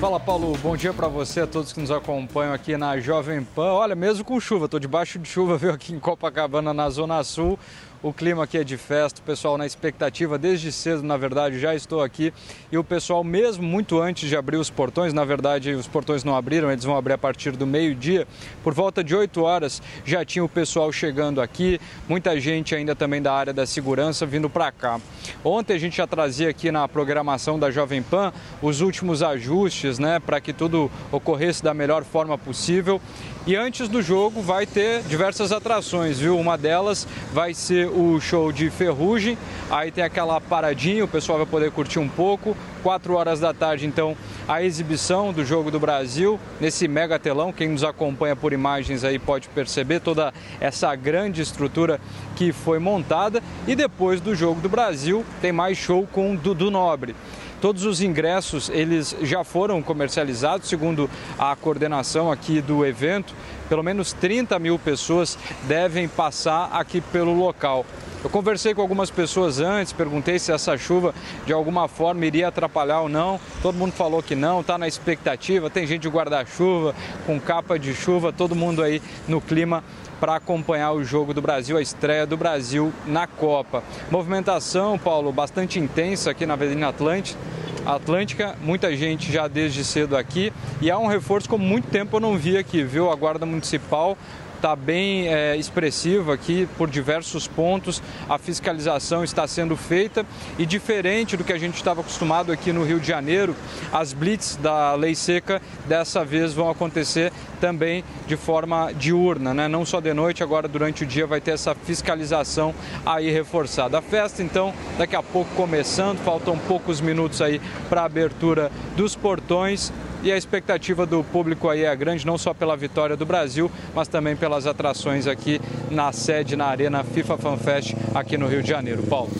Fala 0.01 0.20
Paulo, 0.20 0.56
bom 0.62 0.77
dia 0.77 0.93
para 0.93 1.09
você, 1.09 1.40
a 1.40 1.47
todos 1.47 1.73
que 1.73 1.81
nos 1.81 1.90
acompanham 1.90 2.55
aqui 2.55 2.77
na 2.77 3.01
Jovem 3.01 3.43
Pan. 3.43 3.73
Olha, 3.73 3.97
mesmo 3.97 4.24
com 4.24 4.39
chuva, 4.39 4.66
estou 4.66 4.78
debaixo 4.78 5.19
de 5.19 5.28
chuva, 5.28 5.59
viu, 5.59 5.73
aqui 5.73 5.93
em 5.93 5.98
Copacabana, 5.98 6.73
na 6.73 6.89
Zona 6.89 7.24
Sul. 7.24 7.59
O 8.01 8.12
clima 8.12 8.45
aqui 8.45 8.57
é 8.57 8.62
de 8.62 8.77
festa, 8.77 9.20
o 9.20 9.25
pessoal 9.25 9.59
na 9.59 9.66
expectativa, 9.66 10.39
desde 10.39 10.70
cedo, 10.70 11.03
na 11.03 11.16
verdade, 11.16 11.59
já 11.59 11.75
estou 11.75 12.01
aqui. 12.01 12.33
E 12.70 12.79
o 12.79 12.85
pessoal, 12.85 13.25
mesmo 13.25 13.65
muito 13.65 14.01
antes 14.01 14.29
de 14.29 14.37
abrir 14.37 14.57
os 14.57 14.70
portões, 14.70 15.12
na 15.12 15.25
verdade, 15.25 15.73
os 15.73 15.89
portões 15.89 16.23
não 16.23 16.37
abriram, 16.37 16.70
eles 16.70 16.85
vão 16.85 16.97
abrir 16.97 17.15
a 17.15 17.19
partir 17.19 17.57
do 17.57 17.66
meio-dia. 17.66 18.25
Por 18.62 18.73
volta 18.73 19.03
de 19.03 19.16
8 19.16 19.43
horas 19.43 19.83
já 20.05 20.25
tinha 20.25 20.45
o 20.45 20.49
pessoal 20.49 20.93
chegando 20.93 21.41
aqui, 21.41 21.81
muita 22.09 22.39
gente 22.39 22.73
ainda 22.73 22.95
também 22.95 23.20
da 23.20 23.33
área 23.33 23.53
da 23.53 23.66
segurança 23.66 24.25
vindo 24.25 24.49
para 24.49 24.70
cá. 24.70 25.01
Ontem 25.43 25.75
a 25.75 25.79
gente 25.79 25.97
já 25.97 26.07
trazia 26.07 26.51
aqui 26.51 26.70
na 26.70 26.87
programação 26.87 27.59
da 27.59 27.69
Jovem 27.69 28.01
Pan 28.01 28.33
os 28.62 28.81
últimos 28.81 29.25
ajustes, 29.25 29.99
né, 29.99 30.20
para 30.20 30.41
que 30.41 30.53
tudo 30.53 30.89
ocorresse 31.11 31.65
da 31.65 31.75
melhor 31.75 32.05
forma 32.05 32.39
possível. 32.39 33.01
E 33.49 33.57
antes 33.57 33.89
do 33.89 34.03
jogo 34.03 34.43
vai 34.43 34.66
ter 34.66 35.01
diversas 35.05 35.53
atrações, 35.53 36.19
viu? 36.19 36.39
Uma 36.39 36.59
delas 36.59 37.09
vai 37.33 37.55
ser 37.55 37.89
o 37.89 38.20
show 38.20 38.53
de 38.53 38.69
Ferrugem. 38.69 39.39
Aí 39.70 39.91
tem 39.91 40.05
aquela 40.05 40.39
paradinha, 40.39 41.03
o 41.03 41.09
pessoal 41.09 41.39
vai 41.39 41.47
poder 41.47 41.70
curtir 41.70 41.99
um 41.99 42.11
pouco. 42.11 42.55
Quatro 42.83 43.15
horas 43.15 43.41
da 43.41 43.55
tarde, 43.55 43.87
então, 43.87 44.15
a 44.47 44.62
exibição 44.62 45.33
do 45.33 45.47
Jogo 45.47 45.70
do 45.70 45.81
Brasil 45.81 46.39
nesse 46.61 46.87
mega 46.87 47.19
telão. 47.19 47.51
Quem 47.51 47.69
nos 47.69 47.83
acompanha 47.83 48.37
por 48.37 48.53
imagens 48.53 49.03
aí 49.03 49.19
pode 49.19 49.49
perceber 49.49 50.01
toda 50.01 50.31
essa 50.61 50.95
grande 50.95 51.41
estrutura 51.41 51.99
que 52.37 52.53
foi 52.53 52.79
montada. 52.79 53.43
E 53.66 53.75
depois 53.75 54.20
do 54.20 54.35
Jogo 54.35 54.61
do 54.61 54.69
Brasil, 54.69 55.25
tem 55.41 55.53
mais 55.53 55.79
show 55.79 56.07
com 56.12 56.37
Dudu 56.37 56.70
Nobre. 56.70 57.16
Todos 57.61 57.85
os 57.85 58.01
ingressos 58.01 58.69
eles 58.69 59.17
já 59.23 59.43
foram 59.43 59.83
comercializados, 59.83 60.69
segundo 60.69 61.11
a 61.39 61.57
coordenação 61.57 62.31
aqui 62.31 62.61
do 62.61 62.87
evento. 62.87 63.35
Pelo 63.69 63.83
menos 63.83 64.13
30 64.13 64.59
mil 64.59 64.79
pessoas 64.79 65.37
devem 65.65 66.09
passar 66.09 66.71
aqui 66.73 67.01
pelo 67.01 67.35
local. 67.35 67.85
Eu 68.23 68.29
conversei 68.29 68.75
com 68.75 68.81
algumas 68.81 69.11
pessoas 69.11 69.61
antes, 69.61 69.93
perguntei 69.93 70.41
se 70.41 70.51
essa 70.51 70.77
chuva 70.77 71.15
de 71.47 71.53
alguma 71.53 71.87
forma 71.87 72.27
iria 72.27 72.49
atrapalhar 72.49 73.03
ou 73.03 73.09
não. 73.09 73.39
Todo 73.63 73.77
mundo 73.77 73.93
falou 73.93 74.21
que 74.23 74.35
não, 74.35 74.61
está 74.61 74.77
na 74.77 74.89
expectativa. 74.89 75.71
Tem 75.71 75.87
gente 75.87 76.03
de 76.03 76.09
guarda-chuva, 76.09 76.97
com 77.27 77.39
capa 77.39 77.79
de 77.79 77.95
chuva, 77.95 78.33
todo 78.33 78.57
mundo 78.57 78.83
aí 78.83 79.01
no 79.29 79.41
clima 79.41 79.85
para 80.20 80.36
acompanhar 80.36 80.93
o 80.93 81.05
jogo 81.05 81.32
do 81.32 81.40
Brasil, 81.40 81.77
a 81.77 81.82
estreia 81.82 82.27
do 82.27 82.36
Brasil 82.36 82.93
na 83.07 83.27
Copa. 83.27 83.82
Movimentação, 84.11 84.99
Paulo, 84.99 85.32
bastante 85.32 85.78
intensa 85.78 86.31
aqui 86.31 86.47
na 86.47 86.55
Avenida 86.55 86.89
Atlântica. 86.89 87.39
Atlântica, 87.86 88.55
muita 88.61 88.95
gente 88.95 89.32
já 89.32 89.49
desde 89.49 89.82
cedo 89.82 90.16
aqui 90.16 90.53
e 90.81 90.90
há 90.90 90.99
um 90.99 91.07
reforço 91.07 91.49
como 91.49 91.65
muito 91.65 91.89
tempo 91.89 92.16
eu 92.16 92.20
não 92.20 92.36
vi 92.36 92.59
aqui, 92.59 92.82
viu? 92.82 93.11
A 93.11 93.15
Guarda 93.15 93.47
Municipal 93.47 94.16
está 94.59 94.75
bem 94.75 95.29
é, 95.29 95.57
expressiva 95.57 96.35
aqui 96.35 96.69
por 96.77 96.91
diversos 96.91 97.47
pontos. 97.47 98.03
A 98.29 98.39
fiscalização 98.39 99.23
está 99.23 99.47
sendo 99.47 99.77
feita 99.77 100.27
e 100.59 100.67
diferente 100.67 101.37
do 101.37 101.45
que 101.45 101.53
a 101.53 101.59
gente 101.59 101.77
estava 101.77 102.01
acostumado 102.01 102.51
aqui 102.51 102.73
no 102.73 102.85
Rio 102.85 102.99
de 102.99 103.07
Janeiro, 103.07 103.55
as 103.93 104.13
blitz 104.13 104.57
da 104.57 104.95
lei 104.95 105.15
seca 105.15 105.63
dessa 105.87 106.25
vez 106.25 106.53
vão 106.53 106.69
acontecer 106.69 107.33
também 107.61 108.05
de 108.27 108.37
forma 108.37 108.93
diurna, 108.93 109.55
né? 109.55 109.69
não 109.69 109.85
só 109.85 110.01
de 110.01 110.13
noite, 110.13 110.43
agora 110.43 110.69
durante 110.69 111.05
o 111.05 111.07
dia 111.07 111.27
vai 111.27 111.41
ter 111.41 111.53
essa 111.53 111.75
fiscalização 111.75 112.75
aí 113.07 113.31
reforçada. 113.31 113.99
A 113.99 114.03
festa 114.03 114.43
então 114.43 114.75
daqui 114.97 115.15
a 115.15 115.23
pouco 115.23 115.51
começando, 115.55 116.19
faltam 116.19 116.59
poucos 116.59 117.01
minutos 117.01 117.41
aí 117.41 117.61
para 117.89 118.03
a 118.03 118.05
abertura 118.05 118.73
dos 118.97 119.15
portões 119.15 119.93
e 120.23 120.32
a 120.32 120.36
expectativa 120.36 121.07
do 121.07 121.23
público 121.24 121.69
aí 121.69 121.85
é 121.85 121.95
grande, 121.97 122.27
não 122.27 122.36
só 122.39 122.53
pela 122.53 122.77
vitória 122.77 123.16
do 123.16 123.24
Brasil, 123.27 123.70
mas 123.95 124.09
também 124.09 124.36
pelas 124.36 124.66
atrações 124.66 125.27
aqui 125.27 125.61
na 125.90 126.12
sede, 126.12 126.57
na 126.57 126.66
Arena 126.66 127.05
FIFA 127.05 127.39
Fan 127.39 127.57
Fest, 127.57 127.95
aqui 128.15 128.36
no 128.36 128.47
Rio 128.47 128.62
de 128.62 128.69
Janeiro. 128.69 129.03
Paulo. 129.05 129.31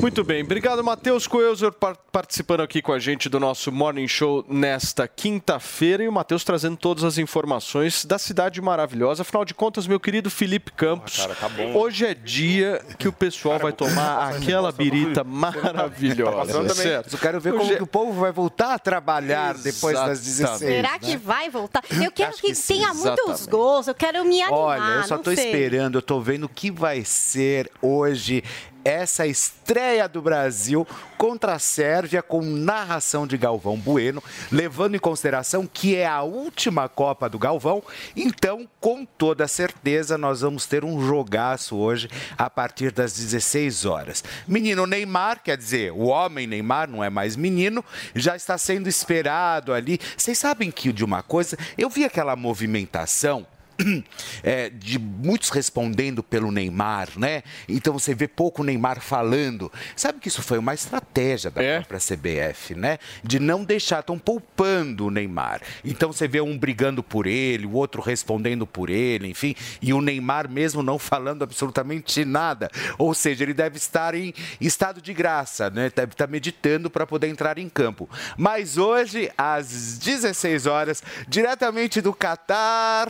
Muito 0.00 0.22
bem, 0.22 0.44
obrigado 0.44 0.82
Matheus 0.84 1.26
Coelzer 1.26 1.72
par- 1.72 1.96
participando 2.12 2.60
aqui 2.60 2.80
com 2.80 2.92
a 2.92 3.00
gente 3.00 3.28
do 3.28 3.40
nosso 3.40 3.72
Morning 3.72 4.06
Show 4.06 4.44
nesta 4.48 5.08
quinta-feira 5.08 6.04
e 6.04 6.08
o 6.08 6.12
Matheus 6.12 6.44
trazendo 6.44 6.76
todas 6.76 7.02
as 7.02 7.18
informações 7.18 8.04
da 8.04 8.16
cidade 8.16 8.60
maravilhosa. 8.60 9.22
Afinal 9.22 9.44
de 9.44 9.54
contas, 9.54 9.88
meu 9.88 9.98
querido 9.98 10.30
Felipe 10.30 10.70
Campos, 10.70 11.26
hoje 11.74 12.06
é 12.06 12.14
dia 12.14 12.80
que 12.96 13.08
o 13.08 13.12
pessoal 13.12 13.58
vai 13.58 13.72
tomar 13.72 14.34
aquela 14.36 14.70
birita 14.70 15.24
maravilhosa, 15.24 16.36
Passando 16.36 16.68
também. 16.68 16.74
certo? 16.84 17.12
Eu 17.14 17.18
quero 17.18 17.40
ver 17.40 17.50
como 17.52 17.64
Hoje 17.64 17.72
é- 17.74 17.76
que 17.76 17.82
o 17.82 17.86
povo 17.86 18.12
vai 18.12 18.30
voltar 18.32 18.74
a 18.74 18.78
trabalhar 18.78 19.54
depois 19.54 19.96
das 19.96 20.20
16. 20.28 20.58
Será 20.58 20.92
né? 20.92 20.98
que 20.98 21.16
vai 21.16 21.50
voltar? 21.50 21.82
Eu 21.90 22.10
quero 22.10 22.30
Acho 22.30 22.40
que, 22.40 22.52
que 22.52 22.62
tenha 22.62 22.92
muitos 22.94 23.46
gols, 23.46 23.88
eu 23.88 23.94
quero 23.94 24.24
me 24.24 24.42
animar. 24.42 24.58
Olha, 24.58 24.94
eu 24.96 25.04
só 25.04 25.22
sei. 25.22 25.34
esperando, 25.34 25.98
eu 25.98 26.02
tô 26.02 26.20
vendo 26.20 26.44
o 26.44 26.48
que 26.48 26.70
vai 26.70 27.04
ser 27.04 27.70
hoje 27.80 28.42
essa 28.88 29.26
estreia 29.26 30.08
do 30.08 30.22
Brasil 30.22 30.86
contra 31.18 31.54
a 31.54 31.58
Sérvia 31.58 32.22
com 32.22 32.40
narração 32.40 33.26
de 33.26 33.36
Galvão 33.36 33.76
Bueno, 33.76 34.22
levando 34.50 34.94
em 34.94 34.98
consideração 34.98 35.66
que 35.66 35.94
é 35.94 36.06
a 36.06 36.22
última 36.22 36.88
Copa 36.88 37.28
do 37.28 37.38
Galvão. 37.38 37.82
Então, 38.16 38.68
com 38.80 39.04
toda 39.04 39.46
certeza, 39.46 40.16
nós 40.16 40.40
vamos 40.40 40.64
ter 40.66 40.84
um 40.84 41.04
jogaço 41.06 41.76
hoje 41.76 42.08
a 42.36 42.48
partir 42.48 42.90
das 42.90 43.12
16 43.12 43.84
horas. 43.84 44.24
Menino 44.46 44.86
Neymar, 44.86 45.42
quer 45.42 45.58
dizer, 45.58 45.92
o 45.92 46.06
homem 46.06 46.46
Neymar 46.46 46.88
não 46.88 47.04
é 47.04 47.10
mais 47.10 47.36
menino, 47.36 47.84
já 48.14 48.36
está 48.36 48.56
sendo 48.56 48.88
esperado 48.88 49.72
ali. 49.72 50.00
Vocês 50.16 50.38
sabem 50.38 50.70
que 50.70 50.92
de 50.92 51.04
uma 51.04 51.22
coisa, 51.22 51.58
eu 51.76 51.90
vi 51.90 52.04
aquela 52.04 52.34
movimentação 52.34 53.46
é, 54.42 54.70
de 54.70 54.98
muitos 54.98 55.50
respondendo 55.50 56.22
pelo 56.22 56.50
Neymar, 56.50 57.08
né? 57.16 57.42
Então 57.68 57.92
você 57.92 58.14
vê 58.14 58.26
pouco 58.26 58.64
Neymar 58.64 59.00
falando. 59.00 59.70
Sabe 59.94 60.18
que 60.18 60.28
isso 60.28 60.42
foi 60.42 60.58
uma 60.58 60.74
estratégia 60.74 61.50
da 61.50 61.62
própria 61.62 61.98
CBF, 61.98 62.74
né? 62.74 62.98
De 63.22 63.38
não 63.38 63.64
deixar, 63.64 64.00
estão 64.00 64.18
poupando 64.18 65.06
o 65.06 65.10
Neymar. 65.10 65.62
Então 65.84 66.12
você 66.12 66.26
vê 66.26 66.40
um 66.40 66.58
brigando 66.58 67.02
por 67.02 67.26
ele, 67.26 67.66
o 67.66 67.72
outro 67.72 68.02
respondendo 68.02 68.66
por 68.66 68.90
ele, 68.90 69.28
enfim, 69.28 69.54
e 69.80 69.92
o 69.92 70.00
Neymar 70.00 70.48
mesmo 70.50 70.82
não 70.82 70.98
falando 70.98 71.42
absolutamente 71.42 72.24
nada. 72.24 72.70
Ou 72.98 73.14
seja, 73.14 73.44
ele 73.44 73.54
deve 73.54 73.76
estar 73.76 74.14
em 74.14 74.34
estado 74.60 75.00
de 75.00 75.14
graça, 75.14 75.70
né? 75.70 75.90
Deve 75.94 76.12
estar 76.12 76.26
meditando 76.26 76.90
para 76.90 77.06
poder 77.06 77.28
entrar 77.28 77.58
em 77.58 77.68
campo. 77.68 78.08
Mas 78.36 78.76
hoje, 78.76 79.30
às 79.38 79.98
16 79.98 80.66
horas, 80.66 81.02
diretamente 81.28 82.00
do 82.00 82.12
Catar, 82.12 83.08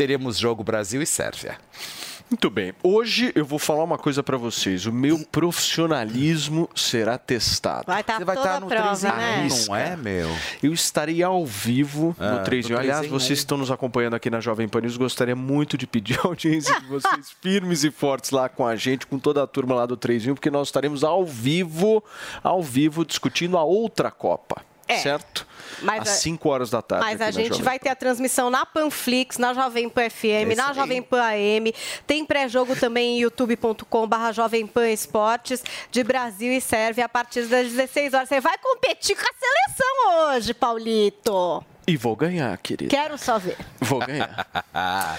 teremos 0.00 0.38
jogo 0.38 0.64
Brasil 0.64 1.02
e 1.02 1.06
Sérvia. 1.06 1.58
Muito 2.30 2.48
bem. 2.48 2.72
Hoje 2.82 3.32
eu 3.34 3.44
vou 3.44 3.58
falar 3.58 3.84
uma 3.84 3.98
coisa 3.98 4.22
pra 4.22 4.38
vocês. 4.38 4.86
O 4.86 4.92
meu 4.92 5.18
profissionalismo 5.30 6.70
será 6.74 7.18
testado. 7.18 7.84
Vai 7.86 8.00
estar 8.00 8.16
Você 8.16 8.24
vai 8.24 8.36
estar 8.36 8.54
a 8.54 8.60
no 8.60 8.66
prova, 8.66 8.96
3 8.96 9.04
em 9.04 9.08
né? 9.08 9.48
1, 9.50 9.66
não 9.66 9.76
é, 9.76 9.96
meu? 9.96 10.28
Eu 10.62 10.72
estarei 10.72 11.22
ao 11.22 11.44
vivo 11.44 12.16
Ah, 12.18 12.36
no 12.38 12.44
3 12.44 12.64
em 12.64 12.72
1. 12.72 12.76
no 12.76 12.76
3 12.78 12.80
Aliás, 12.80 13.06
vocês 13.08 13.40
1. 13.40 13.42
estão 13.42 13.58
nos 13.58 13.70
acompanhando 13.70 14.14
aqui 14.14 14.30
na 14.30 14.40
Jovem 14.40 14.66
Pan 14.68 14.80
News. 14.80 14.96
Gostaria 14.96 15.36
muito 15.36 15.76
de 15.76 15.86
pedir 15.86 16.18
a 16.18 16.28
audiência 16.28 16.80
de 16.80 16.86
vocês 16.86 17.30
firmes 17.42 17.84
e 17.84 17.90
fortes 17.90 18.30
lá 18.30 18.48
com 18.48 18.64
a 18.66 18.74
gente, 18.76 19.06
com 19.06 19.18
toda 19.18 19.42
a 19.42 19.46
turma 19.46 19.74
lá 19.74 19.84
do 19.84 19.98
3 19.98 20.28
em 20.28 20.30
1, 20.30 20.34
porque 20.34 20.50
nós 20.50 20.68
estaremos 20.68 21.04
ao 21.04 21.26
vivo, 21.26 22.02
ao 22.42 22.62
vivo, 22.62 23.04
discutindo 23.04 23.58
a 23.58 23.64
outra 23.64 24.10
Copa. 24.10 24.62
Certo? 24.98 25.46
Mas 25.82 26.02
Às 26.02 26.08
a- 26.08 26.12
5 26.16 26.48
horas 26.48 26.68
da 26.70 26.82
tarde. 26.82 27.04
Mas 27.06 27.20
a 27.20 27.26
na 27.26 27.30
gente 27.30 27.62
vai 27.62 27.78
ter 27.78 27.88
a 27.88 27.94
transmissão 27.96 28.50
na 28.50 28.66
Panflix, 28.66 29.38
na 29.38 29.54
Jovem 29.54 29.88
Pan 29.88 30.10
FM, 30.10 30.46
na 30.48 30.52
Esse 30.52 30.60
aí. 30.62 30.74
Jovem 30.74 31.02
Pan 31.02 31.22
AM. 31.22 31.72
Tem 32.06 32.24
pré-jogo 32.24 32.76
também 32.76 33.16
em 33.16 33.20
youtube.com.br 33.22 34.32
Jovem 34.32 34.66
Pan 34.66 34.90
Esportes 34.90 35.62
de 35.90 36.02
Brasil 36.04 36.52
e 36.52 36.60
Sérvia 36.60 37.06
a 37.06 37.08
partir 37.08 37.42
das 37.46 37.68
16 37.72 38.12
horas. 38.14 38.28
Você 38.28 38.40
vai 38.40 38.58
competir 38.58 39.16
com 39.16 39.22
a 39.22 39.32
seleção 39.32 40.34
hoje, 40.36 40.52
Paulito. 40.54 41.64
E 41.90 41.96
vou 41.96 42.14
ganhar, 42.14 42.56
querido. 42.58 42.88
Quero 42.88 43.18
só 43.18 43.36
ver. 43.36 43.56
Vou 43.80 43.98
ganhar. 43.98 44.46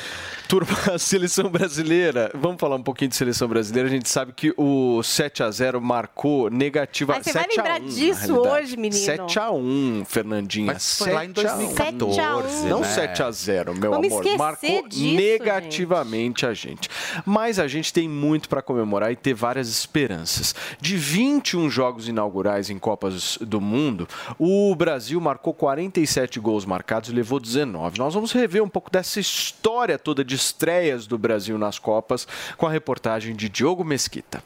Turma, 0.52 0.78
a 0.94 1.00
seleção 1.00 1.50
brasileira. 1.50 2.30
Vamos 2.34 2.60
falar 2.60 2.76
um 2.76 2.84
pouquinho 2.84 3.08
de 3.08 3.16
seleção 3.16 3.48
brasileira. 3.48 3.88
A 3.88 3.92
gente 3.92 4.10
sabe 4.10 4.34
que 4.34 4.54
o 4.58 5.02
7 5.02 5.44
a 5.44 5.50
0 5.50 5.80
marcou 5.80 6.50
negativa. 6.50 7.14
Mas 7.14 7.24
você 7.24 7.32
vai 7.32 7.44
7 7.44 7.58
a 7.58 7.64
lembrar 7.64 7.80
1, 7.80 7.84
na 7.86 7.90
disso 7.90 8.36
hoje, 8.36 8.76
menino? 8.76 9.02
7 9.02 9.40
a 9.40 9.50
1, 9.50 10.04
Fernandinha. 10.06 10.74
Mas 10.74 10.98
foi 10.98 11.14
lá 11.14 11.24
em 11.24 11.34
7 11.34 11.48
a 11.48 11.56
1. 11.56 11.58
2014, 11.58 12.68
Não 12.68 12.82
né? 12.82 12.88
7 12.88 13.24
a 13.24 13.32
0, 13.32 13.76
meu 13.76 13.92
Vamos 13.92 14.12
amor. 14.12 14.38
Marcou 14.38 14.88
disso, 14.90 15.16
negativamente 15.16 16.46
a 16.46 16.54
gente. 16.54 16.90
Mas 17.26 17.58
a 17.58 17.70
gente 17.70 17.94
tem 17.94 18.10
muito 18.10 18.50
para 18.50 18.62
comemorar 18.62 19.10
e 19.10 19.16
ter 19.16 19.34
várias 19.34 19.70
esperanças. 19.70 20.54
De 20.82 20.98
21 20.98 21.70
jogos 21.70 22.10
inaugurais 22.10 22.70
em 22.70 22.78
Copas 22.78 23.38
do 23.40 23.62
Mundo, 23.62 24.06
o 24.38 24.76
Brasil 24.76 25.22
marcou 25.22 25.54
47 25.54 26.42
gols 26.42 26.61
marcados 26.66 27.10
e 27.10 27.14
levou 27.14 27.40
19. 27.40 27.98
Nós 27.98 28.14
vamos 28.14 28.32
rever 28.32 28.64
um 28.64 28.70
pouco 28.70 28.90
dessa 28.90 29.20
história 29.20 29.98
toda 29.98 30.24
de 30.24 30.36
estreias 30.36 31.08
do 31.08 31.18
Brasil 31.18 31.58
nas 31.58 31.80
Copas 31.80 32.28
com 32.58 32.66
a 32.66 32.72
reportagem 32.72 33.36
de 33.36 33.50
Diogo 33.50 33.84
Mesquita. 33.84 34.44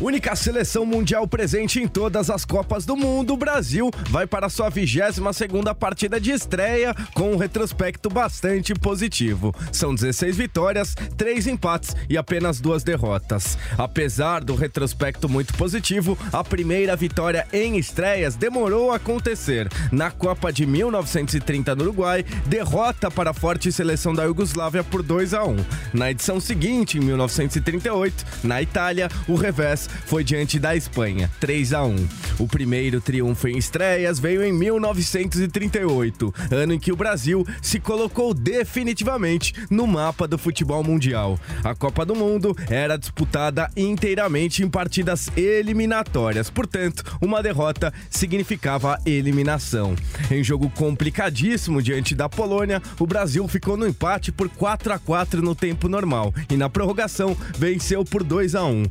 Única 0.00 0.34
seleção 0.34 0.86
mundial 0.86 1.28
presente 1.28 1.78
em 1.78 1.86
todas 1.86 2.30
as 2.30 2.46
Copas 2.46 2.86
do 2.86 2.96
Mundo, 2.96 3.34
o 3.34 3.36
Brasil 3.36 3.90
vai 4.08 4.26
para 4.26 4.48
sua 4.48 4.70
22ª 4.70 5.74
partida 5.74 6.18
de 6.18 6.30
estreia 6.30 6.94
com 7.12 7.32
um 7.32 7.36
retrospecto 7.36 8.08
bastante 8.08 8.72
positivo. 8.72 9.54
São 9.70 9.94
16 9.94 10.38
vitórias, 10.38 10.94
3 11.18 11.48
empates 11.48 11.94
e 12.08 12.16
apenas 12.16 12.62
duas 12.62 12.82
derrotas. 12.82 13.58
Apesar 13.76 14.42
do 14.42 14.54
retrospecto 14.54 15.28
muito 15.28 15.52
positivo, 15.52 16.16
a 16.32 16.42
primeira 16.42 16.96
vitória 16.96 17.46
em 17.52 17.76
estreias 17.76 18.36
demorou 18.36 18.92
a 18.92 18.96
acontecer. 18.96 19.68
Na 19.92 20.10
Copa 20.10 20.50
de 20.50 20.64
1930 20.64 21.76
no 21.76 21.82
Uruguai, 21.82 22.24
derrota 22.46 23.10
para 23.10 23.32
a 23.32 23.34
forte 23.34 23.70
seleção 23.70 24.14
da 24.14 24.24
Iugoslávia 24.24 24.82
por 24.82 25.02
2 25.02 25.34
a 25.34 25.44
1. 25.44 25.56
Na 25.92 26.10
edição 26.10 26.40
seguinte, 26.40 26.96
em 26.96 27.02
1938, 27.02 28.24
na 28.42 28.62
Itália, 28.62 29.10
o 29.28 29.34
revés 29.34 29.89
foi 30.06 30.24
diante 30.24 30.58
da 30.58 30.76
Espanha, 30.76 31.30
3 31.40 31.72
a 31.72 31.84
1. 31.84 32.08
O 32.38 32.46
primeiro 32.46 33.00
triunfo 33.00 33.48
em 33.48 33.58
estreias 33.58 34.18
veio 34.18 34.42
em 34.42 34.52
1938, 34.52 36.34
ano 36.50 36.74
em 36.74 36.78
que 36.78 36.92
o 36.92 36.96
Brasil 36.96 37.46
se 37.62 37.78
colocou 37.78 38.32
definitivamente 38.32 39.54
no 39.70 39.86
mapa 39.86 40.26
do 40.26 40.38
futebol 40.38 40.82
mundial. 40.82 41.38
A 41.62 41.74
Copa 41.74 42.04
do 42.04 42.14
Mundo 42.14 42.56
era 42.68 42.96
disputada 42.96 43.70
inteiramente 43.76 44.62
em 44.62 44.68
partidas 44.68 45.28
eliminatórias, 45.36 46.50
portanto, 46.50 47.04
uma 47.20 47.42
derrota 47.42 47.92
significava 48.08 48.98
eliminação. 49.04 49.94
Em 50.30 50.42
jogo 50.42 50.70
complicadíssimo 50.70 51.82
diante 51.82 52.14
da 52.14 52.28
Polônia, 52.28 52.82
o 52.98 53.06
Brasil 53.06 53.46
ficou 53.48 53.76
no 53.76 53.86
empate 53.86 54.32
por 54.32 54.48
4 54.48 54.92
a 54.92 54.98
4 54.98 55.42
no 55.42 55.54
tempo 55.54 55.88
normal 55.88 56.34
e 56.48 56.56
na 56.56 56.68
prorrogação 56.68 57.36
venceu 57.56 58.04
por 58.04 58.22
2 58.22 58.54
a 58.54 58.64
1. 58.64 58.84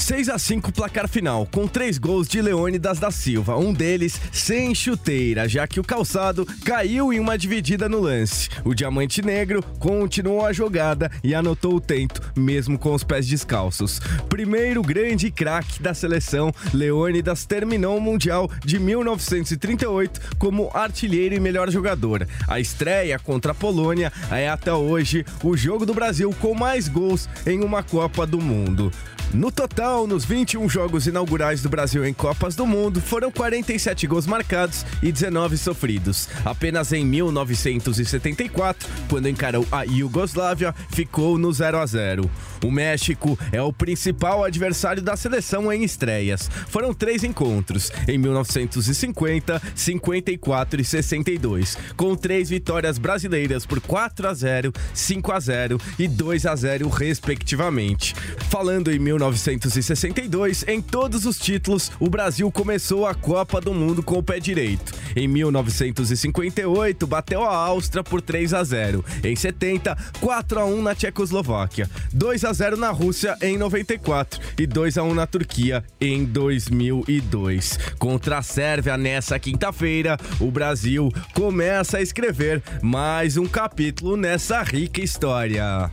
6 0.00 0.30
a 0.30 0.38
5 0.38 0.72
placar 0.72 1.06
final, 1.06 1.46
com 1.46 1.68
três 1.68 1.98
gols 1.98 2.26
de 2.26 2.40
Leônidas 2.40 2.98
da 2.98 3.10
Silva, 3.10 3.56
um 3.58 3.72
deles 3.72 4.18
sem 4.32 4.74
chuteira, 4.74 5.46
já 5.46 5.66
que 5.66 5.78
o 5.78 5.84
calçado 5.84 6.46
caiu 6.64 7.12
em 7.12 7.20
uma 7.20 7.36
dividida 7.36 7.88
no 7.88 8.00
lance. 8.00 8.48
O 8.64 8.74
Diamante 8.74 9.20
Negro 9.20 9.62
continuou 9.78 10.46
a 10.46 10.52
jogada 10.52 11.10
e 11.22 11.34
anotou 11.34 11.74
o 11.74 11.80
tento, 11.80 12.20
mesmo 12.34 12.78
com 12.78 12.94
os 12.94 13.04
pés 13.04 13.26
descalços. 13.26 14.00
Primeiro 14.28 14.82
grande 14.82 15.30
craque 15.30 15.82
da 15.82 15.92
seleção, 15.92 16.52
Leônidas 16.72 17.44
terminou 17.44 17.98
o 17.98 18.00
Mundial 18.00 18.50
de 18.64 18.78
1938 18.78 20.36
como 20.38 20.70
artilheiro 20.72 21.34
e 21.34 21.40
melhor 21.40 21.70
jogador. 21.70 22.26
A 22.48 22.58
estreia 22.58 23.18
contra 23.18 23.52
a 23.52 23.54
Polônia 23.54 24.10
é 24.30 24.48
até 24.48 24.72
hoje 24.72 25.26
o 25.44 25.56
jogo 25.56 25.84
do 25.84 25.94
Brasil 25.94 26.34
com 26.40 26.54
mais 26.54 26.88
gols 26.88 27.28
em 27.46 27.62
uma 27.62 27.82
Copa 27.82 28.26
do 28.26 28.40
Mundo. 28.40 28.90
No 29.32 29.52
total, 29.52 30.08
nos 30.08 30.24
21 30.24 30.68
jogos 30.68 31.06
inaugurais 31.06 31.62
do 31.62 31.68
Brasil 31.68 32.04
em 32.04 32.12
Copas 32.12 32.56
do 32.56 32.66
Mundo, 32.66 33.00
foram 33.00 33.30
47 33.30 34.04
gols 34.08 34.26
marcados 34.26 34.84
e 35.00 35.12
19 35.12 35.56
sofridos. 35.56 36.28
Apenas 36.44 36.92
em 36.92 37.04
1974, 37.04 38.88
quando 39.08 39.28
encarou 39.28 39.64
a 39.70 39.84
Iugoslávia, 39.84 40.74
ficou 40.90 41.38
no 41.38 41.52
0 41.52 41.78
a 41.78 41.86
0. 41.86 42.28
O 42.62 42.70
México 42.70 43.38
é 43.52 43.62
o 43.62 43.72
principal 43.72 44.44
adversário 44.44 45.02
da 45.02 45.16
seleção 45.16 45.72
em 45.72 45.82
estreias. 45.82 46.50
Foram 46.68 46.92
três 46.92 47.24
encontros, 47.24 47.90
em 48.06 48.18
1950, 48.18 49.60
54 49.74 50.80
e 50.80 50.84
62, 50.84 51.78
com 51.96 52.14
três 52.14 52.50
vitórias 52.50 52.98
brasileiras 52.98 53.64
por 53.64 53.80
4 53.80 54.28
a 54.28 54.34
0, 54.34 54.72
5 54.92 55.32
a 55.32 55.40
0 55.40 55.80
e 55.98 56.06
2 56.06 56.46
a 56.46 56.54
0 56.54 56.88
respectivamente. 56.88 58.14
Falando 58.50 58.92
em 58.92 58.98
1962, 58.98 60.64
em 60.68 60.82
todos 60.82 61.24
os 61.24 61.38
títulos, 61.38 61.90
o 61.98 62.10
Brasil 62.10 62.50
começou 62.50 63.06
a 63.06 63.14
Copa 63.14 63.60
do 63.60 63.72
Mundo 63.72 64.02
com 64.02 64.18
o 64.18 64.22
pé 64.22 64.38
direito. 64.38 64.92
Em 65.16 65.26
1958, 65.26 67.06
bateu 67.06 67.42
a 67.42 67.54
Áustria 67.54 68.04
por 68.04 68.20
3 68.20 68.54
a 68.54 68.62
0. 68.62 69.04
Em 69.24 69.34
70, 69.34 69.96
4 70.20 70.60
a 70.60 70.64
1 70.64 70.82
na 70.82 70.94
Tchecoslováquia, 70.94 71.88
2 72.12 72.44
a 72.44 72.49
0 72.52 72.76
na 72.76 72.90
Rússia 72.90 73.36
em 73.42 73.56
94 73.56 74.40
e 74.58 74.66
2 74.66 74.98
a 74.98 75.02
1 75.02 75.14
na 75.14 75.26
Turquia 75.26 75.84
em 76.00 76.24
2002. 76.24 77.78
Contra 77.98 78.38
a 78.38 78.42
Sérvia 78.42 78.96
nessa 78.96 79.38
quinta-feira, 79.38 80.16
o 80.40 80.50
Brasil 80.50 81.10
começa 81.34 81.98
a 81.98 82.02
escrever 82.02 82.62
mais 82.82 83.36
um 83.36 83.46
capítulo 83.46 84.16
nessa 84.16 84.62
rica 84.62 85.00
história. 85.00 85.90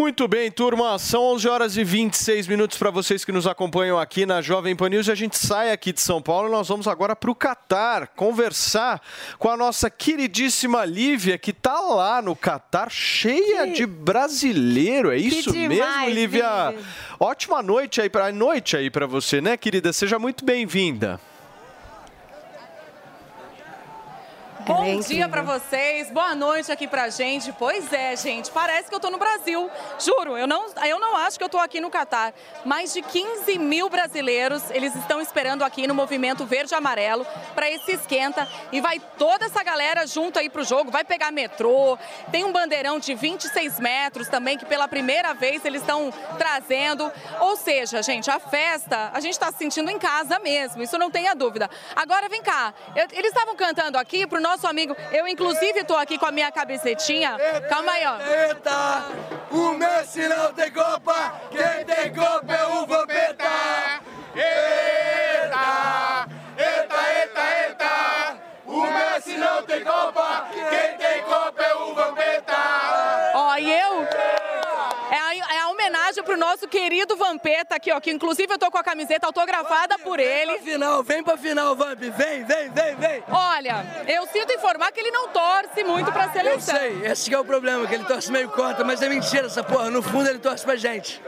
Muito 0.00 0.26
bem, 0.26 0.50
turma. 0.50 0.98
São 0.98 1.22
11 1.34 1.46
horas 1.46 1.76
e 1.76 1.84
26 1.84 2.46
minutos 2.46 2.78
para 2.78 2.90
vocês 2.90 3.22
que 3.22 3.30
nos 3.30 3.46
acompanham 3.46 3.98
aqui 3.98 4.24
na 4.24 4.40
Jovem 4.40 4.74
Pan 4.74 4.88
News. 4.88 5.08
E 5.08 5.12
a 5.12 5.14
gente 5.14 5.36
sai 5.36 5.70
aqui 5.70 5.92
de 5.92 6.00
São 6.00 6.22
Paulo 6.22 6.48
e 6.48 6.50
nós 6.50 6.68
vamos 6.68 6.88
agora 6.88 7.14
para 7.14 7.30
o 7.30 7.34
Catar 7.34 8.06
conversar 8.16 9.02
com 9.38 9.50
a 9.50 9.58
nossa 9.58 9.90
queridíssima 9.90 10.86
Lívia, 10.86 11.36
que 11.36 11.50
está 11.50 11.78
lá 11.80 12.22
no 12.22 12.34
Catar, 12.34 12.90
cheia 12.90 13.66
de 13.66 13.84
brasileiro. 13.84 15.12
É 15.12 15.18
isso 15.18 15.52
demais, 15.52 15.68
mesmo, 15.68 16.08
Lívia? 16.08 16.70
Lívia. 16.70 16.84
Ótima 17.20 17.62
noite 17.62 18.00
aí 18.00 18.08
para 18.08 18.32
noite 18.32 18.78
aí 18.78 18.88
para 18.88 19.06
você, 19.06 19.42
né, 19.42 19.58
querida? 19.58 19.92
Seja 19.92 20.18
muito 20.18 20.46
bem-vinda. 20.46 21.20
Bom 24.66 24.84
é 24.84 24.96
dia 24.96 25.28
pra 25.28 25.42
vocês, 25.42 26.10
boa 26.10 26.34
noite 26.34 26.70
aqui 26.70 26.86
pra 26.86 27.08
gente. 27.08 27.52
Pois 27.52 27.92
é, 27.92 28.14
gente, 28.16 28.50
parece 28.50 28.88
que 28.88 28.94
eu 28.94 29.00
tô 29.00 29.10
no 29.10 29.18
Brasil. 29.18 29.70
Juro, 29.98 30.36
eu 30.36 30.46
não, 30.46 30.66
eu 30.84 30.98
não 30.98 31.16
acho 31.16 31.38
que 31.38 31.44
eu 31.44 31.48
tô 31.48 31.58
aqui 31.58 31.80
no 31.80 31.90
Catar. 31.90 32.34
Mais 32.64 32.92
de 32.92 33.00
15 33.00 33.58
mil 33.58 33.88
brasileiros, 33.88 34.70
eles 34.70 34.94
estão 34.94 35.20
esperando 35.20 35.62
aqui 35.62 35.86
no 35.86 35.94
movimento 35.94 36.44
verde 36.44 36.74
e 36.74 36.76
amarelo 36.76 37.26
para 37.54 37.70
esse 37.70 37.92
esquenta. 37.92 38.46
E 38.70 38.80
vai 38.80 39.00
toda 39.18 39.46
essa 39.46 39.62
galera 39.62 40.06
junto 40.06 40.38
aí 40.38 40.50
pro 40.50 40.64
jogo, 40.64 40.90
vai 40.90 41.04
pegar 41.04 41.30
metrô. 41.30 41.96
Tem 42.30 42.44
um 42.44 42.52
bandeirão 42.52 42.98
de 42.98 43.14
26 43.14 43.80
metros 43.80 44.28
também, 44.28 44.58
que 44.58 44.66
pela 44.66 44.86
primeira 44.86 45.32
vez 45.32 45.64
eles 45.64 45.80
estão 45.80 46.12
trazendo. 46.36 47.10
Ou 47.40 47.56
seja, 47.56 48.02
gente, 48.02 48.30
a 48.30 48.38
festa, 48.38 49.10
a 49.14 49.20
gente 49.20 49.38
tá 49.38 49.50
se 49.50 49.58
sentindo 49.58 49.90
em 49.90 49.98
casa 49.98 50.38
mesmo, 50.38 50.82
isso 50.82 50.98
não 50.98 51.10
tenha 51.10 51.34
dúvida. 51.34 51.70
Agora 51.96 52.28
vem 52.28 52.42
cá, 52.42 52.74
eles 53.12 53.28
estavam 53.32 53.56
cantando 53.56 53.96
aqui 53.96 54.26
pro 54.26 54.40
nosso 54.40 54.49
amigo, 54.66 54.96
eu 55.12 55.26
inclusive 55.28 55.84
tô 55.84 55.96
aqui 55.96 56.18
com 56.18 56.26
a 56.26 56.32
minha 56.32 56.50
cabecetinha. 56.50 57.36
Calma 57.68 57.92
aí, 57.92 58.04
ó. 58.06 58.16
Eita, 58.20 59.04
o 59.50 59.72
Messi 59.72 60.26
não 60.28 60.52
tem 60.52 60.70
Copa, 60.70 61.34
quem 61.50 61.84
tem 61.84 62.14
Copa 62.14 62.52
é 62.52 62.66
o 62.66 62.86
Vampeta. 62.86 63.44
Eita, 64.34 65.60
eita, 66.56 66.96
eita, 67.12 67.40
eita, 67.66 68.36
o 68.66 68.80
Messi 68.82 69.36
não 69.36 69.62
tem 69.62 69.84
Copa, 69.84 70.48
quem 70.52 70.96
tem 70.98 71.22
Copa 71.22 71.62
é 71.62 71.74
o 71.74 71.94
Vampeta. 71.94 72.56
Ó, 73.34 73.56
e 73.56 73.72
eu. 73.72 74.39
A, 76.30 76.34
a 76.34 76.36
homenagem 76.36 76.36
pro 76.36 76.36
nosso 76.36 76.68
querido 76.68 77.16
Vampeta 77.16 77.76
aqui, 77.76 77.90
ó. 77.92 78.00
Que 78.00 78.10
inclusive 78.10 78.52
eu 78.52 78.58
tô 78.58 78.70
com 78.70 78.78
a 78.78 78.84
camiseta 78.84 79.26
autografada 79.26 79.98
por 79.98 80.18
ele. 80.18 80.52
Vem 80.52 80.60
pra 80.60 80.72
final, 80.72 81.02
vem 81.02 81.22
pra 81.22 81.36
final, 81.36 81.76
Vamp. 81.76 82.00
Vem, 82.00 82.44
vem, 82.44 82.70
vem, 82.70 82.96
vem. 82.96 83.24
Olha, 83.30 84.04
eu 84.06 84.26
sinto 84.28 84.52
informar 84.52 84.92
que 84.92 85.00
ele 85.00 85.10
não 85.10 85.28
torce 85.28 85.82
muito 85.84 86.12
pra 86.12 86.30
seleção. 86.30 86.74
Eu 86.76 86.80
sei, 86.80 87.06
esse 87.10 87.28
que 87.28 87.34
é 87.34 87.38
o 87.38 87.44
problema, 87.44 87.86
que 87.86 87.94
ele 87.94 88.04
torce 88.04 88.30
meio 88.30 88.48
contra, 88.50 88.84
mas 88.84 89.02
é 89.02 89.08
mentira 89.08 89.46
essa 89.46 89.62
porra. 89.62 89.90
No 89.90 90.02
fundo 90.02 90.28
ele 90.28 90.38
torce 90.38 90.64
pra 90.64 90.76
gente. 90.76 91.20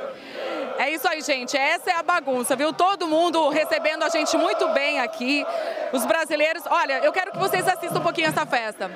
É 0.79 0.91
isso 0.91 1.07
aí, 1.07 1.21
gente. 1.23 1.57
Essa 1.57 1.91
é 1.91 1.95
a 1.95 2.03
bagunça, 2.03 2.57
viu? 2.57 2.73
Todo 2.73 3.07
mundo 3.07 3.49
recebendo 3.51 4.03
a 4.03 4.09
gente 4.09 4.37
muito 4.37 4.69
bem 4.69 5.01
aqui. 5.01 5.45
Os 5.93 6.05
brasileiros. 6.07 6.63
Olha, 6.67 6.99
eu 7.05 7.13
quero 7.13 7.33
que 7.33 7.39
vocês 7.39 7.67
assistam 7.69 7.99
um 7.99 8.03
pouquinho 8.03 8.29
essa 8.29 8.47
festa. 8.47 8.91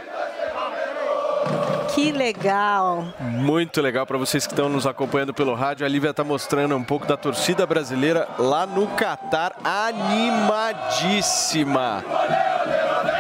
Que 1.95 2.13
legal. 2.13 3.05
Muito 3.21 3.81
legal 3.81 4.07
para 4.07 4.19
vocês 4.19 4.47
que 4.47 4.53
estão 4.53 4.69
nos 4.69 4.87
acompanhando 4.87 5.33
pelo 5.33 5.55
rádio. 5.55 5.87
A 5.87 5.89
Lívia 5.89 6.11
está 6.11 6.23
mostrando 6.23 6.77
um 6.77 6.85
pouco 6.85 7.07
da 7.07 7.17
torcida 7.17 7.65
brasileira 7.67 8.29
lá 8.39 8.67
no 8.67 8.87
Catar, 8.89 9.57
animadíssima. 9.65 10.77
É 12.09 12.27
isso 12.27 13.11
aí. 13.11 13.15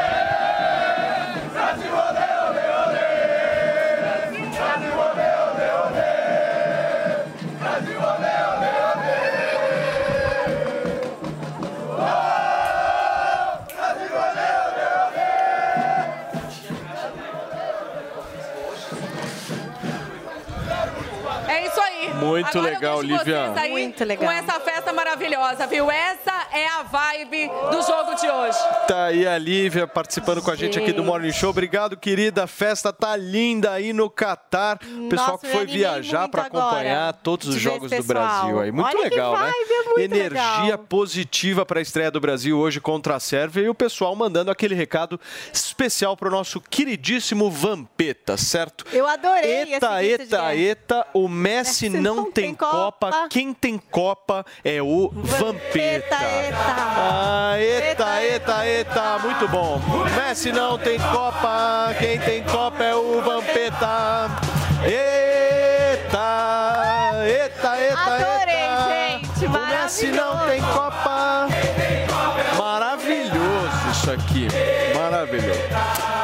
Muito 22.16 22.58
Agora 22.58 22.74
legal, 22.74 23.02
Lívia. 23.02 23.52
Muito 23.70 24.04
legal. 24.04 24.24
Com 24.26 24.30
essa 24.32 24.60
festa 24.60 24.92
maravilhosa, 24.92 25.66
viu? 25.66 25.90
Essa 25.90 26.46
é 26.52 26.66
a 26.68 26.82
vibe 26.82 27.48
do 27.70 27.82
jogo 27.82 28.14
de 28.14 28.28
hoje. 28.28 28.58
Tá 28.88 29.04
aí 29.06 29.26
a 29.26 29.36
Lívia 29.38 29.86
participando 29.86 30.40
com 30.42 30.50
a 30.50 30.56
gente 30.56 30.78
aqui 30.78 30.92
do 30.92 31.04
Morning 31.04 31.32
Show. 31.32 31.50
Obrigado, 31.50 31.96
querida. 31.96 32.44
A 32.44 32.46
festa 32.46 32.92
tá 32.92 33.16
linda 33.16 33.72
aí 33.72 33.92
no 33.92 34.08
Catar. 34.08 34.78
O 34.82 35.08
pessoal 35.08 35.32
Nossa, 35.32 35.46
que 35.46 35.52
foi 35.52 35.66
viajar 35.66 36.28
para 36.28 36.42
acompanhar 36.44 37.12
todos 37.14 37.48
os 37.48 37.56
jogos 37.56 37.90
do. 37.90 38.06
Brasil 38.06 38.60
aí. 38.60 38.70
Muito 38.70 38.86
Olha 38.86 39.08
que 39.10 39.14
legal, 39.16 39.32
né? 39.36 39.38
vibe, 39.46 39.72
é 39.72 39.82
muito 39.84 40.00
Energia 40.00 40.62
legal. 40.62 40.78
positiva 40.78 41.66
para 41.66 41.80
a 41.80 41.82
estreia 41.82 42.10
do 42.10 42.20
Brasil 42.20 42.56
hoje 42.56 42.80
contra 42.80 43.16
a 43.16 43.20
Sérvia 43.20 43.62
e 43.62 43.68
o 43.68 43.74
pessoal 43.74 44.14
mandando 44.14 44.50
aquele 44.50 44.74
recado 44.74 45.20
especial 45.52 46.16
para 46.16 46.28
o 46.28 46.30
nosso 46.30 46.60
queridíssimo 46.60 47.50
Vampeta, 47.50 48.36
certo? 48.36 48.84
Eu 48.92 49.06
adorei 49.06 49.72
Eita, 49.72 50.02
esse 50.04 50.26
guerra. 50.26 50.54
eita, 50.54 51.06
o 51.12 51.28
Messi 51.28 51.88
não, 51.88 52.05
tem 52.32 52.54
Copa. 52.54 53.28
Quem 53.30 53.52
tem 53.54 53.78
Copa 53.78 54.44
é 54.64 54.80
o 54.82 55.10
Vampeta. 55.14 56.16
Ah, 56.18 57.54
eita, 57.58 58.22
eita, 58.22 58.66
eita, 58.66 59.18
muito 59.18 59.48
bom. 59.48 59.80
Messi 60.14 60.52
não 60.52 60.78
tem 60.78 60.98
Copa, 60.98 61.94
quem 61.98 62.18
tem 62.18 62.42
Copa 62.44 62.82
é 62.82 62.94
o 62.94 63.20
Vampeta. 63.22 64.30
Eita, 64.84 66.26
eita, 67.26 67.80
eita, 67.80 68.00
Adorei, 68.00 68.54
eita. 68.54 69.28
gente, 69.38 69.46
O 69.46 69.50
Messi 69.50 70.06
não 70.08 70.46
tem 70.46 70.60
Copa. 70.62 71.48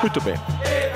Muito 0.02 0.20
bem. 0.20 0.34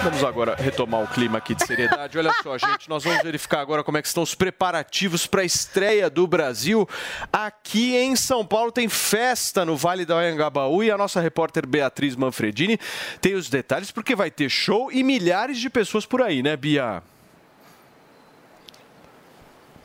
Vamos 0.02 0.22
agora 0.24 0.56
retomar 0.56 1.00
o 1.00 1.06
clima 1.06 1.38
aqui 1.38 1.54
de 1.54 1.64
seriedade. 1.64 2.18
Olha 2.18 2.32
só, 2.42 2.58
gente, 2.58 2.88
nós 2.88 3.04
vamos 3.04 3.22
verificar 3.22 3.60
agora 3.60 3.84
como 3.84 3.96
é 3.96 4.02
que 4.02 4.08
estão 4.08 4.22
os 4.22 4.34
preparativos 4.34 5.26
para 5.28 5.42
a 5.42 5.44
estreia 5.44 6.10
do 6.10 6.26
Brasil. 6.26 6.88
Aqui 7.32 7.96
em 7.96 8.16
São 8.16 8.44
Paulo 8.44 8.72
tem 8.72 8.88
festa 8.88 9.64
no 9.64 9.76
Vale 9.76 10.04
do 10.04 10.12
Anhangabaú 10.12 10.82
e 10.82 10.90
a 10.90 10.98
nossa 10.98 11.20
repórter 11.20 11.66
Beatriz 11.66 12.16
Manfredini 12.16 12.78
tem 13.20 13.34
os 13.34 13.48
detalhes 13.48 13.90
porque 13.90 14.14
vai 14.14 14.30
ter 14.30 14.50
show 14.50 14.90
e 14.90 15.02
milhares 15.02 15.58
de 15.58 15.70
pessoas 15.70 16.04
por 16.04 16.20
aí, 16.20 16.42
né, 16.42 16.56
Bia? 16.56 17.02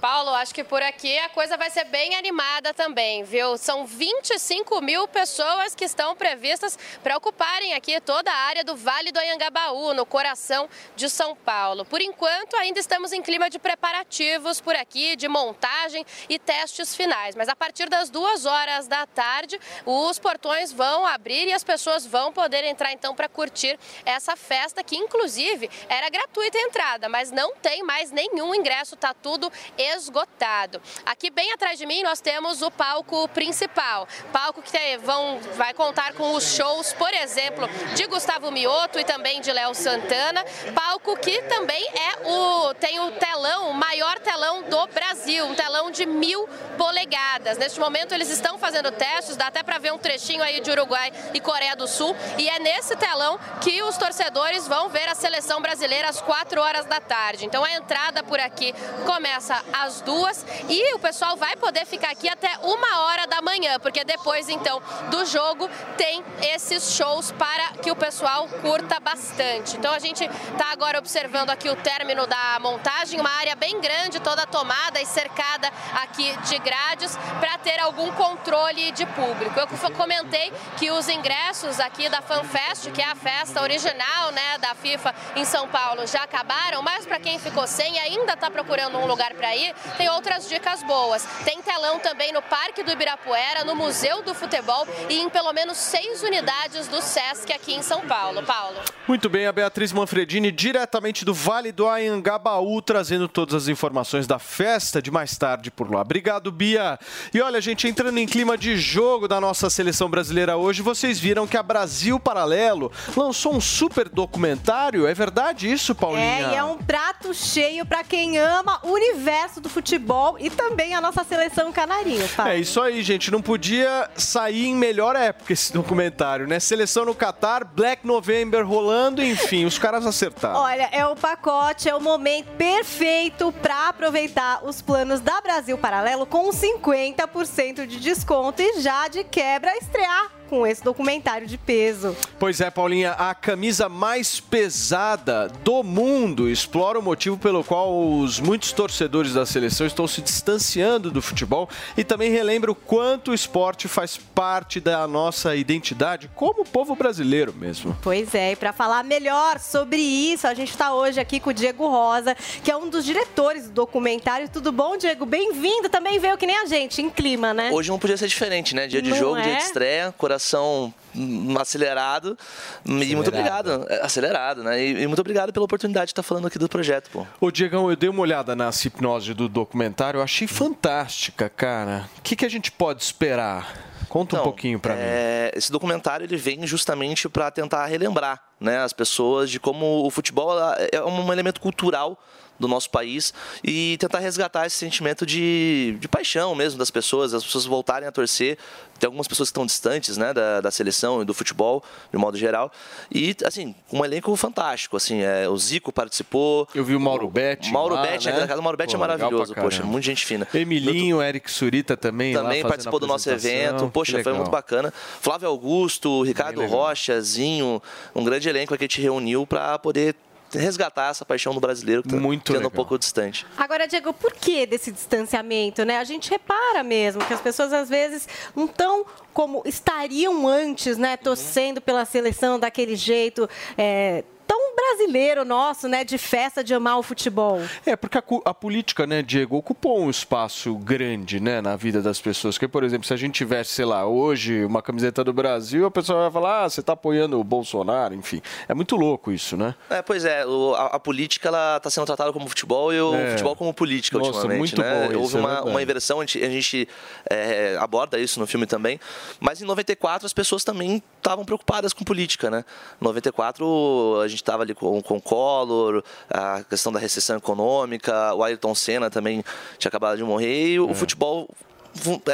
Paulo, 0.02 0.32
acho 0.32 0.56
que 0.56 0.64
por 0.64 0.82
aqui 0.82 1.16
a 1.20 1.30
coisa 1.30 1.56
vai 1.56 1.70
ser 1.70 1.84
bem 1.86 2.16
animada 2.16 2.74
também, 2.74 3.24
viu? 3.24 3.56
São 3.56 3.86
25 3.86 4.82
mil 4.82 5.08
pessoas 5.08 5.76
que 5.76 5.86
estão 5.86 6.16
previstas 6.16 6.76
para 7.04 7.16
ocuparem 7.16 7.76
aqui 7.76 8.02
toda 8.02 8.32
a 8.32 8.36
área 8.36 8.64
do 8.64 8.76
Vale 8.76 9.12
do 9.12 9.20
Anhangabaú, 9.20 9.94
no 9.94 10.04
coração 10.04 10.68
de 10.96 11.08
São 11.08 11.36
Paulo. 11.36 11.86
Por 11.86 12.02
enquanto, 12.02 12.56
ainda 12.56 12.80
estamos 12.80 13.14
em 13.14 13.22
clima 13.22 13.48
de 13.48 13.60
preparativos 13.60 14.60
por 14.60 14.76
aqui, 14.76 15.16
de 15.16 15.28
montagem 15.28 16.04
e 16.28 16.40
testes 16.40 16.96
finais. 16.96 17.36
Mas 17.36 17.48
a 17.48 17.56
partir 17.56 17.88
das 17.88 18.10
duas 18.10 18.48
horas 18.48 18.88
da 18.88 19.06
tarde, 19.06 19.60
os 19.86 20.18
portões 20.18 20.74
vão 20.74 21.06
abrir 21.06 21.48
e 21.48 21.54
as 21.54 21.64
pessoas 21.64 22.08
vão 22.08 22.34
poder 22.34 22.64
entrar 22.64 22.92
então 22.92 23.14
para 23.14 23.30
curtir 23.30 23.78
essa 24.04 24.36
festa, 24.36 24.84
que 24.84 24.98
inclusive 24.98 25.70
era 25.88 26.10
gratuita 26.10 26.58
a 26.58 26.62
entrada, 26.62 27.08
mas 27.08 27.30
não 27.30 27.56
tem 27.58 27.84
mais 27.84 28.10
nenhum 28.10 28.56
ingresso, 28.56 28.96
tá 28.96 29.14
tudo 29.14 29.52
esgotado. 29.96 30.82
Aqui 31.06 31.30
bem 31.30 31.52
atrás 31.54 31.78
de 31.78 31.86
mim 31.86 32.04
nós 32.04 32.20
temos 32.22 32.62
o 32.62 32.72
palco 32.72 33.28
principal, 33.30 34.08
palco 34.32 34.62
que 34.62 34.72
tem- 34.72 34.98
vão, 34.98 35.40
vai 35.56 35.74
contar 35.74 36.14
com 36.14 36.34
os 36.34 36.56
shows, 36.56 36.94
por 36.94 37.14
exemplo, 37.14 37.68
de 37.96 38.06
Gustavo 38.08 38.52
Mioto 38.52 39.00
e 39.00 39.04
também 39.04 39.42
de 39.42 39.52
Léo 39.52 39.74
Santana, 39.74 40.44
palco 40.74 41.18
que 41.18 41.42
também 41.44 41.84
é 41.90 42.28
o 42.28 42.74
tem 42.76 43.00
o 43.00 43.12
telão, 43.12 43.70
o 43.70 43.74
maior 43.74 44.20
telão 44.20 44.64
do 44.64 44.88
Brasil, 44.88 45.46
um 45.46 45.56
telão 45.56 45.92
de 45.92 46.06
mil 46.06 46.48
polegadas. 46.78 47.58
Neste 47.58 47.80
momento 47.80 48.14
eles 48.14 48.30
estão 48.30 48.58
fazendo 48.58 48.92
testes, 48.92 49.36
dá 49.36 49.48
até 49.48 49.62
para 49.64 49.78
ver 49.78 49.94
um 49.94 49.98
trechinho 49.98 50.42
aí 50.44 50.60
de 50.60 50.72
Uruguai 50.72 51.12
e 51.34 51.40
Coreia 51.40 51.76
do 51.76 51.88
Sul, 51.88 52.16
e 52.38 52.50
é 52.50 52.60
nesse 52.60 52.96
telão 52.96 53.40
que 53.62 53.82
os 53.84 53.98
torcedores 53.98 54.68
vão 54.68 54.90
ver 54.90 55.08
a 55.08 55.16
seleção 55.16 55.62
brasileira 55.62 56.10
às 56.10 56.22
4 56.22 56.62
horas 56.62 56.86
da 56.86 57.00
tarde. 57.00 57.46
Então 57.46 57.64
a 57.64 57.72
entrada 57.74 58.24
por 58.24 58.40
aqui 58.40 58.74
começa 59.06 59.64
às 59.84 60.02
duas 60.02 60.46
e 60.70 60.96
o 60.96 61.00
pessoal 61.00 61.36
vai 61.38 61.56
poder 61.56 61.86
ficar 61.86 62.12
aqui 62.12 62.28
até 62.28 62.50
uma 62.62 63.02
hora 63.02 63.28
da 63.28 63.42
manhã, 63.42 63.80
porque 63.80 64.04
depois 64.04 64.50
então 64.50 64.82
do 65.10 65.26
jogo 65.26 65.70
tem 65.98 66.24
esses 66.42 66.96
shows 66.96 67.32
para 67.32 67.74
que 67.82 67.92
o 67.92 67.96
pessoal 67.96 68.48
curta 68.62 69.00
bastante. 69.00 69.78
Então 69.78 69.94
a 69.94 70.00
gente 70.00 70.24
está 70.24 70.72
agora 70.72 70.98
observando 70.98 71.50
aqui 71.50 71.70
o 71.70 71.76
término 71.76 72.26
da 72.26 72.60
montagem, 72.60 73.20
uma 73.20 73.32
área 73.32 73.56
bem 73.56 73.80
grande, 73.80 74.20
toda 74.20 74.46
tomada 74.48 75.02
e 75.02 75.06
cercada 75.06 75.72
aqui 76.02 76.36
de 76.48 76.58
grades 76.60 77.18
para 77.40 77.58
ter 77.58 77.80
algum 77.80 78.12
controle 78.14 78.92
de 78.92 79.06
público. 79.06 79.60
Eu 79.60 79.68
comentei 79.92 80.52
que 80.78 80.92
os 80.92 81.08
ingressos 81.08 81.80
aqui 81.80 82.10
da 82.10 82.22
FanFest, 82.22 82.92
que 82.92 83.02
é 83.02 83.06
a 83.06 83.16
festa 83.16 83.62
original 83.62 84.32
né, 84.32 84.58
da 84.60 84.74
FIFA 84.74 85.14
em 85.36 85.46
São 85.46 85.68
Paulo, 85.68 86.08
já 86.08 86.24
acabaram, 86.24 86.82
mas 86.82 87.06
para 87.06 87.20
quem 87.20 87.38
ficou 87.38 87.68
sem 87.68 87.92
e 87.92 88.00
ainda 88.00 88.34
está 88.34 88.50
procurando 88.50 88.98
um 88.98 89.06
lugar 89.06 89.34
para 89.34 89.56
ir, 89.56 89.71
tem 89.98 90.10
outras 90.10 90.48
dicas 90.48 90.84
boas. 90.84 91.26
Tem 91.44 91.62
telão 91.62 92.00
também 92.00 92.32
no 92.32 92.42
Parque 92.42 92.84
do 92.84 92.92
Ibirapuera, 92.92 93.64
no 93.64 93.76
Museu 93.76 94.22
do 94.24 94.34
Futebol 94.34 94.88
e 95.10 95.20
em 95.20 95.30
pelo 95.30 95.54
menos 95.54 95.78
seis 95.78 96.24
unidades 96.24 96.88
do 96.88 97.02
Sesc 97.02 97.52
aqui 97.52 97.74
em 97.74 97.82
São 97.82 98.02
Paulo. 98.02 98.44
Paulo. 98.44 98.78
Muito 99.08 99.30
bem, 99.30 99.48
a 99.48 99.52
Beatriz 99.52 99.92
Manfredini, 99.92 100.52
diretamente 100.52 101.26
do 101.26 101.34
Vale 101.34 101.72
do 101.72 101.88
Anhangabaú, 101.88 102.82
trazendo 102.82 103.28
todas 103.28 103.56
as 103.56 103.68
informações 103.68 104.28
da 104.28 104.38
festa 104.38 105.02
de 105.02 105.10
mais 105.10 105.38
tarde 105.38 105.72
por 105.72 105.92
lá. 105.92 106.02
Obrigado, 106.02 106.52
Bia. 106.52 107.00
E 107.34 107.42
olha, 107.42 107.60
gente, 107.62 107.88
entrando 107.88 108.18
em 108.18 108.28
clima 108.28 108.58
de 108.58 108.78
jogo 108.78 109.28
da 109.28 109.40
nossa 109.40 109.70
seleção 109.70 110.10
brasileira 110.10 110.58
hoje, 110.58 110.82
vocês 110.82 111.20
viram 111.20 111.48
que 111.48 111.56
a 111.56 111.64
Brasil 111.64 112.20
Paralelo 112.20 112.92
lançou 113.16 113.56
um 113.56 113.62
super 113.62 114.10
documentário. 114.10 115.08
É 115.08 115.14
verdade 115.14 115.72
isso, 115.72 115.96
Paulinha? 115.96 116.50
É, 116.50 116.54
e 116.54 116.56
é 116.56 116.64
um 116.64 116.78
prato 116.78 117.34
cheio 117.34 117.86
para 117.86 118.04
quem 118.04 118.38
ama 118.38 118.80
o 118.84 118.92
universo 118.92 119.61
do 119.62 119.70
futebol 119.70 120.36
e 120.40 120.50
também 120.50 120.94
a 120.94 121.00
nossa 121.02 121.24
seleção 121.24 121.72
canarinha, 121.72 122.28
Fábio. 122.28 122.52
É 122.54 122.60
isso 122.60 122.82
aí, 122.82 123.02
gente. 123.02 123.32
Não 123.32 123.42
podia 123.42 124.10
sair 124.16 124.66
em 124.68 124.76
melhor 124.76 125.16
época 125.16 125.54
esse 125.54 125.72
documentário, 125.72 126.48
né? 126.48 126.60
Seleção 126.60 127.06
no 127.06 127.16
Catar, 127.16 127.64
Black 127.64 128.06
November 128.06 128.66
rolando, 128.66 129.24
enfim, 129.24 129.66
os 129.66 129.78
caras 129.78 130.06
acertaram. 130.06 130.60
Olha, 130.60 130.90
é 130.92 131.06
o 131.06 131.16
pacote, 131.16 131.88
é 131.88 131.96
o 131.96 132.02
momento 132.02 132.48
perfeito 132.58 133.52
para 133.62 133.90
aproveitar 133.90 134.66
os 134.66 134.82
planos 134.82 135.22
da 135.22 135.40
Brasil 135.42 135.78
Paralelo 135.78 136.26
com 136.26 136.50
50% 136.50 137.86
de 137.86 138.00
desconto 138.00 138.62
e 138.62 138.82
já 138.82 139.08
de 139.08 139.24
quebra 139.24 139.76
estrear 139.78 140.41
com 140.52 140.68
esse 140.68 140.84
documentário 140.84 141.48
de 141.48 141.58
peso. 141.58 142.14
Pois 142.38 142.60
é, 142.60 142.70
Paulinha, 142.70 143.12
a 143.12 143.34
camisa 143.34 143.88
mais 143.88 144.42
pesada 144.42 145.48
do 145.64 145.82
mundo 145.82 146.50
explora 146.50 147.00
o 147.00 147.02
motivo 147.02 147.38
pelo 147.38 147.64
qual 147.64 148.20
os 148.20 148.38
muitos 148.38 148.74
torcedores 148.74 149.34
da 149.34 149.46
seleção 149.46 149.88
estão 149.88 150.06
se 150.06 150.22
distanciando 150.22 151.10
do 151.10 151.22
futebol 151.22 151.70
e 151.96 152.04
também 152.04 152.30
relembra 152.30 152.70
o 152.70 152.76
quanto 152.76 153.32
o 153.32 153.34
esporte 153.34 153.88
faz 153.88 154.18
parte 154.18 154.82
da 154.82 155.08
nossa 155.08 155.56
identidade 155.56 156.30
como 156.36 156.66
povo 156.66 156.98
brasileiro 156.98 157.54
mesmo. 157.54 157.98
Pois 158.02 158.36
é, 158.36 158.52
e 158.52 158.56
para 158.58 158.74
falar 158.74 159.06
melhor 159.06 159.58
sobre 159.58 160.02
isso, 160.02 160.48
a 160.48 160.54
gente 160.54 160.72
está 160.72 160.94
hoje 160.94 161.18
aqui 161.18 161.40
com 161.40 161.52
o 161.52 161.54
Diego 161.54 161.88
Rosa, 161.88 162.36
que 162.62 162.70
é 162.70 162.76
um 162.76 162.90
dos 162.90 163.06
diretores 163.06 163.68
do 163.68 163.72
documentário. 163.72 164.50
Tudo 164.50 164.74
bom, 164.74 164.98
Diego? 164.98 165.26
Bem-vindo. 165.26 165.88
Também 165.88 166.20
veio 166.20 166.38
que 166.38 166.46
nem 166.46 166.58
a 166.58 166.66
gente, 166.66 167.02
em 167.02 167.10
clima, 167.10 167.54
né? 167.54 167.70
Hoje 167.72 167.90
não 167.90 167.98
podia 167.98 168.18
ser 168.18 168.28
diferente, 168.28 168.76
né? 168.76 168.86
Dia 168.86 169.02
de 169.02 169.12
Não 169.12 169.18
jogo, 169.18 169.42
dia 169.42 169.54
é? 169.54 169.56
de 169.56 169.64
estreia, 169.64 170.14
coração 170.18 170.41
coração 170.42 170.94
hum, 171.16 171.56
acelerado. 171.60 172.38
E 172.86 173.16
muito 173.16 173.28
obrigado. 173.28 173.86
É, 173.88 174.02
Acelerado, 174.04 174.64
né? 174.64 174.84
E, 174.84 175.04
e 175.04 175.08
muito 175.08 175.20
obrigado 175.20 175.54
pela 175.54 175.66
oportunidade 175.66 176.08
de 176.08 176.12
estar 176.12 176.24
falando 176.24 176.48
aqui 176.48 176.58
do 176.58 176.68
projeto, 176.68 177.10
pô. 177.12 177.26
Ô, 177.40 177.52
Diegão, 177.52 177.90
eu 177.90 177.96
dei 177.96 178.10
uma 178.10 178.22
olhada 178.22 178.56
na 178.56 178.70
hipnose 178.70 179.34
do 179.34 179.48
documentário, 179.48 180.18
eu 180.18 180.24
achei 180.24 180.48
fantástica, 180.48 181.48
cara. 181.50 182.10
O 182.18 182.22
que, 182.22 182.36
que 182.36 182.46
a 182.46 182.50
gente 182.50 182.72
pode 182.72 183.04
esperar? 183.04 183.90
Conta 184.10 184.36
um 184.36 184.40
Então, 184.40 184.44
pouquinho 184.44 184.80
pra 184.80 184.94
mim. 184.94 185.00
é, 185.02 185.52
Esse 185.56 185.72
documentário 185.72 186.26
ele 186.26 186.36
vem 186.36 186.66
justamente 186.68 187.30
para 187.30 187.50
tentar 187.52 187.86
relembrar 187.86 188.42
né, 188.60 188.80
as 188.80 188.92
pessoas 188.92 189.50
de 189.50 189.60
como 189.60 190.06
o 190.06 190.10
futebol 190.10 190.52
é 190.92 191.02
um 191.04 191.32
elemento 191.32 191.62
cultural 191.62 192.20
do 192.62 192.68
nosso 192.68 192.90
país 192.90 193.34
e 193.64 193.98
tentar 194.00 194.20
resgatar 194.20 194.66
esse 194.66 194.78
sentimento 194.78 195.26
de, 195.26 195.98
de 196.00 196.08
paixão 196.08 196.56
mesmo 196.56 196.78
das 196.80 196.92
pessoas, 196.92 197.34
as 197.34 197.44
pessoas 197.44 197.66
voltarem 197.66 198.08
a 198.08 198.12
torcer. 198.12 198.58
Tem 199.00 199.08
algumas 199.08 199.28
pessoas 199.28 199.50
que 199.50 199.54
estão 199.54 199.66
distantes 199.66 200.16
né, 200.16 200.32
da, 200.32 200.62
da 200.62 200.70
seleção 200.70 201.24
e 201.24 201.26
do 201.26 201.34
futebol, 201.34 201.84
de 202.12 202.20
modo 202.20 202.38
geral. 202.38 202.72
E, 203.12 203.36
assim, 203.44 203.74
um 203.92 204.06
elenco 204.06 204.36
fantástico. 204.36 204.96
Assim, 204.96 205.24
é, 205.24 205.50
o 205.50 205.58
Zico 205.58 205.92
participou. 205.92 206.68
Eu 206.76 206.86
vi 206.86 206.96
o 206.96 207.00
Mauro 207.00 207.28
Betti. 207.28 207.72
Mauro 207.72 207.96
lá, 207.96 208.04
Betti, 208.04 208.28
né? 208.28 208.46
do 208.46 208.62
Mauro 208.62 208.78
Betti 208.78 208.94
é 208.94 209.00
maravilhoso, 209.00 209.56
poxa, 209.56 209.82
muita 209.82 210.06
gente 210.06 210.24
fina. 210.24 210.48
Emilinho, 210.54 211.20
Eric 211.20 211.50
Surita 211.50 211.98
também. 211.98 212.32
Também 212.32 212.62
participou 212.62 213.00
do 213.00 213.08
nosso 213.08 213.28
evento. 213.28 213.90
Poxa, 213.90 214.22
foi 214.22 214.34
muito 214.34 214.52
bacana. 214.52 214.94
Flávio 215.20 215.48
Augusto, 215.48 216.22
Ricardo. 216.22 216.64
Rocha, 216.68 217.20
Zinho, 217.22 217.82
um 218.14 218.24
grande 218.24 218.48
elenco 218.48 218.78
que 218.78 218.84
a 218.84 218.88
gente 218.88 219.02
reuniu 219.02 219.48
para 219.48 219.80
poder 219.80 220.16
resgatar 220.54 221.10
essa 221.12 221.26
paixão 221.26 221.54
do 221.54 221.60
brasileiro 221.60 222.04
que 222.04 222.10
tá 222.10 222.16
Muito 222.16 222.46
tendo 222.54 222.56
legal. 222.58 222.72
um 222.72 222.76
pouco 222.76 222.98
distante. 222.98 223.46
Agora, 223.58 223.88
Diego, 223.88 224.14
por 224.14 224.34
que 224.34 224.66
desse 224.66 224.92
distanciamento, 224.92 225.84
né? 225.86 225.98
A 225.98 226.04
gente 226.04 226.30
repara 226.30 226.84
mesmo 226.84 227.24
que 227.26 227.34
as 227.34 227.42
pessoas 227.42 227.72
às 227.74 227.90
vezes 227.90 228.28
não 228.56 228.66
estão 228.66 229.06
como 229.34 229.62
estariam 229.66 230.48
antes, 230.48 230.98
né? 230.98 231.16
Torcendo 231.18 231.80
pela 231.82 232.06
seleção 232.06 232.60
daquele 232.60 232.96
jeito. 232.96 233.50
é, 233.78 234.24
Tão 234.52 234.76
brasileiro 234.76 235.46
nosso, 235.46 235.88
né? 235.88 236.04
De 236.04 236.18
festa, 236.18 236.62
de 236.62 236.74
amar 236.74 236.98
o 237.00 237.04
futebol. 237.04 237.62
É, 237.86 237.96
porque 237.96 238.18
a, 238.18 238.24
a 238.44 238.54
política, 238.54 239.08
né, 239.08 239.22
Diego, 239.22 239.56
ocupou 239.56 240.02
um 240.02 240.10
espaço 240.10 240.76
grande, 240.76 241.40
né, 241.40 241.62
na 241.62 241.78
vida 241.78 242.02
das 242.02 242.20
pessoas. 242.20 242.56
Porque, 242.56 242.68
por 242.68 242.84
exemplo, 242.84 243.08
se 243.08 243.14
a 243.14 243.16
gente 243.18 243.34
tivesse, 243.36 243.72
sei 243.72 243.86
lá, 243.86 244.06
hoje 244.06 244.66
uma 244.66 244.82
camiseta 244.82 245.24
do 245.24 245.32
Brasil, 245.32 245.86
a 245.86 245.92
pessoa 245.92 246.24
vai 246.24 246.32
falar, 246.32 246.66
ah, 246.66 246.70
você 246.70 246.82
tá 246.82 246.92
apoiando 246.92 247.40
o 247.40 247.44
Bolsonaro, 247.46 248.14
enfim. 248.14 248.42
É 248.68 248.74
muito 248.74 248.98
louco 248.98 249.32
isso, 249.32 249.56
né? 249.56 249.74
É, 249.90 250.02
pois 250.02 250.26
é, 250.26 250.46
o- 250.46 250.76
a, 250.76 250.88
a 250.88 251.00
política 251.00 251.48
ela 251.48 251.78
está 251.78 251.90
sendo 251.90 252.06
tratada 252.06 252.34
como 252.34 252.50
futebol 252.50 252.92
e 252.94 253.00
o 253.00 253.16
É. 253.16 253.30
futebol 253.32 253.56
como 253.56 253.74
política 253.74 254.18
Nossa, 254.18 254.32
ultimamente. 254.32 254.58
muito 254.60 254.82
né? 254.82 255.08
bom 255.14 255.18
Houve 255.22 255.38
é 255.38 255.40
uma, 255.40 255.48
verdade. 255.50 255.70
uma 255.70 255.82
inversão, 255.82 256.20
a 256.20 256.26
gente, 256.26 256.44
a 256.44 256.50
gente, 256.50 256.90
é, 257.30 257.78
aborda 257.80 258.20
isso 258.20 258.38
no 258.38 258.46
filme 258.46 258.66
também. 258.66 259.00
Mas 259.40 259.62
em 259.62 259.66
94 259.66 260.26
as 260.26 260.34
pessoas 260.34 260.66
também 260.66 261.02
estavam 261.20 261.46
preocupadas 261.46 261.94
com 261.94 262.04
política, 262.04 262.50
né? 262.52 262.66
Em 263.02 263.06
94 263.06 264.20
a 264.22 264.28
gente 264.28 264.41
estava 264.42 264.64
ali 264.64 264.74
com, 264.74 265.02
com 265.02 265.18
o 265.18 265.22
Collor, 265.22 266.04
a 266.30 266.64
questão 266.64 266.92
da 266.92 267.00
recessão 267.00 267.38
econômica, 267.38 268.34
o 268.34 268.44
Ayrton 268.44 268.74
Senna 268.76 269.10
também 269.10 269.44
tinha 269.78 269.90
acabado 269.90 270.18
de 270.18 270.24
morrer 270.24 270.74
e 270.74 270.80
o 270.80 270.90
É. 270.90 270.94
futebol 270.94 271.48
fu- 271.48 271.66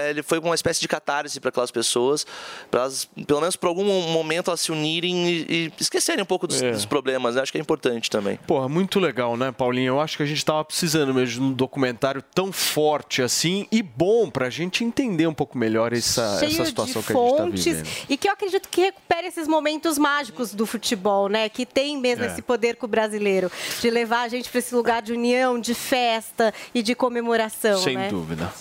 ele 0.10 0.24
foi 0.24 0.40
uma 0.40 0.56
espécie 0.56 0.80
de 0.80 0.88
catarse 0.88 1.40
para 1.40 1.50
aquelas 1.50 1.72
pessoas, 1.72 2.26
para 2.70 2.82
elas, 2.82 3.06
pelo 3.28 3.40
menos 3.42 3.56
por 3.56 3.68
algum 3.68 3.84
momento, 4.12 4.50
elas 4.50 4.62
se 4.62 4.72
unirem 4.72 5.28
e, 5.28 5.46
e 5.50 5.74
esquecerem 5.80 6.22
um 6.24 6.26
pouco 6.26 6.48
dos, 6.48 6.62
É. 6.62 6.72
dos 6.72 6.86
problemas. 6.86 7.36
Né? 7.36 7.42
Acho 7.42 7.52
que 7.52 7.58
é 7.58 7.62
importante 7.62 8.10
também. 8.10 8.38
Porra, 8.48 8.68
muito 8.70 9.00
legal, 9.00 9.36
né, 9.38 9.52
Paulinho? 9.52 9.94
Eu 9.94 10.02
acho 10.02 10.18
que 10.18 10.24
a 10.24 10.26
gente 10.26 10.44
tava 10.44 10.64
precisando 10.66 11.14
mesmo 11.14 11.28
de 11.36 11.42
um 11.42 11.54
documentário 11.54 12.22
tão 12.34 12.52
forte 12.52 13.22
assim 13.22 13.68
e 13.72 13.82
bom 13.82 14.30
pra 14.30 14.50
gente 14.50 14.84
entender 14.84 15.28
um 15.28 15.34
pouco 15.34 15.58
melhor 15.58 15.94
essa, 15.94 16.38
cheio 16.40 16.52
essa 16.52 16.66
situação 16.66 17.02
que 17.02 17.12
a 17.12 17.16
gente 17.16 17.32
tá 17.32 17.38
fontes 17.38 17.66
vivendo. 17.66 17.88
e 18.10 18.18
que 18.18 18.28
eu 18.28 18.34
acredito 18.34 18.68
que 18.70 18.82
recupere 18.82 19.28
esses 19.28 19.48
momentos 19.48 19.98
mágicos 19.98 20.54
do 20.54 20.66
futebol, 20.66 21.28
né? 21.30 21.50
Que 21.50 21.66
tem 21.66 21.98
mesmo 21.98 22.24
É. 22.24 22.28
esse 22.28 22.42
poder 22.42 22.76
com 22.76 22.86
o 22.86 22.90
brasileiro 22.90 23.52
de 23.82 23.90
levar 23.90 24.22
a 24.24 24.28
gente 24.28 24.50
para 24.50 24.60
esse 24.60 24.74
lugar 24.76 25.02
de 25.02 25.14
união, 25.14 25.60
de 25.60 25.74
festa 25.74 26.54
e 26.74 26.82
de 26.82 26.94
comemoração, 26.96 27.82
Sem 27.82 27.96
né? 27.98 28.10
dúvida. 28.10 28.52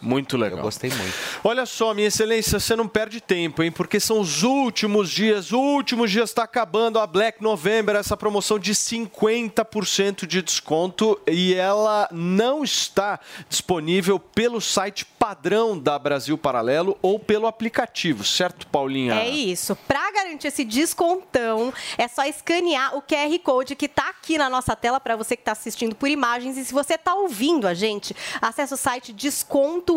Muito 0.00 0.36
legal. 0.36 0.58
Eu 0.58 0.64
gostei 0.64 0.90
muito. 0.90 1.14
Olha 1.44 1.66
só, 1.66 1.92
minha 1.94 2.08
excelência, 2.08 2.58
você 2.58 2.74
não 2.74 2.88
perde 2.88 3.20
tempo, 3.20 3.62
hein? 3.62 3.70
Porque 3.70 4.00
são 4.00 4.20
os 4.20 4.42
últimos 4.42 5.10
dias, 5.10 5.52
últimos 5.52 6.10
dias 6.10 6.30
está 6.30 6.44
acabando 6.44 6.98
a 6.98 7.06
Black 7.06 7.42
November, 7.42 7.96
essa 7.96 8.16
promoção 8.16 8.58
de 8.58 8.72
50% 8.72 10.26
de 10.26 10.42
desconto 10.42 11.20
e 11.26 11.54
ela 11.54 12.08
não 12.10 12.64
está 12.64 13.20
disponível 13.48 14.18
pelo 14.18 14.60
site 14.60 15.04
padrão 15.04 15.78
da 15.78 15.98
Brasil 15.98 16.38
Paralelo 16.38 16.98
ou 17.02 17.18
pelo 17.18 17.46
aplicativo, 17.46 18.24
certo, 18.24 18.66
Paulinha? 18.66 19.14
É 19.14 19.28
isso. 19.28 19.76
Para 19.86 20.10
garantir 20.12 20.48
esse 20.48 20.64
descontão, 20.64 21.72
é 21.98 22.08
só 22.08 22.24
escanear 22.24 22.96
o 22.96 23.02
QR 23.02 23.38
Code 23.42 23.76
que 23.76 23.86
está 23.86 24.08
aqui 24.08 24.38
na 24.38 24.48
nossa 24.48 24.74
tela 24.74 24.98
para 24.98 25.16
você 25.16 25.36
que 25.36 25.42
está 25.42 25.52
assistindo 25.52 25.94
por 25.94 26.08
imagens. 26.08 26.56
E 26.56 26.64
se 26.64 26.72
você 26.72 26.94
está 26.94 27.14
ouvindo 27.14 27.66
a 27.66 27.74
gente, 27.74 28.14
acesse 28.40 28.72
o 28.72 28.76
site 28.76 29.12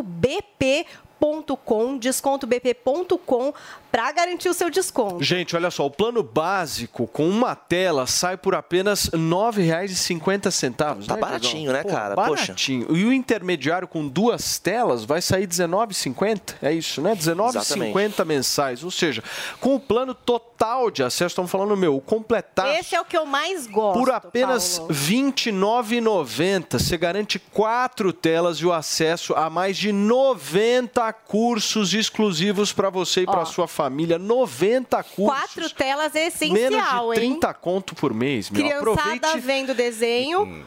descontobp.com, 0.01 1.97
descontobp.com, 1.97 3.53
para 3.93 4.11
garantir 4.11 4.49
o 4.49 4.55
seu 4.55 4.71
desconto. 4.71 5.23
Gente, 5.23 5.55
olha 5.55 5.69
só, 5.69 5.85
o 5.85 5.91
plano 5.91 6.23
básico 6.23 7.05
com 7.05 7.29
uma 7.29 7.53
tela 7.53 8.07
sai 8.07 8.35
por 8.35 8.55
apenas 8.55 9.05
R$ 9.05 9.19
9,50. 9.19 10.75
Tá 10.75 10.95
né, 10.95 11.21
baratinho, 11.21 11.71
né, 11.71 11.83
Pô, 11.83 11.89
cara? 11.89 12.15
Poxa. 12.15 12.47
Baratinho. 12.47 12.87
E 12.89 13.05
o 13.05 13.13
intermediário 13.13 13.87
com 13.87 14.07
duas 14.07 14.57
telas 14.57 15.05
vai 15.05 15.21
sair 15.21 15.41
R$ 15.41 15.47
19,50. 15.47 16.55
É 16.63 16.73
isso, 16.73 17.03
né? 17.03 17.11
R$ 17.11 17.19
19,50 17.19 18.25
mensais. 18.25 18.83
Ou 18.83 18.89
seja, 18.89 19.23
com 19.59 19.75
o 19.75 19.79
plano 19.79 20.15
total 20.15 20.89
de 20.89 21.03
acesso, 21.03 21.27
estamos 21.27 21.51
falando, 21.51 21.77
meu, 21.77 21.95
o 21.95 22.01
completar 22.01 22.75
Esse 22.75 22.95
é 22.95 23.01
o 23.01 23.05
que 23.05 23.15
eu 23.15 23.27
mais 23.27 23.67
gosto. 23.67 23.99
por 23.99 24.09
apenas. 24.09 24.79
R$ 24.79 24.87
29,90. 24.87 26.79
Você 26.79 26.97
garante 26.97 27.37
quatro 27.37 28.11
telas 28.11 28.57
e 28.57 28.65
o 28.65 28.73
acesso 28.73 29.35
a 29.35 29.51
mais 29.51 29.77
de 29.77 29.91
90 29.91 31.13
cursos 31.13 31.93
exclusivos 31.93 32.73
para 32.73 32.89
você 32.89 33.21
e 33.21 33.25
para 33.27 33.45
sua 33.45 33.67
família. 33.67 33.82
90 34.17 35.03
cursos. 35.03 35.15
Quatro 35.25 35.69
telas 35.69 36.15
é 36.15 36.27
essencial, 36.27 36.53
Menos 36.53 37.15
de 37.15 37.23
hein? 37.25 37.31
30 37.31 37.53
conto 37.55 37.95
por 37.95 38.13
mês, 38.13 38.49
meu. 38.49 38.61
Criançada 38.61 39.01
Aproveite. 39.01 39.39
vendo 39.39 39.73
desenho. 39.73 40.65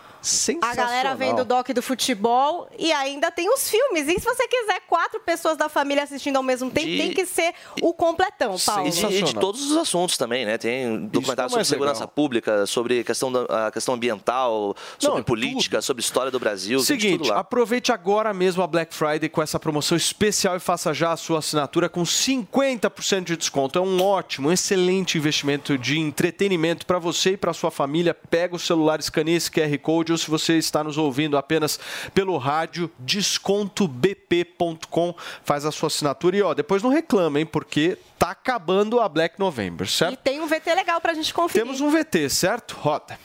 A 0.62 0.74
galera 0.74 1.14
vendo 1.14 1.42
o 1.42 1.44
doc 1.44 1.68
do 1.70 1.82
futebol 1.82 2.68
e 2.78 2.92
ainda 2.92 3.30
tem 3.30 3.48
os 3.52 3.68
filmes. 3.68 4.08
E 4.08 4.18
se 4.18 4.24
você 4.24 4.46
quiser 4.48 4.80
quatro 4.88 5.20
pessoas 5.20 5.56
da 5.56 5.68
família 5.68 6.02
assistindo 6.02 6.36
ao 6.36 6.42
mesmo 6.42 6.70
tempo, 6.70 6.86
De- 6.86 6.98
tem 6.98 7.12
que 7.12 7.24
ser 7.26 7.54
o 7.82 7.92
completão, 7.94 8.56
Paulo. 8.64 8.86
E 8.88 8.90
de, 8.90 9.06
e 9.06 9.22
de 9.22 9.34
todos 9.34 9.70
os 9.70 9.76
assuntos 9.76 10.16
também, 10.16 10.44
né? 10.44 10.58
Tem 10.58 11.06
documentários 11.06 11.52
sobre 11.52 11.58
mais 11.58 11.68
segurança 11.68 12.00
legal. 12.00 12.08
pública, 12.14 12.66
sobre 12.66 13.04
questão, 13.04 13.30
da, 13.32 13.66
a 13.66 13.70
questão 13.70 13.94
ambiental, 13.94 14.74
sobre 14.98 15.18
Não, 15.18 15.24
política, 15.24 15.80
sobre 15.80 16.00
história 16.02 16.30
do 16.30 16.38
Brasil. 16.38 16.80
Seguinte, 16.80 17.18
tudo 17.18 17.28
lá. 17.30 17.38
aproveite 17.40 17.92
agora 17.92 18.32
mesmo 18.34 18.62
a 18.62 18.66
Black 18.66 18.94
Friday 18.94 19.28
com 19.28 19.42
essa 19.42 19.58
promoção 19.60 19.96
especial 19.96 20.56
e 20.56 20.60
faça 20.60 20.92
já 20.92 21.12
a 21.12 21.16
sua 21.16 21.38
assinatura 21.38 21.88
com 21.88 22.02
50% 22.02 23.24
de 23.24 23.36
desconto. 23.36 23.78
É 23.78 23.82
um 23.82 24.02
ótimo, 24.02 24.48
um 24.48 24.52
excelente 24.52 25.18
investimento 25.18 25.76
de 25.78 25.98
entretenimento 25.98 26.86
para 26.86 26.98
você 26.98 27.32
e 27.32 27.36
para 27.36 27.52
sua 27.52 27.70
família. 27.70 28.14
Pega 28.14 28.54
o 28.54 28.58
celular, 28.58 28.98
escaneia 29.00 29.36
esse 29.36 29.50
QR 29.50 29.76
Code 29.78 30.05
ou 30.12 30.18
se 30.18 30.30
você 30.30 30.58
está 30.58 30.84
nos 30.84 30.98
ouvindo 30.98 31.36
apenas 31.36 31.80
pelo 32.14 32.36
rádio, 32.36 32.90
descontobp.com, 32.98 35.14
faz 35.44 35.64
a 35.64 35.72
sua 35.72 35.88
assinatura 35.88 36.36
e 36.36 36.42
ó, 36.42 36.54
depois 36.54 36.82
não 36.82 36.90
reclama, 36.90 37.40
hein, 37.40 37.46
porque 37.46 37.98
tá 38.18 38.30
acabando 38.30 39.00
a 39.00 39.08
Black 39.08 39.38
November, 39.38 39.88
certo? 39.88 40.14
E 40.14 40.16
tem 40.16 40.40
um 40.40 40.46
VT 40.46 40.74
legal 40.74 41.00
pra 41.00 41.14
gente 41.14 41.32
conferir. 41.32 41.64
Temos 41.64 41.80
um 41.80 41.90
VT, 41.90 42.28
certo? 42.30 42.76
Roda. 42.78 43.18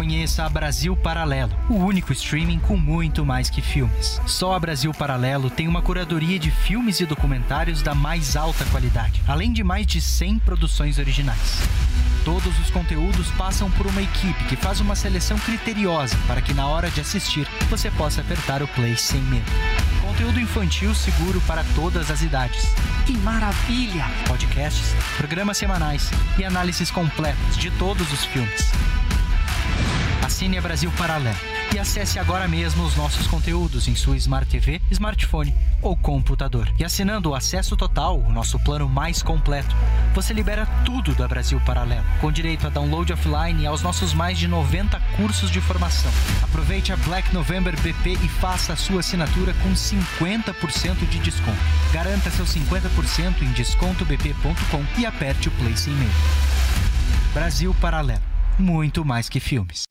Conheça 0.00 0.44
a 0.44 0.48
Brasil 0.48 0.96
Paralelo, 0.96 1.52
o 1.68 1.74
único 1.74 2.12
streaming 2.12 2.60
com 2.60 2.76
muito 2.76 3.26
mais 3.26 3.50
que 3.50 3.60
filmes. 3.60 4.20
Só 4.26 4.54
a 4.54 4.58
Brasil 4.58 4.94
Paralelo 4.94 5.50
tem 5.50 5.66
uma 5.66 5.82
curadoria 5.82 6.38
de 6.38 6.52
filmes 6.52 7.00
e 7.00 7.04
documentários 7.04 7.82
da 7.82 7.96
mais 7.96 8.36
alta 8.36 8.64
qualidade, 8.66 9.20
além 9.26 9.52
de 9.52 9.64
mais 9.64 9.84
de 9.84 10.00
100 10.00 10.38
produções 10.38 10.98
originais. 11.00 11.60
Todos 12.24 12.58
os 12.60 12.70
conteúdos 12.70 13.28
passam 13.32 13.68
por 13.72 13.88
uma 13.88 14.00
equipe 14.00 14.44
que 14.44 14.54
faz 14.54 14.80
uma 14.80 14.94
seleção 14.94 15.36
criteriosa 15.36 16.16
para 16.28 16.40
que 16.40 16.54
na 16.54 16.68
hora 16.68 16.88
de 16.90 17.00
assistir 17.00 17.48
você 17.68 17.90
possa 17.90 18.20
apertar 18.20 18.62
o 18.62 18.68
play 18.68 18.96
sem 18.96 19.20
medo. 19.22 19.50
Conteúdo 20.00 20.38
infantil 20.38 20.94
seguro 20.94 21.40
para 21.40 21.64
todas 21.74 22.08
as 22.08 22.22
idades. 22.22 22.72
Que 23.04 23.18
maravilha! 23.18 24.04
Podcasts, 24.28 24.94
programas 25.16 25.58
semanais 25.58 26.08
e 26.38 26.44
análises 26.44 26.88
completas 26.88 27.56
de 27.56 27.70
todos 27.72 28.12
os 28.12 28.24
filmes. 28.26 28.70
Assine 30.22 30.58
a 30.58 30.62
Brasil 30.62 30.90
Paralelo 30.98 31.38
e 31.74 31.78
acesse 31.78 32.18
agora 32.18 32.48
mesmo 32.48 32.84
os 32.84 32.96
nossos 32.96 33.26
conteúdos 33.26 33.88
em 33.88 33.94
sua 33.94 34.16
Smart 34.16 34.48
TV, 34.48 34.80
smartphone 34.90 35.54
ou 35.82 35.96
computador. 35.96 36.72
E 36.78 36.84
assinando 36.84 37.30
o 37.30 37.34
Acesso 37.34 37.76
Total, 37.76 38.18
o 38.18 38.32
nosso 38.32 38.58
plano 38.60 38.88
mais 38.88 39.22
completo, 39.22 39.74
você 40.14 40.32
libera 40.32 40.66
tudo 40.84 41.14
da 41.14 41.28
Brasil 41.28 41.60
Paralelo, 41.60 42.04
com 42.20 42.32
direito 42.32 42.66
a 42.66 42.70
download 42.70 43.12
offline 43.12 43.62
e 43.62 43.66
aos 43.66 43.82
nossos 43.82 44.14
mais 44.14 44.38
de 44.38 44.48
90 44.48 44.98
cursos 45.16 45.50
de 45.50 45.60
formação. 45.60 46.10
Aproveite 46.42 46.92
a 46.92 46.96
Black 46.96 47.32
November 47.34 47.78
BP 47.80 48.18
e 48.22 48.28
faça 48.28 48.72
a 48.72 48.76
sua 48.76 49.00
assinatura 49.00 49.54
com 49.62 49.72
50% 49.72 51.08
de 51.08 51.18
desconto. 51.18 51.58
Garanta 51.92 52.30
seu 52.30 52.44
50% 52.44 53.42
em 53.42 53.52
descontobp.com 53.52 54.84
e 54.98 55.04
aperte 55.04 55.48
o 55.48 55.52
Play 55.52 55.76
Sem 55.76 55.94
Medo. 55.94 56.14
Brasil 57.34 57.74
Paralelo. 57.80 58.27
Muito 58.58 59.04
mais 59.04 59.28
que 59.28 59.38
filmes. 59.38 59.84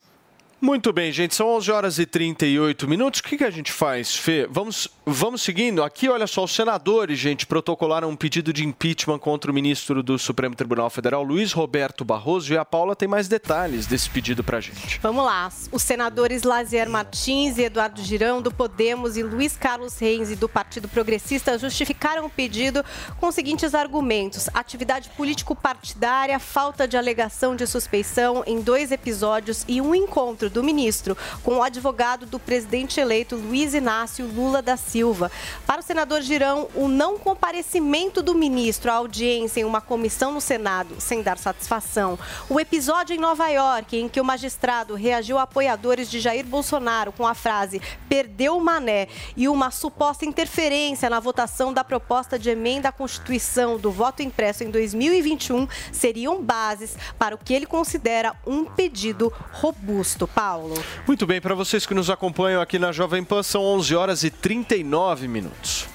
Muito 0.60 0.92
bem, 0.92 1.12
gente, 1.12 1.36
são 1.36 1.48
11 1.50 1.70
horas 1.70 1.98
e 2.00 2.06
38 2.06 2.88
minutos. 2.88 3.20
O 3.20 3.22
que, 3.22 3.38
que 3.38 3.44
a 3.44 3.50
gente 3.50 3.70
faz, 3.70 4.16
Fê? 4.16 4.44
Vamos, 4.50 4.88
vamos 5.06 5.40
seguindo. 5.40 5.84
Aqui, 5.84 6.08
olha 6.08 6.26
só, 6.26 6.42
os 6.42 6.52
senadores, 6.52 7.16
gente, 7.16 7.46
protocolaram 7.46 8.10
um 8.10 8.16
pedido 8.16 8.52
de 8.52 8.66
impeachment 8.66 9.20
contra 9.20 9.52
o 9.52 9.54
ministro 9.54 10.02
do 10.02 10.18
Supremo 10.18 10.56
Tribunal 10.56 10.90
Federal, 10.90 11.22
Luiz 11.22 11.52
Roberto 11.52 12.04
Barroso, 12.04 12.52
e 12.52 12.58
a 12.58 12.64
Paula 12.64 12.96
tem 12.96 13.06
mais 13.06 13.28
detalhes 13.28 13.86
desse 13.86 14.10
pedido 14.10 14.42
pra 14.42 14.60
gente. 14.60 14.98
Vamos 15.00 15.24
lá. 15.24 15.48
Os 15.70 15.82
senadores 15.82 16.42
Lazier 16.42 16.90
Martins 16.90 17.56
e 17.56 17.62
Eduardo 17.62 18.02
Girão, 18.02 18.42
do 18.42 18.50
Podemos, 18.50 19.16
e 19.16 19.22
Luiz 19.22 19.56
Carlos 19.56 19.96
Reis, 19.96 20.36
do 20.36 20.48
Partido 20.48 20.88
Progressista, 20.88 21.56
justificaram 21.56 22.26
o 22.26 22.30
pedido 22.30 22.84
com 23.20 23.28
os 23.28 23.34
seguintes 23.34 23.76
argumentos: 23.76 24.48
atividade 24.52 25.08
político-partidária, 25.10 26.38
falta 26.40 26.88
de 26.88 26.96
alegação 26.96 27.54
de 27.54 27.64
suspeição 27.64 28.42
em 28.44 28.60
dois 28.60 28.90
episódios 28.90 29.64
e 29.68 29.80
um 29.80 29.94
encontro 29.94 30.47
do 30.48 30.62
ministro 30.62 31.16
com 31.42 31.56
o 31.56 31.62
advogado 31.62 32.26
do 32.26 32.38
presidente 32.38 33.00
eleito 33.00 33.36
Luiz 33.36 33.74
Inácio 33.74 34.26
Lula 34.26 34.62
da 34.62 34.76
Silva. 34.76 35.30
Para 35.66 35.80
o 35.80 35.84
senador 35.84 36.22
Girão, 36.22 36.68
o 36.74 36.88
não 36.88 37.18
comparecimento 37.18 38.22
do 38.22 38.34
ministro 38.34 38.90
à 38.90 38.94
audiência 38.94 39.60
em 39.60 39.64
uma 39.64 39.80
comissão 39.80 40.32
no 40.32 40.40
Senado 40.40 41.00
sem 41.00 41.22
dar 41.22 41.38
satisfação. 41.38 42.18
O 42.48 42.58
episódio 42.60 43.14
em 43.14 43.18
Nova 43.18 43.48
York, 43.48 43.96
em 43.96 44.08
que 44.08 44.20
o 44.20 44.24
magistrado 44.24 44.94
reagiu 44.94 45.38
a 45.38 45.42
apoiadores 45.42 46.10
de 46.10 46.20
Jair 46.20 46.44
Bolsonaro 46.44 47.12
com 47.12 47.26
a 47.26 47.34
frase 47.34 47.80
perdeu 48.08 48.56
o 48.56 48.60
mané 48.60 49.08
e 49.36 49.48
uma 49.48 49.70
suposta 49.70 50.24
interferência 50.24 51.10
na 51.10 51.20
votação 51.20 51.72
da 51.72 51.84
proposta 51.84 52.38
de 52.38 52.50
emenda 52.50 52.88
à 52.88 52.92
Constituição 52.92 53.78
do 53.78 53.90
voto 53.90 54.22
impresso 54.22 54.64
em 54.64 54.70
2021 54.70 55.68
seriam 55.92 56.42
bases 56.42 56.96
para 57.18 57.34
o 57.34 57.38
que 57.38 57.54
ele 57.54 57.66
considera 57.66 58.34
um 58.46 58.64
pedido 58.64 59.32
robusto. 59.52 60.26
Paulo. 60.38 60.76
Muito 61.04 61.26
bem, 61.26 61.40
para 61.40 61.52
vocês 61.52 61.84
que 61.84 61.92
nos 61.92 62.08
acompanham 62.08 62.62
aqui 62.62 62.78
na 62.78 62.92
Jovem 62.92 63.24
Pan, 63.24 63.42
são 63.42 63.60
11 63.60 63.96
horas 63.96 64.22
e 64.22 64.30
39 64.30 65.26
minutos. 65.26 65.88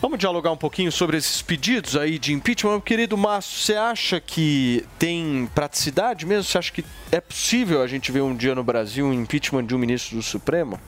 Vamos 0.00 0.18
dialogar 0.18 0.52
um 0.52 0.56
pouquinho 0.56 0.90
sobre 0.90 1.18
esses 1.18 1.42
pedidos 1.42 1.96
aí 1.96 2.18
de 2.18 2.32
impeachment. 2.32 2.70
Meu 2.70 2.80
querido 2.80 3.14
Márcio, 3.14 3.58
você 3.58 3.74
acha 3.74 4.18
que 4.18 4.86
tem 4.98 5.50
praticidade 5.54 6.24
mesmo? 6.24 6.44
Você 6.44 6.56
acha 6.56 6.72
que 6.72 6.82
é 7.12 7.20
possível 7.20 7.82
a 7.82 7.86
gente 7.86 8.10
ver 8.10 8.22
um 8.22 8.34
dia 8.34 8.54
no 8.54 8.64
Brasil 8.64 9.04
um 9.04 9.12
impeachment 9.12 9.66
de 9.66 9.74
um 9.74 9.78
ministro 9.78 10.16
do 10.16 10.22
Supremo? 10.22 10.80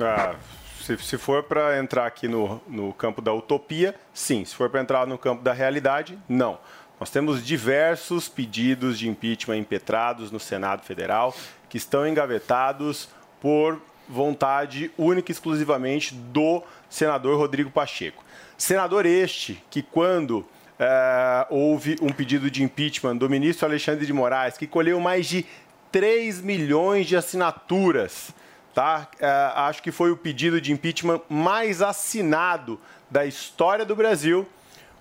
Ah, 0.00 0.34
se, 0.82 0.98
se 0.98 1.16
for 1.16 1.44
para 1.44 1.78
entrar 1.78 2.04
aqui 2.04 2.26
no, 2.26 2.60
no 2.66 2.92
campo 2.92 3.22
da 3.22 3.32
utopia, 3.32 3.94
sim. 4.12 4.44
Se 4.44 4.56
for 4.56 4.68
para 4.70 4.80
entrar 4.80 5.06
no 5.06 5.16
campo 5.16 5.44
da 5.44 5.52
realidade, 5.52 6.18
não. 6.28 6.58
Nós 7.04 7.10
temos 7.10 7.44
diversos 7.44 8.30
pedidos 8.30 8.98
de 8.98 9.10
impeachment 9.10 9.58
impetrados 9.58 10.30
no 10.30 10.40
Senado 10.40 10.82
Federal 10.82 11.36
que 11.68 11.76
estão 11.76 12.08
engavetados 12.08 13.10
por 13.42 13.78
vontade 14.08 14.90
única 14.96 15.30
e 15.30 15.34
exclusivamente 15.34 16.14
do 16.14 16.62
senador 16.88 17.36
Rodrigo 17.36 17.70
Pacheco. 17.70 18.24
Senador 18.56 19.04
este 19.04 19.62
que, 19.68 19.82
quando 19.82 20.46
eh, 20.78 21.46
houve 21.50 21.98
um 22.00 22.10
pedido 22.10 22.50
de 22.50 22.62
impeachment 22.62 23.18
do 23.18 23.28
ministro 23.28 23.66
Alexandre 23.66 24.06
de 24.06 24.12
Moraes, 24.14 24.56
que 24.56 24.66
colheu 24.66 24.98
mais 24.98 25.26
de 25.26 25.44
3 25.92 26.40
milhões 26.40 27.06
de 27.06 27.18
assinaturas, 27.18 28.30
tá? 28.72 29.10
Eh, 29.20 29.52
acho 29.56 29.82
que 29.82 29.92
foi 29.92 30.10
o 30.10 30.16
pedido 30.16 30.58
de 30.58 30.72
impeachment 30.72 31.20
mais 31.28 31.82
assinado 31.82 32.80
da 33.10 33.26
história 33.26 33.84
do 33.84 33.94
Brasil 33.94 34.48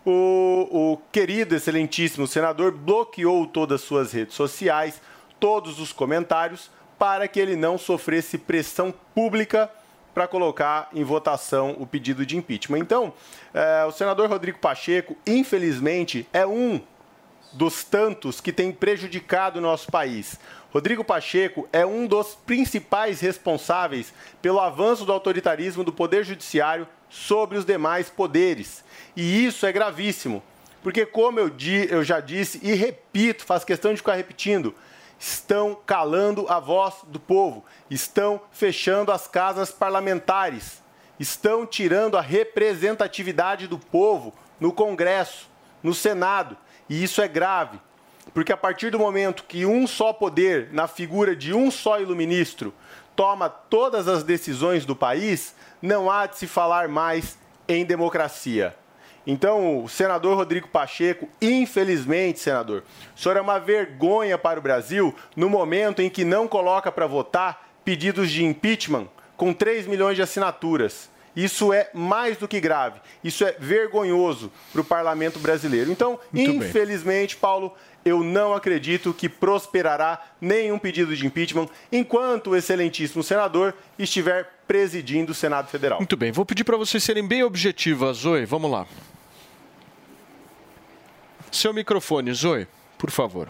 o, 0.05 0.91
o 0.93 0.97
querido, 1.11 1.55
excelentíssimo 1.55 2.27
senador 2.27 2.71
bloqueou 2.71 3.45
todas 3.47 3.81
as 3.81 3.87
suas 3.87 4.11
redes 4.11 4.35
sociais, 4.35 5.01
todos 5.39 5.79
os 5.79 5.91
comentários, 5.91 6.69
para 6.99 7.27
que 7.27 7.39
ele 7.39 7.55
não 7.55 7.77
sofresse 7.77 8.37
pressão 8.37 8.93
pública 9.13 9.69
para 10.13 10.27
colocar 10.27 10.89
em 10.93 11.03
votação 11.03 11.75
o 11.79 11.87
pedido 11.87 12.25
de 12.25 12.37
impeachment. 12.37 12.79
Então, 12.79 13.13
eh, 13.53 13.85
o 13.87 13.91
senador 13.91 14.29
Rodrigo 14.29 14.59
Pacheco, 14.59 15.17
infelizmente, 15.25 16.27
é 16.31 16.45
um 16.45 16.79
dos 17.51 17.83
tantos 17.83 18.39
que 18.39 18.51
tem 18.51 18.71
prejudicado 18.71 19.59
o 19.59 19.61
nosso 19.61 19.91
país. 19.91 20.39
Rodrigo 20.71 21.03
Pacheco 21.03 21.67
é 21.71 21.85
um 21.85 22.07
dos 22.07 22.35
principais 22.35 23.21
responsáveis 23.21 24.13
pelo 24.41 24.59
avanço 24.59 25.05
do 25.05 25.11
autoritarismo 25.11 25.83
do 25.83 25.93
Poder 25.93 26.23
Judiciário 26.23 26.87
sobre 27.13 27.59
os 27.59 27.63
demais 27.63 28.09
poderes. 28.09 28.83
E 29.15 29.45
isso 29.45 29.67
é 29.67 29.71
gravíssimo, 29.71 30.41
porque, 30.81 31.05
como 31.05 31.39
eu, 31.39 31.47
di, 31.47 31.87
eu 31.91 32.03
já 32.03 32.19
disse 32.19 32.59
e 32.63 32.73
repito, 32.73 33.45
faz 33.45 33.63
questão 33.63 33.91
de 33.91 33.97
ficar 33.97 34.15
repetindo, 34.15 34.73
estão 35.19 35.77
calando 35.85 36.47
a 36.49 36.59
voz 36.59 36.95
do 37.07 37.19
povo, 37.19 37.63
estão 37.89 38.41
fechando 38.51 39.11
as 39.11 39.27
casas 39.27 39.69
parlamentares, 39.69 40.81
estão 41.19 41.67
tirando 41.67 42.17
a 42.17 42.21
representatividade 42.21 43.67
do 43.67 43.77
povo 43.77 44.33
no 44.59 44.73
Congresso, 44.73 45.47
no 45.83 45.93
Senado. 45.93 46.57
E 46.89 47.03
isso 47.03 47.21
é 47.21 47.27
grave, 47.27 47.79
porque 48.33 48.51
a 48.51 48.57
partir 48.57 48.89
do 48.89 48.97
momento 48.97 49.43
que 49.43 49.67
um 49.67 49.85
só 49.85 50.11
poder, 50.11 50.69
na 50.73 50.87
figura 50.87 51.35
de 51.35 51.53
um 51.53 51.69
só 51.69 52.01
iluministro, 52.01 52.73
toma 53.15 53.49
todas 53.49 54.07
as 54.07 54.23
decisões 54.23 54.85
do 54.85 54.95
país, 54.95 55.55
não 55.81 56.09
há 56.09 56.25
de 56.25 56.37
se 56.37 56.47
falar 56.47 56.87
mais 56.87 57.37
em 57.67 57.85
democracia. 57.85 58.75
Então, 59.25 59.83
o 59.83 59.87
senador 59.87 60.35
Rodrigo 60.35 60.67
Pacheco, 60.67 61.29
infelizmente, 61.41 62.39
senador, 62.39 62.83
o 63.15 63.19
senhor 63.19 63.37
é 63.37 63.41
uma 63.41 63.57
vergonha 63.57 64.37
para 64.37 64.59
o 64.59 64.63
Brasil 64.63 65.15
no 65.35 65.49
momento 65.49 66.01
em 66.01 66.09
que 66.09 66.25
não 66.25 66.47
coloca 66.47 66.91
para 66.91 67.07
votar 67.07 67.69
pedidos 67.85 68.29
de 68.29 68.43
impeachment 68.43 69.07
com 69.37 69.53
3 69.53 69.87
milhões 69.87 70.17
de 70.17 70.21
assinaturas. 70.21 71.09
Isso 71.35 71.73
é 71.73 71.89
mais 71.93 72.37
do 72.37 72.47
que 72.47 72.59
grave. 72.59 72.99
Isso 73.23 73.43
é 73.43 73.55
vergonhoso 73.59 74.51
para 74.71 74.81
o 74.81 74.83
parlamento 74.83 75.39
brasileiro. 75.39 75.91
Então, 75.91 76.19
Muito 76.31 76.59
bem. 76.59 76.69
infelizmente, 76.69 77.35
Paulo, 77.35 77.73
eu 78.05 78.23
não 78.23 78.53
acredito 78.53 79.13
que 79.13 79.27
prosperará 79.27 80.21
nenhum 80.39 80.77
pedido 80.77 81.15
de 81.15 81.25
impeachment 81.25 81.67
enquanto 81.91 82.51
o 82.51 82.55
excelentíssimo 82.55 83.23
senador 83.23 83.73
estiver 83.97 84.47
presidindo 84.67 85.31
o 85.31 85.35
Senado 85.35 85.69
Federal. 85.69 85.99
Muito 85.99 86.17
bem, 86.17 86.31
vou 86.31 86.45
pedir 86.45 86.63
para 86.63 86.77
vocês 86.77 87.03
serem 87.03 87.27
bem 87.27 87.43
objetivas, 87.43 88.17
Zoe. 88.17 88.45
Vamos 88.45 88.69
lá. 88.69 88.85
Seu 91.51 91.73
microfone, 91.73 92.33
Zoe, 92.33 92.67
por 92.97 93.11
favor. 93.11 93.49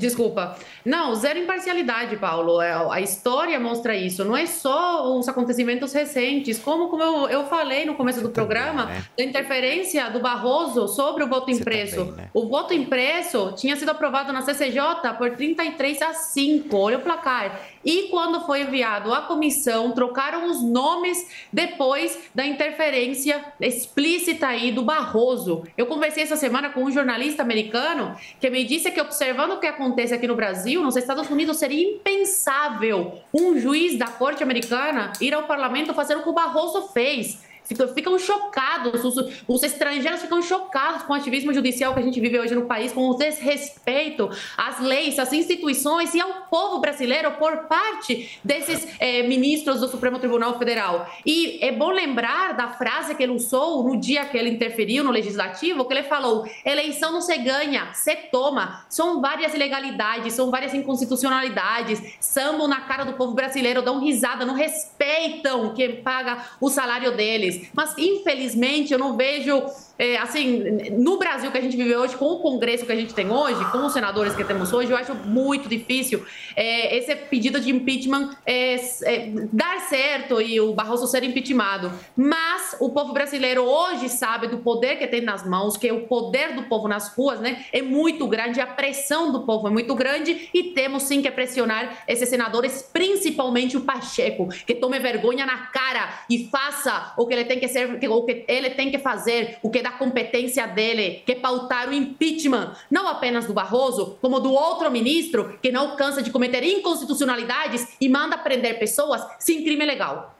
Desculpa. 0.00 0.56
Não, 0.84 1.14
zero 1.14 1.38
imparcialidade, 1.38 2.16
Paulo. 2.16 2.60
É, 2.60 2.72
A 2.90 3.00
história 3.00 3.60
mostra 3.60 3.94
isso. 3.94 4.24
Não 4.24 4.36
é 4.36 4.46
só 4.46 5.16
os 5.16 5.28
acontecimentos 5.28 5.92
recentes, 5.92 6.58
como, 6.58 6.88
como 6.88 7.02
eu, 7.02 7.28
eu 7.28 7.46
falei 7.46 7.84
no 7.84 7.94
começo 7.94 8.22
do 8.22 8.30
programa, 8.30 8.90
da 9.16 9.22
interferência 9.22 10.08
do 10.10 10.20
Barroso 10.20 10.88
sobre 10.88 11.22
o 11.22 11.28
voto 11.28 11.50
impresso. 11.50 12.14
O 12.32 12.48
voto 12.48 12.72
impresso 12.72 13.52
tinha 13.56 13.76
sido 13.76 13.90
aprovado 13.90 14.32
na 14.32 14.40
CCJ 14.40 15.14
por 15.18 15.36
33 15.36 16.00
a 16.02 16.14
5. 16.14 16.76
Olha 16.76 16.98
o 16.98 17.02
placar. 17.02 17.60
E 17.84 18.08
quando 18.08 18.44
foi 18.46 18.62
enviado 18.62 19.12
à 19.12 19.22
comissão, 19.22 19.92
trocaram 19.92 20.50
os 20.50 20.62
nomes 20.62 21.26
depois 21.52 22.18
da 22.34 22.46
interferência 22.46 23.42
explícita 23.60 24.48
aí 24.48 24.72
do 24.72 24.82
Barroso. 24.82 25.64
Eu 25.76 25.86
conversei 25.86 26.22
essa 26.22 26.36
semana 26.36 26.70
com 26.70 26.84
um 26.84 26.90
jornalista 26.90 27.42
americano 27.42 28.16
que 28.38 28.50
me 28.50 28.64
disse 28.64 28.90
que 28.90 29.00
observando 29.00 29.52
o 29.52 29.60
que 29.60 29.66
acontece 29.90 30.14
aqui 30.14 30.26
no 30.26 30.36
Brasil, 30.36 30.82
nos 30.82 30.96
Estados 30.96 31.28
Unidos, 31.28 31.56
seria 31.56 31.96
impensável 31.96 33.20
um 33.34 33.58
juiz 33.58 33.98
da 33.98 34.06
corte 34.06 34.42
americana 34.42 35.12
ir 35.20 35.34
ao 35.34 35.42
parlamento 35.44 35.92
fazer 35.92 36.16
o 36.16 36.22
que 36.22 36.28
o 36.28 36.32
Barroso 36.32 36.88
fez. 36.92 37.38
Ficam, 37.70 37.88
ficam 37.88 38.18
chocados, 38.18 39.04
os, 39.04 39.42
os 39.46 39.62
estrangeiros 39.62 40.20
ficam 40.20 40.42
chocados 40.42 41.02
com 41.04 41.12
o 41.12 41.16
ativismo 41.16 41.52
judicial 41.52 41.94
que 41.94 42.00
a 42.00 42.02
gente 42.02 42.20
vive 42.20 42.38
hoje 42.38 42.54
no 42.54 42.66
país, 42.66 42.92
com 42.92 43.08
o 43.08 43.14
desrespeito 43.14 44.28
às 44.56 44.80
leis, 44.80 45.18
às 45.18 45.32
instituições 45.32 46.12
e 46.14 46.20
ao 46.20 46.48
povo 46.50 46.80
brasileiro 46.80 47.30
por 47.32 47.68
parte 47.68 48.38
desses 48.42 48.88
eh, 48.98 49.22
ministros 49.22 49.80
do 49.80 49.88
Supremo 49.88 50.18
Tribunal 50.18 50.58
Federal. 50.58 51.08
E 51.24 51.58
é 51.64 51.70
bom 51.70 51.90
lembrar 51.90 52.54
da 52.54 52.68
frase 52.68 53.14
que 53.14 53.22
ele 53.22 53.32
usou 53.32 53.84
no 53.84 53.96
dia 53.96 54.24
que 54.24 54.36
ele 54.36 54.50
interferiu 54.50 55.04
no 55.04 55.10
legislativo, 55.10 55.84
que 55.84 55.94
ele 55.94 56.02
falou: 56.02 56.44
eleição 56.64 57.12
não 57.12 57.20
se 57.20 57.36
ganha, 57.38 57.92
se 57.94 58.14
toma. 58.32 58.84
São 58.88 59.20
várias 59.20 59.54
ilegalidades, 59.54 60.34
são 60.34 60.50
várias 60.50 60.74
inconstitucionalidades, 60.74 62.02
sambam 62.18 62.66
na 62.66 62.80
cara 62.80 63.04
do 63.04 63.12
povo 63.12 63.34
brasileiro, 63.34 63.82
dão 63.82 64.00
risada, 64.00 64.44
não 64.44 64.54
respeitam 64.54 65.72
quem 65.74 66.02
paga 66.02 66.44
o 66.60 66.68
salário 66.68 67.16
deles. 67.16 67.59
Mas, 67.72 67.94
infelizmente, 67.98 68.92
eu 68.92 68.98
não 68.98 69.16
vejo 69.16 69.62
é, 70.00 70.16
assim, 70.16 70.62
no 70.92 71.18
Brasil 71.18 71.50
que 71.50 71.58
a 71.58 71.60
gente 71.60 71.76
vive 71.76 71.94
hoje, 71.94 72.16
com 72.16 72.24
o 72.24 72.38
Congresso 72.38 72.86
que 72.86 72.92
a 72.92 72.96
gente 72.96 73.12
tem 73.12 73.30
hoje, 73.30 73.62
com 73.70 73.84
os 73.84 73.92
senadores 73.92 74.34
que 74.34 74.42
temos 74.42 74.72
hoje, 74.72 74.90
eu 74.90 74.96
acho 74.96 75.14
muito 75.14 75.68
difícil 75.68 76.24
é, 76.56 76.96
esse 76.96 77.14
pedido 77.14 77.60
de 77.60 77.70
impeachment 77.70 78.30
é, 78.46 78.76
é, 78.76 79.30
dar 79.52 79.78
certo 79.80 80.40
e 80.40 80.58
o 80.58 80.72
Barroso 80.72 81.06
ser 81.06 81.22
impeachmentado. 81.22 81.92
Mas 82.16 82.76
o 82.80 82.88
povo 82.88 83.12
brasileiro 83.12 83.62
hoje 83.62 84.08
sabe 84.08 84.46
do 84.46 84.58
poder 84.58 84.96
que 84.96 85.06
tem 85.06 85.20
nas 85.20 85.46
mãos, 85.46 85.76
que 85.76 85.92
o 85.92 86.06
poder 86.06 86.54
do 86.54 86.62
povo 86.62 86.88
nas 86.88 87.14
ruas 87.14 87.38
né, 87.38 87.66
é 87.70 87.82
muito 87.82 88.26
grande, 88.26 88.58
a 88.58 88.66
pressão 88.66 89.30
do 89.30 89.40
povo 89.40 89.68
é 89.68 89.70
muito 89.70 89.94
grande 89.94 90.48
e 90.54 90.62
temos 90.72 91.02
sim 91.02 91.20
que 91.20 91.30
pressionar 91.30 92.04
esses 92.08 92.26
senadores, 92.26 92.88
principalmente 92.90 93.76
o 93.76 93.82
Pacheco, 93.82 94.48
que 94.64 94.74
tome 94.74 94.98
vergonha 94.98 95.44
na 95.44 95.66
cara 95.66 96.08
e 96.30 96.48
faça 96.48 97.12
o 97.18 97.26
que 97.26 97.34
ele 97.34 97.44
tem 97.44 97.60
que 97.60 97.68
ser, 97.68 98.00
o 98.08 98.24
que 98.24 98.44
ele 98.48 98.70
tem 98.70 98.90
que 98.90 98.98
fazer, 98.98 99.58
o 99.62 99.68
que 99.68 99.82
dá 99.82 99.89
da 99.90 99.98
competência 99.98 100.66
dele, 100.66 101.22
que 101.26 101.32
é 101.32 101.34
pautar 101.34 101.88
o 101.88 101.92
impeachment, 101.92 102.74
não 102.90 103.08
apenas 103.08 103.46
do 103.46 103.52
Barroso, 103.52 104.16
como 104.20 104.40
do 104.40 104.52
outro 104.52 104.90
ministro 104.90 105.58
que 105.60 105.72
não 105.72 105.96
cansa 105.96 106.22
de 106.22 106.30
cometer 106.30 106.62
inconstitucionalidades 106.62 107.96
e 108.00 108.08
manda 108.08 108.38
prender 108.38 108.78
pessoas 108.78 109.26
sem 109.38 109.64
crime 109.64 109.84
legal. 109.84 110.36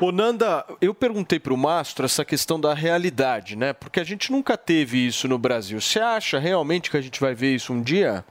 Ô 0.00 0.10
Nanda, 0.10 0.64
eu 0.80 0.94
perguntei 0.94 1.38
para 1.38 1.52
o 1.52 1.56
Mastro 1.56 2.06
essa 2.06 2.24
questão 2.24 2.58
da 2.58 2.74
realidade, 2.74 3.56
né? 3.56 3.72
Porque 3.72 4.00
a 4.00 4.04
gente 4.04 4.32
nunca 4.32 4.56
teve 4.56 5.06
isso 5.06 5.28
no 5.28 5.38
Brasil. 5.38 5.80
Você 5.80 6.00
acha 6.00 6.38
realmente 6.38 6.90
que 6.90 6.96
a 6.96 7.00
gente 7.00 7.20
vai 7.20 7.34
ver 7.34 7.54
isso 7.54 7.72
um 7.72 7.82
dia? 7.82 8.24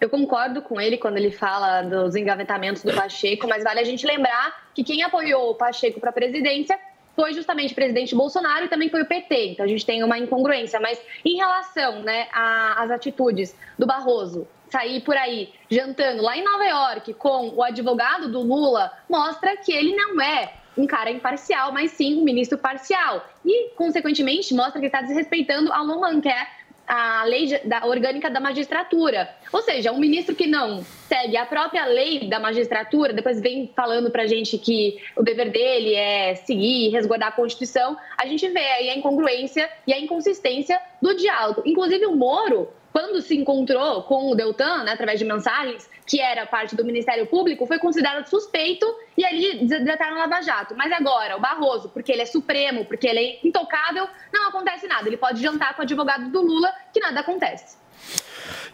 Eu 0.00 0.08
concordo 0.08 0.62
com 0.62 0.80
ele 0.80 0.96
quando 0.96 1.16
ele 1.16 1.32
fala 1.32 1.82
dos 1.82 2.14
engavetamentos 2.14 2.82
do 2.82 2.94
Pacheco, 2.94 3.48
mas 3.48 3.64
vale 3.64 3.80
a 3.80 3.84
gente 3.84 4.06
lembrar 4.06 4.68
que 4.72 4.84
quem 4.84 5.02
apoiou 5.02 5.50
o 5.50 5.54
Pacheco 5.54 5.98
para 5.98 6.10
a 6.10 6.12
presidência 6.12 6.78
foi 7.18 7.34
justamente 7.34 7.72
o 7.72 7.74
presidente 7.74 8.14
Bolsonaro 8.14 8.66
e 8.66 8.68
também 8.68 8.88
foi 8.88 9.02
o 9.02 9.04
PT. 9.04 9.48
Então 9.48 9.66
a 9.66 9.68
gente 9.68 9.84
tem 9.84 10.04
uma 10.04 10.16
incongruência. 10.16 10.78
Mas 10.78 11.02
em 11.24 11.34
relação 11.34 12.00
né, 12.00 12.28
às 12.32 12.92
atitudes 12.92 13.56
do 13.76 13.88
Barroso, 13.88 14.46
sair 14.70 15.00
por 15.00 15.16
aí 15.16 15.52
jantando 15.68 16.22
lá 16.22 16.36
em 16.36 16.44
Nova 16.44 16.64
York 16.64 17.14
com 17.14 17.48
o 17.56 17.62
advogado 17.64 18.30
do 18.30 18.40
Lula, 18.40 18.92
mostra 19.10 19.56
que 19.56 19.72
ele 19.72 19.96
não 19.96 20.20
é 20.20 20.52
um 20.76 20.86
cara 20.86 21.10
imparcial, 21.10 21.72
mas 21.72 21.90
sim 21.90 22.20
um 22.20 22.22
ministro 22.24 22.56
parcial. 22.56 23.28
E, 23.44 23.70
consequentemente, 23.70 24.54
mostra 24.54 24.78
que 24.80 24.86
está 24.86 25.02
desrespeitando 25.02 25.72
a 25.72 25.82
Luman, 25.82 26.20
que 26.20 26.28
é 26.28 26.46
a 26.88 27.24
lei 27.24 27.60
da, 27.64 27.84
orgânica 27.86 28.30
da 28.30 28.40
magistratura. 28.40 29.28
Ou 29.52 29.60
seja, 29.60 29.92
um 29.92 29.98
ministro 29.98 30.34
que 30.34 30.46
não 30.46 30.82
segue 31.06 31.36
a 31.36 31.44
própria 31.44 31.84
lei 31.84 32.28
da 32.28 32.40
magistratura, 32.40 33.12
depois 33.12 33.40
vem 33.40 33.70
falando 33.76 34.10
para 34.10 34.22
a 34.22 34.26
gente 34.26 34.56
que 34.56 34.98
o 35.14 35.22
dever 35.22 35.50
dele 35.50 35.94
é 35.94 36.34
seguir 36.34 36.88
resguardar 36.90 37.28
a 37.28 37.32
Constituição, 37.32 37.96
a 38.16 38.26
gente 38.26 38.48
vê 38.48 38.60
aí 38.60 38.90
a 38.90 38.96
incongruência 38.96 39.68
e 39.86 39.92
a 39.92 40.00
inconsistência 40.00 40.80
do 41.00 41.14
diálogo. 41.14 41.62
Inclusive, 41.66 42.06
o 42.06 42.16
Moro 42.16 42.68
quando 42.92 43.20
se 43.20 43.36
encontrou 43.36 44.02
com 44.02 44.30
o 44.30 44.34
Deltan, 44.34 44.84
né, 44.84 44.92
através 44.92 45.18
de 45.18 45.24
mensagens, 45.24 45.88
que 46.06 46.20
era 46.20 46.46
parte 46.46 46.74
do 46.74 46.84
Ministério 46.84 47.26
Público, 47.26 47.66
foi 47.66 47.78
considerado 47.78 48.26
suspeito 48.26 48.86
e 49.16 49.24
ali 49.24 49.64
desidataram 49.64 50.16
o 50.16 50.18
Lava 50.18 50.40
Jato. 50.40 50.74
Mas 50.76 50.90
agora, 50.92 51.36
o 51.36 51.40
Barroso, 51.40 51.88
porque 51.90 52.12
ele 52.12 52.22
é 52.22 52.26
supremo, 52.26 52.84
porque 52.84 53.06
ele 53.06 53.18
é 53.18 53.46
intocável, 53.46 54.08
não 54.32 54.48
acontece 54.48 54.86
nada. 54.86 55.08
Ele 55.08 55.16
pode 55.16 55.42
jantar 55.42 55.74
com 55.74 55.82
o 55.82 55.84
advogado 55.84 56.30
do 56.30 56.40
Lula, 56.40 56.72
que 56.92 57.00
nada 57.00 57.20
acontece. 57.20 57.76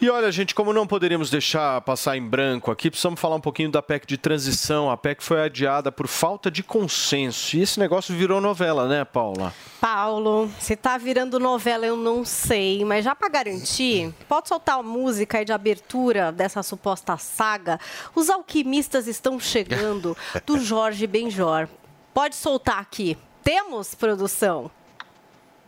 E 0.01 0.10
olha, 0.10 0.30
gente, 0.30 0.55
como 0.55 0.72
não 0.72 0.86
poderíamos 0.86 1.30
deixar 1.30 1.80
passar 1.82 2.16
em 2.16 2.26
branco 2.26 2.70
aqui, 2.70 2.90
precisamos 2.90 3.20
falar 3.20 3.36
um 3.36 3.40
pouquinho 3.40 3.70
da 3.70 3.82
PEC 3.82 4.06
de 4.06 4.16
transição. 4.16 4.90
A 4.90 4.96
PEC 4.96 5.22
foi 5.22 5.42
adiada 5.42 5.90
por 5.90 6.06
falta 6.06 6.51
de 6.51 6.62
consenso. 6.62 7.56
E 7.56 7.62
esse 7.62 7.78
negócio 7.78 8.14
virou 8.14 8.40
novela, 8.40 8.86
né, 8.88 9.05
Paula? 9.05 9.52
Paulo, 9.80 10.51
se 10.59 10.76
tá 10.76 10.96
virando 10.96 11.38
novela, 11.38 11.86
eu 11.86 11.96
não 11.96 12.24
sei, 12.24 12.84
mas 12.84 13.05
já 13.05 13.14
para 13.14 13.28
garantir, 13.28 14.14
pode 14.28 14.48
soltar 14.48 14.78
a 14.78 14.82
música 14.82 15.38
aí 15.38 15.44
de 15.44 15.52
abertura 15.52 16.32
dessa 16.32 16.62
suposta 16.62 17.16
saga. 17.16 17.78
Os 18.14 18.30
alquimistas 18.30 19.06
estão 19.06 19.38
chegando 19.38 20.16
do 20.46 20.59
Jorge 20.59 21.06
Benjor. 21.06 21.68
Pode 22.12 22.36
soltar 22.36 22.78
aqui. 22.78 23.18
Temos 23.42 23.94
produção. 23.94 24.70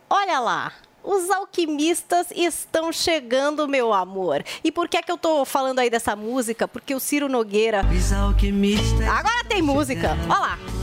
Olha 0.09 0.39
lá. 0.39 0.71
Os 1.07 1.29
alquimistas 1.29 2.27
estão 2.35 2.91
chegando, 2.91 3.65
meu 3.65 3.93
amor. 3.93 4.43
E 4.61 4.69
por 4.69 4.89
que 4.89 4.97
é 4.97 5.01
que 5.01 5.09
eu 5.09 5.17
tô 5.17 5.45
falando 5.45 5.79
aí 5.79 5.89
dessa 5.89 6.17
música? 6.17 6.67
Porque 6.67 6.93
o 6.93 6.99
Ciro 6.99 7.29
Nogueira. 7.29 7.81
Os 7.89 8.11
alquimistas. 8.11 9.07
Agora 9.07 9.45
tem 9.47 9.61
música. 9.61 10.17
Olha 10.29 10.39
lá. 10.39 10.76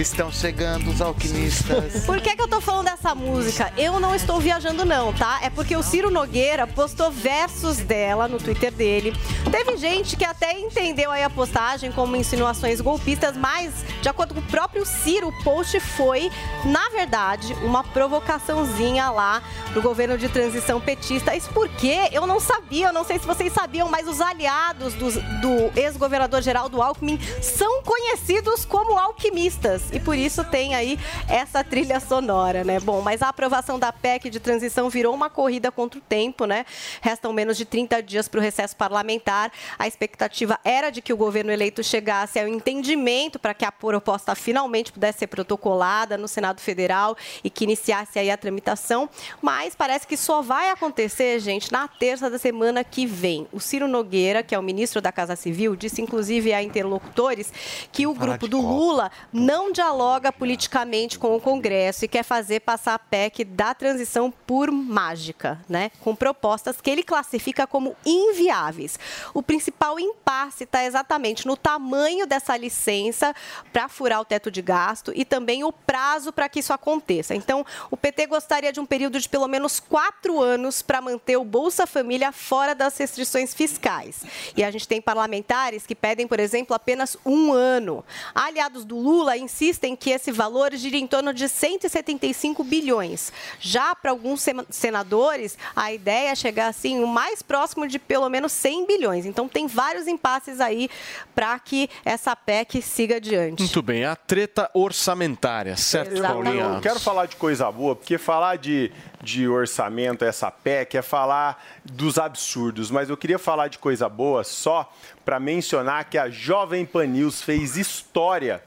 Estão 0.00 0.32
chegando 0.32 0.88
os 0.88 1.02
alquimistas. 1.02 2.06
Por 2.06 2.22
que, 2.22 2.34
que 2.34 2.40
eu 2.40 2.48
tô 2.48 2.58
falando 2.58 2.86
dessa 2.86 3.14
música? 3.14 3.70
Eu 3.76 4.00
não 4.00 4.14
estou 4.14 4.40
viajando, 4.40 4.82
não, 4.82 5.12
tá? 5.12 5.40
É 5.42 5.50
porque 5.50 5.76
o 5.76 5.82
Ciro 5.82 6.10
Nogueira 6.10 6.66
postou 6.66 7.10
versos 7.10 7.76
dela 7.76 8.26
no 8.26 8.38
Twitter 8.38 8.72
dele. 8.72 9.12
Teve 9.50 9.76
gente 9.76 10.16
que 10.16 10.24
até 10.24 10.58
entendeu 10.58 11.10
aí 11.10 11.22
a 11.22 11.28
postagem 11.28 11.92
como 11.92 12.16
insinuações 12.16 12.80
golpistas, 12.80 13.36
mas, 13.36 13.74
de 14.00 14.08
acordo 14.08 14.32
com 14.32 14.40
o 14.40 14.44
próprio 14.44 14.86
Ciro, 14.86 15.28
o 15.28 15.44
post 15.44 15.78
foi, 15.80 16.30
na 16.64 16.88
verdade, 16.88 17.52
uma 17.62 17.84
provocaçãozinha 17.84 19.10
lá 19.10 19.42
pro 19.70 19.82
governo 19.82 20.16
de 20.16 20.30
transição 20.30 20.80
petista. 20.80 21.36
Isso 21.36 21.50
porque 21.52 22.08
eu 22.10 22.26
não 22.26 22.40
sabia, 22.40 22.86
eu 22.86 22.92
não 22.92 23.04
sei 23.04 23.18
se 23.18 23.26
vocês 23.26 23.52
sabiam, 23.52 23.90
mas 23.90 24.08
os 24.08 24.22
aliados 24.22 24.94
do, 24.94 25.10
do 25.10 25.78
ex-governador 25.78 26.40
Geraldo 26.40 26.80
Alckmin 26.80 27.20
são 27.42 27.82
conhecidos 27.82 28.64
como 28.64 28.98
alquimistas 28.98 29.89
e 29.92 30.00
por 30.00 30.16
isso 30.16 30.44
tem 30.44 30.74
aí 30.74 30.98
essa 31.28 31.62
trilha 31.64 32.00
sonora, 32.00 32.64
né? 32.64 32.78
Bom, 32.80 33.00
mas 33.00 33.22
a 33.22 33.28
aprovação 33.28 33.78
da 33.78 33.92
PEC 33.92 34.30
de 34.30 34.40
transição 34.40 34.88
virou 34.88 35.14
uma 35.14 35.28
corrida 35.30 35.70
contra 35.70 35.98
o 35.98 36.02
tempo, 36.02 36.44
né? 36.44 36.64
Restam 37.00 37.32
menos 37.32 37.56
de 37.56 37.64
30 37.64 38.02
dias 38.02 38.28
para 38.28 38.38
o 38.38 38.42
recesso 38.42 38.76
parlamentar. 38.76 39.52
A 39.78 39.86
expectativa 39.86 40.58
era 40.64 40.90
de 40.90 41.02
que 41.02 41.12
o 41.12 41.16
governo 41.16 41.50
eleito 41.50 41.82
chegasse 41.82 42.38
ao 42.38 42.46
entendimento 42.46 43.38
para 43.38 43.54
que 43.54 43.64
a 43.64 43.72
proposta 43.72 44.34
finalmente 44.34 44.92
pudesse 44.92 45.20
ser 45.20 45.26
protocolada 45.26 46.16
no 46.16 46.28
Senado 46.28 46.60
Federal 46.60 47.16
e 47.42 47.50
que 47.50 47.64
iniciasse 47.64 48.18
aí 48.18 48.30
a 48.30 48.36
tramitação, 48.36 49.08
mas 49.40 49.74
parece 49.74 50.06
que 50.06 50.16
só 50.16 50.42
vai 50.42 50.70
acontecer, 50.70 51.38
gente, 51.40 51.72
na 51.72 51.88
terça 51.88 52.30
da 52.30 52.38
semana 52.38 52.84
que 52.84 53.06
vem. 53.06 53.46
O 53.52 53.60
Ciro 53.60 53.88
Nogueira, 53.88 54.42
que 54.42 54.54
é 54.54 54.58
o 54.58 54.62
ministro 54.62 55.00
da 55.00 55.12
Casa 55.12 55.36
Civil, 55.36 55.76
disse 55.76 56.00
inclusive 56.00 56.52
a 56.52 56.62
interlocutores 56.62 57.52
que 57.92 58.06
o 58.06 58.14
grupo 58.14 58.48
do 58.48 58.60
Lula 58.60 59.10
não 59.32 59.72
dialoga 59.80 60.30
politicamente 60.30 61.18
com 61.18 61.34
o 61.34 61.40
Congresso 61.40 62.04
e 62.04 62.08
quer 62.08 62.22
fazer 62.22 62.60
passar 62.60 62.92
a 62.92 62.98
PEC 62.98 63.44
da 63.44 63.72
transição 63.72 64.30
por 64.30 64.70
mágica, 64.70 65.58
né? 65.66 65.90
com 66.00 66.14
propostas 66.14 66.82
que 66.82 66.90
ele 66.90 67.02
classifica 67.02 67.66
como 67.66 67.96
inviáveis. 68.04 68.98
O 69.32 69.42
principal 69.42 69.98
impasse 69.98 70.64
está 70.64 70.84
exatamente 70.84 71.46
no 71.46 71.56
tamanho 71.56 72.26
dessa 72.26 72.54
licença 72.58 73.34
para 73.72 73.88
furar 73.88 74.20
o 74.20 74.24
teto 74.24 74.50
de 74.50 74.60
gasto 74.60 75.12
e 75.14 75.24
também 75.24 75.64
o 75.64 75.72
prazo 75.72 76.30
para 76.30 76.46
que 76.50 76.58
isso 76.58 76.74
aconteça. 76.74 77.34
Então, 77.34 77.64
o 77.90 77.96
PT 77.96 78.26
gostaria 78.26 78.74
de 78.74 78.80
um 78.80 78.86
período 78.86 79.18
de 79.18 79.30
pelo 79.30 79.48
menos 79.48 79.80
quatro 79.80 80.38
anos 80.42 80.82
para 80.82 81.00
manter 81.00 81.38
o 81.38 81.44
Bolsa 81.44 81.86
Família 81.86 82.32
fora 82.32 82.74
das 82.74 82.98
restrições 82.98 83.54
fiscais. 83.54 84.24
E 84.54 84.62
a 84.62 84.70
gente 84.70 84.86
tem 84.86 85.00
parlamentares 85.00 85.86
que 85.86 85.94
pedem, 85.94 86.28
por 86.28 86.38
exemplo, 86.38 86.76
apenas 86.76 87.16
um 87.24 87.50
ano. 87.50 88.04
Aliados 88.34 88.84
do 88.84 88.98
Lula 88.98 89.38
insistem 89.38 89.59
insistem 89.60 89.94
que 89.94 90.10
esse 90.10 90.32
valor 90.32 90.74
gira 90.74 90.96
em 90.96 91.06
torno 91.06 91.34
de 91.34 91.46
175 91.48 92.64
bilhões. 92.64 93.30
Já 93.58 93.94
para 93.94 94.10
alguns 94.10 94.46
senadores, 94.70 95.58
a 95.76 95.92
ideia 95.92 96.30
é 96.30 96.34
chegar 96.34 96.68
assim 96.68 97.02
o 97.02 97.06
mais 97.06 97.42
próximo 97.42 97.86
de 97.86 97.98
pelo 97.98 98.28
menos 98.30 98.52
100 98.52 98.86
bilhões. 98.86 99.26
Então 99.26 99.46
tem 99.46 99.66
vários 99.66 100.06
impasses 100.06 100.60
aí 100.60 100.88
para 101.34 101.58
que 101.58 101.90
essa 102.04 102.34
PEC 102.34 102.80
siga 102.80 103.16
adiante. 103.16 103.60
Muito 103.60 103.82
bem, 103.82 104.04
a 104.04 104.16
treta 104.16 104.70
orçamentária, 104.72 105.76
certo, 105.76 106.12
Exatamente. 106.12 106.44
Paulinha? 106.44 106.76
Eu 106.76 106.80
quero 106.80 106.98
falar 106.98 107.26
de 107.26 107.36
coisa 107.36 107.70
boa, 107.70 107.94
porque 107.94 108.16
falar 108.16 108.56
de, 108.56 108.90
de 109.22 109.46
orçamento, 109.46 110.24
essa 110.24 110.50
PEC, 110.50 110.96
é 110.96 111.02
falar 111.02 111.62
dos 111.84 112.18
absurdos, 112.18 112.90
mas 112.90 113.10
eu 113.10 113.16
queria 113.16 113.38
falar 113.38 113.68
de 113.68 113.78
coisa 113.78 114.08
boa 114.08 114.42
só 114.42 114.90
para 115.24 115.38
mencionar 115.38 116.08
que 116.08 116.16
a 116.16 116.30
Jovem 116.30 116.86
Pan 116.86 117.06
News 117.06 117.42
fez 117.42 117.76
história 117.76 118.62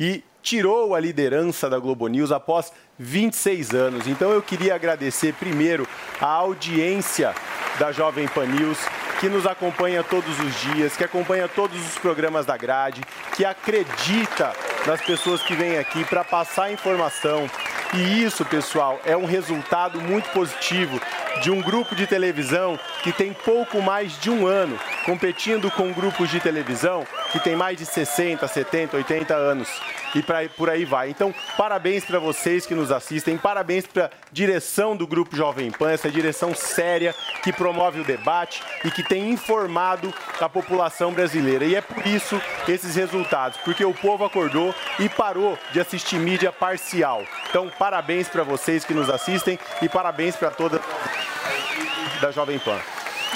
e 0.00 0.22
tirou 0.42 0.94
a 0.94 1.00
liderança 1.00 1.68
da 1.68 1.78
Globo 1.78 2.08
News 2.08 2.32
após 2.32 2.72
26 2.98 3.74
anos. 3.74 4.06
Então 4.06 4.30
eu 4.30 4.42
queria 4.42 4.74
agradecer 4.74 5.32
primeiro 5.34 5.86
a 6.20 6.26
audiência 6.26 7.34
da 7.78 7.92
Jovem 7.92 8.26
Pan 8.26 8.46
News, 8.46 8.78
que 9.20 9.28
nos 9.28 9.46
acompanha 9.46 10.02
todos 10.02 10.38
os 10.40 10.60
dias, 10.60 10.96
que 10.96 11.04
acompanha 11.04 11.48
todos 11.48 11.80
os 11.86 11.98
programas 11.98 12.44
da 12.44 12.56
grade, 12.56 13.02
que 13.36 13.44
acredita 13.44 14.52
nas 14.86 15.00
pessoas 15.00 15.42
que 15.42 15.54
vêm 15.54 15.78
aqui 15.78 16.04
para 16.04 16.24
passar 16.24 16.72
informação. 16.72 17.48
E 17.94 18.22
isso, 18.22 18.44
pessoal, 18.44 19.00
é 19.04 19.16
um 19.16 19.24
resultado 19.24 20.00
muito 20.00 20.28
positivo 20.30 21.00
de 21.40 21.50
um 21.50 21.62
grupo 21.62 21.94
de 21.94 22.06
televisão 22.06 22.78
que 23.02 23.12
tem 23.12 23.32
pouco 23.32 23.80
mais 23.80 24.18
de 24.20 24.28
um 24.28 24.46
ano 24.46 24.78
competindo 25.06 25.70
com 25.70 25.92
grupos 25.92 26.28
de 26.28 26.40
televisão 26.40 27.06
que 27.32 27.40
tem 27.40 27.56
mais 27.56 27.78
de 27.78 27.86
60, 27.86 28.46
70, 28.46 28.96
80 28.96 29.34
anos 29.34 29.68
e 30.14 30.22
pra, 30.22 30.48
por 30.56 30.68
aí 30.68 30.84
vai. 30.84 31.10
Então, 31.10 31.34
parabéns 31.56 32.04
para 32.04 32.18
vocês 32.18 32.66
que 32.66 32.74
nos 32.74 32.87
assistem, 32.90 33.36
parabéns 33.36 33.86
para 33.86 34.06
a 34.06 34.10
direção 34.32 34.96
do 34.96 35.06
Grupo 35.06 35.36
Jovem 35.36 35.70
Pan, 35.70 35.90
essa 35.90 36.10
direção 36.10 36.54
séria 36.54 37.14
que 37.42 37.52
promove 37.52 38.00
o 38.00 38.04
debate 38.04 38.62
e 38.84 38.90
que 38.90 39.02
tem 39.02 39.30
informado 39.30 40.12
a 40.40 40.48
população 40.48 41.12
brasileira. 41.12 41.64
E 41.64 41.74
é 41.74 41.80
por 41.80 42.06
isso 42.06 42.40
esses 42.66 42.94
resultados, 42.96 43.58
porque 43.64 43.84
o 43.84 43.94
povo 43.94 44.24
acordou 44.24 44.74
e 44.98 45.08
parou 45.08 45.58
de 45.72 45.80
assistir 45.80 46.16
mídia 46.16 46.52
parcial. 46.52 47.24
Então, 47.48 47.70
parabéns 47.78 48.28
para 48.28 48.42
vocês 48.42 48.84
que 48.84 48.94
nos 48.94 49.08
assistem 49.08 49.58
e 49.80 49.88
parabéns 49.88 50.36
para 50.36 50.50
toda 50.50 50.80
da 52.20 52.30
Jovem 52.30 52.58
Pan. 52.58 52.78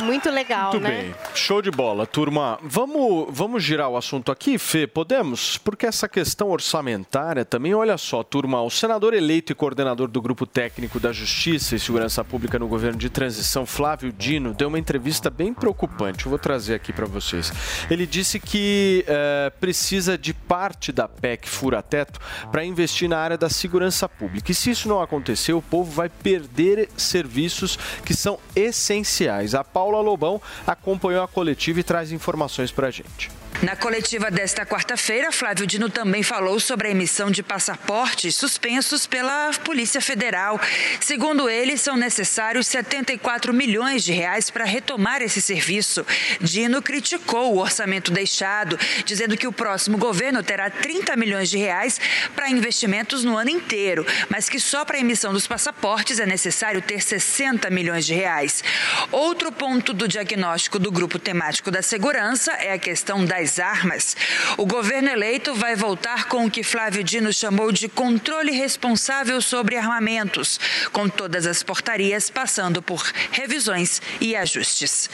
Muito 0.00 0.30
legal, 0.30 0.72
Muito 0.72 0.82
né? 0.82 0.90
bem, 0.90 1.14
show 1.34 1.60
de 1.60 1.70
bola, 1.70 2.06
turma. 2.06 2.58
Vamos, 2.62 3.26
vamos 3.30 3.62
girar 3.62 3.88
o 3.88 3.96
assunto 3.96 4.32
aqui, 4.32 4.58
Fê? 4.58 4.86
Podemos? 4.86 5.58
Porque 5.58 5.86
essa 5.86 6.08
questão 6.08 6.50
orçamentária 6.50 7.44
também, 7.44 7.74
olha 7.74 7.96
só, 7.98 8.22
turma, 8.22 8.60
o 8.62 8.70
senador 8.70 9.14
eleito 9.14 9.52
e 9.52 9.54
coordenador 9.54 10.08
do 10.08 10.20
Grupo 10.20 10.46
Técnico 10.46 10.98
da 10.98 11.12
Justiça 11.12 11.76
e 11.76 11.78
Segurança 11.78 12.24
Pública 12.24 12.58
no 12.58 12.66
governo 12.66 12.98
de 12.98 13.10
transição, 13.10 13.66
Flávio 13.66 14.12
Dino, 14.12 14.54
deu 14.54 14.68
uma 14.68 14.78
entrevista 14.78 15.30
bem 15.30 15.52
preocupante. 15.54 16.26
Eu 16.26 16.30
vou 16.30 16.38
trazer 16.38 16.74
aqui 16.74 16.92
para 16.92 17.06
vocês. 17.06 17.52
Ele 17.90 18.06
disse 18.06 18.40
que 18.40 19.04
eh, 19.06 19.52
precisa 19.60 20.16
de 20.16 20.32
parte 20.32 20.90
da 20.90 21.06
PEC 21.06 21.48
fura-teto 21.48 22.18
para 22.50 22.64
investir 22.64 23.08
na 23.08 23.18
área 23.18 23.38
da 23.38 23.48
segurança 23.48 24.08
pública. 24.08 24.50
E 24.50 24.54
se 24.54 24.70
isso 24.70 24.88
não 24.88 25.00
acontecer, 25.00 25.52
o 25.52 25.62
povo 25.62 25.90
vai 25.90 26.08
perder 26.08 26.88
serviços 26.96 27.78
que 28.04 28.14
são 28.14 28.38
essenciais. 28.56 29.54
A 29.54 29.62
Paula 29.82 30.00
Lobão 30.00 30.40
acompanhou 30.64 31.24
a 31.24 31.28
coletiva 31.28 31.80
e 31.80 31.82
traz 31.82 32.12
informações 32.12 32.70
para 32.70 32.86
a 32.86 32.90
gente. 32.92 33.28
Na 33.60 33.76
coletiva 33.76 34.28
desta 34.28 34.66
quarta-feira, 34.66 35.30
Flávio 35.30 35.66
Dino 35.66 35.88
também 35.88 36.24
falou 36.24 36.58
sobre 36.58 36.88
a 36.88 36.90
emissão 36.90 37.30
de 37.30 37.44
passaportes 37.44 38.34
suspensos 38.34 39.06
pela 39.06 39.52
Polícia 39.64 40.00
Federal. 40.00 40.60
Segundo 41.00 41.48
ele, 41.48 41.76
são 41.76 41.96
necessários 41.96 42.66
74 42.66 43.54
milhões 43.54 44.02
de 44.02 44.12
reais 44.12 44.50
para 44.50 44.64
retomar 44.64 45.22
esse 45.22 45.40
serviço. 45.40 46.04
Dino 46.40 46.82
criticou 46.82 47.54
o 47.54 47.58
orçamento 47.58 48.10
deixado, 48.10 48.76
dizendo 49.04 49.36
que 49.36 49.46
o 49.46 49.52
próximo 49.52 49.96
governo 49.96 50.42
terá 50.42 50.68
30 50.68 51.14
milhões 51.14 51.48
de 51.48 51.58
reais 51.58 52.00
para 52.34 52.50
investimentos 52.50 53.22
no 53.22 53.36
ano 53.36 53.50
inteiro, 53.50 54.04
mas 54.28 54.48
que 54.48 54.58
só 54.58 54.84
para 54.84 54.96
a 54.96 55.00
emissão 55.00 55.32
dos 55.32 55.46
passaportes 55.46 56.18
é 56.18 56.26
necessário 56.26 56.82
ter 56.82 57.00
60 57.00 57.70
milhões 57.70 58.06
de 58.06 58.14
reais. 58.14 58.64
Outro 59.12 59.52
ponto 59.52 59.92
do 59.92 60.08
diagnóstico 60.08 60.80
do 60.80 60.90
grupo 60.90 61.16
temático 61.16 61.70
da 61.70 61.80
segurança 61.80 62.50
é 62.54 62.72
a 62.72 62.78
questão 62.78 63.24
das 63.42 63.58
armas. 63.58 64.16
O 64.56 64.64
governo 64.64 65.08
eleito 65.08 65.52
vai 65.54 65.74
voltar 65.74 66.28
com 66.28 66.46
o 66.46 66.50
que 66.50 66.62
Flávio 66.62 67.02
Dino 67.02 67.32
chamou 67.32 67.72
de 67.72 67.88
controle 67.88 68.52
responsável 68.52 69.42
sobre 69.42 69.76
armamentos, 69.76 70.60
com 70.92 71.08
todas 71.08 71.44
as 71.44 71.62
portarias 71.62 72.30
passando 72.30 72.80
por 72.80 73.02
revisões 73.32 74.00
e 74.20 74.36
ajustes. 74.36 75.10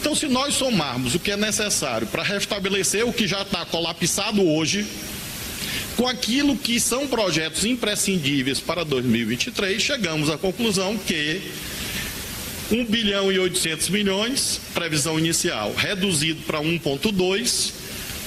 Então, 0.00 0.14
se 0.14 0.26
nós 0.26 0.54
somarmos 0.54 1.14
o 1.14 1.20
que 1.20 1.30
é 1.30 1.36
necessário 1.36 2.06
para 2.08 2.24
restabelecer 2.24 3.06
o 3.06 3.12
que 3.12 3.28
já 3.28 3.42
está 3.42 3.64
colapsado 3.64 4.44
hoje, 4.44 4.84
com 5.96 6.08
aquilo 6.08 6.56
que 6.56 6.80
são 6.80 7.06
projetos 7.06 7.64
imprescindíveis 7.64 8.58
para 8.58 8.84
2023, 8.84 9.80
chegamos 9.80 10.30
à 10.30 10.36
conclusão 10.36 10.98
que 10.98 11.40
1 12.72 12.86
bilhão 12.86 13.30
e 13.30 13.38
800 13.38 13.90
milhões, 13.90 14.58
previsão 14.72 15.18
inicial, 15.18 15.74
reduzido 15.74 16.40
para 16.46 16.58
1,2, 16.58 17.72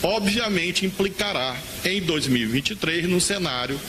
obviamente 0.03 0.85
implicará 0.85 1.57
em 1.84 1.99
2023 2.01 3.09
no 3.09 3.19
cenário 3.19 3.80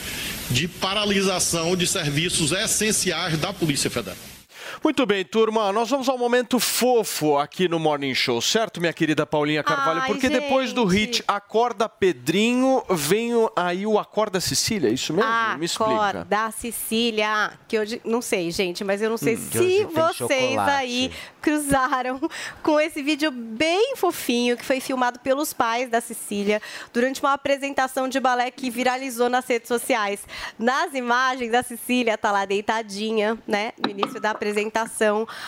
de 0.49 0.67
paralisação 0.67 1.75
de 1.75 1.85
serviços 1.85 2.51
essenciais 2.51 3.37
da 3.37 3.53
Polícia 3.53 3.89
Federal. 3.89 4.36
Muito 4.83 5.05
bem, 5.05 5.25
turma, 5.25 5.71
nós 5.73 5.89
vamos 5.89 6.07
ao 6.07 6.17
momento 6.17 6.59
fofo 6.59 7.37
aqui 7.37 7.67
no 7.67 7.79
Morning 7.79 8.13
Show, 8.13 8.39
certo, 8.41 8.79
minha 8.79 8.93
querida 8.93 9.25
Paulinha 9.25 9.63
Carvalho? 9.63 10.01
Ai, 10.01 10.07
Porque 10.07 10.29
depois 10.29 10.71
do 10.71 10.85
hit 10.85 11.23
Acorda 11.27 11.89
Pedrinho, 11.89 12.83
vem 12.89 13.31
aí 13.55 13.85
o 13.85 13.97
Acorda 13.99 14.39
Cecília, 14.39 14.89
é 14.89 14.93
isso 14.93 15.13
mesmo? 15.13 15.29
Me 15.57 15.65
explica. 15.65 15.91
Acorda, 15.93 16.51
Cecília, 16.51 17.51
que 17.67 17.77
hoje, 17.79 18.01
não 18.05 18.21
sei, 18.21 18.51
gente, 18.51 18.83
mas 18.83 19.01
eu 19.01 19.09
não 19.09 19.17
sei 19.17 19.35
Hum, 19.35 19.49
se 19.51 19.83
vocês 19.85 20.57
aí 20.59 21.11
cruzaram 21.41 22.19
com 22.63 22.79
esse 22.79 23.01
vídeo 23.01 23.31
bem 23.31 23.95
fofinho 23.95 24.55
que 24.55 24.63
foi 24.63 24.79
filmado 24.79 25.19
pelos 25.19 25.53
pais 25.53 25.89
da 25.89 25.99
Cecília 25.99 26.61
durante 26.93 27.19
uma 27.21 27.33
apresentação 27.33 28.07
de 28.07 28.19
balé 28.19 28.51
que 28.51 28.69
viralizou 28.69 29.27
nas 29.29 29.45
redes 29.47 29.67
sociais. 29.67 30.21
Nas 30.57 30.93
imagens, 30.93 31.53
a 31.53 31.63
Cecília 31.63 32.17
tá 32.17 32.31
lá 32.31 32.45
deitadinha, 32.45 33.37
né, 33.47 33.73
no 33.83 33.89
início 33.89 34.21
da 34.21 34.31
apresentação, 34.31 34.66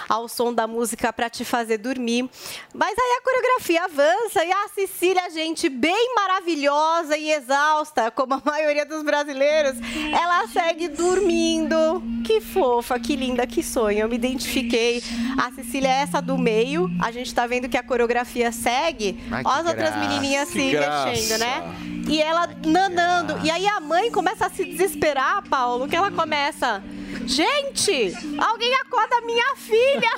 ao 0.07 0.27
som 0.27 0.53
da 0.53 0.67
música 0.67 1.11
pra 1.11 1.29
te 1.29 1.43
fazer 1.43 1.77
dormir. 1.77 2.29
Mas 2.73 2.95
aí 2.97 3.17
a 3.17 3.21
coreografia 3.21 3.83
avança 3.83 4.45
e 4.45 4.51
a 4.51 4.67
Cecília, 4.69 5.29
gente, 5.29 5.69
bem 5.69 6.13
maravilhosa 6.15 7.17
e 7.17 7.31
exausta, 7.31 8.11
como 8.11 8.35
a 8.35 8.41
maioria 8.43 8.85
dos 8.85 9.03
brasileiros, 9.03 9.75
ela 10.11 10.47
segue 10.47 10.87
dormindo. 10.89 12.01
Que 12.25 12.41
fofa, 12.41 12.99
que 12.99 13.15
linda, 13.15 13.45
que 13.47 13.63
sonho. 13.63 13.99
Eu 13.99 14.09
me 14.09 14.15
identifiquei. 14.15 15.03
A 15.37 15.51
Cecília 15.51 15.87
é 15.89 16.01
essa 16.01 16.21
do 16.21 16.37
meio. 16.37 16.89
A 17.01 17.11
gente 17.11 17.33
tá 17.33 17.47
vendo 17.47 17.67
que 17.67 17.77
a 17.77 17.83
coreografia 17.83 18.51
segue. 18.51 19.19
Ai, 19.31 19.43
que 19.43 19.49
as 19.49 19.65
outras 19.65 19.95
menininhas 19.95 20.49
se 20.49 20.71
graça. 20.71 21.09
mexendo, 21.09 21.39
né? 21.39 21.75
E 22.07 22.21
ela 22.21 22.49
nanando. 22.65 23.39
E 23.43 23.51
aí 23.51 23.67
a 23.67 23.79
mãe 23.79 24.11
começa 24.11 24.47
a 24.47 24.49
se 24.49 24.65
desesperar, 24.65 25.43
Paulo, 25.47 25.87
que 25.87 25.95
ela 25.95 26.11
começa. 26.11 26.83
Gente, 27.29 28.11
alguém 28.39 28.73
acorda 28.73 29.21
minha 29.21 29.55
filha! 29.55 30.09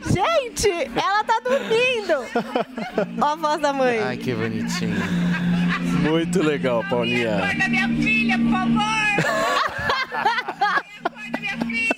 Gente, 0.10 0.70
ela 0.98 1.22
tá 1.22 1.38
dormindo! 1.44 2.14
Ó 3.20 3.26
a 3.26 3.36
voz 3.36 3.60
da 3.60 3.74
mãe. 3.74 3.98
Ai, 4.00 4.16
que 4.16 4.32
bonitinho. 4.32 4.96
Muito 6.00 6.42
legal, 6.42 6.82
Paulinha. 6.88 7.36
Acorda 7.44 7.68
minha 7.68 7.88
filha, 7.88 8.38
por 8.38 8.52
favor! 8.52 8.80
Acorda 11.04 11.40
minha 11.40 11.58
filha! 11.58 11.94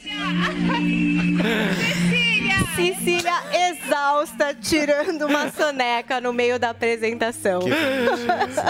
Cecília! 2.76 3.32
Exausta, 3.70 4.54
tirando 4.54 5.22
uma 5.26 5.50
soneca 5.50 6.20
no 6.20 6.32
meio 6.32 6.58
da 6.58 6.70
apresentação. 6.70 7.60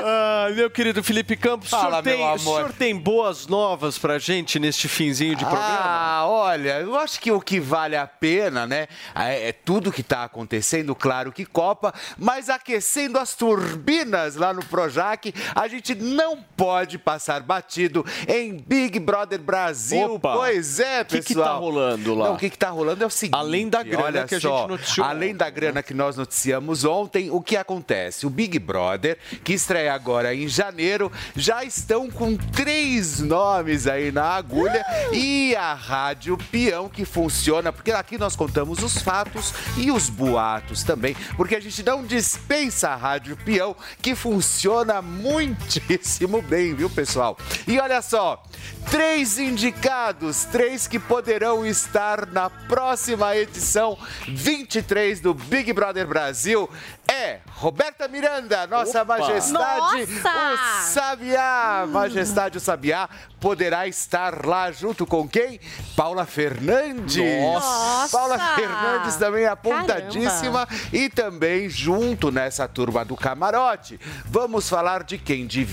Ah, 0.09 0.49
meu 0.55 0.71
querido 0.71 1.03
Felipe 1.03 1.37
Campos, 1.37 1.69
o 1.69 1.71
Fala, 1.71 2.03
tem, 2.03 2.19
meu 2.19 2.27
o 2.35 2.39
senhor 2.39 2.59
amor. 2.61 2.73
tem 2.73 2.95
boas 2.97 3.47
novas 3.47 3.99
pra 3.99 4.19
gente 4.19 4.59
neste 4.59 4.87
finzinho 4.89 5.35
de 5.35 5.45
programa? 5.45 5.79
Ah, 5.81 6.25
olha, 6.27 6.81
eu 6.81 6.97
acho 6.97 7.21
que 7.21 7.31
o 7.33 7.41
que 7.41 7.59
vale 7.59 7.97
a 7.97 8.07
pena, 8.07 8.67
né? 8.67 8.87
É, 9.15 9.49
é 9.49 9.53
tudo 9.53 9.91
que 9.93 10.01
está 10.03 10.25
acontecendo, 10.25 10.95
claro 10.95 11.33
que 11.33 11.45
Copa, 11.45 11.93
mas 12.17 12.49
aquecendo 12.49 13.19
as 13.19 13.35
turbinas 13.35 14.37
lá 14.37 14.53
no 14.53 14.65
Projac, 14.65 15.33
a 15.55 15.67
gente 15.69 15.95
não 15.95 16.39
pode 16.57 16.99
passar 16.99 17.41
batido 17.43 18.05
em 18.29 18.57
Big 18.57 18.99
Brother 19.01 19.41
Brasil. 19.41 20.15
Opa! 20.15 20.35
Pois 20.35 20.79
é, 20.81 21.05
Que 21.05 21.21
que 21.21 21.29
pessoal. 21.35 21.47
tá 21.47 21.55
rolando 21.55 22.15
lá? 22.15 22.29
Não, 22.29 22.35
o 22.35 22.39
que 22.39 22.51
que 22.51 22.59
tá 22.59 22.71
rolando 22.71 23.03
é 23.03 23.07
o 23.07 23.11
seguinte. 23.11 23.37
Além 23.39 23.69
da 23.69 23.83
grana 23.83 23.96
olha 24.03 24.25
que 24.25 24.35
a 24.35 24.41
só, 24.41 24.61
gente 24.61 24.69
noticiou 24.69 25.07
Além 25.07 25.35
da 25.35 25.49
grana 25.51 25.83
que 25.83 25.95
nós 25.95 26.17
noticiamos 26.17 26.85
ontem, 26.85 27.31
o 27.31 27.41
que 27.41 27.57
acontece? 27.57 28.27
O 28.27 28.31
Big 28.31 28.59
Brother, 28.59 29.19
que 29.45 29.53
estreia 29.53 29.95
agora 29.95 30.35
em 30.35 30.49
janeiro, 30.49 31.11
já 31.35 31.65
estão 31.65 32.11
com 32.11 32.37
três 32.37 33.21
nomes 33.21 33.87
aí 33.87 34.11
na 34.11 34.25
agulha 34.25 34.85
e 35.13 35.55
a 35.57 35.75
Rádio 35.75 36.37
Peão 36.51 36.89
que 36.89 37.05
funciona, 37.05 37.73
porque 37.73 37.93
aqui 37.93 38.19
nós 38.19 38.35
contamos 38.35 38.83
os 38.83 38.99
fatos 38.99 39.53
e 39.77 39.91
os 39.91 40.09
boatos 40.09 40.83
também, 40.83 41.17
porque 41.37 41.55
a 41.57 41.61
gente 41.61 41.83
não 41.83 42.05
dispensa 42.05 42.91
a 42.91 42.97
Rádio 42.97 43.37
Peão, 43.37 43.77
que 44.01 44.15
funciona 44.15 45.03
muitíssimo 45.03 46.43
bem, 46.43 46.75
viu, 46.75 46.89
pessoal? 46.91 47.37
E 47.67 47.79
olha 47.79 48.01
só, 48.03 48.43
três 48.91 49.39
indicados, 49.39 50.45
três 50.45 50.87
que 50.87 50.99
poderão 50.99 51.67
estar 51.67 52.27
na 52.27 52.49
próxima 52.49 53.37
edição 53.37 53.86
23 54.29 55.21
do 55.21 55.35
Big 55.35 55.73
Brother 55.73 56.07
Brasil 56.07 56.69
é 57.07 57.41
Roberta 57.53 58.09
Miranda, 58.09 58.67
nossa 58.67 59.03
Opa. 59.03 59.19
majestade, 59.19 60.07
Nossa! 60.07 60.29
o 60.29 60.93
Sabiá, 60.93 61.87
majestade 61.89 62.59
o 62.59 62.61
Sabiá, 62.61 63.09
poderá 63.41 63.87
estar 63.87 64.45
lá 64.45 64.71
junto 64.73 65.07
com 65.07 65.29
quem? 65.29 65.61
Paula 65.97 66.27
Fernandes. 66.27 67.41
Nossa! 67.43 68.17
Paula 68.17 68.39
Fernandes 68.55 69.17
também 69.17 69.47
apontadíssima 69.47 70.69
e 70.93 71.09
também 71.09 71.69
junto 71.69 72.31
nessa 72.31 72.67
turma 72.69 73.05
do 73.05 73.17
camarote. 73.17 73.99
Vamos 74.27 74.69
falar 74.69 75.05
de 75.05 75.19
quem? 75.19 75.47
De 75.47 75.65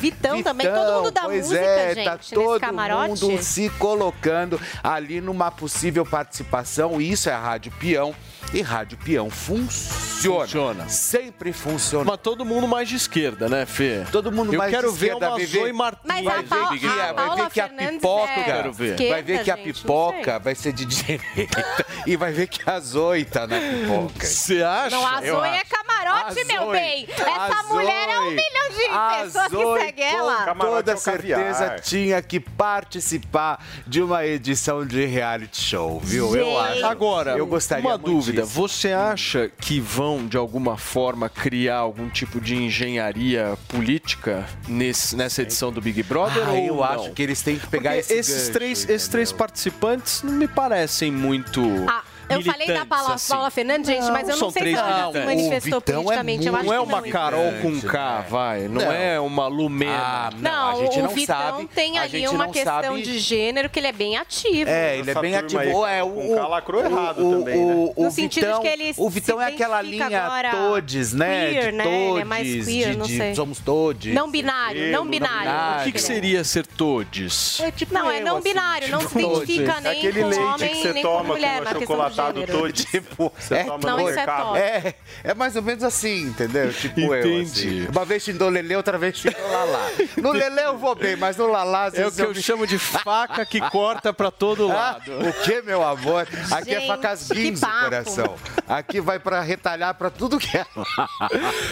Vitão. 0.00 0.36
Vitão, 0.36 0.42
também, 0.42 0.66
todo 0.66 0.96
mundo 1.02 1.10
da 1.10 1.22
pois 1.22 1.42
música, 1.46 1.60
é, 1.60 1.94
gente, 1.94 2.04
tá 2.04 2.16
nesse 2.16 2.34
todo 2.34 2.60
camarote. 2.60 3.24
mundo 3.24 3.42
se 3.42 3.68
colocando 3.70 4.60
ali 4.82 5.20
numa 5.20 5.50
possível 5.50 6.04
participação. 6.06 7.00
Isso 7.00 7.28
é 7.28 7.32
a 7.32 7.38
Rádio 7.38 7.72
Peão. 7.78 8.14
E 8.52 8.62
Rádio 8.62 8.98
Peão 8.98 9.30
funciona. 9.30 10.40
Funciona. 10.44 10.88
Sempre 10.88 11.52
funciona. 11.52 12.04
Mas 12.04 12.20
todo 12.20 12.44
mundo 12.44 12.66
mais 12.66 12.88
de 12.88 12.96
esquerda, 12.96 13.48
né, 13.48 13.64
Fê? 13.64 14.04
Todo 14.10 14.32
mundo 14.32 14.52
Eu 14.52 14.58
mais 14.58 14.70
quero 14.74 14.92
de 14.92 14.98
ver 14.98 15.06
esquerda, 15.06 15.28
uma 15.28 15.36
vai 15.36 15.46
ver- 15.46 15.60
Zoe 15.60 15.72
Martins. 15.72 16.02
Mas 16.04 16.26
a 16.26 16.30
Vai 16.30 16.42
ver 16.42 16.48
Paula- 16.48 16.68
que, 16.78 16.86
a 16.86 17.12
vai 17.12 17.36
ver 17.36 17.50
que 17.50 17.60
a 17.60 17.68
Fernandes 17.68 17.94
pipoca, 17.96 18.30
é 18.32 18.42
Quero 18.44 18.72
ver. 18.72 19.08
vai 19.08 19.22
ver 19.22 19.24
que 19.24 19.50
a 19.50 19.54
esquerda, 19.54 19.62
gente, 19.62 19.80
pipoca 19.82 20.38
vai 20.40 20.54
ser 20.56 20.72
de 20.72 20.84
direita 20.84 21.64
e 22.06 22.16
vai 22.16 22.32
ver 22.32 22.48
que 22.48 22.68
a 22.68 22.80
Zoe 22.80 23.24
tá 23.24 23.46
na 23.46 23.56
pipoca. 23.60 24.26
Você 24.26 24.62
acha? 24.62 24.96
Não, 24.96 25.06
a 25.06 25.22
Eu 25.24 25.36
Zoe 25.36 25.48
é 25.48 25.60
acho. 25.60 25.70
camarote, 25.70 26.40
A 26.40 26.44
meu 26.44 26.62
Zoe- 26.64 26.72
bem. 26.72 27.08
Essa 27.08 27.60
a 27.60 27.62
mulher 27.64 28.08
é 28.08 28.20
um 28.20 28.30
milhão 28.30 28.68
de 28.76 28.84
a 28.90 29.20
pessoas 29.22 29.44
que 29.46 29.50
Zoe, 29.56 29.89
seguem 29.94 30.54
com 30.54 30.54
toda 30.58 30.92
é 30.92 30.96
certeza 30.96 31.76
tinha 31.82 32.22
que 32.22 32.38
participar 32.40 33.64
de 33.86 34.02
uma 34.02 34.24
edição 34.26 34.84
de 34.86 35.04
reality 35.06 35.60
show, 35.60 36.00
viu? 36.00 36.34
Eu 36.34 36.58
acho. 36.58 36.86
Agora, 36.86 37.36
eu 37.36 37.46
gostaria 37.46 37.84
uma 37.88 37.98
dúvida. 37.98 38.42
disso. 38.42 38.54
Você 38.54 38.92
acha 38.92 39.50
que 39.60 39.80
vão, 39.80 40.26
de 40.26 40.36
alguma 40.36 40.76
forma, 40.76 41.28
criar 41.28 41.76
algum 41.76 42.08
tipo 42.08 42.40
de 42.40 42.56
engenharia 42.56 43.56
política 43.68 44.46
nesse- 44.68 45.16
nessa 45.16 45.42
edição 45.42 45.72
do 45.72 45.80
Big 45.80 46.02
Brother? 46.02 46.42
Ah, 46.46 46.52
ou 46.52 46.58
eu 46.66 46.74
não? 46.76 46.84
acho 46.84 47.10
que 47.12 47.22
eles 47.22 47.42
têm 47.42 47.58
que 47.58 47.66
pegar 47.66 47.90
Porque 47.90 48.00
esse 48.00 48.14
esses 48.14 48.38
gancho, 48.48 48.52
três, 48.52 48.88
esses 48.88 49.08
três 49.08 49.32
participantes 49.32 50.22
não 50.22 50.32
me 50.32 50.48
parecem 50.48 51.10
muito. 51.10 51.60
Ah, 51.88 52.02
eu 52.30 52.42
falei 52.42 52.66
da 52.68 52.86
Paula, 52.86 53.14
assim. 53.14 53.32
Paula 53.32 53.50
Fernandes, 53.50 53.86
gente, 53.86 54.10
mas 54.10 54.28
eu 54.28 54.36
não 54.36 54.50
sei 54.50 54.62
se 54.62 54.78
ela 54.78 55.12
se 55.12 55.18
manifestou 55.20 55.78
é 55.78 55.80
politicamente. 55.80 56.46
eu 56.46 56.56
acho 56.56 56.64
Não 56.66 56.72
é 56.74 56.80
uma 56.80 57.00
não. 57.00 57.10
Carol 57.10 57.52
com 57.62 57.80
K, 57.80 58.20
vai. 58.28 58.60
Não, 58.68 58.82
Não. 58.82 58.92
é 58.92 59.20
uma 59.20 59.46
Lumena. 59.46 59.92
Ah, 60.00 60.30
Não, 60.38 60.68
a 60.70 60.74
gente 60.76 60.98
o 60.98 61.02
não 61.02 61.08
Vitão 61.10 61.36
sabe. 61.36 61.66
tem 61.74 61.98
a 61.98 62.02
ali 62.02 62.28
uma 62.28 62.44
não 62.46 62.52
questão 62.52 62.82
sabe- 62.82 63.02
de 63.02 63.18
gênero 63.18 63.68
que 63.68 63.78
ele 63.78 63.86
é 63.88 63.92
bem 63.92 64.16
ativo. 64.16 64.70
É, 64.70 64.98
ele 64.98 65.10
é 65.10 65.14
bem 65.14 65.36
ativo. 65.36 65.58
aí 65.84 65.98
é, 65.98 66.02
com 66.02 66.32
o, 66.32 66.36
K 66.36 66.46
lacrou 66.48 66.82
o- 66.82 66.86
errado 66.86 67.26
o, 67.28 67.38
também, 67.38 67.56
né? 67.64 67.74
o, 67.74 67.92
o 67.96 68.04
No 68.04 68.10
sentido 68.10 68.40
de 68.44 68.46
Vitão, 68.46 68.62
que 68.62 68.68
ele 68.68 68.94
o 68.96 69.10
Vitão 69.10 69.38
se 69.38 69.44
é 69.44 69.46
aquela 69.48 69.82
identifica 69.82 70.08
linha 70.10 70.50
todes, 70.50 71.12
né? 71.12 71.50
queer, 71.50 71.72
né? 71.72 71.84
Ele 72.10 72.20
é 72.20 72.24
mais 72.24 72.64
queer, 72.64 72.96
não 72.96 73.06
sei. 73.06 73.34
somos 73.34 73.58
todes. 73.58 74.14
Não 74.14 74.30
binário, 74.30 74.92
não 74.92 75.04
Não 75.04 75.10
binário. 75.10 75.80
O 75.88 75.92
que, 75.92 75.98
seria 75.98 76.44
ser 76.44 76.66
todes? 76.66 77.58
É 77.60 77.70
tipo 77.70 77.92
Não, 77.94 78.10
é 78.10 78.20
não 78.20 78.36
assim, 78.38 78.48
binário, 78.48 78.88
não 78.88 79.00
se 79.00 79.06
tipo 79.08 79.18
identifica 79.20 79.72
todes. 79.72 79.82
nem 79.82 79.92
Aquele 79.98 80.20
com 80.22 80.28
leite 80.28 80.44
homem, 80.44 80.68
que 80.68 80.76
você 80.82 80.92
nem 80.92 81.02
toma 81.02 81.18
com 81.20 81.26
mulher 81.26 81.58
com 81.58 81.64
na 81.64 81.74
questão 81.74 81.96
gênero. 82.26 82.52
todo, 82.52 82.72
tipo, 82.72 83.32
você 83.38 83.54
É, 83.54 83.64
toma 83.64 83.78
não, 83.88 83.96
no 83.98 84.02
isso 84.02 84.10
é 84.12 84.16
mercado. 84.16 84.56
É, 84.56 84.94
é 85.24 85.34
mais 85.34 85.56
ou 85.56 85.62
menos 85.62 85.82
assim, 85.84 86.22
entendeu? 86.22 86.72
Tipo 86.72 87.00
eu, 87.14 87.18
Entendi. 87.40 87.82
assim. 87.84 87.86
Uma 87.90 88.04
vez 88.04 88.22
xingou 88.22 88.48
o 88.48 88.50
Lelê, 88.50 88.76
outra 88.76 88.96
vez 88.98 89.16
xingou 89.18 89.50
Lalá. 89.50 89.88
No 90.16 90.32
Lelê 90.32 90.64
eu 90.64 90.78
vou 90.78 90.94
bem, 90.94 91.16
mas 91.16 91.36
no 91.36 91.46
Lalá... 91.46 91.84
às 91.86 91.94
É 91.94 92.06
o 92.06 92.12
que 92.12 92.22
eu 92.22 92.28
me- 92.30 92.42
chamo 92.42 92.66
de 92.66 92.78
faca 92.78 93.44
que 93.44 93.60
corta 93.70 94.12
pra 94.12 94.30
todo 94.30 94.70
Ah, 94.70 94.74
lado. 94.74 95.12
o 95.28 95.32
que, 95.44 95.62
meu 95.62 95.82
amor? 95.82 96.26
Aqui 96.50 96.74
é 96.74 96.80
Gente, 96.80 96.86
facas 96.88 97.28
que 97.28 97.34
guinzo, 97.34 97.66
coração. 97.66 98.34
Aqui 98.68 99.00
vai 99.00 99.18
pra 99.18 99.40
retalhar 99.40 99.94
pra 99.94 100.10
tudo 100.10 100.38
que 100.38 100.56
é. 100.56 100.66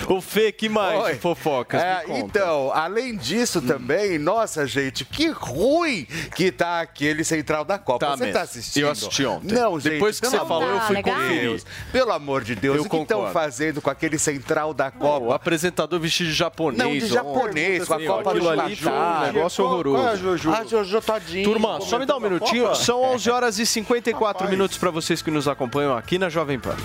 O 0.08 0.20
Fê, 0.20 0.50
que 0.52 0.68
mais 0.68 1.00
Oi. 1.04 1.12
de 1.14 1.18
fofocas? 1.20 1.80
É, 1.82 1.98
Me 2.00 2.06
conta. 2.06 2.18
então, 2.18 2.72
além 2.74 3.16
disso 3.16 3.60
também, 3.60 4.18
nossa, 4.18 4.66
gente, 4.66 5.04
que 5.04 5.28
ruim 5.28 6.06
que 6.34 6.50
tá 6.50 6.80
aquele 6.80 7.24
Central 7.24 7.64
da 7.64 7.78
Copa. 7.78 8.06
Tá 8.06 8.16
você 8.16 8.24
mesmo. 8.24 8.32
tá 8.34 8.42
assistindo? 8.42 8.82
Eu 8.84 8.90
assisti 8.90 9.24
ontem. 9.24 9.54
Não, 9.54 9.78
gente, 9.78 9.92
Depois 9.94 10.20
que 10.20 10.28
pelo 10.28 10.37
você 10.40 10.48
falou, 10.48 10.62
amor 10.64 10.74
eu 10.74 10.80
fui 10.86 10.96
de 10.96 11.02
conferir. 11.02 11.40
Deus, 11.42 11.66
Pelo 11.92 12.12
amor 12.12 12.44
de 12.44 12.54
Deus, 12.54 12.76
Eu 12.76 12.82
o 12.84 12.88
que 12.88 12.96
estão 12.96 13.30
fazendo 13.32 13.80
com 13.82 13.90
aquele 13.90 14.18
Central 14.18 14.72
da 14.74 14.90
Copa? 14.90 15.26
O 15.26 15.32
apresentador 15.32 15.98
vestido 16.00 16.28
de 16.28 16.34
japonês. 16.34 16.78
Não, 16.78 16.90
de 16.92 17.06
japonês, 17.06 17.86
com 17.86 17.94
a 17.94 18.04
Copa 18.04 18.34
do 18.34 18.48
ali 18.48 18.76
foi 18.76 18.92
um 18.92 18.94
Qatar. 18.94 19.32
negócio 19.32 19.64
horroroso. 19.64 19.96
qual 19.98 20.08
é 20.08 20.12
a 20.12 20.16
Jojo? 20.16 20.50
Ah, 20.52 20.64
Jojo 20.64 21.00
todinho. 21.00 21.44
Turma, 21.44 21.80
só 21.80 21.98
me 21.98 22.06
dá 22.06 22.16
um 22.16 22.20
minutinho. 22.20 22.74
São 22.74 23.02
11 23.14 23.30
horas 23.30 23.58
e 23.58 23.66
54 23.66 24.26
Rapaz. 24.44 24.50
minutos 24.50 24.76
para 24.78 24.90
vocês 24.90 25.22
que 25.22 25.30
nos 25.30 25.46
acompanham 25.48 25.96
aqui 25.96 26.18
na 26.18 26.28
Jovem 26.28 26.58
Pan. 26.58 26.76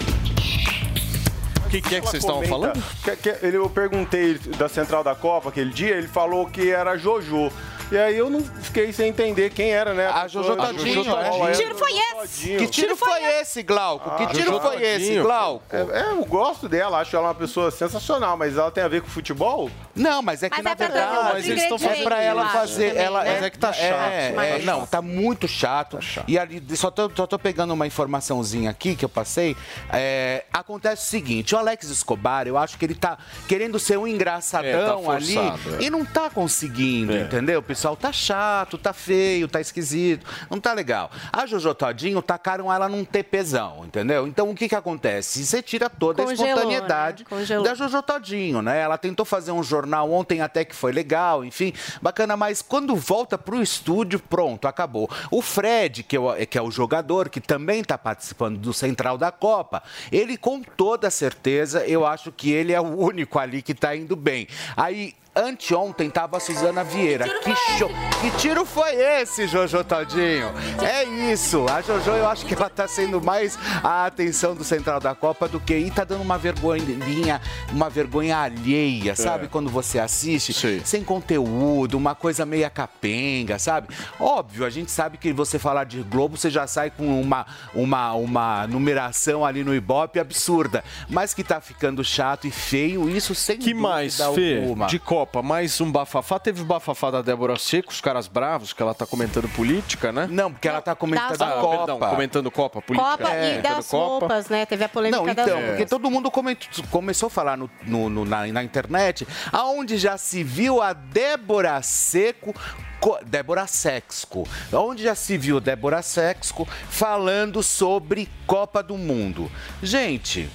O 1.65 1.69
que, 1.73 1.81
que 1.81 1.95
é 1.95 2.01
que 2.01 2.05
vocês 2.07 2.23
estavam 2.23 2.43
falando? 2.43 2.83
que- 3.03 3.15
que- 3.15 3.45
ele, 3.45 3.57
eu 3.57 3.67
perguntei 3.67 4.35
da 4.59 4.69
Central 4.69 5.03
da 5.03 5.15
Copa 5.15 5.49
aquele 5.49 5.71
dia, 5.71 5.95
ele 5.95 6.07
falou 6.07 6.45
que 6.45 6.69
era 6.69 6.95
Jojo. 6.97 7.51
E 7.91 7.97
aí 7.97 8.17
eu 8.17 8.29
não 8.29 8.41
fiquei 8.43 8.91
sem 8.91 9.09
entender 9.09 9.49
quem 9.51 9.71
era, 9.71 9.93
né? 9.93 10.07
A 10.07 10.27
Jojo 10.27 10.55
Todinho, 10.55 11.01
é. 11.01 11.29
Todinho. 11.29 11.45
Que 11.47 11.57
tiro 11.57 11.75
foi 11.77 11.91
esse? 12.23 12.57
Que 12.57 12.67
tiro 12.67 12.95
foi 12.95 13.23
esse, 13.39 13.63
Glauco? 13.63 14.09
Que 14.17 14.23
Ah, 14.23 14.27
tiro 14.27 14.45
Jojo 14.45 14.59
foi 14.61 14.83
esse. 14.83 15.19
Glauco? 15.19 15.63
É, 15.69 15.77
é, 15.99 16.11
eu 16.11 16.25
gosto 16.25 16.67
dela, 16.67 16.99
acho 16.99 17.15
ela 17.15 17.27
uma 17.27 17.35
pessoa 17.35 17.69
sensacional, 17.69 18.35
mas 18.37 18.57
ela 18.57 18.71
tem 18.71 18.83
a 18.83 18.87
ver 18.87 19.01
com 19.01 19.07
futebol? 19.07 19.69
Não, 19.95 20.21
mas 20.21 20.41
é 20.41 20.49
que 20.49 20.55
Mas 20.55 20.63
na 20.65 20.71
é 20.71 20.75
verdade. 20.75 21.05
trazer 21.05 21.17
outro 21.19 21.33
mas 21.33 21.47
eles 21.47 21.63
estão 21.63 21.77
É 21.91 22.03
pra 22.03 22.21
ela 22.21 22.49
fazer. 22.49 22.89
também, 22.89 23.03
ela, 23.03 23.23
né? 23.23 23.33
Mas 23.33 23.43
é 23.43 23.49
que 23.49 23.59
tá 23.59 23.73
chato, 23.73 23.83
É, 24.11 24.31
tá 24.31 24.45
é, 24.45 24.51
chato. 24.55 24.65
não, 24.65 24.85
tá 24.87 25.01
muito 25.01 25.47
chato. 25.47 25.99
E 26.27 26.39
ali, 26.39 26.63
só 26.75 26.89
tô, 26.89 27.11
só 27.15 27.27
tô 27.27 27.37
pegando 27.37 27.73
uma 27.73 27.85
informaçãozinha 27.85 28.71
aqui 28.71 28.95
que 28.95 29.05
eu 29.05 29.09
passei. 29.09 29.55
É, 29.91 30.45
acontece 30.51 31.05
o 31.05 31.09
seguinte: 31.09 31.53
o 31.53 31.57
Alex 31.57 31.89
Escobar, 31.89 32.47
eu 32.47 32.57
acho 32.57 32.77
que 32.77 32.85
ele 32.85 32.95
tá 32.95 33.17
querendo 33.47 33.77
ser 33.77 33.97
um 33.97 34.07
engraçadão 34.07 34.69
É, 35.01 35.03
tá 35.03 35.11
ali 35.13 35.33
forçado, 35.35 35.75
é. 35.75 35.83
e 35.83 35.89
não 35.89 36.03
tá 36.05 36.29
conseguindo, 36.29 37.13
É. 37.13 37.21
entendeu? 37.21 37.61
O 37.73 37.75
pessoal 37.75 37.97
tá 37.97 38.11
chato, 38.11 38.77
tá 38.77 38.93
feio, 38.93 39.47
tá 39.47 39.59
esquisito, 39.59 40.23
não 40.47 40.59
tá 40.59 40.73
legal. 40.73 41.09
A 41.31 41.47
Jojo 41.47 41.73
Todinho 41.73 42.21
tacaram 42.21 42.71
ela 42.71 42.87
num 42.87 43.03
TPzão, 43.03 43.83
entendeu? 43.83 44.27
Então 44.27 44.51
o 44.51 44.55
que 44.55 44.69
que 44.69 44.75
acontece? 44.75 45.43
Você 45.43 45.59
tira 45.59 45.89
toda 45.89 46.21
a 46.21 46.25
Congelou, 46.25 46.49
espontaneidade 46.49 47.23
né? 47.23 47.29
Congelou. 47.29 47.63
da 47.63 47.73
Jojo 47.73 48.03
Todinho, 48.03 48.61
né? 48.61 48.79
Ela 48.79 48.95
tentou 48.95 49.25
fazer 49.25 49.51
um 49.51 49.63
jornal 49.63 50.11
ontem 50.11 50.39
até 50.39 50.63
que 50.63 50.75
foi 50.75 50.91
legal, 50.91 51.43
enfim, 51.43 51.73
bacana, 51.99 52.37
mas 52.37 52.61
quando 52.61 52.95
volta 52.95 53.39
pro 53.39 53.59
estúdio, 53.59 54.19
pronto, 54.19 54.67
acabou. 54.67 55.09
O 55.31 55.41
Fred, 55.41 56.03
que 56.03 56.15
é 56.15 56.19
o, 56.19 56.45
que 56.45 56.59
é 56.59 56.61
o 56.61 56.69
jogador, 56.69 57.27
que 57.27 57.41
também 57.41 57.81
está 57.81 57.97
participando 57.97 58.59
do 58.59 58.71
Central 58.71 59.17
da 59.17 59.31
Copa, 59.31 59.81
ele 60.11 60.37
com 60.37 60.61
toda 60.61 61.09
certeza, 61.09 61.83
eu 61.87 62.05
acho 62.05 62.31
que 62.31 62.51
ele 62.51 62.71
é 62.71 62.79
o 62.79 62.99
único 62.99 63.39
ali 63.39 63.63
que 63.63 63.71
está 63.71 63.95
indo 63.95 64.15
bem. 64.15 64.47
Aí 64.77 65.15
Anteontem 65.35 66.11
tava 66.11 66.37
a 66.37 66.39
Suzana 66.39 66.83
Vieira. 66.83 67.25
Que 67.39 67.55
show! 67.77 67.89
Que 68.21 68.29
tiro 68.37 68.65
foi 68.65 68.93
esse, 68.93 69.47
Jojo 69.47 69.83
Todinho? 69.83 70.51
É 70.81 71.03
isso. 71.31 71.65
A 71.67 71.81
Jojo, 71.81 72.11
eu 72.11 72.27
acho 72.27 72.45
que 72.45 72.53
ela 72.53 72.69
tá 72.69 72.87
sendo 72.87 73.19
mais 73.19 73.57
a 73.83 74.05
atenção 74.05 74.53
do 74.53 74.63
Central 74.63 74.99
da 74.99 75.15
Copa 75.15 75.47
do 75.47 75.59
que. 75.59 75.75
E 75.75 75.89
tá 75.89 76.03
dando 76.03 76.21
uma 76.21 76.37
vergonhinha, 76.37 77.41
uma 77.71 77.89
vergonha 77.89 78.37
alheia, 78.37 79.15
sabe? 79.15 79.47
Quando 79.47 79.71
você 79.71 79.97
assiste, 79.97 80.53
sem 80.85 81.03
conteúdo, 81.03 81.97
uma 81.97 82.13
coisa 82.13 82.45
meia 82.45 82.69
capenga, 82.69 83.57
sabe? 83.57 83.87
Óbvio, 84.19 84.65
a 84.65 84.69
gente 84.69 84.91
sabe 84.91 85.17
que 85.17 85.33
você 85.33 85.57
falar 85.57 85.85
de 85.85 86.01
Globo, 86.03 86.37
você 86.37 86.49
já 86.51 86.67
sai 86.67 86.91
com 86.91 87.19
uma, 87.19 87.45
uma, 87.73 88.13
uma 88.13 88.67
numeração 88.67 89.43
ali 89.43 89.63
no 89.63 89.73
Ibope 89.73 90.19
absurda. 90.19 90.83
Mas 91.09 91.33
que 91.33 91.43
tá 91.43 91.59
ficando 91.59 92.03
chato 92.03 92.45
e 92.45 92.51
feio, 92.51 93.09
isso 93.09 93.33
sem 93.33 93.57
Que 93.57 93.73
mais, 93.73 94.17
Fê, 94.35 94.57
alguma. 94.57 94.85
de 94.85 94.99
Copa? 94.99 95.22
Mais 95.43 95.79
um 95.81 95.91
bafafá? 95.91 96.39
Teve 96.39 96.61
o 96.61 96.65
bafafá 96.65 97.11
da 97.11 97.21
Débora 97.21 97.57
Seco, 97.57 97.91
os 97.91 98.01
caras 98.01 98.27
bravos, 98.27 98.73
que 98.73 98.81
ela 98.81 98.93
tá 98.93 99.05
comentando 99.05 99.47
política, 99.49 100.11
né? 100.11 100.27
Não, 100.29 100.51
porque 100.51 100.67
ela 100.67 100.81
tá 100.81 100.95
comentando 100.95 101.37
das 101.37 101.41
a 101.41 101.51
Copa. 101.61 101.77
perdão, 101.77 101.99
comentando 101.99 102.51
Copa, 102.51 102.81
política. 102.81 103.11
Copa 103.17 103.29
é, 103.33 103.59
e 103.59 103.61
das 103.61 103.87
Copa. 103.87 104.05
roupas, 104.25 104.49
né? 104.49 104.65
Teve 104.65 104.83
a 104.83 104.89
polêmica 104.89 105.19
Não, 105.19 105.25
das 105.33 105.45
então, 105.45 105.55
roupas. 105.57 105.69
porque 105.71 105.85
todo 105.85 106.09
mundo 106.11 106.29
comentou- 106.31 106.83
começou 106.91 107.27
a 107.27 107.29
falar 107.29 107.57
no, 107.57 107.69
no- 107.83 108.09
no- 108.09 108.25
na, 108.25 108.45
na 108.47 108.63
internet, 108.63 109.27
aonde 109.51 109.97
já 109.97 110.17
se 110.17 110.43
viu 110.43 110.81
a 110.81 110.93
Débora 110.93 111.81
Seco. 111.81 112.53
co- 112.99 113.19
Débora 113.25 113.67
Sexco, 113.67 114.47
onde 114.71 115.03
já 115.03 115.13
se 115.13 115.37
viu 115.37 115.59
Débora 115.59 116.01
Sexco 116.01 116.65
falando 116.89 117.61
sobre 117.61 118.29
Copa 118.47 118.81
do 118.81 118.97
Mundo. 118.97 119.51
Gente, 119.81 120.49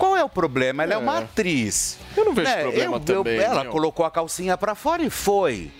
qual 0.00 0.16
é 0.16 0.24
o 0.24 0.28
problema? 0.30 0.82
Ela 0.82 0.94
é, 0.94 0.96
uma 0.96 1.18
atriz. 1.18 1.98
Eu 2.16 2.24
não 2.24 2.32
vejo 2.34 2.48
Né? 2.48 2.62
problema 2.62 2.96
Eu- 2.96 3.14
eu- 3.14 3.24
também, 3.24 3.38
Ela 3.38 3.62
meu. 3.64 3.70
colocou 3.72 4.04
a 4.06 4.10
calcinha 4.10 4.56
pra 4.56 4.74
fora 4.74 5.02
e 5.02 5.10
foi. 5.10 5.70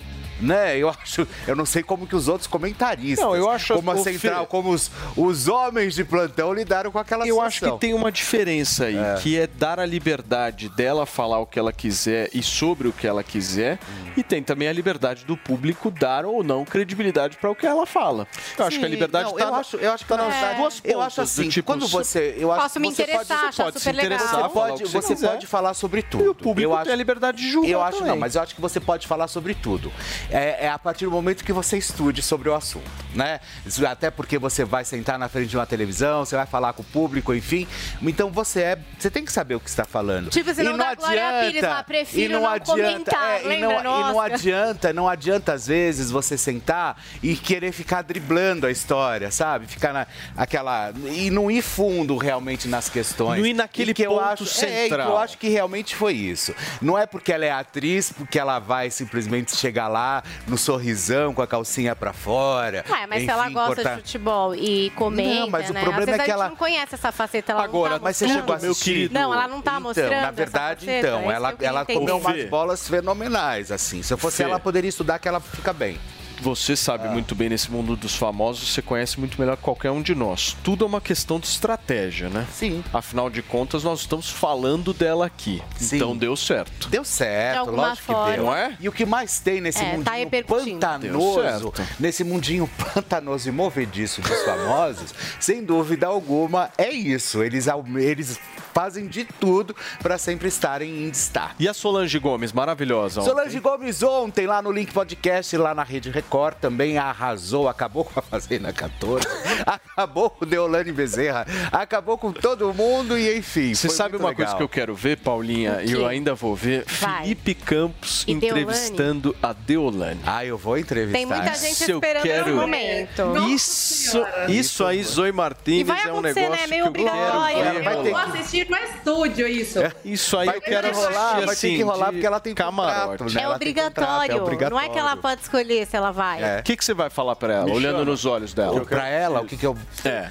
Né? 0.41 0.77
Eu 0.77 0.89
acho, 0.89 1.27
eu 1.47 1.55
não 1.57 1.67
sei 1.67 1.83
como 1.83 2.07
que 2.07 2.17
os 2.17 2.29
outros 2.29 2.47
comentaristas, 2.47 3.25
Não, 3.25 3.35
eu 3.37 3.49
acho- 3.51 3.75
como 3.75 3.91
a 3.91 3.97
central, 3.99 4.47
como 4.47 4.71
os, 4.71 4.91
os 5.17 5.49
homens 5.49 5.95
de 5.95 6.05
plantão 6.05 6.53
lidaram 6.53 6.91
com 6.91 6.99
aquela 6.99 7.27
Eu 7.27 7.41
acho 7.41 7.57
situação. 7.57 7.79
que 7.79 7.87
tem 7.87 7.95
uma 7.95 8.11
diferença 8.11 8.87
aí, 8.87 8.97
que 9.23 9.39
é 9.39 9.47
dar 9.47 9.79
a 9.81 9.87
liberdade 9.87 10.69
dela 10.71 11.07
falar 11.07 11.39
o 11.39 11.47
que 11.47 11.59
ela 11.59 11.73
quiser 11.73 12.31
e 12.33 12.43
sobre 12.43 12.89
o 12.89 12.93
que 12.93 13.07
ela 13.07 13.23
quiser, 13.23 13.79
e 14.17 14.23
tem 14.23 14.43
também 14.43 14.69
a 14.69 14.73
liberdade 14.73 15.25
do 15.25 15.37
público 15.37 15.91
dar 15.91 16.25
ou 16.25 16.43
não 16.43 16.65
credibilidade 16.65 17.37
para 17.37 17.51
o 17.51 17.55
que 17.55 17.67
ela 17.67 17.87
fala. 17.87 18.27
Eu 18.59 18.65
acho 18.67 18.75
Sim, 18.75 18.81
que 18.81 18.87
a 18.87 18.89
liberdade 18.89 19.25
não, 19.25 19.33
está 19.39 19.49
eu 19.49 19.55
acho, 19.55 19.77
eu 19.77 19.93
acho 19.93 20.05
que 20.05 20.09
tá 20.09 20.17
nas 20.17 20.35
é, 20.35 20.55
duas 20.55 20.75
pontas. 20.81 20.93
Eu 20.93 21.01
acho 21.03 21.21
assim, 21.21 21.49
tipo, 21.49 21.67
quando 21.67 21.87
você, 21.89 22.35
eu 22.39 22.51
acho 22.53 22.63
Posso 22.63 22.75
que 22.75 22.81
me 22.81 22.89
você 22.95 23.03
interessar, 23.03 23.27
pode, 23.39 23.49
achar 23.49 23.65
pode 23.65 23.79
super 23.79 23.95
legal. 23.95 24.19
Você 24.19 24.49
pode, 24.51 24.83
você 24.83 24.89
você 25.01 25.15
quiser. 25.15 25.29
pode 25.31 25.47
falar 25.47 25.75
sobre 25.75 26.03
tudo. 26.03 26.25
E 26.25 26.29
o 26.29 26.35
público 26.35 26.71
eu 26.71 26.75
tem 26.77 26.81
acho, 26.83 26.93
a 26.93 26.97
liberdade 26.97 27.39
de 27.39 27.51
julgar 27.51 27.71
Eu 27.71 27.83
acho 27.83 27.99
também. 27.99 28.13
não, 28.13 28.19
mas 28.19 28.35
eu 28.35 28.43
acho 28.43 28.55
que 28.55 28.61
você 28.61 28.81
pode 28.81 29.07
falar 29.07 29.29
sobre 29.29 29.55
tudo. 29.55 29.93
É, 30.31 30.67
é 30.67 30.69
a 30.69 30.79
partir 30.79 31.05
do 31.05 31.11
momento 31.11 31.45
que 31.45 31.53
você 31.53 31.77
estude 31.77 32.23
sobre 32.23 32.49
o 32.49 32.55
assunto, 32.55 32.89
né? 33.15 33.41
Até 33.89 34.11
porque 34.11 34.39
você 34.39 34.65
vai 34.65 34.85
sentar 34.85 35.19
na 35.19 35.29
frente 35.29 35.49
de 35.49 35.57
uma 35.57 35.67
televisão, 35.67 36.25
você 36.25 36.37
vai 36.37 36.47
falar 36.47 36.73
com 36.73 36.83
o 36.83 36.85
público, 36.85 37.35
enfim. 37.35 37.67
Então 38.03 38.31
você 38.31 38.63
é, 38.63 38.79
você 38.99 39.11
tem 39.11 39.25
que 39.25 39.33
saber 39.33 39.57
o 39.57 39.61
que 39.61 39.69
está 39.69 39.85
falando. 39.85 40.31
Tipo, 40.31 40.51
E 40.51 40.63
não 40.63 40.77
dá 40.77 40.95
Glória 40.95 41.23
Pires 41.47 41.63
lá, 41.63 41.83
prefiro 41.83 42.23
e 42.25 42.29
não, 42.33 42.43
não 42.43 42.51
adianta, 42.51 42.83
comentar, 42.83 43.41
é, 43.41 43.57
e, 43.57 43.61
não, 43.61 43.81
e 43.81 43.83
não 43.83 44.21
adianta, 44.21 44.93
não 44.93 45.09
adianta 45.09 45.53
às 45.53 45.67
vezes 45.67 46.11
você 46.11 46.39
sentar 46.39 47.03
e 47.23 47.35
querer 47.37 47.73
ficar 47.73 48.03
driblando 48.03 48.67
a 48.67 48.71
história, 48.71 49.31
sabe? 49.31 49.67
Ficar 49.67 49.93
na, 49.93 50.07
aquela 50.37 50.93
e 51.13 51.31
não 51.31 51.51
ir 51.51 51.63
fundo 51.63 52.17
realmente 52.17 52.69
nas 52.69 52.89
questões. 52.89 53.41
Não 53.41 53.47
ir 53.47 53.55
naquele 53.55 53.91
E 53.91 53.95
que 53.95 54.03
eu 54.03 54.13
ponto 54.13 54.25
acho, 54.25 54.45
É, 54.45 54.47
e 54.47 54.49
que 54.49 54.89
central. 54.89 55.09
eu 55.11 55.19
acho 55.19 55.39
que 55.39 55.49
realmente 55.49 55.97
foi 55.97 56.15
isso. 56.15 56.55
Não 56.81 56.97
é 56.97 57.07
porque 57.07 57.33
ela 57.33 57.45
é 57.45 57.51
atriz, 57.51 58.13
porque 58.13 58.39
ela 58.39 58.59
vai 58.59 58.91
simplesmente 58.91 59.57
chegar 59.57 59.89
lá 59.89 60.20
no 60.47 60.57
sorrisão 60.59 61.33
com 61.35 61.43
a 61.43 61.47
calcinha 61.47 61.95
pra 61.97 62.13
fora. 62.13 62.85
Ué, 62.89 63.07
mas 63.07 63.23
se 63.25 63.31
ela 63.31 63.45
enfim, 63.45 63.55
gosta 63.55 63.75
cortar- 63.77 63.97
de 63.97 64.03
futebol 64.03 64.55
e 64.55 64.91
comenta, 64.91 65.41
Não, 65.41 65.51
mas 65.51 65.71
o 65.71 65.73
né? 65.73 65.81
problema 65.81 66.01
Às 66.01 66.07
vezes 66.07 66.21
é 66.21 66.25
que 66.25 66.31
ela- 66.31 66.49
não 66.49 66.57
conhece 66.57 66.95
essa 66.95 67.13
faceta, 67.13 67.53
ela 67.53 67.65
Agora, 67.65 67.91
não 67.95 67.99
tá 67.99 68.05
mas 68.05 68.17
você 68.17 68.29
chegou 68.29 68.53
a 68.53 68.57
assistir. 68.57 69.11
Não, 69.11 69.33
ela 69.33 69.49
não 69.49 69.61
tá 69.61 69.73
Então, 69.73 69.81
mostrando 69.83 70.11
na 70.11 70.31
verdade, 70.31 70.89
essa 70.91 71.01
faceta, 71.01 71.09
então, 71.19 71.31
é 71.31 71.35
ela, 71.35 71.55
ela 71.61 71.85
comeu 71.85 72.17
umas 72.19 72.45
bolas 72.49 72.89
fenomenais, 72.89 73.71
assim. 73.73 74.03
Se 74.03 74.13
eu 74.13 74.19
fosse 74.19 74.39
Fê. 74.39 74.43
ela, 74.45 74.59
poderia 74.61 74.89
estudar 74.89 75.19
que 75.19 75.29
ela 75.29 75.41
fica 75.41 75.73
bem. 75.73 75.99
Você 76.41 76.75
sabe 76.77 77.07
Ah. 77.07 77.11
muito 77.11 77.35
bem 77.35 77.49
nesse 77.49 77.71
mundo 77.71 77.97
dos 77.97 78.15
famosos, 78.15 78.73
você 78.73 78.81
conhece 78.83 79.19
muito 79.21 79.39
melhor 79.41 79.57
que 79.57 79.63
qualquer 79.63 79.91
um 79.91 80.01
de 80.03 80.15
nós. 80.15 80.57
Tudo 80.63 80.85
é 80.85 80.87
uma 80.87 81.01
questão 81.01 81.39
de 81.39 81.47
estratégia, 81.47 82.29
né? 82.29 82.47
Sim. 82.53 82.83
Afinal 82.93 83.29
de 83.29 83.43
contas, 83.43 83.85
nós 83.85 84.01
estamos 84.01 84.29
falando 84.31 84.93
dela 84.95 85.27
aqui. 85.27 85.63
Sim. 85.77 85.97
Então 85.97 86.17
deu 86.17 86.35
certo. 86.37 86.89
Deu 86.89 87.03
De 87.03 87.09
certo, 87.09 87.59
alguma 87.59 87.89
lógico 87.89 88.07
forma. 88.13 88.25
que 88.31 88.37
deu. 88.37 88.45
Não 88.47 88.55
é? 88.55 88.77
E 88.81 88.89
o 88.89 88.93
que 88.93 89.05
mais 89.05 89.39
tem 89.41 89.61
nesse 89.61 89.81
É, 89.83 89.91
tá 89.99 90.13
mundinho. 90.13 90.31
Deu 90.31 90.45
pantanoso, 90.45 91.73
nesse 91.99 92.25
mundinho 92.25 92.71
pantanoso 92.95 93.49
e 93.49 93.53
movediço 93.53 94.21
dos 94.23 94.43
famosos, 94.43 95.15
sem 95.39 95.65
dúvida 95.65 96.07
alguma, 96.07 96.71
é 96.79 96.91
isso. 96.91 97.43
Eles, 97.43 97.67
eles 97.97 98.39
fazem 98.73 99.09
de 99.09 99.25
tudo 99.25 99.75
para 100.01 100.17
sempre 100.17 100.49
estarem 100.49 101.05
em 101.05 101.11
destaque. 101.11 101.57
E 101.59 101.69
a 101.69 101.75
Solange 101.75 102.19
Gomes, 102.19 102.53
maravilhosa. 102.53 103.21
ontem. 103.21 103.31
Solange 103.31 103.59
Gomes 103.61 104.03
ontem 104.03 104.47
lá 104.47 104.63
no 104.63 104.71
Link 104.71 104.93
Podcast, 104.93 105.57
lá 105.57 105.75
na 105.75 105.83
Rede 105.83 106.09
Record, 106.11 106.30
também 106.61 106.97
arrasou, 106.97 107.69
acabou 107.69 108.05
com 108.05 108.19
a 108.19 108.23
Fazenda 108.23 108.73
14, 108.73 109.27
acabou 109.67 110.31
com 110.31 110.45
o 110.45 110.49
Deolane 110.49 110.93
Bezerra, 110.93 111.47
acabou 111.73 112.17
com 112.17 112.33
todo 112.33 112.73
mundo 112.73 113.19
e 113.19 113.37
enfim. 113.37 113.75
Você 113.75 113.89
sabe 113.89 114.17
uma 114.17 114.35
coisa 114.35 114.53
legal. 114.53 114.57
que 114.59 114.63
eu 114.63 114.69
quero 114.69 114.95
ver, 114.95 115.17
Paulinha? 115.19 115.83
E 115.83 115.93
eu 115.93 116.07
ainda 116.07 116.35
vou 116.35 116.55
ver 116.55 116.85
Vai. 116.87 117.23
Felipe 117.23 117.55
Campos 117.55 118.25
E 118.27 118.35
Deolane? 118.35 118.63
entrevistando 118.63 119.37
a 119.43 119.53
Deolane. 119.53 120.21
Ah, 120.25 120.45
eu 120.45 120.57
vou 120.57 120.79
entrevistar. 120.79 121.19
Tem 121.19 121.27
muita 121.27 121.55
gente 121.55 121.73
Isso 121.73 121.91
eu 121.91 121.97
esperando 121.99 122.23
quero- 122.23 122.47
esse 122.49 122.57
momento. 122.57 123.23
Isso, 123.49 124.25
isso 124.49 124.85
aí, 124.85 125.03
Zoe 125.03 125.33
Martins, 125.33 125.89
é 125.89 125.93
um 125.93 126.19
acontecer, 126.19 126.41
né? 126.49 126.49
negócio 126.49 126.69
Meio 126.71 126.83
que 126.93 127.01
eu 127.01 127.05
quero 127.05 127.17
obrigatório. 127.17 127.73
ver 127.73 127.83
Vai 127.83 127.95
Eu 127.97 128.03
ter 128.05 128.11
vou 128.13 128.21
que- 128.21 128.39
assistir 128.39 128.71
no 128.71 128.77
estúdio 128.77 129.47
isso. 129.49 129.79
Isso 130.05 130.39
aí 130.39 130.47
Vai 130.47 130.57
eu 130.57 130.61
quero 130.63 130.89
que 130.91 130.95
rolar, 130.95 131.09
assistir, 131.09 131.35
vai 131.35 131.45
ter 131.47 131.51
assim, 131.53 131.77
que 131.77 131.83
rolar 131.83 132.07
de 132.07 132.13
porque 132.13 132.27
ela 132.27 132.41
tem 132.41 132.55
camarote. 132.55 133.19
contrato, 133.19 133.35
né? 133.35 133.41
É 133.41 133.45
Ela 133.45 133.59
tem 133.59 133.75
contrato, 133.75 133.91
obrigatório. 133.99 134.33
é 134.33 134.43
obrigatório. 134.43 134.77
Não 134.77 134.81
é 134.83 134.89
que 134.89 134.99
ela 134.99 135.17
pode 135.17 135.41
escolher 135.43 135.87
se 135.87 135.97
ela 135.97 136.11
vai. 136.13 136.20
É. 136.41 136.61
O 136.61 136.63
que, 136.63 136.77
que 136.77 136.85
você 136.85 136.95
vai 136.95 137.11
falar 137.11 137.37
pra 137.37 137.55
ela, 137.55 137.71
olhando 137.73 138.05
nos 138.05 138.25
olhos 138.25 138.53
dela? 138.55 138.85
Pra 138.85 139.09
ela, 139.09 139.41
o 139.41 139.47
que 139.47 139.57
que 139.57 139.67
eu... 139.67 139.77
É. 140.05 140.31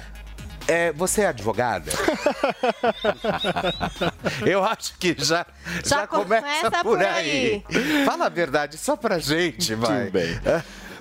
É, 0.68 0.92
você 0.92 1.22
é 1.22 1.26
advogada? 1.26 1.90
eu 4.46 4.62
acho 4.64 4.96
que 4.98 5.16
já, 5.18 5.44
já, 5.84 6.00
Já 6.00 6.06
começa, 6.06 6.42
começa 6.42 6.70
por, 6.70 6.98
por 6.98 7.02
aí. 7.04 7.64
Fala 8.06 8.26
a 8.26 8.28
verdade 8.28 8.78
só 8.78 8.94
pra 8.94 9.18
gente, 9.18 9.74
vai. 9.74 10.04
Tudo 10.04 10.12
bem. 10.12 10.40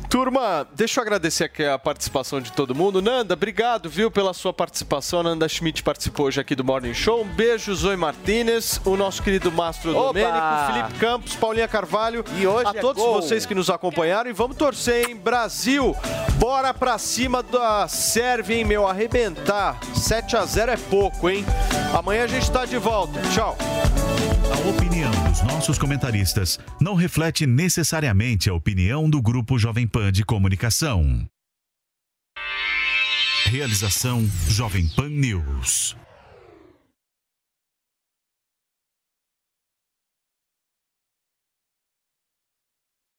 Turma, 0.10 0.68
deixa 0.74 1.00
eu 1.00 1.04
agradecer 1.04 1.44
aqui 1.44 1.64
a 1.64 1.78
participação 1.78 2.42
de 2.42 2.52
todo 2.52 2.74
mundo. 2.74 3.00
Nanda, 3.00 3.36
obrigado, 3.36 3.88
viu, 3.88 4.10
pela 4.10 4.34
sua 4.34 4.52
participação. 4.52 5.22
Nanda 5.22 5.48
Schmidt 5.48 5.84
participou 5.84 6.26
hoje 6.26 6.42
aqui 6.42 6.56
do 6.56 6.64
Morning 6.64 6.96
Show. 6.96 7.22
Um 7.22 7.28
beijo, 7.28 7.74
Zoe 7.76 7.96
Martinez, 7.96 8.82
o 8.84 8.98
nosso 8.98 9.22
querido 9.22 9.52
Mastro 9.52 9.96
Opa! 9.96 10.08
Domênico, 10.08 10.74
Felipe 10.74 11.00
Campos, 11.00 11.36
Paulinha 11.36 11.68
Carvalho. 11.68 12.26
E 12.40 12.48
hoje 12.48 12.72
a 12.74 12.80
é 12.80 12.82
todos 12.82 13.04
gol. 13.04 13.22
vocês 13.22 13.46
que 13.46 13.54
nos 13.54 13.70
acompanharam. 13.70 14.32
E 14.32 14.34
vamos 14.34 14.58
torcer, 14.58 15.08
hein? 15.08 15.16
Brasil, 15.16 15.96
bora 16.40 16.74
pra 16.74 16.98
cima 16.98 17.44
da 17.44 17.88
Sérvia, 17.88 18.56
hein, 18.56 18.66
meu? 18.66 18.88
Arrebentar. 18.88 19.80
7 19.94 20.36
a 20.36 20.44
0 20.44 20.72
é 20.72 20.78
pouco, 20.78 21.30
hein? 21.30 21.46
Amanhã 21.94 22.24
a 22.24 22.28
gente 22.28 22.50
tá 22.50 22.66
de 22.66 22.80
volta. 22.80 23.22
Tchau. 23.32 23.56
A 24.52 24.70
opinião 24.70 25.12
dos 25.30 25.42
nossos 25.44 25.78
comentaristas 25.78 26.60
não 26.82 26.96
reflete 26.96 27.46
necessariamente 27.46 28.50
a 28.50 28.54
opinião 28.54 29.08
do 29.10 29.22
Grupo 29.22 29.60
Jovem 29.60 29.88
Pan 30.00 30.14
de 30.14 30.24
Comunicação. 30.24 31.28
Realização 33.48 34.26
Jovem 34.48 34.88
Pan 34.88 35.10
News. 35.10 35.99